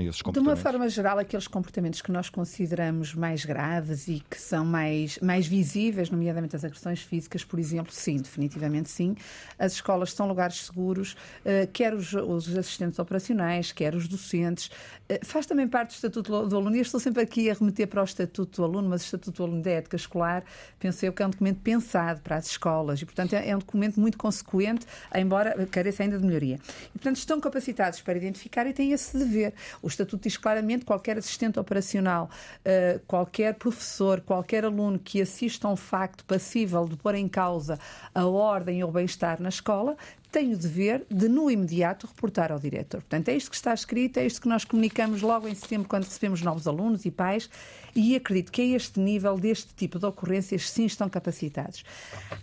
esses 0.08 0.22
comportamentos? 0.22 0.62
De 0.62 0.68
uma 0.68 0.72
forma 0.72 0.90
geral, 0.90 1.20
aqueles 1.20 1.48
comportamentos 1.48 2.02
que 2.02 2.12
nós 2.12 2.30
consideramos 2.30 3.14
mais 3.14 3.46
graves 3.46 4.08
e 4.08 4.24
que 4.30 4.40
são 4.40 4.66
mais, 4.66 5.20
mais 5.20 5.48
visíveis, 5.48 6.10
nomeadamente 6.10 6.56
as 6.56 6.64
agressões 6.64 7.02
físicas, 7.02 7.44
por 7.44 7.60
exemplo, 7.60 7.92
sim, 7.92 8.18
definitivamente 8.18 8.90
sim. 8.90 9.16
As 9.58 9.74
escolas 9.74 10.14
são 10.14 10.28
lugares 10.28 10.66
seguros, 10.66 11.14
uh, 11.14 11.68
quer 11.72 11.94
os, 11.94 12.14
os, 12.14 12.58
assistentes 12.58 13.00
operacionais, 13.00 13.72
quer 13.72 13.96
os 13.96 14.08
docentes. 14.08 14.68
Uh, 15.10 15.26
faz 15.26 15.46
também 15.46 15.68
parte 15.68 15.90
do 15.90 15.96
Estatuto 15.96 16.48
do 16.48 16.56
Aluno, 16.56 16.76
e 16.76 16.80
estou 16.80 17.00
sempre 17.00 17.22
aqui 17.22 17.50
a 17.50 17.54
remeter 17.54 17.88
para 17.88 18.02
o 18.02 18.06
Estatuto 18.06 18.62
do 18.62 18.64
Aluno, 18.64 18.90
mas 18.90 19.02
o 19.02 19.06
Estatuto 19.06 19.38
do 19.38 19.44
Aluno 19.44 19.62
da 19.62 19.72
Ética 19.72 19.96
Escolar, 19.96 20.44
penso 20.80 21.06
eu 21.06 21.14
que 21.14 21.22
é 21.22 21.28
um 21.28 21.30
documento 21.30 21.60
pensado 21.62 22.22
para 22.22 22.38
as 22.38 22.48
escolas 22.48 23.02
e, 23.02 23.06
portanto, 23.06 23.34
é, 23.34 23.50
é 23.50 23.56
um 23.56 23.60
documento 23.60 24.00
muito 24.00 24.18
consequente, 24.18 24.86
embora 25.16 25.56
careça 25.68 26.04
ainda 26.04 26.18
de 26.18 26.26
melhoria. 26.26 26.60
E, 26.90 27.00
portanto, 27.00 27.18
estão 27.18 27.40
capacitados 27.40 28.02
para 28.02 28.18
identificar 28.18 28.66
e 28.68 28.74
têm 28.74 28.92
esse 28.92 29.18
dever. 29.18 29.54
O 29.82 29.89
Estatuto 29.90 30.24
diz 30.24 30.38
claramente 30.38 30.86
qualquer 30.86 31.18
assistente 31.18 31.60
operacional, 31.60 32.30
uh, 32.60 33.00
qualquer 33.08 33.56
professor, 33.56 34.22
qualquer 34.22 34.66
aluno 34.66 34.98
que 34.98 35.22
assista 35.22 35.68
a 35.68 35.72
um 35.72 35.76
facto 35.76 36.24
passível 36.26 36.88
de 36.88 36.96
pôr 36.96 37.16
em 37.16 37.28
causa 37.28 37.80
a 38.14 38.26
ordem 38.26 38.84
ou 38.84 38.90
o 38.90 38.94
bem-estar 38.94 39.42
na 39.42 39.50
escola 39.50 39.98
tem 40.32 40.54
o 40.54 40.58
dever 40.58 41.06
de, 41.10 41.28
no 41.28 41.50
imediato, 41.50 42.08
reportar 42.08 42.52
ao 42.52 42.60
diretor. 42.60 43.02
Portanto, 43.02 43.30
é 43.30 43.36
isto 43.36 43.50
que 43.50 43.56
está 43.56 43.74
escrito, 43.74 44.18
é 44.18 44.26
isto 44.26 44.42
que 44.42 44.48
nós 44.48 44.64
comunicamos 44.64 45.22
logo 45.22 45.48
em 45.48 45.56
setembro, 45.56 45.88
quando 45.88 46.04
recebemos 46.04 46.42
novos 46.42 46.68
alunos 46.68 47.06
e 47.06 47.12
pais, 47.12 47.50
e 47.96 48.16
acredito 48.16 48.52
que 48.52 48.62
a 48.62 48.76
este 48.76 49.00
nível, 49.00 49.38
deste 49.38 49.74
tipo 49.74 49.98
de 49.98 50.06
ocorrências, 50.06 50.70
sim 50.70 50.86
estão 50.86 51.10
capacitados. 51.10 51.84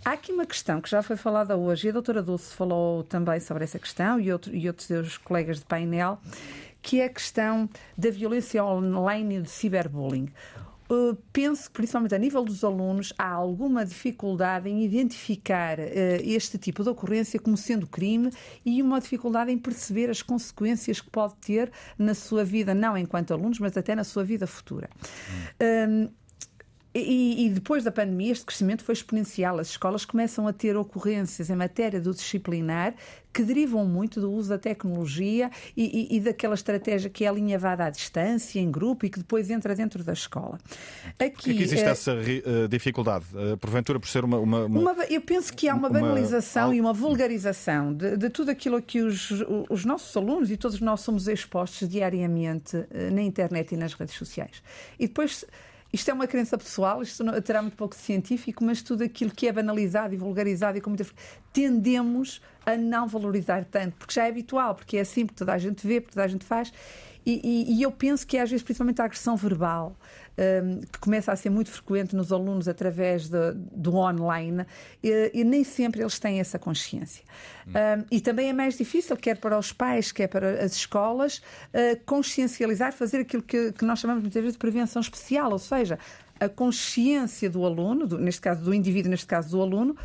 Há 0.03 0.11
aqui 0.11 0.33
uma 0.33 0.45
questão 0.45 0.81
que 0.81 0.89
já 0.89 1.01
foi 1.01 1.15
falada 1.15 1.55
hoje, 1.55 1.87
e 1.87 1.89
a 1.89 1.93
doutora 1.93 2.21
Dulce 2.21 2.53
falou 2.53 3.03
também 3.03 3.39
sobre 3.39 3.63
essa 3.63 3.79
questão, 3.79 4.19
e, 4.19 4.31
outro, 4.31 4.53
e 4.53 4.67
outros 4.67 4.87
seus 4.87 5.17
colegas 5.17 5.59
de 5.59 5.65
painel, 5.65 6.19
que 6.87 7.01
é 7.01 7.05
a 7.05 7.09
questão 7.09 7.69
da 7.97 8.09
violência 8.09 8.63
online 8.63 9.35
e 9.35 9.41
do 9.41 9.49
ciberbullying. 9.49 10.29
Uh, 10.89 11.17
penso 11.33 11.65
que, 11.65 11.71
principalmente 11.71 12.15
a 12.15 12.17
nível 12.17 12.45
dos 12.45 12.63
alunos, 12.63 13.11
há 13.17 13.29
alguma 13.29 13.85
dificuldade 13.85 14.69
em 14.69 14.85
identificar 14.85 15.79
uh, 15.79 15.83
este 16.23 16.57
tipo 16.57 16.83
de 16.83 16.89
ocorrência 16.89 17.37
como 17.41 17.57
sendo 17.57 17.85
crime 17.87 18.31
e 18.65 18.81
uma 18.81 19.01
dificuldade 19.01 19.51
em 19.51 19.57
perceber 19.57 20.09
as 20.09 20.21
consequências 20.21 21.01
que 21.01 21.09
pode 21.09 21.35
ter 21.41 21.69
na 21.99 22.13
sua 22.13 22.45
vida, 22.45 22.73
não 22.73 22.97
enquanto 22.97 23.33
alunos, 23.33 23.59
mas 23.59 23.75
até 23.75 23.93
na 23.93 24.05
sua 24.05 24.23
vida 24.23 24.47
futura. 24.47 24.89
Hum. 25.61 26.07
E, 26.93 27.45
e, 27.45 27.49
depois 27.49 27.83
da 27.83 27.91
pandemia, 27.91 28.31
este 28.31 28.45
crescimento 28.45 28.83
foi 28.83 28.93
exponencial. 28.93 29.59
As 29.59 29.69
escolas 29.69 30.03
começam 30.03 30.47
a 30.47 30.53
ter 30.53 30.75
ocorrências 30.75 31.49
em 31.49 31.55
matéria 31.55 32.01
do 32.01 32.11
disciplinar 32.11 32.95
que 33.37 33.43
derivam 33.43 33.85
muito 33.85 34.19
do 34.19 34.31
uso 34.31 34.49
da 34.49 34.57
tecnologia 34.57 35.51
e, 35.75 36.09
e, 36.11 36.17
e 36.17 36.19
daquela 36.19 36.55
estratégia 36.55 37.07
que 37.07 37.23
é 37.23 37.27
alinhavada 37.27 37.85
à 37.85 37.89
distância, 37.91 38.59
em 38.59 38.71
grupo 38.71 39.05
e 39.05 39.09
que 39.11 39.19
depois 39.19 39.51
entra 39.51 39.75
dentro 39.75 40.03
da 40.03 40.13
escola. 40.13 40.57
Aqui, 41.19 41.53
que 41.53 41.61
existe 41.61 41.85
é... 41.85 41.89
essa 41.89 42.13
uh, 42.15 42.67
dificuldade? 42.67 43.25
Uh, 43.33 43.55
porventura, 43.57 43.99
por 43.99 44.09
ser 44.09 44.25
uma, 44.25 44.39
uma, 44.39 44.65
uma, 44.65 44.91
uma, 44.91 45.03
Eu 45.05 45.21
penso 45.21 45.53
que 45.53 45.69
há 45.69 45.75
uma 45.75 45.87
banalização 45.87 46.73
e 46.73 46.81
uma 46.81 46.93
vulgarização 46.93 47.93
de, 47.93 48.17
de 48.17 48.29
tudo 48.31 48.49
aquilo 48.49 48.81
que 48.81 49.01
os, 49.01 49.29
os, 49.69 49.85
nossos 49.85 50.17
alunos 50.17 50.49
e 50.49 50.57
todos 50.57 50.79
nós 50.79 51.01
somos 51.01 51.27
expostos 51.27 51.87
diariamente 51.87 52.75
uh, 52.75 52.87
na 53.11 53.21
internet 53.21 53.73
e 53.73 53.77
nas 53.77 53.93
redes 53.93 54.15
sociais. 54.15 54.63
E 54.97 55.05
depois 55.05 55.45
isto 55.91 56.09
é 56.09 56.13
uma 56.13 56.27
crença 56.27 56.57
pessoal, 56.57 57.01
isto 57.01 57.23
terá 57.41 57.61
muito 57.61 57.77
pouco 57.77 57.95
científico, 57.95 58.63
mas 58.63 58.81
tudo 58.81 59.03
aquilo 59.03 59.31
que 59.31 59.47
é 59.47 59.51
banalizado 59.51 60.13
e 60.13 60.17
vulgarizado 60.17 60.77
e 60.77 60.81
com 60.81 60.89
muita 60.89 61.05
tendemos 61.53 62.41
a 62.65 62.75
não 62.75 63.07
valorizar 63.07 63.63
tanto, 63.65 63.95
porque 63.97 64.13
já 64.13 64.25
é 64.25 64.29
habitual, 64.29 64.75
porque 64.75 64.97
é 64.97 65.01
assim, 65.01 65.25
porque 65.25 65.39
toda 65.39 65.53
a 65.53 65.57
gente 65.57 65.87
vê, 65.87 66.01
porque 66.01 66.13
toda 66.13 66.25
a 66.25 66.27
gente 66.27 66.45
faz. 66.45 66.71
E, 67.25 67.41
e, 67.43 67.77
e 67.77 67.81
eu 67.81 67.91
penso 67.91 68.25
que 68.25 68.37
às 68.37 68.49
vezes, 68.49 68.63
principalmente 68.63 69.01
a 69.01 69.05
agressão 69.05 69.35
verbal, 69.35 69.97
um, 70.37 70.81
que 70.81 70.99
começa 70.99 71.31
a 71.31 71.35
ser 71.35 71.49
muito 71.49 71.71
frequente 71.71 72.15
nos 72.15 72.31
alunos 72.31 72.67
através 72.67 73.27
de, 73.27 73.53
do 73.53 73.95
online, 73.95 74.65
e, 75.03 75.31
e, 75.33 75.43
nem 75.43 75.63
sempre 75.63 76.01
eles 76.01 76.19
têm 76.19 76.39
essa 76.39 76.59
consciência. 76.59 77.23
Um, 77.67 78.05
e 78.11 78.21
também 78.21 78.49
é 78.49 78.53
mais 78.53 78.77
difícil, 78.77 79.17
quer 79.17 79.37
para 79.37 79.57
os 79.57 79.73
pais, 79.73 80.11
quer 80.11 80.27
para 80.27 80.63
as 80.63 80.73
escolas, 80.73 81.37
uh, 81.37 81.99
consciencializar, 82.05 82.93
fazer 82.93 83.19
aquilo 83.21 83.43
que, 83.43 83.71
que 83.73 83.83
nós 83.83 83.99
chamamos 83.99 84.23
muitas 84.23 84.41
vezes 84.41 84.53
de 84.53 84.59
prevenção 84.59 85.01
especial, 85.01 85.51
ou 85.51 85.59
seja, 85.59 85.97
a 86.39 86.47
consciência 86.47 87.49
do 87.49 87.65
aluno, 87.65 88.05
do, 88.05 88.17
neste 88.17 88.41
caso 88.41 88.63
do 88.63 88.73
indivíduo, 88.73 89.09
neste 89.09 89.25
caso 89.25 89.49
do 89.49 89.61
aluno, 89.61 89.97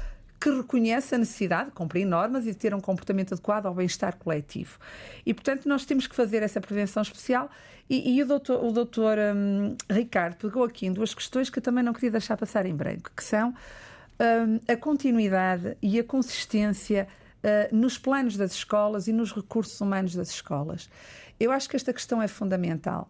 que 0.43 0.51
reconhece 0.51 1.15
a 1.15 1.19
necessidade 1.19 1.67
de 1.67 1.71
cumprir 1.71 2.05
normas 2.05 2.47
e 2.47 2.51
de 2.51 2.57
ter 2.57 2.75
um 2.75 2.81
comportamento 2.81 3.33
adequado 3.33 3.67
ao 3.67 3.75
bem-estar 3.75 4.17
coletivo. 4.17 4.77
E, 5.25 5.33
portanto, 5.33 5.69
nós 5.69 5.85
temos 5.85 6.09
que 6.09 6.17
fazer 6.17 6.43
essa 6.43 6.61
prevenção 6.61 7.01
especial. 7.01 7.49
E, 7.89 8.17
e 8.17 8.23
o 8.23 8.27
doutor, 8.27 8.65
o 8.65 8.73
doutor 8.73 9.19
um, 9.19 9.77
Ricardo 9.89 10.35
pegou 10.37 10.65
aqui 10.65 10.87
em 10.87 10.93
duas 10.93 11.15
questões 11.15 11.49
que 11.49 11.61
eu 11.61 11.63
também 11.63 11.85
não 11.85 11.93
queria 11.93 12.11
deixar 12.11 12.37
passar 12.37 12.67
em 12.67 12.75
branco, 12.75 13.13
que 13.17 13.23
são 13.23 13.51
um, 13.51 14.59
a 14.67 14.77
continuidade 14.77 15.77
e 15.81 16.01
a 16.01 16.03
consistência 16.03 17.07
uh, 17.45 17.77
nos 17.77 17.97
planos 17.97 18.37
das 18.37 18.53
escolas 18.53 19.07
e 19.07 19.13
nos 19.13 19.33
recursos 19.33 19.81
humanos 19.81 20.13
das 20.13 20.31
escolas. 20.31 20.91
Eu 21.39 21.53
acho 21.53 21.69
que 21.69 21.77
esta 21.77 21.93
questão 21.93 22.21
é 22.21 22.27
fundamental. 22.27 23.09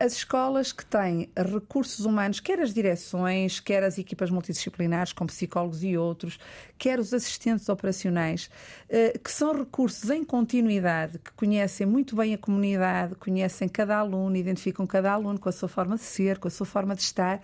As 0.00 0.14
escolas 0.14 0.72
que 0.72 0.84
têm 0.86 1.28
recursos 1.36 2.06
humanos, 2.06 2.40
quer 2.40 2.58
as 2.58 2.72
direções, 2.72 3.60
quer 3.60 3.82
as 3.82 3.98
equipas 3.98 4.30
multidisciplinares, 4.30 5.12
com 5.12 5.26
psicólogos 5.26 5.84
e 5.84 5.94
outros, 5.94 6.38
quer 6.78 6.98
os 6.98 7.12
assistentes 7.12 7.68
operacionais, 7.68 8.50
eh, 8.88 9.18
que 9.22 9.30
são 9.30 9.52
recursos 9.52 10.08
em 10.08 10.24
continuidade, 10.24 11.18
que 11.18 11.30
conhecem 11.32 11.86
muito 11.86 12.16
bem 12.16 12.32
a 12.32 12.38
comunidade, 12.38 13.14
conhecem 13.16 13.68
cada 13.68 13.98
aluno, 13.98 14.34
identificam 14.36 14.86
cada 14.86 15.12
aluno 15.12 15.38
com 15.38 15.50
a 15.50 15.52
sua 15.52 15.68
forma 15.68 15.96
de 15.96 16.02
ser, 16.02 16.38
com 16.38 16.48
a 16.48 16.50
sua 16.50 16.64
forma 16.64 16.94
de 16.94 17.02
estar, 17.02 17.42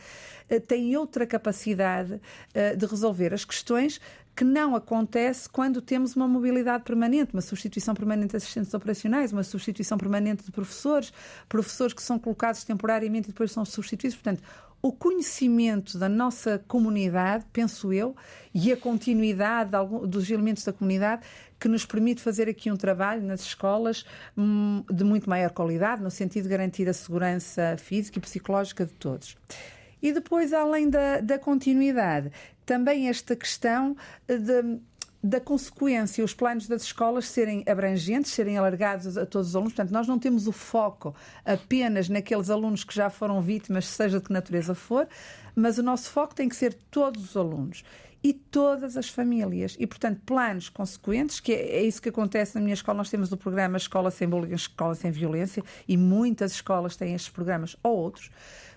eh, 0.48 0.58
têm 0.58 0.96
outra 0.96 1.26
capacidade 1.26 2.18
eh, 2.54 2.74
de 2.74 2.86
resolver 2.86 3.34
as 3.34 3.44
questões 3.44 4.00
que 4.34 4.44
não 4.44 4.74
acontece 4.74 5.48
quando 5.48 5.82
temos 5.82 6.16
uma 6.16 6.26
mobilidade 6.26 6.84
permanente, 6.84 7.32
uma 7.32 7.42
substituição 7.42 7.94
permanente 7.94 8.30
de 8.30 8.36
assistentes 8.36 8.72
operacionais, 8.72 9.32
uma 9.32 9.42
substituição 9.42 9.98
permanente 9.98 10.44
de 10.44 10.50
professores, 10.50 11.12
professores 11.48 11.92
que 11.92 12.02
são 12.02 12.18
colocados 12.18 12.64
temporariamente 12.64 13.28
e 13.28 13.32
depois 13.32 13.52
são 13.52 13.64
substituídos. 13.64 14.16
Portanto, 14.16 14.42
o 14.82 14.92
conhecimento 14.92 15.98
da 15.98 16.08
nossa 16.08 16.58
comunidade, 16.66 17.44
penso 17.52 17.92
eu, 17.92 18.16
e 18.54 18.72
a 18.72 18.76
continuidade 18.76 19.72
dos 20.06 20.30
elementos 20.30 20.64
da 20.64 20.72
comunidade 20.72 21.22
que 21.58 21.68
nos 21.68 21.84
permite 21.84 22.22
fazer 22.22 22.48
aqui 22.48 22.70
um 22.70 22.76
trabalho 22.76 23.22
nas 23.22 23.42
escolas 23.42 24.06
hum, 24.36 24.82
de 24.90 25.04
muito 25.04 25.28
maior 25.28 25.50
qualidade, 25.50 26.02
no 26.02 26.10
sentido 26.10 26.44
de 26.44 26.48
garantir 26.48 26.88
a 26.88 26.94
segurança 26.94 27.76
física 27.76 28.18
e 28.18 28.22
psicológica 28.22 28.86
de 28.86 28.92
todos. 28.94 29.36
E 30.02 30.12
depois, 30.12 30.54
além 30.54 30.88
da, 30.88 31.20
da 31.20 31.38
continuidade, 31.38 32.32
também 32.70 33.08
esta 33.08 33.34
questão 33.34 33.96
de, 34.28 34.78
da 35.20 35.40
consequência, 35.40 36.24
os 36.24 36.32
planos 36.32 36.68
das 36.68 36.84
escolas 36.84 37.26
serem 37.26 37.64
abrangentes, 37.68 38.30
serem 38.30 38.56
alargados 38.56 39.18
a 39.18 39.26
todos 39.26 39.48
os 39.48 39.56
alunos. 39.56 39.72
Portanto, 39.72 39.92
nós 39.92 40.06
não 40.06 40.20
temos 40.20 40.46
o 40.46 40.52
foco 40.52 41.12
apenas 41.44 42.08
naqueles 42.08 42.48
alunos 42.48 42.84
que 42.84 42.94
já 42.94 43.10
foram 43.10 43.42
vítimas, 43.42 43.88
seja 43.88 44.20
de 44.20 44.26
que 44.26 44.32
natureza 44.32 44.72
for, 44.72 45.08
mas 45.52 45.78
o 45.78 45.82
nosso 45.82 46.10
foco 46.10 46.32
tem 46.32 46.48
que 46.48 46.54
ser 46.54 46.72
todos 46.92 47.30
os 47.30 47.36
alunos 47.36 47.82
e 48.22 48.32
todas 48.32 48.96
as 48.96 49.08
famílias. 49.08 49.76
E, 49.76 49.84
portanto, 49.84 50.20
planos 50.24 50.68
consequentes, 50.68 51.40
que 51.40 51.52
é, 51.52 51.78
é, 51.78 51.82
isso 51.82 52.00
que 52.00 52.10
acontece 52.10 52.54
na 52.54 52.60
minha 52.60 52.74
escola. 52.74 52.98
Nós 52.98 53.10
temos 53.10 53.32
o 53.32 53.36
programa 53.36 53.78
Escola 53.78 54.12
Sem 54.12 54.28
Bullying, 54.28 54.54
Escola 54.54 54.94
Sem 54.94 55.10
Violência, 55.10 55.64
e 55.88 55.96
muitas 55.96 56.52
escolas 56.52 56.94
têm 56.94 57.14
estes 57.16 57.32
programas 57.32 57.76
ou 57.82 57.96
outros 57.96 58.30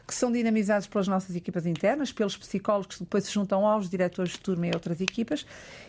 que 0.07 0.13
são 0.13 0.31
dinamizados 0.31 0.88
pelas 0.88 1.07
nossas 1.07 1.35
equipas 1.35 1.65
internas, 1.65 2.11
pelos 2.11 2.35
psicólogos 2.35 2.97
que 2.97 3.03
depois 3.03 3.25
se 3.25 3.31
juntam 3.31 3.65
aos 3.65 3.89
diretores 3.89 4.34
de 4.34 4.39
turma 4.39 4.67
e 4.67 4.71
outras 4.73 4.99
equipas 4.99 5.45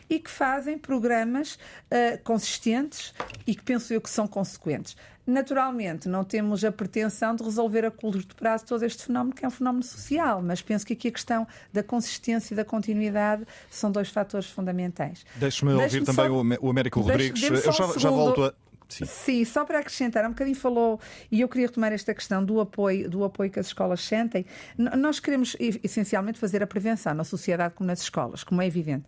e 0.08 0.18
que 0.18 0.30
fazem 0.30 0.78
programas 0.78 1.54
uh, 1.54 2.22
consistentes 2.22 3.12
e 3.46 3.54
que 3.54 3.62
penso 3.62 3.92
eu 3.92 4.00
que 4.00 4.10
são 4.10 4.26
consequentes. 4.26 4.96
Naturalmente, 5.26 6.06
não 6.06 6.22
temos 6.22 6.62
a 6.64 6.70
pretensão 6.70 7.34
de 7.34 7.42
resolver 7.42 7.84
a 7.86 7.90
curto 7.90 8.36
prazo 8.36 8.66
todo 8.66 8.82
este 8.82 9.06
fenómeno, 9.06 9.34
que 9.34 9.42
é 9.42 9.48
um 9.48 9.50
fenómeno 9.50 9.82
social, 9.82 10.42
mas 10.42 10.60
penso 10.60 10.84
que 10.84 10.92
aqui 10.92 11.08
a 11.08 11.12
questão 11.12 11.46
da 11.72 11.82
consistência 11.82 12.52
e 12.52 12.56
da 12.56 12.64
continuidade 12.64 13.46
são 13.70 13.90
dois 13.90 14.10
fatores 14.10 14.46
fundamentais. 14.50 15.24
Deixe-me 15.36 15.72
ouvir 15.72 16.04
também 16.04 16.28
só... 16.28 16.42
o 16.60 16.70
Américo 16.70 17.00
Rodrigues. 17.00 17.42
Eu 17.42 17.72
já, 17.72 17.86
um 17.86 17.98
já 17.98 18.10
volto 18.10 18.44
a. 18.44 18.54
Sim. 18.88 19.04
Sim. 19.06 19.44
só 19.44 19.64
para 19.64 19.78
acrescentar, 19.78 20.24
um 20.24 20.30
bocadinho 20.30 20.56
falou, 20.56 21.00
e 21.30 21.40
eu 21.40 21.48
queria 21.48 21.66
retomar 21.66 21.92
esta 21.92 22.14
questão 22.14 22.44
do 22.44 22.60
apoio, 22.60 23.08
do 23.08 23.24
apoio 23.24 23.50
que 23.50 23.58
as 23.58 23.66
escolas 23.66 24.00
sentem. 24.00 24.44
Nós 24.76 25.20
queremos 25.20 25.56
essencialmente 25.82 26.38
fazer 26.38 26.62
a 26.62 26.66
prevenção 26.66 27.14
na 27.14 27.24
sociedade 27.24 27.74
como 27.74 27.86
nas 27.86 28.00
escolas, 28.00 28.44
como 28.44 28.62
é 28.62 28.66
evidente. 28.66 29.06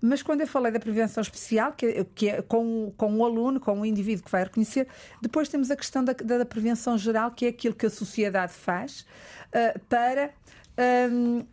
Mas 0.00 0.22
quando 0.22 0.42
eu 0.42 0.46
falei 0.46 0.70
da 0.70 0.78
prevenção 0.78 1.20
especial, 1.20 1.72
que, 1.72 1.86
é, 1.86 2.06
que 2.14 2.28
é 2.28 2.42
com, 2.42 2.92
com 2.96 3.16
o 3.16 3.24
aluno, 3.24 3.58
com 3.58 3.80
o 3.80 3.86
indivíduo 3.86 4.24
que 4.24 4.30
vai 4.30 4.44
reconhecer, 4.44 4.86
depois 5.20 5.48
temos 5.48 5.70
a 5.70 5.76
questão 5.76 6.04
da, 6.04 6.12
da 6.12 6.44
prevenção 6.44 6.98
geral, 6.98 7.30
que 7.30 7.46
é 7.46 7.48
aquilo 7.48 7.74
que 7.74 7.86
a 7.86 7.90
sociedade 7.90 8.52
faz 8.52 9.06
uh, 9.48 9.78
para 9.88 10.30
um, 11.10 11.44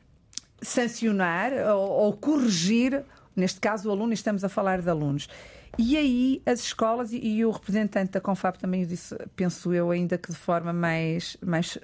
sancionar 0.62 1.52
ou, 1.76 1.90
ou 1.90 2.14
corrigir, 2.14 3.04
neste 3.36 3.60
caso 3.60 3.90
o 3.90 3.92
aluno, 3.92 4.14
estamos 4.14 4.44
a 4.44 4.50
falar 4.50 4.82
de 4.82 4.90
alunos. 4.90 5.28
E 5.78 5.98
aí 5.98 6.42
as 6.46 6.60
escolas, 6.60 7.12
e, 7.12 7.18
e 7.18 7.46
o 7.46 7.52
representante 7.52 8.12
da 8.12 8.22
Confab 8.22 8.58
também 8.60 8.84
o 8.84 8.86
disse, 8.86 9.16
penso 9.36 9.74
eu, 9.74 9.90
ainda 9.92 10.18
que 10.18 10.32
de 10.32 10.38
forma 10.38 10.72
mais, 10.72 11.36
mais 11.42 11.78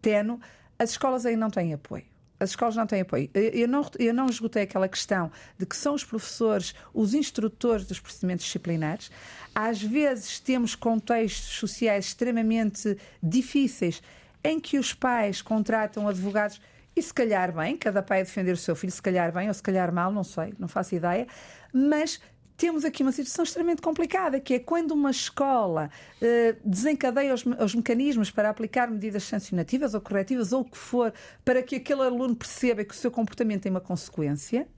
tenue, 0.00 0.38
as 0.78 0.90
escolas 0.90 1.26
aí 1.26 1.36
não 1.36 1.50
têm 1.50 1.74
apoio. 1.74 2.04
As 2.40 2.50
escolas 2.50 2.74
não 2.74 2.86
têm 2.86 3.02
apoio. 3.02 3.30
Eu 3.32 3.68
não, 3.68 3.88
eu 3.98 4.12
não 4.12 4.26
esgotei 4.26 4.62
aquela 4.62 4.88
questão 4.88 5.30
de 5.58 5.64
que 5.64 5.76
são 5.76 5.94
os 5.94 6.04
professores 6.04 6.74
os 6.92 7.14
instrutores 7.14 7.86
dos 7.86 8.00
procedimentos 8.00 8.44
disciplinares. 8.44 9.10
Às 9.54 9.80
vezes 9.80 10.40
temos 10.40 10.74
contextos 10.74 11.54
sociais 11.56 12.06
extremamente 12.06 12.98
difíceis 13.22 14.02
em 14.42 14.58
que 14.58 14.78
os 14.78 14.92
pais 14.92 15.40
contratam 15.40 16.08
advogados 16.08 16.60
e 16.96 17.02
se 17.02 17.12
calhar 17.12 17.52
bem, 17.52 17.76
cada 17.76 18.02
pai 18.02 18.20
a 18.20 18.24
defender 18.24 18.52
o 18.52 18.56
seu 18.56 18.76
filho, 18.76 18.92
se 18.92 19.02
calhar 19.02 19.32
bem 19.32 19.48
ou 19.48 19.54
se 19.54 19.62
calhar 19.62 19.92
mal, 19.92 20.12
não 20.12 20.22
sei, 20.22 20.54
não 20.58 20.68
faço 20.68 20.94
ideia, 20.94 21.26
mas 21.72 22.20
temos 22.56 22.84
aqui 22.84 23.02
uma 23.02 23.12
situação 23.12 23.42
extremamente 23.42 23.82
complicada, 23.82 24.38
que 24.38 24.54
é 24.54 24.58
quando 24.58 24.92
uma 24.92 25.10
escola 25.10 25.90
eh, 26.22 26.56
desencadeia 26.64 27.34
os, 27.34 27.44
os, 27.44 27.74
mecanismos 27.74 28.30
para 28.30 28.48
aplicar 28.48 28.88
medidas 28.90 29.24
sancionativas 29.24 29.94
ou 29.94 30.00
corretivas 30.00 30.52
ou 30.52 30.60
o 30.60 30.64
que 30.64 30.78
for, 30.78 31.12
para 31.44 31.62
que 31.62 31.76
aquele 31.76 32.02
aluno 32.02 32.34
perceba 32.36 32.84
que 32.84 32.94
o 32.94 32.96
seu 32.96 33.10
comportamento 33.10 33.62
tem 33.62 33.70
uma 33.70 33.80
consequência, 33.80 34.68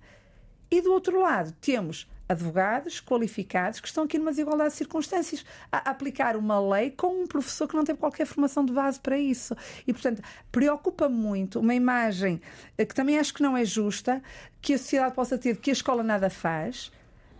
e 0.70 0.80
do 0.80 0.92
outro 0.92 1.20
lado 1.20 1.52
temos 1.60 2.08
advogados 2.28 3.00
qualificados 3.00 3.78
que 3.78 3.86
estão 3.86 4.04
aqui 4.04 4.18
numa 4.18 4.30
desigualdade 4.30 4.70
de 4.70 4.76
circunstâncias 4.76 5.44
a 5.70 5.90
aplicar 5.90 6.36
uma 6.36 6.58
lei 6.58 6.90
com 6.90 7.22
um 7.22 7.26
professor 7.26 7.68
que 7.68 7.76
não 7.76 7.84
tem 7.84 7.94
qualquer 7.94 8.26
formação 8.26 8.64
de 8.64 8.72
base 8.72 8.98
para 8.98 9.16
isso. 9.16 9.56
E, 9.86 9.92
portanto, 9.92 10.22
preocupa 10.50 11.08
muito 11.08 11.60
uma 11.60 11.74
imagem 11.74 12.40
eh, 12.76 12.84
que 12.84 12.94
também 12.94 13.18
acho 13.18 13.32
que 13.34 13.42
não 13.42 13.56
é 13.56 13.64
justa, 13.64 14.22
que 14.60 14.74
a 14.74 14.78
sociedade 14.78 15.14
possa 15.14 15.38
ter 15.38 15.56
que 15.58 15.70
a 15.70 15.72
escola 15.72 16.02
nada 16.02 16.28
faz, 16.28 16.90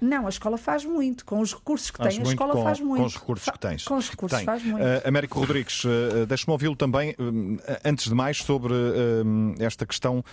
não, 0.01 0.27
a 0.27 0.28
escola 0.28 0.59
faz 0.59 0.85
muito. 0.85 1.24
Com 1.24 1.40
os 1.40 1.55
recursos 1.55 1.90
que 1.90 1.98
faz 1.98 2.16
tem, 2.16 2.24
a 2.24 2.28
escola 2.28 2.52
com, 2.52 2.62
faz 2.62 2.81
muito. 2.81 3.01
Com 3.01 3.06
os 3.06 3.14
recursos 3.16 3.51
que 3.51 3.59
tens. 3.59 3.85
Com 3.85 3.97
os 3.97 4.10
recursos 4.10 4.39
tem. 4.39 4.47
faz 4.47 4.62
muito. 4.62 4.85
Uh, 4.85 5.09
Américo 5.09 5.39
Rodrigues, 5.39 5.85
uh, 5.85 6.27
deixa-me 6.27 6.52
ouvi-lo 6.52 6.77
também, 6.77 7.12
uh, 7.12 7.78
antes 7.85 8.09
de 8.09 8.14
mais, 8.14 8.39
sobre 8.39 8.73
uh, 8.74 9.55
esta 9.59 9.86
questão 9.86 10.24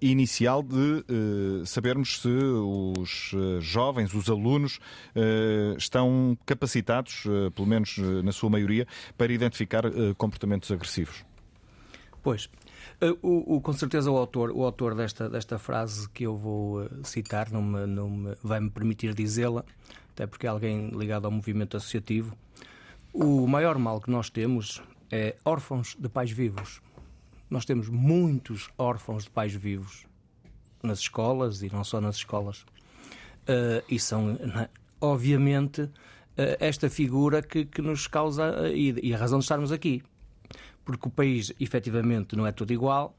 inicial 0.00 0.62
de 0.62 1.04
sabermos 1.64 2.20
se 2.20 2.28
os 2.28 3.34
jovens, 3.60 4.14
os 4.14 4.28
alunos, 4.28 4.78
estão 5.76 6.36
capacitados, 6.46 7.24
pelo 7.54 7.66
menos 7.66 7.98
na 8.24 8.32
sua 8.32 8.50
maioria, 8.50 8.86
para 9.16 9.32
identificar 9.32 9.84
comportamentos 10.16 10.70
agressivos. 10.70 11.24
Pois, 12.22 12.48
o, 13.22 13.56
o, 13.56 13.60
com 13.60 13.72
certeza 13.72 14.10
o 14.10 14.16
autor, 14.16 14.50
o 14.50 14.64
autor 14.64 14.94
desta, 14.94 15.28
desta 15.28 15.58
frase 15.58 16.08
que 16.10 16.24
eu 16.24 16.36
vou 16.36 16.82
uh, 16.82 17.04
citar 17.04 17.50
não 17.50 17.62
me, 17.62 17.86
não 17.86 18.10
me, 18.10 18.34
vai-me 18.42 18.70
permitir 18.70 19.14
dizê-la, 19.14 19.64
até 20.10 20.26
porque 20.26 20.46
é 20.46 20.50
alguém 20.50 20.88
ligado 20.90 21.26
ao 21.26 21.30
movimento 21.30 21.76
associativo. 21.76 22.36
O 23.12 23.46
maior 23.46 23.78
mal 23.78 24.00
que 24.00 24.10
nós 24.10 24.30
temos 24.30 24.82
é 25.10 25.36
órfãos 25.44 25.96
de 25.98 26.08
pais 26.08 26.30
vivos. 26.30 26.80
Nós 27.48 27.64
temos 27.64 27.88
muitos 27.88 28.68
órfãos 28.76 29.24
de 29.24 29.30
pais 29.30 29.54
vivos 29.54 30.06
nas 30.82 31.00
escolas 31.00 31.62
e 31.62 31.72
não 31.72 31.84
só 31.84 32.00
nas 32.00 32.16
escolas. 32.16 32.62
Uh, 33.42 33.82
e 33.88 33.98
são, 33.98 34.38
obviamente, 35.00 35.88
esta 36.60 36.90
figura 36.90 37.40
que, 37.40 37.64
que 37.64 37.80
nos 37.80 38.06
causa 38.06 38.68
e, 38.68 38.94
e 39.02 39.14
a 39.14 39.16
razão 39.16 39.38
de 39.38 39.44
estarmos 39.44 39.72
aqui 39.72 40.02
porque 40.86 41.08
o 41.08 41.10
país 41.10 41.52
efetivamente 41.60 42.34
não 42.34 42.46
é 42.46 42.52
todo 42.52 42.72
igual, 42.72 43.14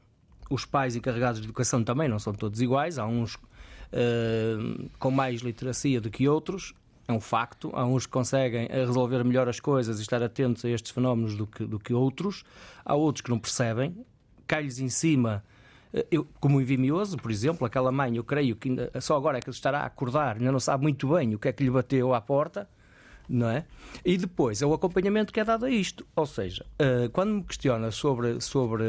os 0.50 0.64
pais 0.64 0.96
encarregados 0.96 1.40
de 1.40 1.46
educação 1.46 1.84
também 1.84 2.08
não 2.08 2.18
são 2.18 2.32
todos 2.32 2.60
iguais, 2.60 2.98
há 2.98 3.06
uns 3.06 3.34
uh, 3.34 4.90
com 4.98 5.10
mais 5.10 5.42
literacia 5.42 6.00
do 6.00 6.10
que 6.10 6.26
outros, 6.26 6.74
é 7.06 7.12
um 7.12 7.20
facto. 7.20 7.70
Há 7.72 7.86
uns 7.86 8.04
que 8.04 8.12
conseguem 8.12 8.66
eh, 8.70 8.84
resolver 8.84 9.24
melhor 9.24 9.48
as 9.48 9.58
coisas 9.58 9.98
e 9.98 10.02
estar 10.02 10.22
atentos 10.22 10.62
a 10.64 10.68
estes 10.68 10.92
fenómenos 10.92 11.34
do 11.34 11.46
que, 11.46 11.64
do 11.64 11.78
que 11.78 11.94
outros, 11.94 12.44
há 12.84 12.94
outros 12.94 13.22
que 13.22 13.30
não 13.30 13.38
percebem, 13.38 13.96
cai-lhes 14.46 14.78
em 14.78 14.90
cima. 14.90 15.42
Eh, 15.92 16.06
eu, 16.10 16.28
como 16.38 16.60
envimioso, 16.60 17.16
por 17.16 17.30
exemplo, 17.30 17.66
aquela 17.66 17.90
mãe, 17.90 18.14
eu 18.14 18.24
creio 18.24 18.54
que 18.56 18.68
ainda, 18.68 18.90
só 19.00 19.16
agora 19.16 19.38
é 19.38 19.40
que 19.40 19.48
estará 19.48 19.80
a 19.80 19.86
acordar, 19.86 20.36
ainda 20.36 20.52
não 20.52 20.60
sabe 20.60 20.82
muito 20.82 21.08
bem 21.08 21.34
o 21.34 21.38
que 21.38 21.48
é 21.48 21.52
que 21.52 21.64
lhe 21.64 21.70
bateu 21.70 22.12
à 22.12 22.20
porta, 22.20 22.68
não 23.28 23.48
é? 23.48 23.64
E 24.04 24.16
depois 24.16 24.62
é 24.62 24.66
o 24.66 24.72
acompanhamento 24.72 25.32
que 25.32 25.40
é 25.40 25.44
dado 25.44 25.66
a 25.66 25.70
isto. 25.70 26.06
Ou 26.16 26.26
seja, 26.26 26.64
uh, 26.80 27.10
quando 27.10 27.34
me 27.34 27.44
questiona 27.44 27.90
sobre, 27.90 28.40
sobre, 28.40 28.84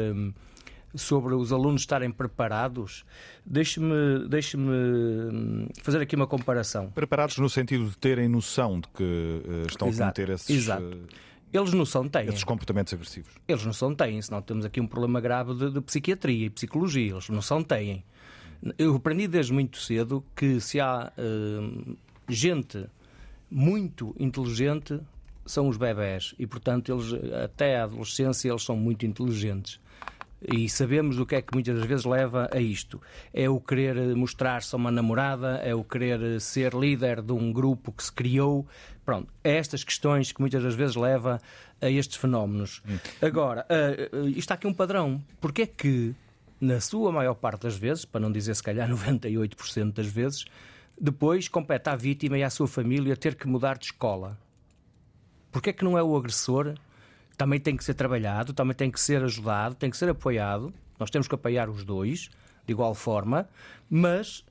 sobre 0.94 1.34
os 1.34 1.52
alunos 1.52 1.82
estarem 1.82 2.10
preparados, 2.10 3.04
deixe-me 3.44 4.28
deixe 4.28 4.56
hum, 4.56 5.68
fazer 5.82 6.00
aqui 6.00 6.16
uma 6.16 6.26
comparação. 6.26 6.90
Preparados 6.90 7.38
no 7.38 7.50
sentido 7.50 7.88
de 7.88 7.98
terem 7.98 8.28
noção 8.28 8.80
de 8.80 8.88
que 8.88 9.02
uh, 9.02 9.66
estão 9.66 9.88
exato, 9.88 10.02
a 10.02 10.14
cometer 10.14 10.32
esses. 10.32 10.50
Exato. 10.50 10.82
Uh, 10.82 11.30
eles 11.52 11.72
noção 11.72 12.08
têm. 12.08 12.26
Esses 12.28 12.44
comportamentos 12.44 12.92
agressivos. 12.92 13.32
Eles 13.48 13.64
noção 13.64 13.94
têm, 13.94 14.22
senão 14.22 14.40
temos 14.40 14.64
aqui 14.64 14.80
um 14.80 14.86
problema 14.86 15.20
grave 15.20 15.54
de, 15.54 15.70
de 15.70 15.80
psiquiatria 15.80 16.46
e 16.46 16.50
psicologia. 16.50 17.10
Eles 17.10 17.28
noção 17.28 17.62
têm. 17.62 18.04
Eu 18.78 18.94
aprendi 18.94 19.26
desde 19.26 19.52
muito 19.52 19.78
cedo 19.78 20.24
que 20.36 20.60
se 20.60 20.78
há 20.78 21.10
uh, 21.18 21.96
gente 22.28 22.86
muito 23.50 24.14
inteligente 24.18 25.00
são 25.44 25.68
os 25.68 25.76
bebés 25.76 26.34
e, 26.38 26.46
portanto, 26.46 26.92
eles 26.92 27.12
até 27.44 27.78
a 27.78 27.84
adolescência 27.84 28.48
eles 28.48 28.62
são 28.62 28.76
muito 28.76 29.04
inteligentes. 29.04 29.80
E 30.42 30.70
sabemos 30.70 31.18
o 31.18 31.26
que 31.26 31.34
é 31.34 31.42
que 31.42 31.52
muitas 31.52 31.78
das 31.78 31.86
vezes 31.86 32.06
leva 32.06 32.48
a 32.50 32.58
isto. 32.58 33.00
É 33.32 33.48
o 33.50 33.60
querer 33.60 34.16
mostrar-se 34.16 34.74
a 34.74 34.78
uma 34.78 34.90
namorada, 34.90 35.56
é 35.56 35.74
o 35.74 35.84
querer 35.84 36.40
ser 36.40 36.72
líder 36.72 37.20
de 37.20 37.32
um 37.32 37.52
grupo 37.52 37.92
que 37.92 38.02
se 38.02 38.10
criou. 38.10 38.66
Pronto, 39.04 39.30
é 39.44 39.56
estas 39.56 39.84
questões 39.84 40.32
que 40.32 40.40
muitas 40.40 40.62
das 40.62 40.74
vezes 40.74 40.96
leva 40.96 41.38
a 41.80 41.90
estes 41.90 42.16
fenómenos. 42.16 42.80
Hum. 42.88 42.98
Agora, 43.20 43.66
uh, 43.68 44.28
está 44.28 44.54
aqui 44.54 44.66
um 44.66 44.72
padrão. 44.72 45.22
Porquê 45.40 45.62
é 45.62 45.66
que, 45.66 46.14
na 46.58 46.80
sua 46.80 47.12
maior 47.12 47.34
parte 47.34 47.62
das 47.62 47.76
vezes, 47.76 48.06
para 48.06 48.20
não 48.20 48.32
dizer 48.32 48.54
se 48.54 48.62
calhar 48.62 48.88
98% 48.90 49.92
das 49.92 50.06
vezes, 50.06 50.46
depois 51.00 51.48
compete 51.48 51.88
à 51.88 51.96
vítima 51.96 52.36
e 52.36 52.42
à 52.42 52.50
sua 52.50 52.68
família 52.68 53.16
ter 53.16 53.34
que 53.34 53.48
mudar 53.48 53.78
de 53.78 53.86
escola. 53.86 54.38
Porque 55.50 55.70
é 55.70 55.72
que 55.72 55.82
não 55.82 55.96
é 55.96 56.02
o 56.02 56.14
agressor? 56.14 56.74
Também 57.36 57.58
tem 57.58 57.74
que 57.74 57.82
ser 57.82 57.94
trabalhado, 57.94 58.52
também 58.52 58.76
tem 58.76 58.90
que 58.90 59.00
ser 59.00 59.22
ajudado, 59.24 59.74
tem 59.74 59.90
que 59.90 59.96
ser 59.96 60.10
apoiado. 60.10 60.72
Nós 60.98 61.10
temos 61.10 61.26
que 61.26 61.34
apoiar 61.34 61.70
os 61.70 61.84
dois, 61.84 62.28
de 62.66 62.72
igual 62.72 62.94
forma, 62.94 63.48
mas 63.88 64.44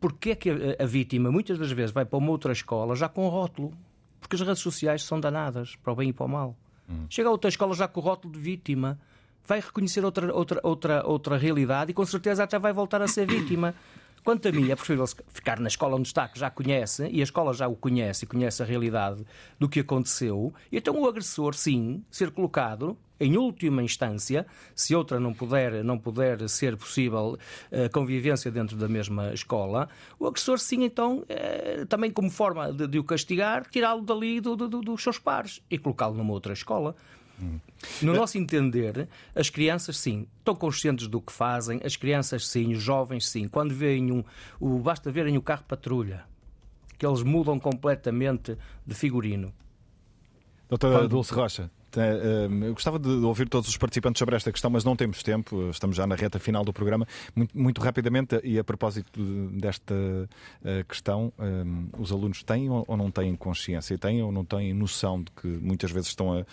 porque 0.00 0.30
é 0.30 0.34
que 0.36 0.50
a, 0.50 0.84
a 0.84 0.86
vítima 0.86 1.32
muitas 1.32 1.58
das 1.58 1.72
vezes 1.72 1.90
vai 1.90 2.04
para 2.04 2.16
uma 2.16 2.30
outra 2.30 2.52
escola 2.52 2.94
já 2.94 3.08
com 3.08 3.26
rótulo? 3.28 3.76
Porque 4.20 4.36
as 4.36 4.42
redes 4.42 4.62
sociais 4.62 5.02
são 5.02 5.18
danadas 5.18 5.74
para 5.76 5.92
o 5.92 5.96
bem 5.96 6.10
e 6.10 6.12
para 6.12 6.26
o 6.26 6.28
mal. 6.28 6.56
Hum. 6.88 7.06
Chega 7.10 7.28
a 7.28 7.32
outra 7.32 7.48
escola 7.48 7.74
já 7.74 7.88
com 7.88 8.00
o 8.00 8.02
rótulo 8.04 8.32
de 8.32 8.40
vítima, 8.40 9.00
vai 9.44 9.58
reconhecer 9.60 10.04
outra, 10.04 10.32
outra, 10.32 10.60
outra, 10.62 11.06
outra 11.06 11.36
realidade 11.36 11.90
e 11.90 11.94
com 11.94 12.06
certeza 12.06 12.44
até 12.44 12.56
vai 12.58 12.72
voltar 12.72 13.02
a 13.02 13.08
ser 13.08 13.26
vítima. 13.26 13.74
Quanto 14.24 14.46
a 14.46 14.52
mim, 14.52 14.70
é 14.70 14.76
preferível 14.76 15.06
ficar 15.32 15.58
na 15.58 15.66
escola 15.66 15.96
onde 15.96 16.06
está, 16.06 16.28
que 16.28 16.38
já 16.38 16.48
conhece, 16.48 17.08
e 17.10 17.20
a 17.20 17.24
escola 17.24 17.52
já 17.52 17.66
o 17.66 17.74
conhece 17.74 18.24
e 18.24 18.28
conhece 18.28 18.62
a 18.62 18.66
realidade 18.66 19.24
do 19.58 19.68
que 19.68 19.80
aconteceu, 19.80 20.54
e 20.70 20.76
então 20.76 21.00
o 21.00 21.08
agressor, 21.08 21.54
sim, 21.54 22.04
ser 22.08 22.30
colocado 22.30 22.96
em 23.18 23.36
última 23.36 23.82
instância, 23.82 24.46
se 24.76 24.94
outra 24.94 25.18
não 25.18 25.32
puder, 25.34 25.82
não 25.82 25.98
puder 25.98 26.48
ser 26.48 26.76
possível 26.76 27.36
a 27.70 27.76
eh, 27.76 27.88
convivência 27.88 28.50
dentro 28.50 28.76
da 28.76 28.88
mesma 28.88 29.32
escola, 29.32 29.88
o 30.20 30.26
agressor, 30.26 30.58
sim, 30.58 30.84
então, 30.84 31.24
é, 31.28 31.84
também 31.84 32.10
como 32.10 32.30
forma 32.30 32.72
de, 32.72 32.86
de 32.86 32.98
o 32.98 33.04
castigar, 33.04 33.66
tirá-lo 33.70 34.02
dali 34.02 34.40
do, 34.40 34.56
do, 34.56 34.68
dos 34.68 35.02
seus 35.02 35.18
pares 35.18 35.60
e 35.68 35.78
colocá-lo 35.78 36.14
numa 36.14 36.32
outra 36.32 36.52
escola. 36.52 36.94
No 38.00 38.14
nosso 38.14 38.38
entender, 38.38 39.08
as 39.34 39.50
crianças, 39.50 39.96
sim, 39.96 40.26
estão 40.38 40.54
conscientes 40.54 41.08
do 41.08 41.20
que 41.20 41.32
fazem, 41.32 41.80
as 41.84 41.96
crianças, 41.96 42.46
sim, 42.46 42.72
os 42.72 42.82
jovens, 42.82 43.28
sim. 43.28 43.48
Quando 43.48 43.74
veem 43.74 44.12
um. 44.12 44.24
O, 44.60 44.78
basta 44.78 45.10
verem 45.10 45.36
o 45.36 45.42
carro 45.42 45.64
patrulha, 45.64 46.24
que 46.96 47.04
eles 47.04 47.22
mudam 47.22 47.58
completamente 47.58 48.56
de 48.86 48.94
figurino. 48.94 49.52
Doutora 50.68 51.00
Quando... 51.00 51.08
Dulce 51.08 51.34
Rocha. 51.34 51.70
Ehm, 52.00 52.64
eu 52.64 52.72
gostava 52.72 52.98
de 52.98 53.08
ouvir 53.08 53.48
todos 53.48 53.68
os 53.68 53.76
participantes 53.76 54.18
sobre 54.18 54.36
esta 54.36 54.50
questão, 54.50 54.70
mas 54.70 54.84
não 54.84 54.96
temos 54.96 55.22
tempo, 55.22 55.70
estamos 55.70 55.96
já 55.96 56.06
na 56.06 56.14
reta 56.14 56.38
final 56.38 56.64
do 56.64 56.72
programa. 56.72 57.06
Muito, 57.34 57.58
muito 57.58 57.80
rapidamente, 57.80 58.40
e 58.42 58.58
a 58.58 58.64
propósito 58.64 59.20
desta 59.52 59.94
eh, 60.64 60.84
questão, 60.88 61.32
ehm, 61.38 61.88
os 61.98 62.12
alunos 62.12 62.42
têm 62.42 62.70
ou 62.70 62.96
não 62.96 63.10
têm 63.10 63.34
consciência? 63.36 63.98
Têm 63.98 64.22
ou 64.22 64.32
não 64.32 64.44
têm 64.44 64.72
noção 64.72 65.22
de 65.22 65.30
que 65.32 65.46
muitas 65.46 65.90
vezes 65.90 66.08
estão 66.08 66.32
a, 66.32 66.44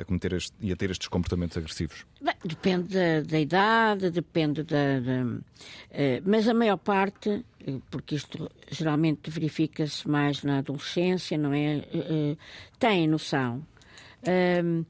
a 0.00 0.04
cometer 0.04 0.32
este, 0.32 0.52
e 0.60 0.72
a 0.72 0.76
ter 0.76 0.90
estes 0.90 1.08
comportamentos 1.08 1.56
agressivos? 1.56 2.04
Bem, 2.20 2.34
depende 2.44 2.94
da, 2.94 3.20
da, 3.20 3.40
idade, 3.40 4.10
depende 4.10 4.62
da. 4.62 5.00
da 5.00 5.22
uh, 5.24 6.22
mas 6.24 6.48
a 6.48 6.54
maior 6.54 6.76
parte 6.76 7.44
porque 7.90 8.16
isto 8.16 8.50
geralmente 8.70 9.30
verifica-se 9.30 10.08
mais 10.08 10.42
na 10.42 10.58
adolescência, 10.58 11.38
não 11.38 11.52
é? 11.54 11.86
Tem 12.78 13.06
noção. 13.06 13.64
Um, 14.26 14.84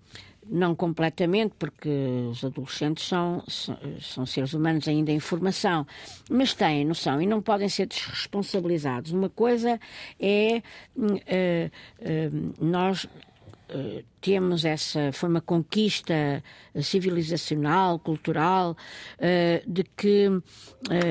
não 0.47 0.75
completamente, 0.75 1.55
porque 1.59 1.89
os 2.31 2.45
adolescentes 2.45 3.07
são, 3.07 3.43
são, 3.49 3.79
são, 4.01 4.27
seres 4.27 4.53
humanos 4.53 4.89
ainda 4.89 5.13
em 5.13 5.21
formação, 5.21 5.87
mas 6.29 6.53
têm 6.53 6.85
noção 6.85 7.23
e 7.23 7.27
não 7.27 7.41
podem 7.41 7.69
ser 7.69 7.87
desresponsabilizados. 7.87 9.13
Uma 9.13 9.31
coisa 9.31 9.81
é 10.19 10.63
uh, 10.97 11.15
uh, 11.15 12.55
nós 12.61 13.05
uh, 13.05 14.05
temos 14.23 14.65
essa, 14.65 15.11
foi 15.13 15.29
uma 15.29 15.41
conquista 15.41 16.43
civilizacional, 16.81 17.99
cultural, 17.99 18.77
uh, 19.19 19.71
de 19.71 19.83
que 19.97 20.29
uh, 20.29 20.43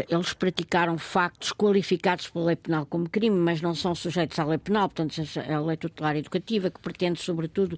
eles 0.09 0.33
praticaram 0.33 0.97
factos 0.97 1.51
qualificados 1.51 2.29
pela 2.29 2.45
lei 2.45 2.55
penal 2.55 2.85
como 2.85 3.09
crime, 3.09 3.35
mas 3.35 3.61
não 3.61 3.75
são 3.75 3.93
sujeitos 3.93 4.39
à 4.39 4.45
lei 4.45 4.57
penal, 4.57 4.87
portanto, 4.87 5.21
é 5.45 5.53
a 5.53 5.59
lei 5.59 5.75
tutelar 5.75 6.15
educativa, 6.15 6.71
que 6.71 6.79
pretende, 6.79 7.21
sobretudo, 7.21 7.77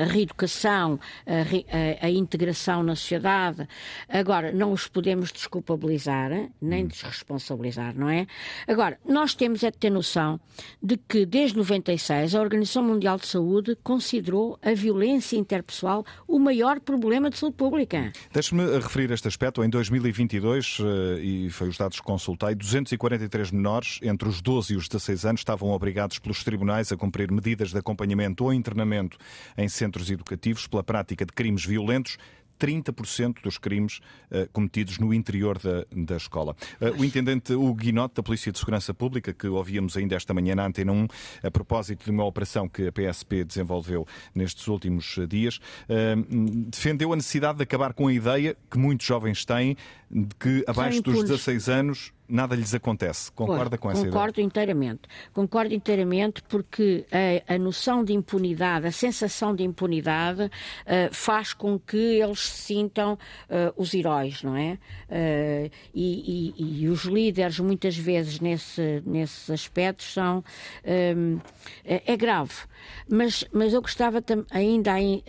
a 0.00 0.04
reeducação, 0.04 0.98
a, 1.26 1.42
re, 1.42 1.66
a, 2.00 2.06
a, 2.06 2.10
integração 2.10 2.82
na 2.82 2.96
sociedade. 2.96 3.68
Agora, 4.08 4.52
não 4.52 4.72
os 4.72 4.88
podemos 4.88 5.30
desculpabilizar, 5.30 6.30
nem 6.60 6.84
hum. 6.84 6.88
desresponsabilizar, 6.88 7.94
não 7.94 8.08
é? 8.08 8.26
Agora, 8.66 8.98
nós 9.04 9.34
temos 9.34 9.62
é 9.62 9.70
de 9.70 9.76
ter 9.76 9.90
noção 9.90 10.40
de 10.82 10.96
que, 10.96 11.26
desde 11.26 11.56
96, 11.58 12.34
a 12.34 12.40
Organização 12.40 12.82
Mundial 12.82 13.18
de 13.18 13.26
Saúde 13.26 13.76
considerou 13.82 14.45
a 14.62 14.74
violência 14.74 15.36
interpessoal 15.36 16.04
o 16.26 16.38
maior 16.38 16.80
problema 16.80 17.30
de 17.30 17.38
saúde 17.38 17.56
pública. 17.56 18.12
Deixe-me 18.32 18.64
referir 18.78 19.10
este 19.10 19.28
aspecto. 19.28 19.62
Em 19.64 19.68
2022, 19.68 20.78
eh, 20.80 21.20
e 21.20 21.50
foi 21.50 21.68
os 21.68 21.76
dados 21.76 21.98
que 21.98 22.06
consultei, 22.06 22.54
243 22.54 23.50
menores 23.50 23.98
entre 24.02 24.28
os 24.28 24.40
12 24.40 24.74
e 24.74 24.76
os 24.76 24.88
16 24.88 25.24
anos 25.24 25.40
estavam 25.40 25.70
obrigados 25.70 26.18
pelos 26.18 26.44
tribunais 26.44 26.92
a 26.92 26.96
cumprir 26.96 27.30
medidas 27.30 27.70
de 27.70 27.78
acompanhamento 27.78 28.44
ou 28.44 28.52
internamento 28.52 29.18
em 29.56 29.68
centros 29.68 30.10
educativos 30.10 30.66
pela 30.66 30.82
prática 30.82 31.24
de 31.24 31.32
crimes 31.32 31.64
violentos. 31.64 32.18
30% 32.58 33.42
dos 33.42 33.58
crimes 33.58 34.00
uh, 34.30 34.48
cometidos 34.52 34.98
no 34.98 35.12
interior 35.12 35.58
da, 35.58 35.84
da 35.94 36.16
escola. 36.16 36.56
Uh, 36.80 37.00
o 37.00 37.04
intendente 37.04 37.52
Hugo 37.52 37.74
Guinote, 37.74 38.14
da 38.16 38.22
Polícia 38.22 38.50
de 38.50 38.58
Segurança 38.58 38.92
Pública, 38.92 39.32
que 39.32 39.46
ouvíamos 39.46 39.96
ainda 39.96 40.14
esta 40.14 40.32
manhã 40.34 40.54
na 40.54 40.66
Antena 40.66 40.92
1, 40.92 41.06
a 41.44 41.50
propósito 41.50 42.04
de 42.04 42.10
uma 42.10 42.24
operação 42.24 42.68
que 42.68 42.88
a 42.88 42.92
PSP 42.92 43.44
desenvolveu 43.44 44.06
nestes 44.34 44.66
últimos 44.68 45.16
eh, 45.18 45.26
dias, 45.26 45.58
uh, 45.58 46.70
defendeu 46.70 47.12
a 47.12 47.16
necessidade 47.16 47.58
de 47.58 47.62
acabar 47.62 47.92
com 47.92 48.08
a 48.08 48.12
ideia 48.12 48.56
que 48.70 48.78
muitos 48.78 49.06
jovens 49.06 49.44
têm 49.44 49.76
de 50.10 50.34
que 50.38 50.64
abaixo 50.66 51.02
dos 51.02 51.22
16 51.22 51.68
anos 51.68 52.12
nada 52.28 52.54
lhes 52.54 52.74
acontece. 52.74 53.30
Concorda 53.32 53.78
com 53.78 53.90
essa 53.90 54.04
Concordo 54.04 54.08
ideia? 54.08 54.12
Concordo 54.12 54.40
inteiramente. 54.40 55.00
Concordo 55.32 55.74
inteiramente 55.74 56.42
porque 56.42 57.06
a, 57.48 57.54
a, 57.54 57.58
noção 57.58 58.04
de 58.04 58.12
impunidade, 58.12 58.86
a 58.86 58.92
sensação 58.92 59.54
de 59.54 59.62
impunidade 59.62 60.44
uh, 60.44 60.50
faz 61.12 61.52
com 61.52 61.78
que 61.78 61.96
eles 61.96 62.40
se 62.40 62.74
sintam 62.74 63.14
uh, 63.14 63.72
os 63.76 63.94
heróis, 63.94 64.42
não 64.42 64.56
é? 64.56 64.78
Uh, 65.08 65.70
e, 65.94 66.54
e, 66.56 66.82
e, 66.82 66.88
os 66.88 67.04
líderes, 67.04 67.58
muitas 67.60 67.96
vezes, 67.96 68.40
nesse, 68.40 69.02
nesses 69.06 69.48
aspectos, 69.50 70.12
são. 70.12 70.44
Um, 70.84 71.38
é, 71.84 72.12
é, 72.12 72.16
grave. 72.16 72.54
Mas, 73.08 73.44
mas 73.52 73.72
eu 73.72 73.80
gostava 73.80 74.22
ainda, 74.50 74.92
aí, 74.92 75.22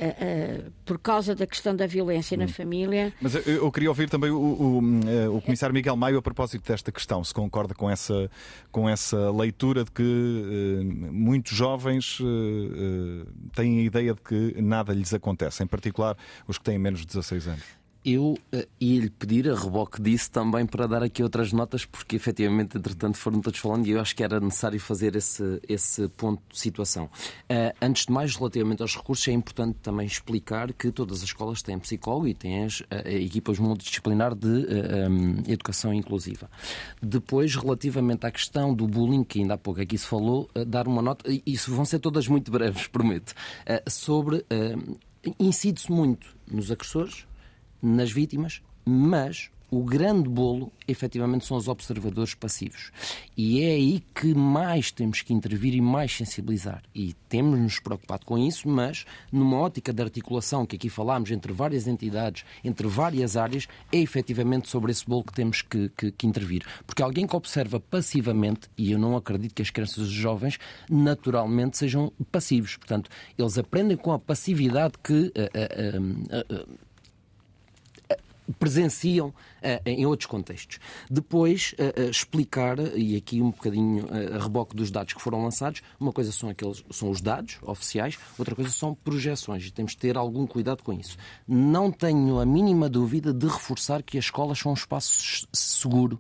por 0.84 0.98
causa 0.98 1.36
da 1.36 1.46
questão 1.46 1.76
da 1.76 1.86
violência 1.86 2.36
hum. 2.36 2.42
na 2.42 2.48
família. 2.48 3.14
Mas 3.22 3.36
eu, 3.36 3.42
eu, 3.42 3.72
queria 3.72 3.90
ouvir 3.90 4.10
também 4.10 4.32
o, 4.32 4.40
o, 4.40 5.36
o 5.38 5.42
comissário 5.42 5.74
Miguel 5.74 5.96
Maio 5.96 6.18
a 6.18 6.22
propósito 6.22 6.66
desta 6.68 6.88
esta 6.88 6.92
questão, 6.92 7.24
se 7.24 7.34
concorda 7.34 7.74
com 7.74 7.90
essa, 7.90 8.30
com 8.72 8.88
essa 8.88 9.30
leitura 9.32 9.84
de 9.84 9.92
que 9.92 10.02
uh, 10.04 11.14
muitos 11.14 11.56
jovens 11.56 12.20
uh, 12.20 12.26
têm 13.54 13.80
a 13.80 13.84
ideia 13.84 14.14
de 14.14 14.22
que 14.22 14.62
nada 14.62 14.94
lhes 14.94 15.14
acontece, 15.14 15.64
em 15.64 15.68
particular 15.68 16.18
os 16.48 16.58
que 16.58 16.64
têm 16.64 16.80
menos 16.80 17.02
de 17.02 17.08
16 17.08 17.48
anos 17.48 17.78
eu 18.08 18.38
uh, 18.54 18.68
ia-lhe 18.80 19.10
pedir 19.10 19.50
a 19.50 19.54
reboque 19.56 20.02
disso 20.02 20.32
também 20.32 20.66
para 20.66 20.88
dar 20.88 21.04
aqui 21.04 21.22
outras 21.22 21.52
notas, 21.52 21.84
porque 21.84 22.16
efetivamente, 22.16 22.78
entretanto, 22.78 23.18
foram 23.18 23.42
todos 23.42 23.60
falando 23.60 23.86
e 23.86 23.92
eu 23.92 24.00
acho 24.00 24.16
que 24.16 24.24
era 24.24 24.40
necessário 24.40 24.80
fazer 24.80 25.14
esse, 25.18 25.60
esse 25.68 26.08
ponto 26.10 26.42
de 26.50 26.58
situação. 26.58 27.06
Uh, 27.52 27.76
antes 27.82 28.06
de 28.06 28.14
mais, 28.14 28.34
relativamente 28.38 28.82
aos 28.82 28.96
recursos, 28.96 29.28
é 29.28 29.34
importante 29.34 29.80
também 29.84 30.08
explicar 30.08 30.72
que 30.72 30.90
todas 30.90 31.18
as 31.18 31.24
escolas 31.26 31.62
têm 31.62 31.78
psicólogo 31.80 32.30
e 32.30 32.34
têm 32.34 32.64
as 32.64 32.80
uh, 32.80 32.86
equipas 33.06 33.60
multidisciplinar 33.60 34.34
de 34.34 34.48
um, 34.48 35.52
educação 35.52 35.94
inclusiva. 35.94 36.50
Depois, 37.02 37.56
relativamente 37.56 38.26
à 38.26 38.32
questão 38.32 38.74
do 38.74 38.88
bullying, 38.88 39.26
que 39.26 39.42
ainda 39.42 39.56
há 39.56 39.58
pouco 39.58 39.82
aqui 39.82 39.98
se 39.98 40.08
falou, 40.08 40.50
dar 40.66 40.88
uma 40.88 41.02
nota, 41.02 41.30
e 41.30 41.44
isso 41.46 41.74
vão 41.74 41.84
ser 41.84 42.00
todas 42.00 42.26
muito 42.28 42.52
breves, 42.52 42.88
prometo, 42.88 43.34
sobre. 43.88 44.46
incide-se 45.40 45.92
muito 45.92 46.36
nos 46.50 46.72
agressores 46.72 47.28
nas 47.82 48.12
vítimas, 48.12 48.62
mas 48.86 49.50
o 49.70 49.84
grande 49.84 50.30
bolo, 50.30 50.72
efetivamente, 50.88 51.46
são 51.46 51.58
os 51.58 51.68
observadores 51.68 52.34
passivos. 52.34 52.90
E 53.36 53.62
é 53.62 53.72
aí 53.72 54.04
que 54.16 54.34
mais 54.34 54.92
temos 54.92 55.22
que 55.22 55.34
intervir 55.34 55.76
e 55.76 55.82
mais 55.82 56.16
sensibilizar. 56.16 56.82
E 56.96 57.14
temos 57.28 57.60
nos 57.60 57.80
preocupado 57.80 58.26
com 58.26 58.38
isso, 58.38 58.70
mas 58.70 59.06
numa 59.30 59.58
ótica 59.58 59.92
de 59.92 60.02
articulação 60.02 60.66
que 60.66 60.78
aqui 60.78 60.90
falámos 60.90 61.32
entre 61.32 61.52
várias 61.52 61.86
entidades, 61.86 62.46
entre 62.64 62.88
várias 62.88 63.36
áreas, 63.36 63.68
é 63.92 63.98
efetivamente 63.98 64.70
sobre 64.70 64.92
esse 64.92 65.06
bolo 65.06 65.26
que 65.26 65.34
temos 65.34 65.62
que, 65.62 65.90
que, 65.98 66.12
que 66.12 66.28
intervir. 66.28 66.66
Porque 66.86 67.04
alguém 67.04 67.28
que 67.28 67.36
observa 67.36 67.78
passivamente, 67.78 68.70
e 68.78 68.94
eu 68.94 69.00
não 69.00 69.18
acredito 69.18 69.54
que 69.54 69.62
as 69.62 69.70
crianças 69.70 69.98
e 69.98 70.02
os 70.02 70.10
jovens 70.10 70.58
naturalmente 70.90 71.78
sejam 71.78 72.14
passivos. 72.32 72.78
Portanto, 72.78 73.10
eles 73.38 73.58
aprendem 73.58 73.98
com 73.98 74.14
a 74.14 74.20
passividade 74.20 74.94
que. 75.04 75.14
Uh, 75.14 76.00
uh, 76.00 76.64
uh, 76.72 76.87
presenciam 78.60 79.28
uh, 79.28 79.34
em 79.86 80.06
outros 80.06 80.28
contextos. 80.28 80.80
Depois, 81.10 81.74
uh, 81.74 82.02
uh, 82.02 82.10
explicar, 82.10 82.78
e 82.96 83.16
aqui 83.16 83.42
um 83.42 83.52
bocadinho 83.52 84.08
a 84.36 84.42
reboque 84.42 84.76
dos 84.76 84.92
dados 84.92 85.14
que 85.14 85.22
foram 85.22 85.44
lançados, 85.44 85.82
uma 86.00 86.12
coisa 86.12 86.32
são, 86.32 86.50
aqueles, 86.50 86.84
são 86.92 87.10
os 87.10 87.22
dados 87.22 87.58
oficiais, 87.62 88.18
outra 88.38 88.56
coisa 88.56 88.72
são 88.72 88.94
projeções, 88.96 89.66
e 89.66 89.72
temos 89.72 89.92
de 89.92 89.98
ter 89.98 90.18
algum 90.18 90.46
cuidado 90.46 90.84
com 90.84 90.94
isso. 90.94 91.18
Não 91.48 91.92
tenho 91.92 92.40
a 92.40 92.46
mínima 92.46 92.90
dúvida 92.90 93.34
de 93.34 93.48
reforçar 93.48 94.02
que 94.04 94.18
as 94.18 94.26
escolas 94.26 94.60
são 94.60 94.72
um 94.72 94.76
espaço 94.76 95.48
seguro. 95.52 96.20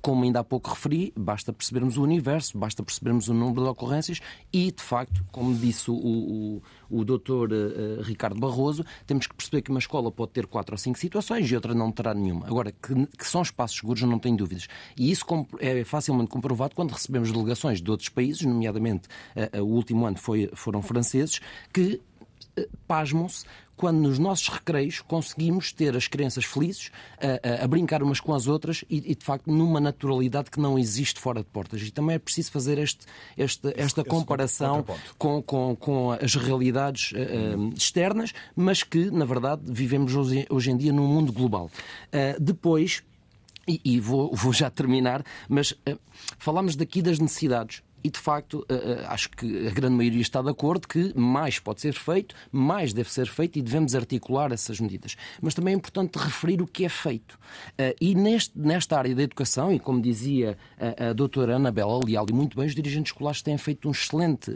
como 0.00 0.24
ainda 0.24 0.40
há 0.40 0.44
pouco 0.44 0.70
referi, 0.70 1.12
basta 1.16 1.52
percebermos 1.52 1.96
o 1.96 2.02
universo, 2.02 2.56
basta 2.56 2.82
percebermos 2.82 3.28
o 3.28 3.34
número 3.34 3.62
de 3.62 3.68
ocorrências 3.68 4.20
e, 4.52 4.70
de 4.70 4.82
facto, 4.82 5.24
como 5.30 5.54
disse 5.54 5.90
o, 5.90 5.94
o, 5.94 6.62
o 6.90 7.04
doutor 7.04 7.50
Ricardo 8.02 8.38
Barroso, 8.38 8.84
temos 9.06 9.26
que 9.26 9.34
perceber 9.34 9.62
que 9.62 9.70
uma 9.70 9.78
escola 9.78 10.10
pode 10.10 10.32
ter 10.32 10.46
quatro 10.46 10.74
ou 10.74 10.78
cinco 10.78 10.98
situações 10.98 11.50
e 11.50 11.54
outra 11.54 11.74
não 11.74 11.90
terá 11.92 12.14
nenhuma. 12.14 12.46
Agora, 12.46 12.72
que, 12.72 13.06
que 13.06 13.26
são 13.26 13.42
espaços 13.42 13.78
seguros, 13.78 14.02
não 14.02 14.18
tenho 14.18 14.36
dúvidas. 14.36 14.68
E 14.96 15.10
isso 15.10 15.24
é 15.58 15.84
facilmente 15.84 16.30
comprovado 16.30 16.74
quando 16.74 16.92
recebemos 16.92 17.32
delegações 17.32 17.80
de 17.80 17.90
outros 17.90 18.08
países, 18.08 18.42
nomeadamente 18.42 19.08
uh, 19.54 19.62
o 19.62 19.66
último 19.66 20.06
ano 20.06 20.18
foi, 20.18 20.50
foram 20.54 20.82
franceses, 20.82 21.40
que 21.72 21.94
uh, 21.94 22.00
pasmam-se 22.86 23.44
quando 23.80 23.96
nos 23.96 24.18
nossos 24.18 24.46
recreios 24.48 25.00
conseguimos 25.00 25.72
ter 25.72 25.96
as 25.96 26.06
crianças 26.06 26.44
felizes 26.44 26.90
a, 27.18 27.62
a, 27.62 27.64
a 27.64 27.66
brincar 27.66 28.02
umas 28.02 28.20
com 28.20 28.34
as 28.34 28.46
outras 28.46 28.84
e, 28.90 28.98
e, 29.10 29.14
de 29.14 29.24
facto, 29.24 29.50
numa 29.50 29.80
naturalidade 29.80 30.50
que 30.50 30.60
não 30.60 30.78
existe 30.78 31.18
fora 31.18 31.40
de 31.40 31.46
portas. 31.46 31.80
E 31.80 31.90
também 31.90 32.16
é 32.16 32.18
preciso 32.18 32.52
fazer 32.52 32.76
este, 32.76 33.06
este, 33.38 33.72
esta 33.74 34.04
comparação 34.04 34.84
com, 35.16 35.40
com, 35.42 35.74
com 35.76 36.10
as 36.12 36.34
realidades 36.34 37.12
uh, 37.12 37.72
externas, 37.74 38.34
mas 38.54 38.82
que, 38.82 39.10
na 39.10 39.24
verdade, 39.24 39.62
vivemos 39.64 40.14
hoje, 40.14 40.46
hoje 40.50 40.70
em 40.70 40.76
dia 40.76 40.92
num 40.92 41.06
mundo 41.06 41.32
global. 41.32 41.70
Uh, 42.08 42.38
depois, 42.38 43.02
e, 43.66 43.80
e 43.82 43.98
vou, 43.98 44.30
vou, 44.34 44.52
já 44.52 44.68
terminar, 44.68 45.24
mas 45.48 45.70
uh, 45.70 45.98
falamos 46.38 46.76
daqui 46.76 47.00
das 47.00 47.18
necessidades 47.18 47.82
e 48.02 48.10
de 48.10 48.18
facto 48.18 48.64
eh, 48.68 48.74
eh, 48.74 49.06
acho 49.06 49.30
que 49.30 49.68
a 49.68 49.70
grande 49.70 49.96
maioria 49.96 50.20
está 50.20 50.40
de 50.42 50.48
acordo 50.48 50.88
que 50.88 51.12
mais 51.18 51.58
pode 51.58 51.80
ser 51.80 51.92
feito, 51.92 52.34
mais 52.50 52.92
deve 52.92 53.10
ser 53.10 53.26
feito 53.26 53.58
e 53.58 53.62
devemos 53.62 53.94
articular 53.94 54.52
essas 54.52 54.80
medidas. 54.80 55.16
Mas 55.40 55.54
também 55.54 55.74
é 55.74 55.76
importante 55.76 56.18
referir 56.18 56.62
o 56.62 56.66
que 56.66 56.84
é 56.84 56.88
feito. 56.88 57.38
Eh, 57.76 57.94
e 58.00 58.14
neste, 58.14 58.58
nesta 58.58 58.98
área 58.98 59.14
da 59.14 59.22
educação, 59.22 59.72
e 59.72 59.78
como 59.78 60.00
dizia 60.00 60.56
a, 60.78 61.12
doutora 61.12 61.56
Anabela 61.56 62.00
Leal, 62.04 62.26
e 62.28 62.32
muito 62.32 62.56
bem, 62.56 62.66
os 62.66 62.74
dirigentes 62.74 63.12
escolares 63.12 63.42
têm 63.42 63.58
feito 63.58 63.88
um 63.88 63.90
excelente 63.90 64.54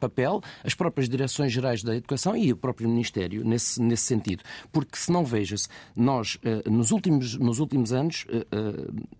papel, 0.00 0.40
as 0.64 0.74
próprias 0.74 1.08
direções 1.08 1.52
gerais 1.52 1.82
da 1.82 1.94
educação 1.94 2.36
e 2.36 2.52
o 2.52 2.56
próprio 2.56 2.88
Ministério 2.88 3.44
nesse, 3.44 3.80
nesse 3.80 4.04
sentido. 4.04 4.42
Porque 4.72 4.96
se 4.96 5.12
não 5.12 5.24
veja-se, 5.24 5.68
nós 5.94 6.38
nos 6.66 6.90
últimos, 6.90 7.36
nos 7.36 7.58
últimos 7.58 7.92
anos 7.92 8.26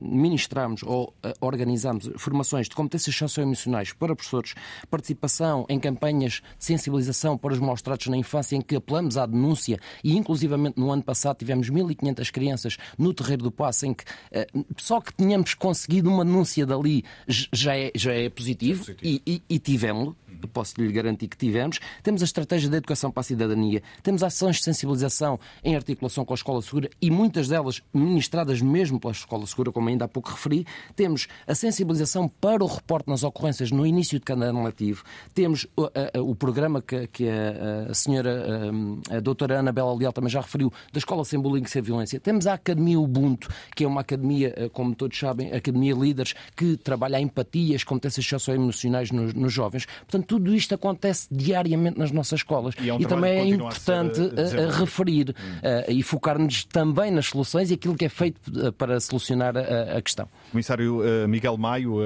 ministramos 0.01 0.82
ou 0.82 1.15
organizamos 1.40 2.10
formações 2.16 2.69
de 2.69 2.74
competências 2.74 3.15
socioemocionais 3.28 3.92
para 3.92 4.14
professores, 4.14 4.55
participação 4.90 5.66
em 5.68 5.78
campanhas 5.78 6.42
de 6.59 6.64
sensibilização 6.64 7.36
para 7.36 7.52
os 7.52 7.59
maus 7.59 7.82
tratos 7.82 8.06
na 8.09 8.16
infância, 8.16 8.56
em 8.56 8.60
que 8.60 8.76
apelamos 8.76 9.16
à 9.16 9.26
denúncia 9.26 9.78
e, 10.02 10.16
inclusivamente, 10.16 10.78
no 10.78 10.90
ano 10.90 11.02
passado 11.02 11.36
tivemos 11.36 11.70
1.500 11.70 12.30
crianças 12.30 12.76
no 12.96 13.12
Terreiro 13.12 13.44
do 13.44 13.50
Passo, 13.50 13.86
em 13.86 13.94
que 13.94 14.05
uh, 14.05 14.64
só 14.76 15.00
que 15.00 15.12
tínhamos 15.12 15.55
conseguido 15.55 16.10
uma 16.10 16.24
denúncia 16.24 16.66
dali 16.66 17.05
já 17.26 17.76
é, 17.76 17.90
já 17.94 18.12
é 18.12 18.28
positivo, 18.28 18.82
é 18.82 18.94
positivo. 18.94 19.22
e, 19.26 19.32
e, 19.34 19.42
e 19.55 19.59
tivemos-lo 19.59 20.16
posso 20.46 20.80
lhe 20.80 20.92
garantir 20.92 21.26
que 21.26 21.36
tivemos. 21.36 21.80
Temos 22.02 22.22
a 22.22 22.24
estratégia 22.24 22.70
da 22.70 22.76
educação 22.76 23.10
para 23.10 23.22
a 23.22 23.24
cidadania, 23.24 23.82
temos 24.02 24.22
ações 24.22 24.56
de 24.56 24.62
sensibilização 24.62 25.40
em 25.64 25.74
articulação 25.74 26.24
com 26.24 26.34
a 26.34 26.36
Escola 26.36 26.62
Segura 26.62 26.90
e 27.00 27.10
muitas 27.10 27.48
delas 27.48 27.82
ministradas 27.92 28.60
mesmo 28.60 29.00
pela 29.00 29.12
Escola 29.12 29.46
Segura, 29.46 29.72
como 29.72 29.88
ainda 29.88 30.05
há 30.05 30.09
pouco 30.09 30.30
referi. 30.30 30.66
Temos 30.94 31.26
a 31.46 31.55
sensibilização 31.55 32.28
para 32.28 32.62
o 32.62 32.66
reporte 32.66 33.09
nas 33.18 33.24
ocorrências 33.24 33.70
no 33.72 33.84
início 33.84 34.18
de 34.18 34.24
cada 34.24 34.46
ano 34.46 34.62
letivo. 34.64 35.02
Temos 35.34 35.66
o, 35.76 35.86
a, 35.86 36.20
o 36.20 36.34
programa 36.34 36.80
que, 36.80 37.06
que 37.08 37.28
a, 37.28 37.90
a, 37.90 37.94
senhora, 37.94 38.70
a, 39.10 39.16
a 39.16 39.20
doutora 39.20 39.58
Ana 39.58 39.72
Bela 39.72 39.94
Leal 39.94 40.12
também 40.12 40.30
já 40.30 40.40
referiu, 40.40 40.72
da 40.92 40.98
Escola 40.98 41.24
Sem 41.24 41.40
Bullying 41.40 41.64
e 41.64 41.68
Sem 41.68 41.82
Violência. 41.82 42.20
Temos 42.20 42.46
a 42.46 42.54
Academia 42.54 42.98
Ubuntu, 42.98 43.48
que 43.74 43.84
é 43.84 43.88
uma 43.88 44.02
academia, 44.02 44.54
eh, 44.56 44.68
como 44.72 44.94
todos 44.94 45.18
sabem, 45.18 45.52
Academia 45.52 45.94
Líderes, 45.94 46.34
que 46.56 46.76
trabalha 46.76 47.18
a 47.18 47.20
empatia, 47.20 47.74
as 47.74 47.82
competências 47.82 48.26
socioemocionais 48.26 49.10
nos, 49.10 49.34
nos 49.34 49.52
jovens. 49.52 49.86
Portanto, 50.00 50.26
tudo 50.26 50.54
isto 50.54 50.74
acontece 50.74 51.26
diariamente 51.30 51.98
nas 51.98 52.12
nossas 52.12 52.40
escolas. 52.40 52.74
E, 52.80 52.88
é 52.88 52.94
um 52.94 53.00
e 53.00 53.06
também 53.06 53.38
é 53.38 53.46
importante 53.46 54.20
a, 54.20 54.68
a 54.68 54.78
referir 54.78 55.30
hum. 55.30 55.88
uh, 55.88 55.92
e 55.92 56.02
focar-nos 56.02 56.64
também 56.64 57.10
nas 57.10 57.26
soluções 57.26 57.70
e 57.70 57.74
aquilo 57.74 57.96
que 57.96 58.04
é 58.04 58.08
feito 58.08 58.38
uh, 58.48 58.72
para 58.72 59.00
solucionar 59.00 59.56
a, 59.56 59.96
a 59.96 60.02
questão. 60.02 60.28
Comissário 60.50 61.00
uh, 61.00 61.28
Miguel 61.28 61.56
Maio, 61.56 61.98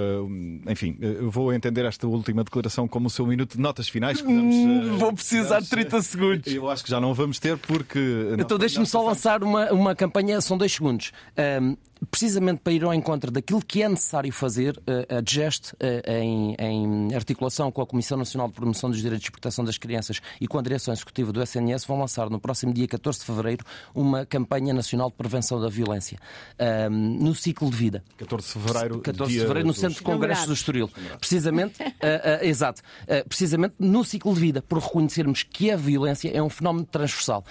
enfim, 0.69 0.97
vou 1.29 1.53
entender 1.53 1.85
esta 1.85 2.07
última 2.07 2.45
declaração 2.45 2.87
como 2.87 3.07
o 3.07 3.11
seu 3.11 3.27
minuto 3.27 3.57
de 3.57 3.61
notas 3.61 3.89
finais. 3.89 4.21
Vamos, 4.21 4.55
hum, 4.55 4.97
vou 4.99 5.13
precisar 5.13 5.61
de 5.61 5.69
30 5.69 6.03
segundos. 6.03 6.55
Eu 6.55 6.71
acho 6.71 6.85
que 6.85 6.91
já 6.91 7.01
não 7.01 7.13
vamos 7.15 7.39
ter 7.39 7.57
porque. 7.57 7.99
Então 8.39 8.59
deixe-me 8.59 8.87
só 8.87 9.03
lançar 9.03 9.43
uma, 9.43 9.73
uma 9.73 9.95
campanha, 9.95 10.41
são 10.41 10.57
dois 10.57 10.73
segundos. 10.73 11.13
Um, 11.61 11.77
precisamente 12.11 12.61
para 12.61 12.73
ir 12.73 12.85
ao 12.85 12.93
encontro 12.93 13.31
daquilo 13.31 13.63
que 13.63 13.83
é 13.83 13.89
necessário 13.89 14.33
fazer, 14.33 14.81
a 15.09 15.23
GEST, 15.25 15.75
em, 16.07 16.55
em, 16.59 17.15
articulação 17.15 17.71
com 17.71 17.81
a 17.81 17.87
Comissão 17.87 18.19
Nacional 18.19 18.49
de 18.49 18.55
Promoção 18.55 18.91
dos 18.91 19.01
Direitos 19.01 19.25
de 19.25 19.31
Proteção 19.31 19.65
das 19.65 19.79
Crianças 19.79 20.21
e 20.41 20.47
com 20.47 20.59
a 20.59 20.63
Direção 20.63 20.93
Executiva 20.93 21.33
do 21.33 21.43
SNS, 21.43 21.85
vão 21.87 21.99
lançar 21.99 22.29
no 22.29 22.41
próximo 22.41 22.73
dia 22.73 22.89
14 22.89 23.21
de 23.21 23.25
fevereiro 23.25 23.65
uma 23.95 24.27
campanha 24.27 24.75
nacional 24.75 25.11
de 25.11 25.17
prevenção 25.17 25.61
da 25.61 25.69
violência 25.69 26.19
um, 26.91 26.91
no 26.91 27.35
ciclo 27.35 27.71
de 27.71 27.77
vida. 27.77 28.05
14 28.19 28.47
de 28.47 28.53
fevereiro, 28.53 29.01
14 29.01 29.33
de 29.33 29.41
fevereiro 29.41 29.69
no 29.69 29.75
Centro 29.75 29.99
de 29.99 30.03
Congressos 30.03 30.47
do 30.47 30.53
Estoril. 30.53 30.91
Precisamente, 31.19 31.83
uh, 31.83 31.87
uh, 31.87 32.45
exato, 32.45 32.83
uh, 33.03 33.29
precisamente 33.29 33.75
no 33.79 34.05
ciclo 34.05 34.35
de 34.35 34.41
vida, 34.41 34.63
por 34.63 34.79
reconhecermos 34.79 35.43
que 35.43 35.71
a 35.71 35.77
violência 35.77 36.31
é 36.31 36.43
um 36.43 36.51
fenómeno 36.51 36.87
transversal. 36.87 37.45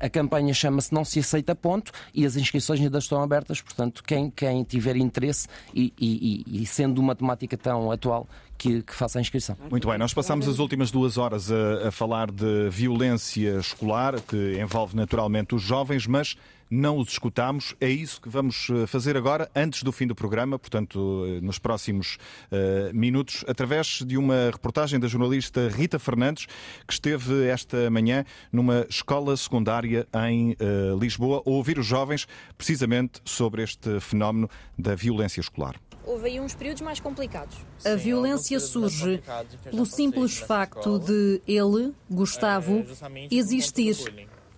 a 0.00 0.08
campanha 0.08 0.52
chama-se 0.54 0.92
Não 0.92 1.04
se 1.04 1.20
aceita 1.20 1.54
ponto 1.54 1.92
e 2.14 2.24
as 2.24 2.36
inscrições 2.36 2.80
ainda 2.80 2.98
estão 2.98 3.22
abertas, 3.22 3.60
portanto 3.60 3.89
portanto, 3.90 4.02
quem, 4.04 4.30
quem 4.30 4.62
tiver 4.62 4.96
interesse 4.96 5.48
e, 5.74 5.92
e, 5.98 6.62
e 6.62 6.66
sendo 6.66 7.00
uma 7.00 7.14
temática 7.14 7.56
tão 7.56 7.90
atual, 7.90 8.26
que, 8.56 8.82
que, 8.82 8.94
faça 8.94 9.18
a 9.18 9.22
inscrição. 9.22 9.56
Muito 9.70 9.88
bem, 9.88 9.98
nós 9.98 10.12
passamos 10.12 10.46
as 10.46 10.58
últimas 10.58 10.90
duas 10.90 11.16
horas 11.16 11.50
a, 11.50 11.88
a, 11.88 11.90
falar 11.90 12.30
de 12.30 12.68
violência 12.70 13.58
escolar, 13.58 14.20
que 14.20 14.60
envolve 14.60 14.94
naturalmente 14.94 15.54
os 15.54 15.62
jovens, 15.62 16.06
mas 16.06 16.36
não 16.70 16.98
os 16.98 17.08
escutamos. 17.08 17.74
É 17.80 17.88
isso 17.88 18.20
que 18.20 18.28
vamos 18.28 18.68
eh, 18.70 18.86
fazer 18.86 19.16
agora, 19.16 19.50
antes 19.54 19.82
do 19.82 19.90
fim 19.90 20.06
do 20.06 20.14
programa, 20.14 20.58
portanto, 20.58 21.24
eh, 21.26 21.40
nos 21.40 21.58
próximos 21.58 22.16
uh, 22.52 22.94
minutos, 22.94 23.44
através 23.48 24.02
de 24.06 24.16
uma 24.16 24.50
reportagem 24.52 25.00
da 25.00 25.08
jornalista 25.08 25.68
Rita 25.68 25.98
Fernandes, 25.98 26.46
que 26.86 26.92
esteve 26.92 27.46
esta 27.48 27.90
manhã 27.90 28.24
numa 28.52 28.86
escola 28.88 29.36
secundária 29.36 30.06
em 30.28 30.52
uh, 30.52 30.98
Lisboa, 30.98 31.42
a 31.44 31.50
ouvir 31.50 31.78
os 31.78 31.86
jovens 31.86 32.28
precisamente 32.56 33.20
sobre 33.24 33.62
este 33.62 33.98
fenómeno 34.00 34.48
da 34.78 34.94
violência 34.94 35.40
escolar 35.40 35.76
houve 36.10 36.28
aí 36.28 36.40
uns 36.40 36.54
períodos 36.54 36.82
mais 36.82 36.98
complicados. 36.98 37.56
A 37.84 37.94
violência 37.94 38.58
surge 38.58 39.22
pelo 39.64 39.86
simples 39.86 40.38
facto 40.38 40.98
de 40.98 41.40
ele, 41.46 41.92
Gustavo, 42.10 42.84
existir. 43.30 43.96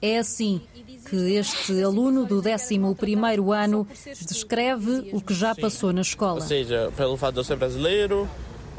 É 0.02 0.18
assim 0.18 0.60
que 1.08 1.16
este 1.34 1.82
aluno 1.82 2.26
do 2.26 2.42
11º 2.42 3.54
ano 3.54 3.86
descreve 4.26 5.10
o 5.12 5.20
que 5.20 5.32
já 5.32 5.54
passou 5.54 5.92
na 5.92 6.00
escola. 6.00 6.34
Ou 6.34 6.40
seja, 6.40 6.92
pelo 6.96 7.16
fato 7.16 7.34
de 7.34 7.40
eu 7.40 7.44
ser 7.44 7.56
brasileiro, 7.56 8.28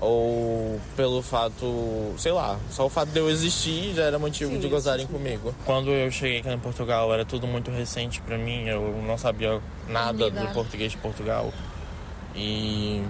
ou 0.02 0.80
pelo 0.98 1.22
fato, 1.22 2.14
sei 2.18 2.34
lá, 2.34 2.60
só 2.70 2.86
o 2.86 2.90
fato 2.90 3.10
de 3.10 3.20
eu 3.20 3.30
existir 3.30 3.94
já 3.96 4.04
era 4.04 4.20
motivo 4.20 4.52
Sim, 4.52 4.60
de 4.60 4.68
gozarem 4.68 5.08
comigo. 5.08 5.56
Quando 5.66 5.92
eu 5.92 6.12
cheguei 6.12 6.40
aqui 6.40 6.50
em 6.50 6.60
Portugal 6.60 7.14
era 7.14 7.24
tudo 7.24 7.48
muito 7.48 7.72
recente 7.72 8.20
para 8.22 8.38
mim, 8.38 8.68
eu 8.68 9.02
não 9.08 9.18
sabia 9.18 9.62
nada 9.88 10.30
do 10.30 10.54
português 10.54 10.92
de 10.92 10.98
Portugal. 10.98 11.54
E 12.36 13.02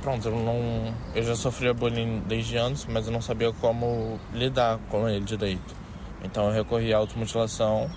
pronto, 0.00 0.26
eu 0.26 0.36
não 0.36 0.94
eu 1.14 1.22
já 1.22 1.36
sofria 1.36 1.74
bullying 1.74 2.22
desde 2.26 2.56
antes, 2.56 2.86
mas 2.88 3.06
eu 3.06 3.12
não 3.12 3.20
sabia 3.20 3.52
como 3.52 4.18
lidar 4.32 4.78
com 4.88 5.06
ele 5.06 5.24
direito. 5.24 5.76
Então 6.24 6.46
eu 6.46 6.52
recorri 6.52 6.92
à 6.92 6.98
automutilação 6.98 7.90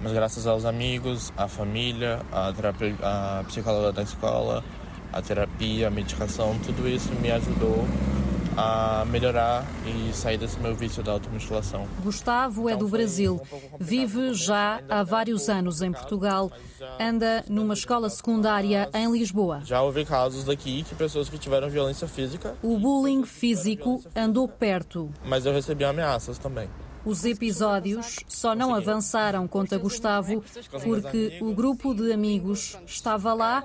mas 0.00 0.12
graças 0.12 0.46
aos 0.46 0.64
amigos, 0.64 1.32
à 1.36 1.48
família, 1.48 2.20
à, 2.30 2.52
terapia, 2.52 2.94
à 3.02 3.44
psicóloga 3.46 3.92
da 3.92 4.02
escola, 4.02 4.62
a 5.12 5.22
terapia, 5.22 5.88
a 5.88 5.90
medicação, 5.90 6.58
tudo 6.64 6.88
isso 6.88 7.10
me 7.14 7.30
ajudou 7.30 7.86
a 8.58 9.04
melhorar 9.06 9.66
e 9.86 10.14
sair 10.14 10.38
desse 10.38 10.58
meu 10.60 10.74
vício 10.74 11.02
da 11.02 11.12
automutilação. 11.12 11.86
Gustavo 12.02 12.68
é 12.68 12.72
então, 12.72 12.86
do 12.86 12.90
Brasil, 12.90 13.40
vive 13.78 14.32
já 14.32 14.80
há 14.88 15.02
vários 15.02 15.48
anos 15.48 15.82
em 15.82 15.92
Portugal, 15.92 16.50
anda 16.98 17.44
numa 17.48 17.74
escola 17.74 18.08
secundária 18.08 18.88
em 18.94 19.10
Lisboa. 19.12 19.60
Já 19.64 19.82
houve 19.82 20.04
casos 20.06 20.44
daqui 20.44 20.84
que 20.84 20.94
pessoas 20.94 21.28
que 21.28 21.38
tiveram 21.38 21.68
violência 21.68 22.08
física. 22.08 22.54
O 22.62 22.78
bullying 22.78 23.24
físico 23.24 24.02
andou 24.14 24.48
perto. 24.48 25.10
Mas 25.24 25.44
eu 25.44 25.52
recebi 25.52 25.84
ameaças 25.84 26.38
também. 26.38 26.68
Os 27.06 27.24
episódios 27.24 28.16
só 28.26 28.52
não 28.52 28.74
avançaram, 28.74 29.46
conta 29.46 29.78
Gustavo, 29.78 30.42
porque 30.82 31.38
o 31.40 31.54
grupo 31.54 31.94
de 31.94 32.12
amigos 32.12 32.76
estava 32.84 33.32
lá 33.32 33.62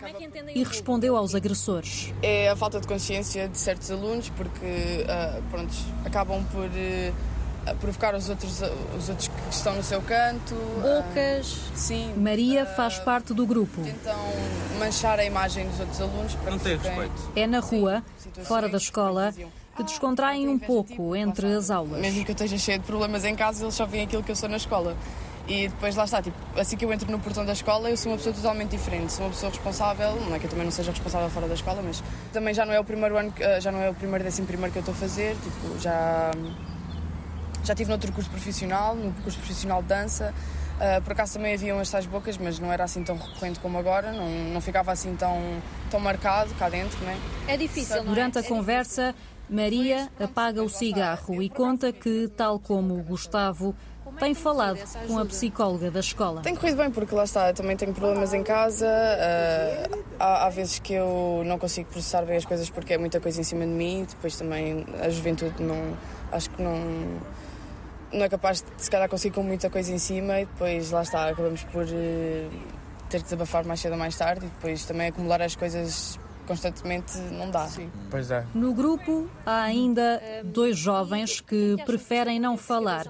e 0.53 0.63
respondeu 0.63 1.18
aos 1.18 1.34
agressores. 1.34 2.13
É 2.22 2.49
a 2.49 2.55
falta 2.55 2.80
de 2.80 2.88
consciência 2.88 3.47
de 3.47 3.57
certos 3.57 3.89
alunos, 3.89 4.30
porque 4.30 5.05
uh, 5.07 5.41
pronto, 5.49 5.73
acabam 6.05 6.43
por. 6.51 6.68
Uh, 6.68 7.41
provocar 7.80 8.15
os 8.15 8.27
outros, 8.27 8.61
os 8.97 9.09
outros 9.09 9.27
que 9.27 9.49
estão 9.51 9.76
no 9.76 9.84
seu 9.84 10.01
canto. 10.01 10.55
Bocas. 10.81 11.53
Uh, 11.53 11.72
sim. 11.76 12.13
Maria 12.18 12.65
faz 12.65 12.99
parte 12.99 13.34
do 13.34 13.45
grupo. 13.45 13.81
Tentam 13.84 14.18
manchar 14.80 15.19
a 15.19 15.26
imagem 15.26 15.68
dos 15.68 15.80
outros 15.80 16.01
alunos 16.01 16.35
para 16.35 16.51
Não 16.51 16.59
tem 16.59 16.77
respeito. 16.77 17.31
É 17.35 17.45
na 17.45 17.59
rua, 17.59 18.03
fora 18.43 18.68
da 18.68 18.77
escola, 18.77 19.34
que 19.84 19.91
descontraem 19.91 20.48
um 20.48 20.60
pouco 20.60 21.16
entre 21.16 21.48
as 21.53 21.70
aulas. 21.70 21.99
Mesmo 21.99 22.24
que 22.24 22.32
eu 22.32 22.34
esteja 22.34 22.58
cheio 22.58 22.80
de 22.80 22.86
problemas 22.86 23.26
em 23.26 23.36
casa, 23.36 23.64
eles 23.64 23.76
só 23.76 23.86
veem 23.86 24.03
aquilo 24.03 24.24
que 24.24 24.32
eu 24.32 24.36
sou 24.36 24.49
na 24.49 24.58
escola. 24.58 24.95
E 25.48 25.68
depois 25.68 25.95
lá 25.95 26.06
está, 26.06 26.22
tipo, 26.22 26.38
assim 26.56 26.78
que 26.78 26.86
eu 26.86 26.94
entro 26.94 27.12
no 27.12 27.20
portão 27.20 27.44
da 27.44 27.53
escola, 27.53 27.90
eu 27.90 27.98
sou 27.98 28.12
uma 28.12 28.18
pessoa 28.18 28.34
totalmente 28.34 28.70
diferente. 28.70 29.12
Sou 29.12 29.26
uma 29.26 29.32
pessoa 29.32 29.52
responsável, 29.52 30.16
não 30.22 30.36
é 30.36 30.40
que 30.40 30.45
eu 30.45 30.49
também 30.49 30.66
não 30.66 30.72
seja 30.72 30.91
responsável 30.91 31.30
fora 31.30 31.48
da 31.48 31.56
escola, 31.56 31.82
mas 31.82 32.03
também 32.32 32.53
já 32.53 32.66
não 32.66 32.74
é 32.74 32.80
o 32.80 32.84
primeiro 32.84 33.18
ano, 33.18 33.34
eh, 33.40 33.60
já 33.60 33.72
não 33.72 33.82
é 33.82 33.90
o 33.90 33.94
primeiro 33.94 34.24
décimo 34.24 34.48
primeiro 34.48 34.72
que 34.72 34.78
eu 34.78 34.82
estou 34.82 34.94
a 34.94 34.98
fazer. 34.98 35.36
Tipo, 35.36 35.80
já 35.80 36.32
já 37.64 37.76
tive 37.76 37.90
noutro 37.90 38.12
curso 38.12 38.30
profissional, 38.30 38.95
no 38.95 39.12
curso 39.24 39.38
profissional 39.38 39.82
de 39.82 39.88
dança. 39.88 40.34
Uh, 40.82 40.99
por 41.03 41.12
acaso 41.12 41.34
também 41.34 41.53
havia 41.53 41.76
umas 41.76 41.91
tais 41.91 42.08
bocas, 42.08 42.38
mas 42.40 42.58
não 42.58 42.74
era 42.74 42.84
assim 42.84 43.03
tão 43.03 43.16
recorrente 43.16 43.60
como 43.60 43.78
agora, 43.78 44.12
não, 44.12 44.28
não 44.52 44.60
ficava 44.60 44.91
assim 44.91 45.16
tão, 45.16 45.40
tão 45.91 45.99
marcado 45.99 46.52
cá 46.56 46.70
dentro, 46.70 46.99
né? 47.06 47.16
É 47.48 47.56
difícil. 47.56 48.03
Durante 48.03 48.40
a 48.40 48.44
conversa, 48.44 49.14
Maria 49.52 50.10
apaga 50.18 50.64
o 50.64 50.69
cigarro 50.69 51.41
e 51.41 51.49
conta 51.49 51.91
que, 51.91 52.30
tal 52.38 52.57
como 52.57 52.98
o 52.98 53.03
Gustavo, 53.03 53.76
tem 54.18 54.34
falado 54.34 54.80
com 55.07 55.19
a 55.19 55.26
psicóloga 55.26 55.91
da 55.91 55.99
escola. 55.99 56.41
Tem 56.41 56.56
corrido 56.56 56.78
bem, 56.78 56.90
porque 56.90 57.14
lá 57.14 57.26
está, 57.26 57.49
eu 57.49 57.53
também 57.53 57.76
tenho 57.76 57.94
problemas 57.94 58.34
em 58.34 58.44
casa. 58.44 58.88
Uh, 58.88 60.03
há, 60.18 60.45
há, 60.45 60.49
vezes 60.49 60.80
que 60.80 60.94
eu 60.94 61.44
não 61.45 61.60
consigo 61.60 61.90
processar 61.90 62.23
bem 62.23 62.38
as 62.38 62.45
coisas 62.45 62.69
porque 62.69 62.94
é 62.94 62.98
muita 62.98 63.19
coisa 63.19 63.41
em 63.41 63.44
cima 63.44 63.65
de 63.65 63.72
mim. 63.72 64.06
Depois 64.10 64.38
também 64.38 64.86
a 65.02 65.10
juventude 65.10 65.61
não. 65.61 65.98
Acho 66.32 66.49
que 66.49 66.61
não. 66.61 66.80
Não 68.14 68.23
é 68.23 68.30
capaz 68.30 68.61
de 68.61 68.68
se 68.78 68.90
calhar 68.90 69.10
conseguir 69.10 69.36
com 69.36 69.44
muita 69.44 69.69
coisa 69.69 69.91
em 69.91 69.98
cima 69.98 70.40
e 70.41 70.45
depois 70.45 70.91
lá 70.91 71.02
está, 71.02 71.30
acabamos 71.30 71.64
por 71.65 71.84
uh, 71.84 72.52
ter 73.10 73.18
que 73.18 73.23
desabafar 73.23 73.65
mais 73.65 73.82
cedo 73.82 73.94
ou 73.94 73.98
mais 73.98 74.15
tarde 74.18 74.45
e 74.45 74.49
depois 74.49 74.86
também 74.86 75.07
acumular 75.07 75.41
as 75.41 75.56
coisas 75.56 76.18
constantemente 76.52 77.18
não 77.18 77.49
dá. 77.49 77.65
Sim. 77.68 77.90
Pois 78.10 78.30
é. 78.30 78.45
No 78.53 78.73
grupo 78.73 79.30
há 79.45 79.61
ainda 79.61 80.22
dois 80.44 80.78
jovens 80.78 81.40
que 81.40 81.78
preferem 81.86 82.40
não 82.40 82.57
falar. 82.57 83.06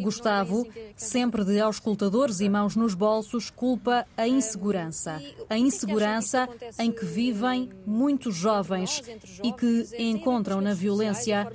Gustavo, 0.00 0.66
sempre 0.96 1.44
de 1.44 1.60
auscultadores 1.60 2.40
e 2.40 2.48
mãos 2.48 2.74
nos 2.74 2.94
bolsos, 2.94 3.50
culpa 3.50 4.06
a 4.16 4.26
insegurança. 4.26 5.22
A 5.50 5.58
insegurança 5.58 6.48
em 6.78 6.90
que 6.90 7.04
vivem 7.04 7.70
muitos 7.86 8.34
jovens 8.34 9.02
e 9.42 9.52
que 9.52 9.86
encontram 9.98 10.60
na 10.60 10.72
violência 10.72 11.46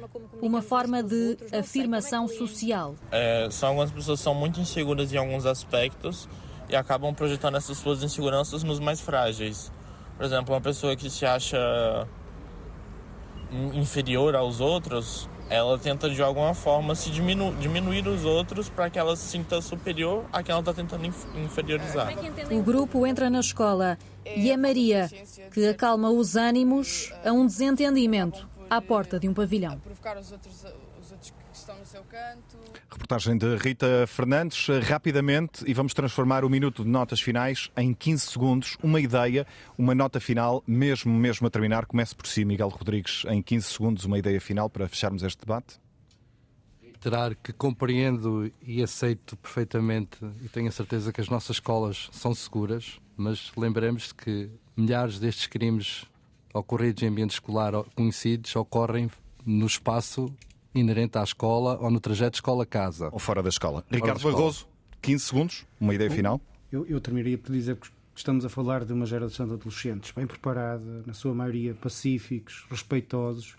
uma 0.41 0.61
forma 0.61 1.01
de 1.01 1.37
afirmação 1.51 2.27
social. 2.27 2.95
É, 3.11 3.47
são 3.49 3.69
algumas 3.69 3.91
pessoas 3.91 4.19
que 4.19 4.23
são 4.23 4.35
muito 4.35 4.59
inseguras 4.59 5.11
em 5.11 5.17
alguns 5.17 5.45
aspectos 5.45 6.27
e 6.69 6.75
acabam 6.75 7.13
projetando 7.13 7.57
essas 7.57 7.77
suas 7.77 8.03
inseguranças 8.03 8.63
nos 8.63 8.79
mais 8.79 9.01
frágeis. 9.01 9.71
Por 10.23 10.27
exemplo, 10.27 10.55
uma 10.55 10.61
pessoa 10.61 10.95
que 10.95 11.09
se 11.09 11.25
acha 11.25 12.07
inferior 13.73 14.37
aos 14.37 14.61
outros, 14.61 15.29
ela 15.49 15.77
tenta 15.77 16.09
de 16.09 16.23
alguma 16.23 16.53
forma 16.53 16.95
se 16.95 17.09
diminu 17.09 17.53
diminuir 17.55 18.07
os 18.07 18.23
outros 18.23 18.69
para 18.69 18.89
que 18.89 18.97
ela 18.97 19.17
se 19.17 19.27
sinta 19.27 19.59
superior 19.59 20.23
a 20.31 20.41
quem 20.41 20.53
ela 20.53 20.61
está 20.61 20.73
tentando 20.73 21.05
inferiorizar. 21.35 22.13
O 22.49 22.63
grupo 22.63 23.05
entra 23.05 23.29
na 23.29 23.41
escola 23.41 23.97
e 24.25 24.49
é 24.49 24.55
Maria 24.55 25.09
que 25.51 25.67
acalma 25.67 26.09
os 26.09 26.37
ânimos 26.37 27.11
a 27.25 27.33
um 27.33 27.45
desentendimento 27.45 28.47
à 28.69 28.81
porta 28.81 29.19
de 29.19 29.27
um 29.27 29.33
pavilhão. 29.33 29.77
Seu 31.93 32.03
canto. 32.05 32.57
Reportagem 32.89 33.37
de 33.37 33.55
Rita 33.55 34.07
Fernandes, 34.07 34.67
rapidamente, 34.83 35.63
e 35.67 35.75
vamos 35.75 35.93
transformar 35.93 36.43
o 36.43 36.49
minuto 36.49 36.83
de 36.83 36.89
notas 36.89 37.21
finais 37.21 37.69
em 37.77 37.93
15 37.93 38.31
segundos. 38.31 38.77
Uma 38.81 38.99
ideia, 38.99 39.45
uma 39.77 39.93
nota 39.93 40.19
final, 40.19 40.63
mesmo, 40.65 41.13
mesmo 41.13 41.45
a 41.45 41.51
terminar. 41.51 41.85
Comece 41.85 42.15
por 42.15 42.25
si, 42.25 42.43
Miguel 42.45 42.69
Rodrigues, 42.69 43.25
em 43.29 43.43
15 43.43 43.67
segundos, 43.67 44.05
uma 44.05 44.17
ideia 44.17 44.41
final 44.41 44.71
para 44.71 44.89
fecharmos 44.89 45.21
este 45.21 45.41
debate. 45.41 45.79
Reiterar 46.81 47.35
que 47.35 47.53
compreendo 47.53 48.51
e 48.63 48.81
aceito 48.81 49.37
perfeitamente 49.37 50.17
e 50.43 50.49
tenho 50.49 50.69
a 50.69 50.71
certeza 50.71 51.13
que 51.13 51.21
as 51.21 51.29
nossas 51.29 51.57
escolas 51.57 52.09
são 52.11 52.33
seguras, 52.33 52.99
mas 53.15 53.51
lembremos 53.55 54.11
que 54.11 54.49
milhares 54.75 55.19
destes 55.19 55.45
crimes 55.45 56.05
ocorridos 56.55 57.03
em 57.03 57.07
ambiente 57.07 57.33
escolar 57.33 57.73
conhecidos 57.93 58.55
ocorrem 58.55 59.11
no 59.45 59.67
espaço 59.67 60.33
inerente 60.73 61.17
à 61.17 61.23
escola 61.23 61.77
ou 61.79 61.89
no 61.91 61.99
trajeto 61.99 62.37
escola-casa. 62.37 63.09
Ou 63.11 63.19
fora 63.19 63.43
da 63.43 63.49
escola. 63.49 63.81
Fora 63.81 63.95
Ricardo 63.95 64.21
Barroso, 64.23 64.67
15 65.01 65.23
segundos, 65.23 65.65
uma 65.79 65.93
ideia 65.93 66.09
final. 66.09 66.41
Eu, 66.71 66.85
eu 66.87 66.99
terminaria 66.99 67.37
por 67.37 67.51
dizer 67.51 67.75
que 67.75 67.87
estamos 68.15 68.45
a 68.45 68.49
falar 68.49 68.85
de 68.85 68.93
uma 68.93 69.05
geração 69.05 69.47
de 69.47 69.53
adolescentes 69.53 70.11
bem 70.11 70.25
preparada, 70.25 71.03
na 71.05 71.13
sua 71.13 71.33
maioria 71.33 71.73
pacíficos, 71.73 72.65
respeitosos. 72.69 73.55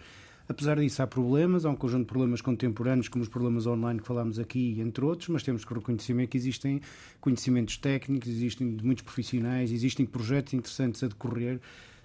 Apesar 0.49 0.79
disso, 0.79 1.03
há 1.03 1.07
problemas, 1.07 1.65
há 1.65 1.71
um 1.71 1.77
conjunto 1.77 2.03
de 2.03 2.07
problemas 2.09 2.43
contemporâneos, 2.43 3.09
como 3.09 3.23
os 3.23 3.29
problemas 3.29 3.67
online 3.67 4.01
que 4.01 4.07
falámos 4.07 4.39
aqui, 4.39 4.79
entre 4.79 5.05
outros, 5.05 5.29
mas 5.29 5.43
temos 5.43 5.65
que 5.65 5.73
reconhecer 5.73 6.27
que 6.27 6.37
existem 6.37 6.83
conhecimentos 7.21 7.79
técnicos, 7.79 8.29
existem 8.29 8.77
de 8.77 8.85
muitos 8.85 9.05
profissionais, 9.05 9.73
existem 9.73 10.05
projetos 10.05 10.53
interessantes 10.53 11.03
a 11.03 11.09
decorrer 11.09 11.61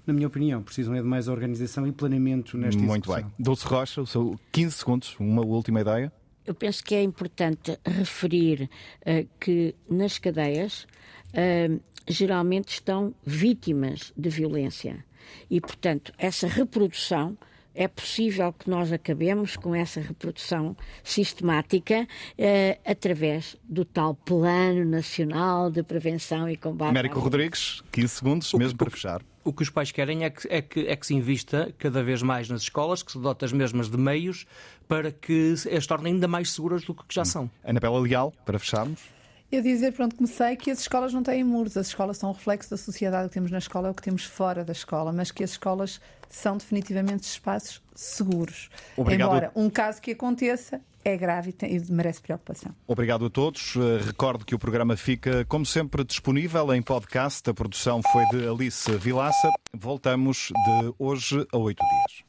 na 0.06 0.14
minha 0.14 0.28
opinião, 0.28 0.62
precisam 0.62 0.94
é 0.96 1.02
de 1.02 1.08
mais 1.08 1.28
organização 1.28 1.86
e 1.88 1.92
planeamento 1.92 2.58
nesta 2.58 2.82
Muito 2.82 3.14
bem. 3.14 3.26
Dulce 3.38 3.66
Rocha, 3.66 4.04
15 4.52 4.76
segundos, 4.76 5.16
uma 5.20 5.46
última 5.46 5.82
ideia. 5.82 6.12
Eu 6.46 6.56
penso 6.56 6.84
que 6.84 6.96
é 6.96 7.04
importante 7.04 7.78
referir 7.86 8.70
uh, 9.02 9.28
que 9.40 9.76
nas 9.90 10.18
cadeias 10.18 10.88
uh, 11.34 11.80
geralmente 12.08 12.70
estão 12.70 13.14
vítimas 13.24 14.12
de 14.18 14.30
violência 14.30 15.06
e, 15.50 15.62
portanto, 15.62 16.12
essa 16.18 16.48
reprodução 16.48 17.38
é 17.74 17.88
possível 17.88 18.52
que 18.52 18.70
nós 18.70 18.92
acabemos 18.92 19.56
com 19.56 19.74
essa 19.74 20.02
reprodução 20.02 20.76
sistemática 21.04 22.08
eh, 22.38 22.78
através 22.84 23.56
do 23.64 23.86
tal 23.86 24.16
Plano 24.16 24.84
Nacional 24.84 25.70
de 25.70 25.84
Prevenção 25.84 26.50
e 26.50 26.58
Combate. 26.58 26.90
Américo 26.90 27.20
Rodrigues, 27.20 27.82
15 27.92 28.08
segundos, 28.10 28.54
mesmo 28.54 28.78
para 28.78 28.90
fechar. 28.90 29.22
O 29.50 29.54
que 29.54 29.64
os 29.64 29.70
pais 29.72 29.92
querem 29.92 30.26
é 30.26 30.30
que, 30.30 30.48
é, 30.48 30.62
que, 30.62 30.82
é 30.82 30.96
que 30.96 31.08
se 31.08 31.16
invista 31.16 31.74
cada 31.80 32.04
vez 32.04 32.22
mais 32.22 32.48
nas 32.48 32.62
escolas, 32.62 33.02
que 33.02 33.12
se 33.12 33.18
dote 33.18 33.44
as 33.46 33.52
mesmas 33.52 33.90
de 33.90 33.98
meios 33.98 34.46
para 34.88 35.12
que 35.12 35.56
as 35.76 35.88
tornem 35.88 36.14
ainda 36.14 36.28
mais 36.28 36.52
seguras 36.52 36.84
do 36.84 36.94
que 36.94 37.04
já 37.10 37.26
são. 37.26 37.50
Ana 37.64 37.80
Bela 37.80 38.00
Leal, 38.00 38.32
para 38.46 38.60
fecharmos. 38.60 39.00
Eu 39.52 39.64
dizer, 39.64 39.94
pronto, 39.94 40.16
comecei 40.16 40.56
que 40.56 40.70
as 40.70 40.80
escolas 40.80 41.12
não 41.12 41.24
têm 41.24 41.44
muros, 41.44 41.76
as 41.76 41.88
escolas 41.88 42.18
são 42.18 42.30
um 42.30 42.34
reflexo 42.34 42.70
da 42.70 42.78
sociedade 42.78 43.30
que 43.30 43.34
temos 43.34 43.50
na 43.50 43.58
escola, 43.58 43.88
é 43.88 43.92
o 43.92 43.94
que 43.96 44.02
temos 44.02 44.24
fora 44.24 44.64
da 44.64 44.72
escola, 44.72 45.12
mas 45.12 45.32
que 45.32 45.44
as 45.44 45.52
escolas 45.52 46.00
são 46.30 46.58
definitivamente 46.58 47.24
espaços 47.24 47.82
seguros. 47.96 48.70
Obrigado. 48.96 49.30
Embora 49.30 49.52
um 49.56 49.70
caso 49.70 50.00
que 50.02 50.12
aconteça 50.12 50.80
é 51.04 51.18
grave 51.18 51.56
e 51.64 51.92
merece 51.92 52.22
preocupação. 52.22 52.76
Obrigado 52.86 53.26
a 53.26 53.30
todos. 53.30 53.76
Eh, 53.76 54.06
recordo 54.06 54.46
que 54.46 54.54
o 54.54 54.60
programa 54.60 54.96
fica, 54.98 55.46
como 55.46 55.66
sempre, 55.66 56.04
disponível 56.04 56.74
em 56.74 56.82
podcast. 56.82 57.50
A 57.50 57.54
produção 57.54 58.02
foi 58.12 58.26
de 58.28 58.48
Alice 58.48 58.92
Vilaça. 58.98 59.50
Voltamos 59.74 60.52
de 60.54 60.94
hoje 61.00 61.48
a 61.52 61.58
oito 61.58 61.80
dias. 61.80 62.29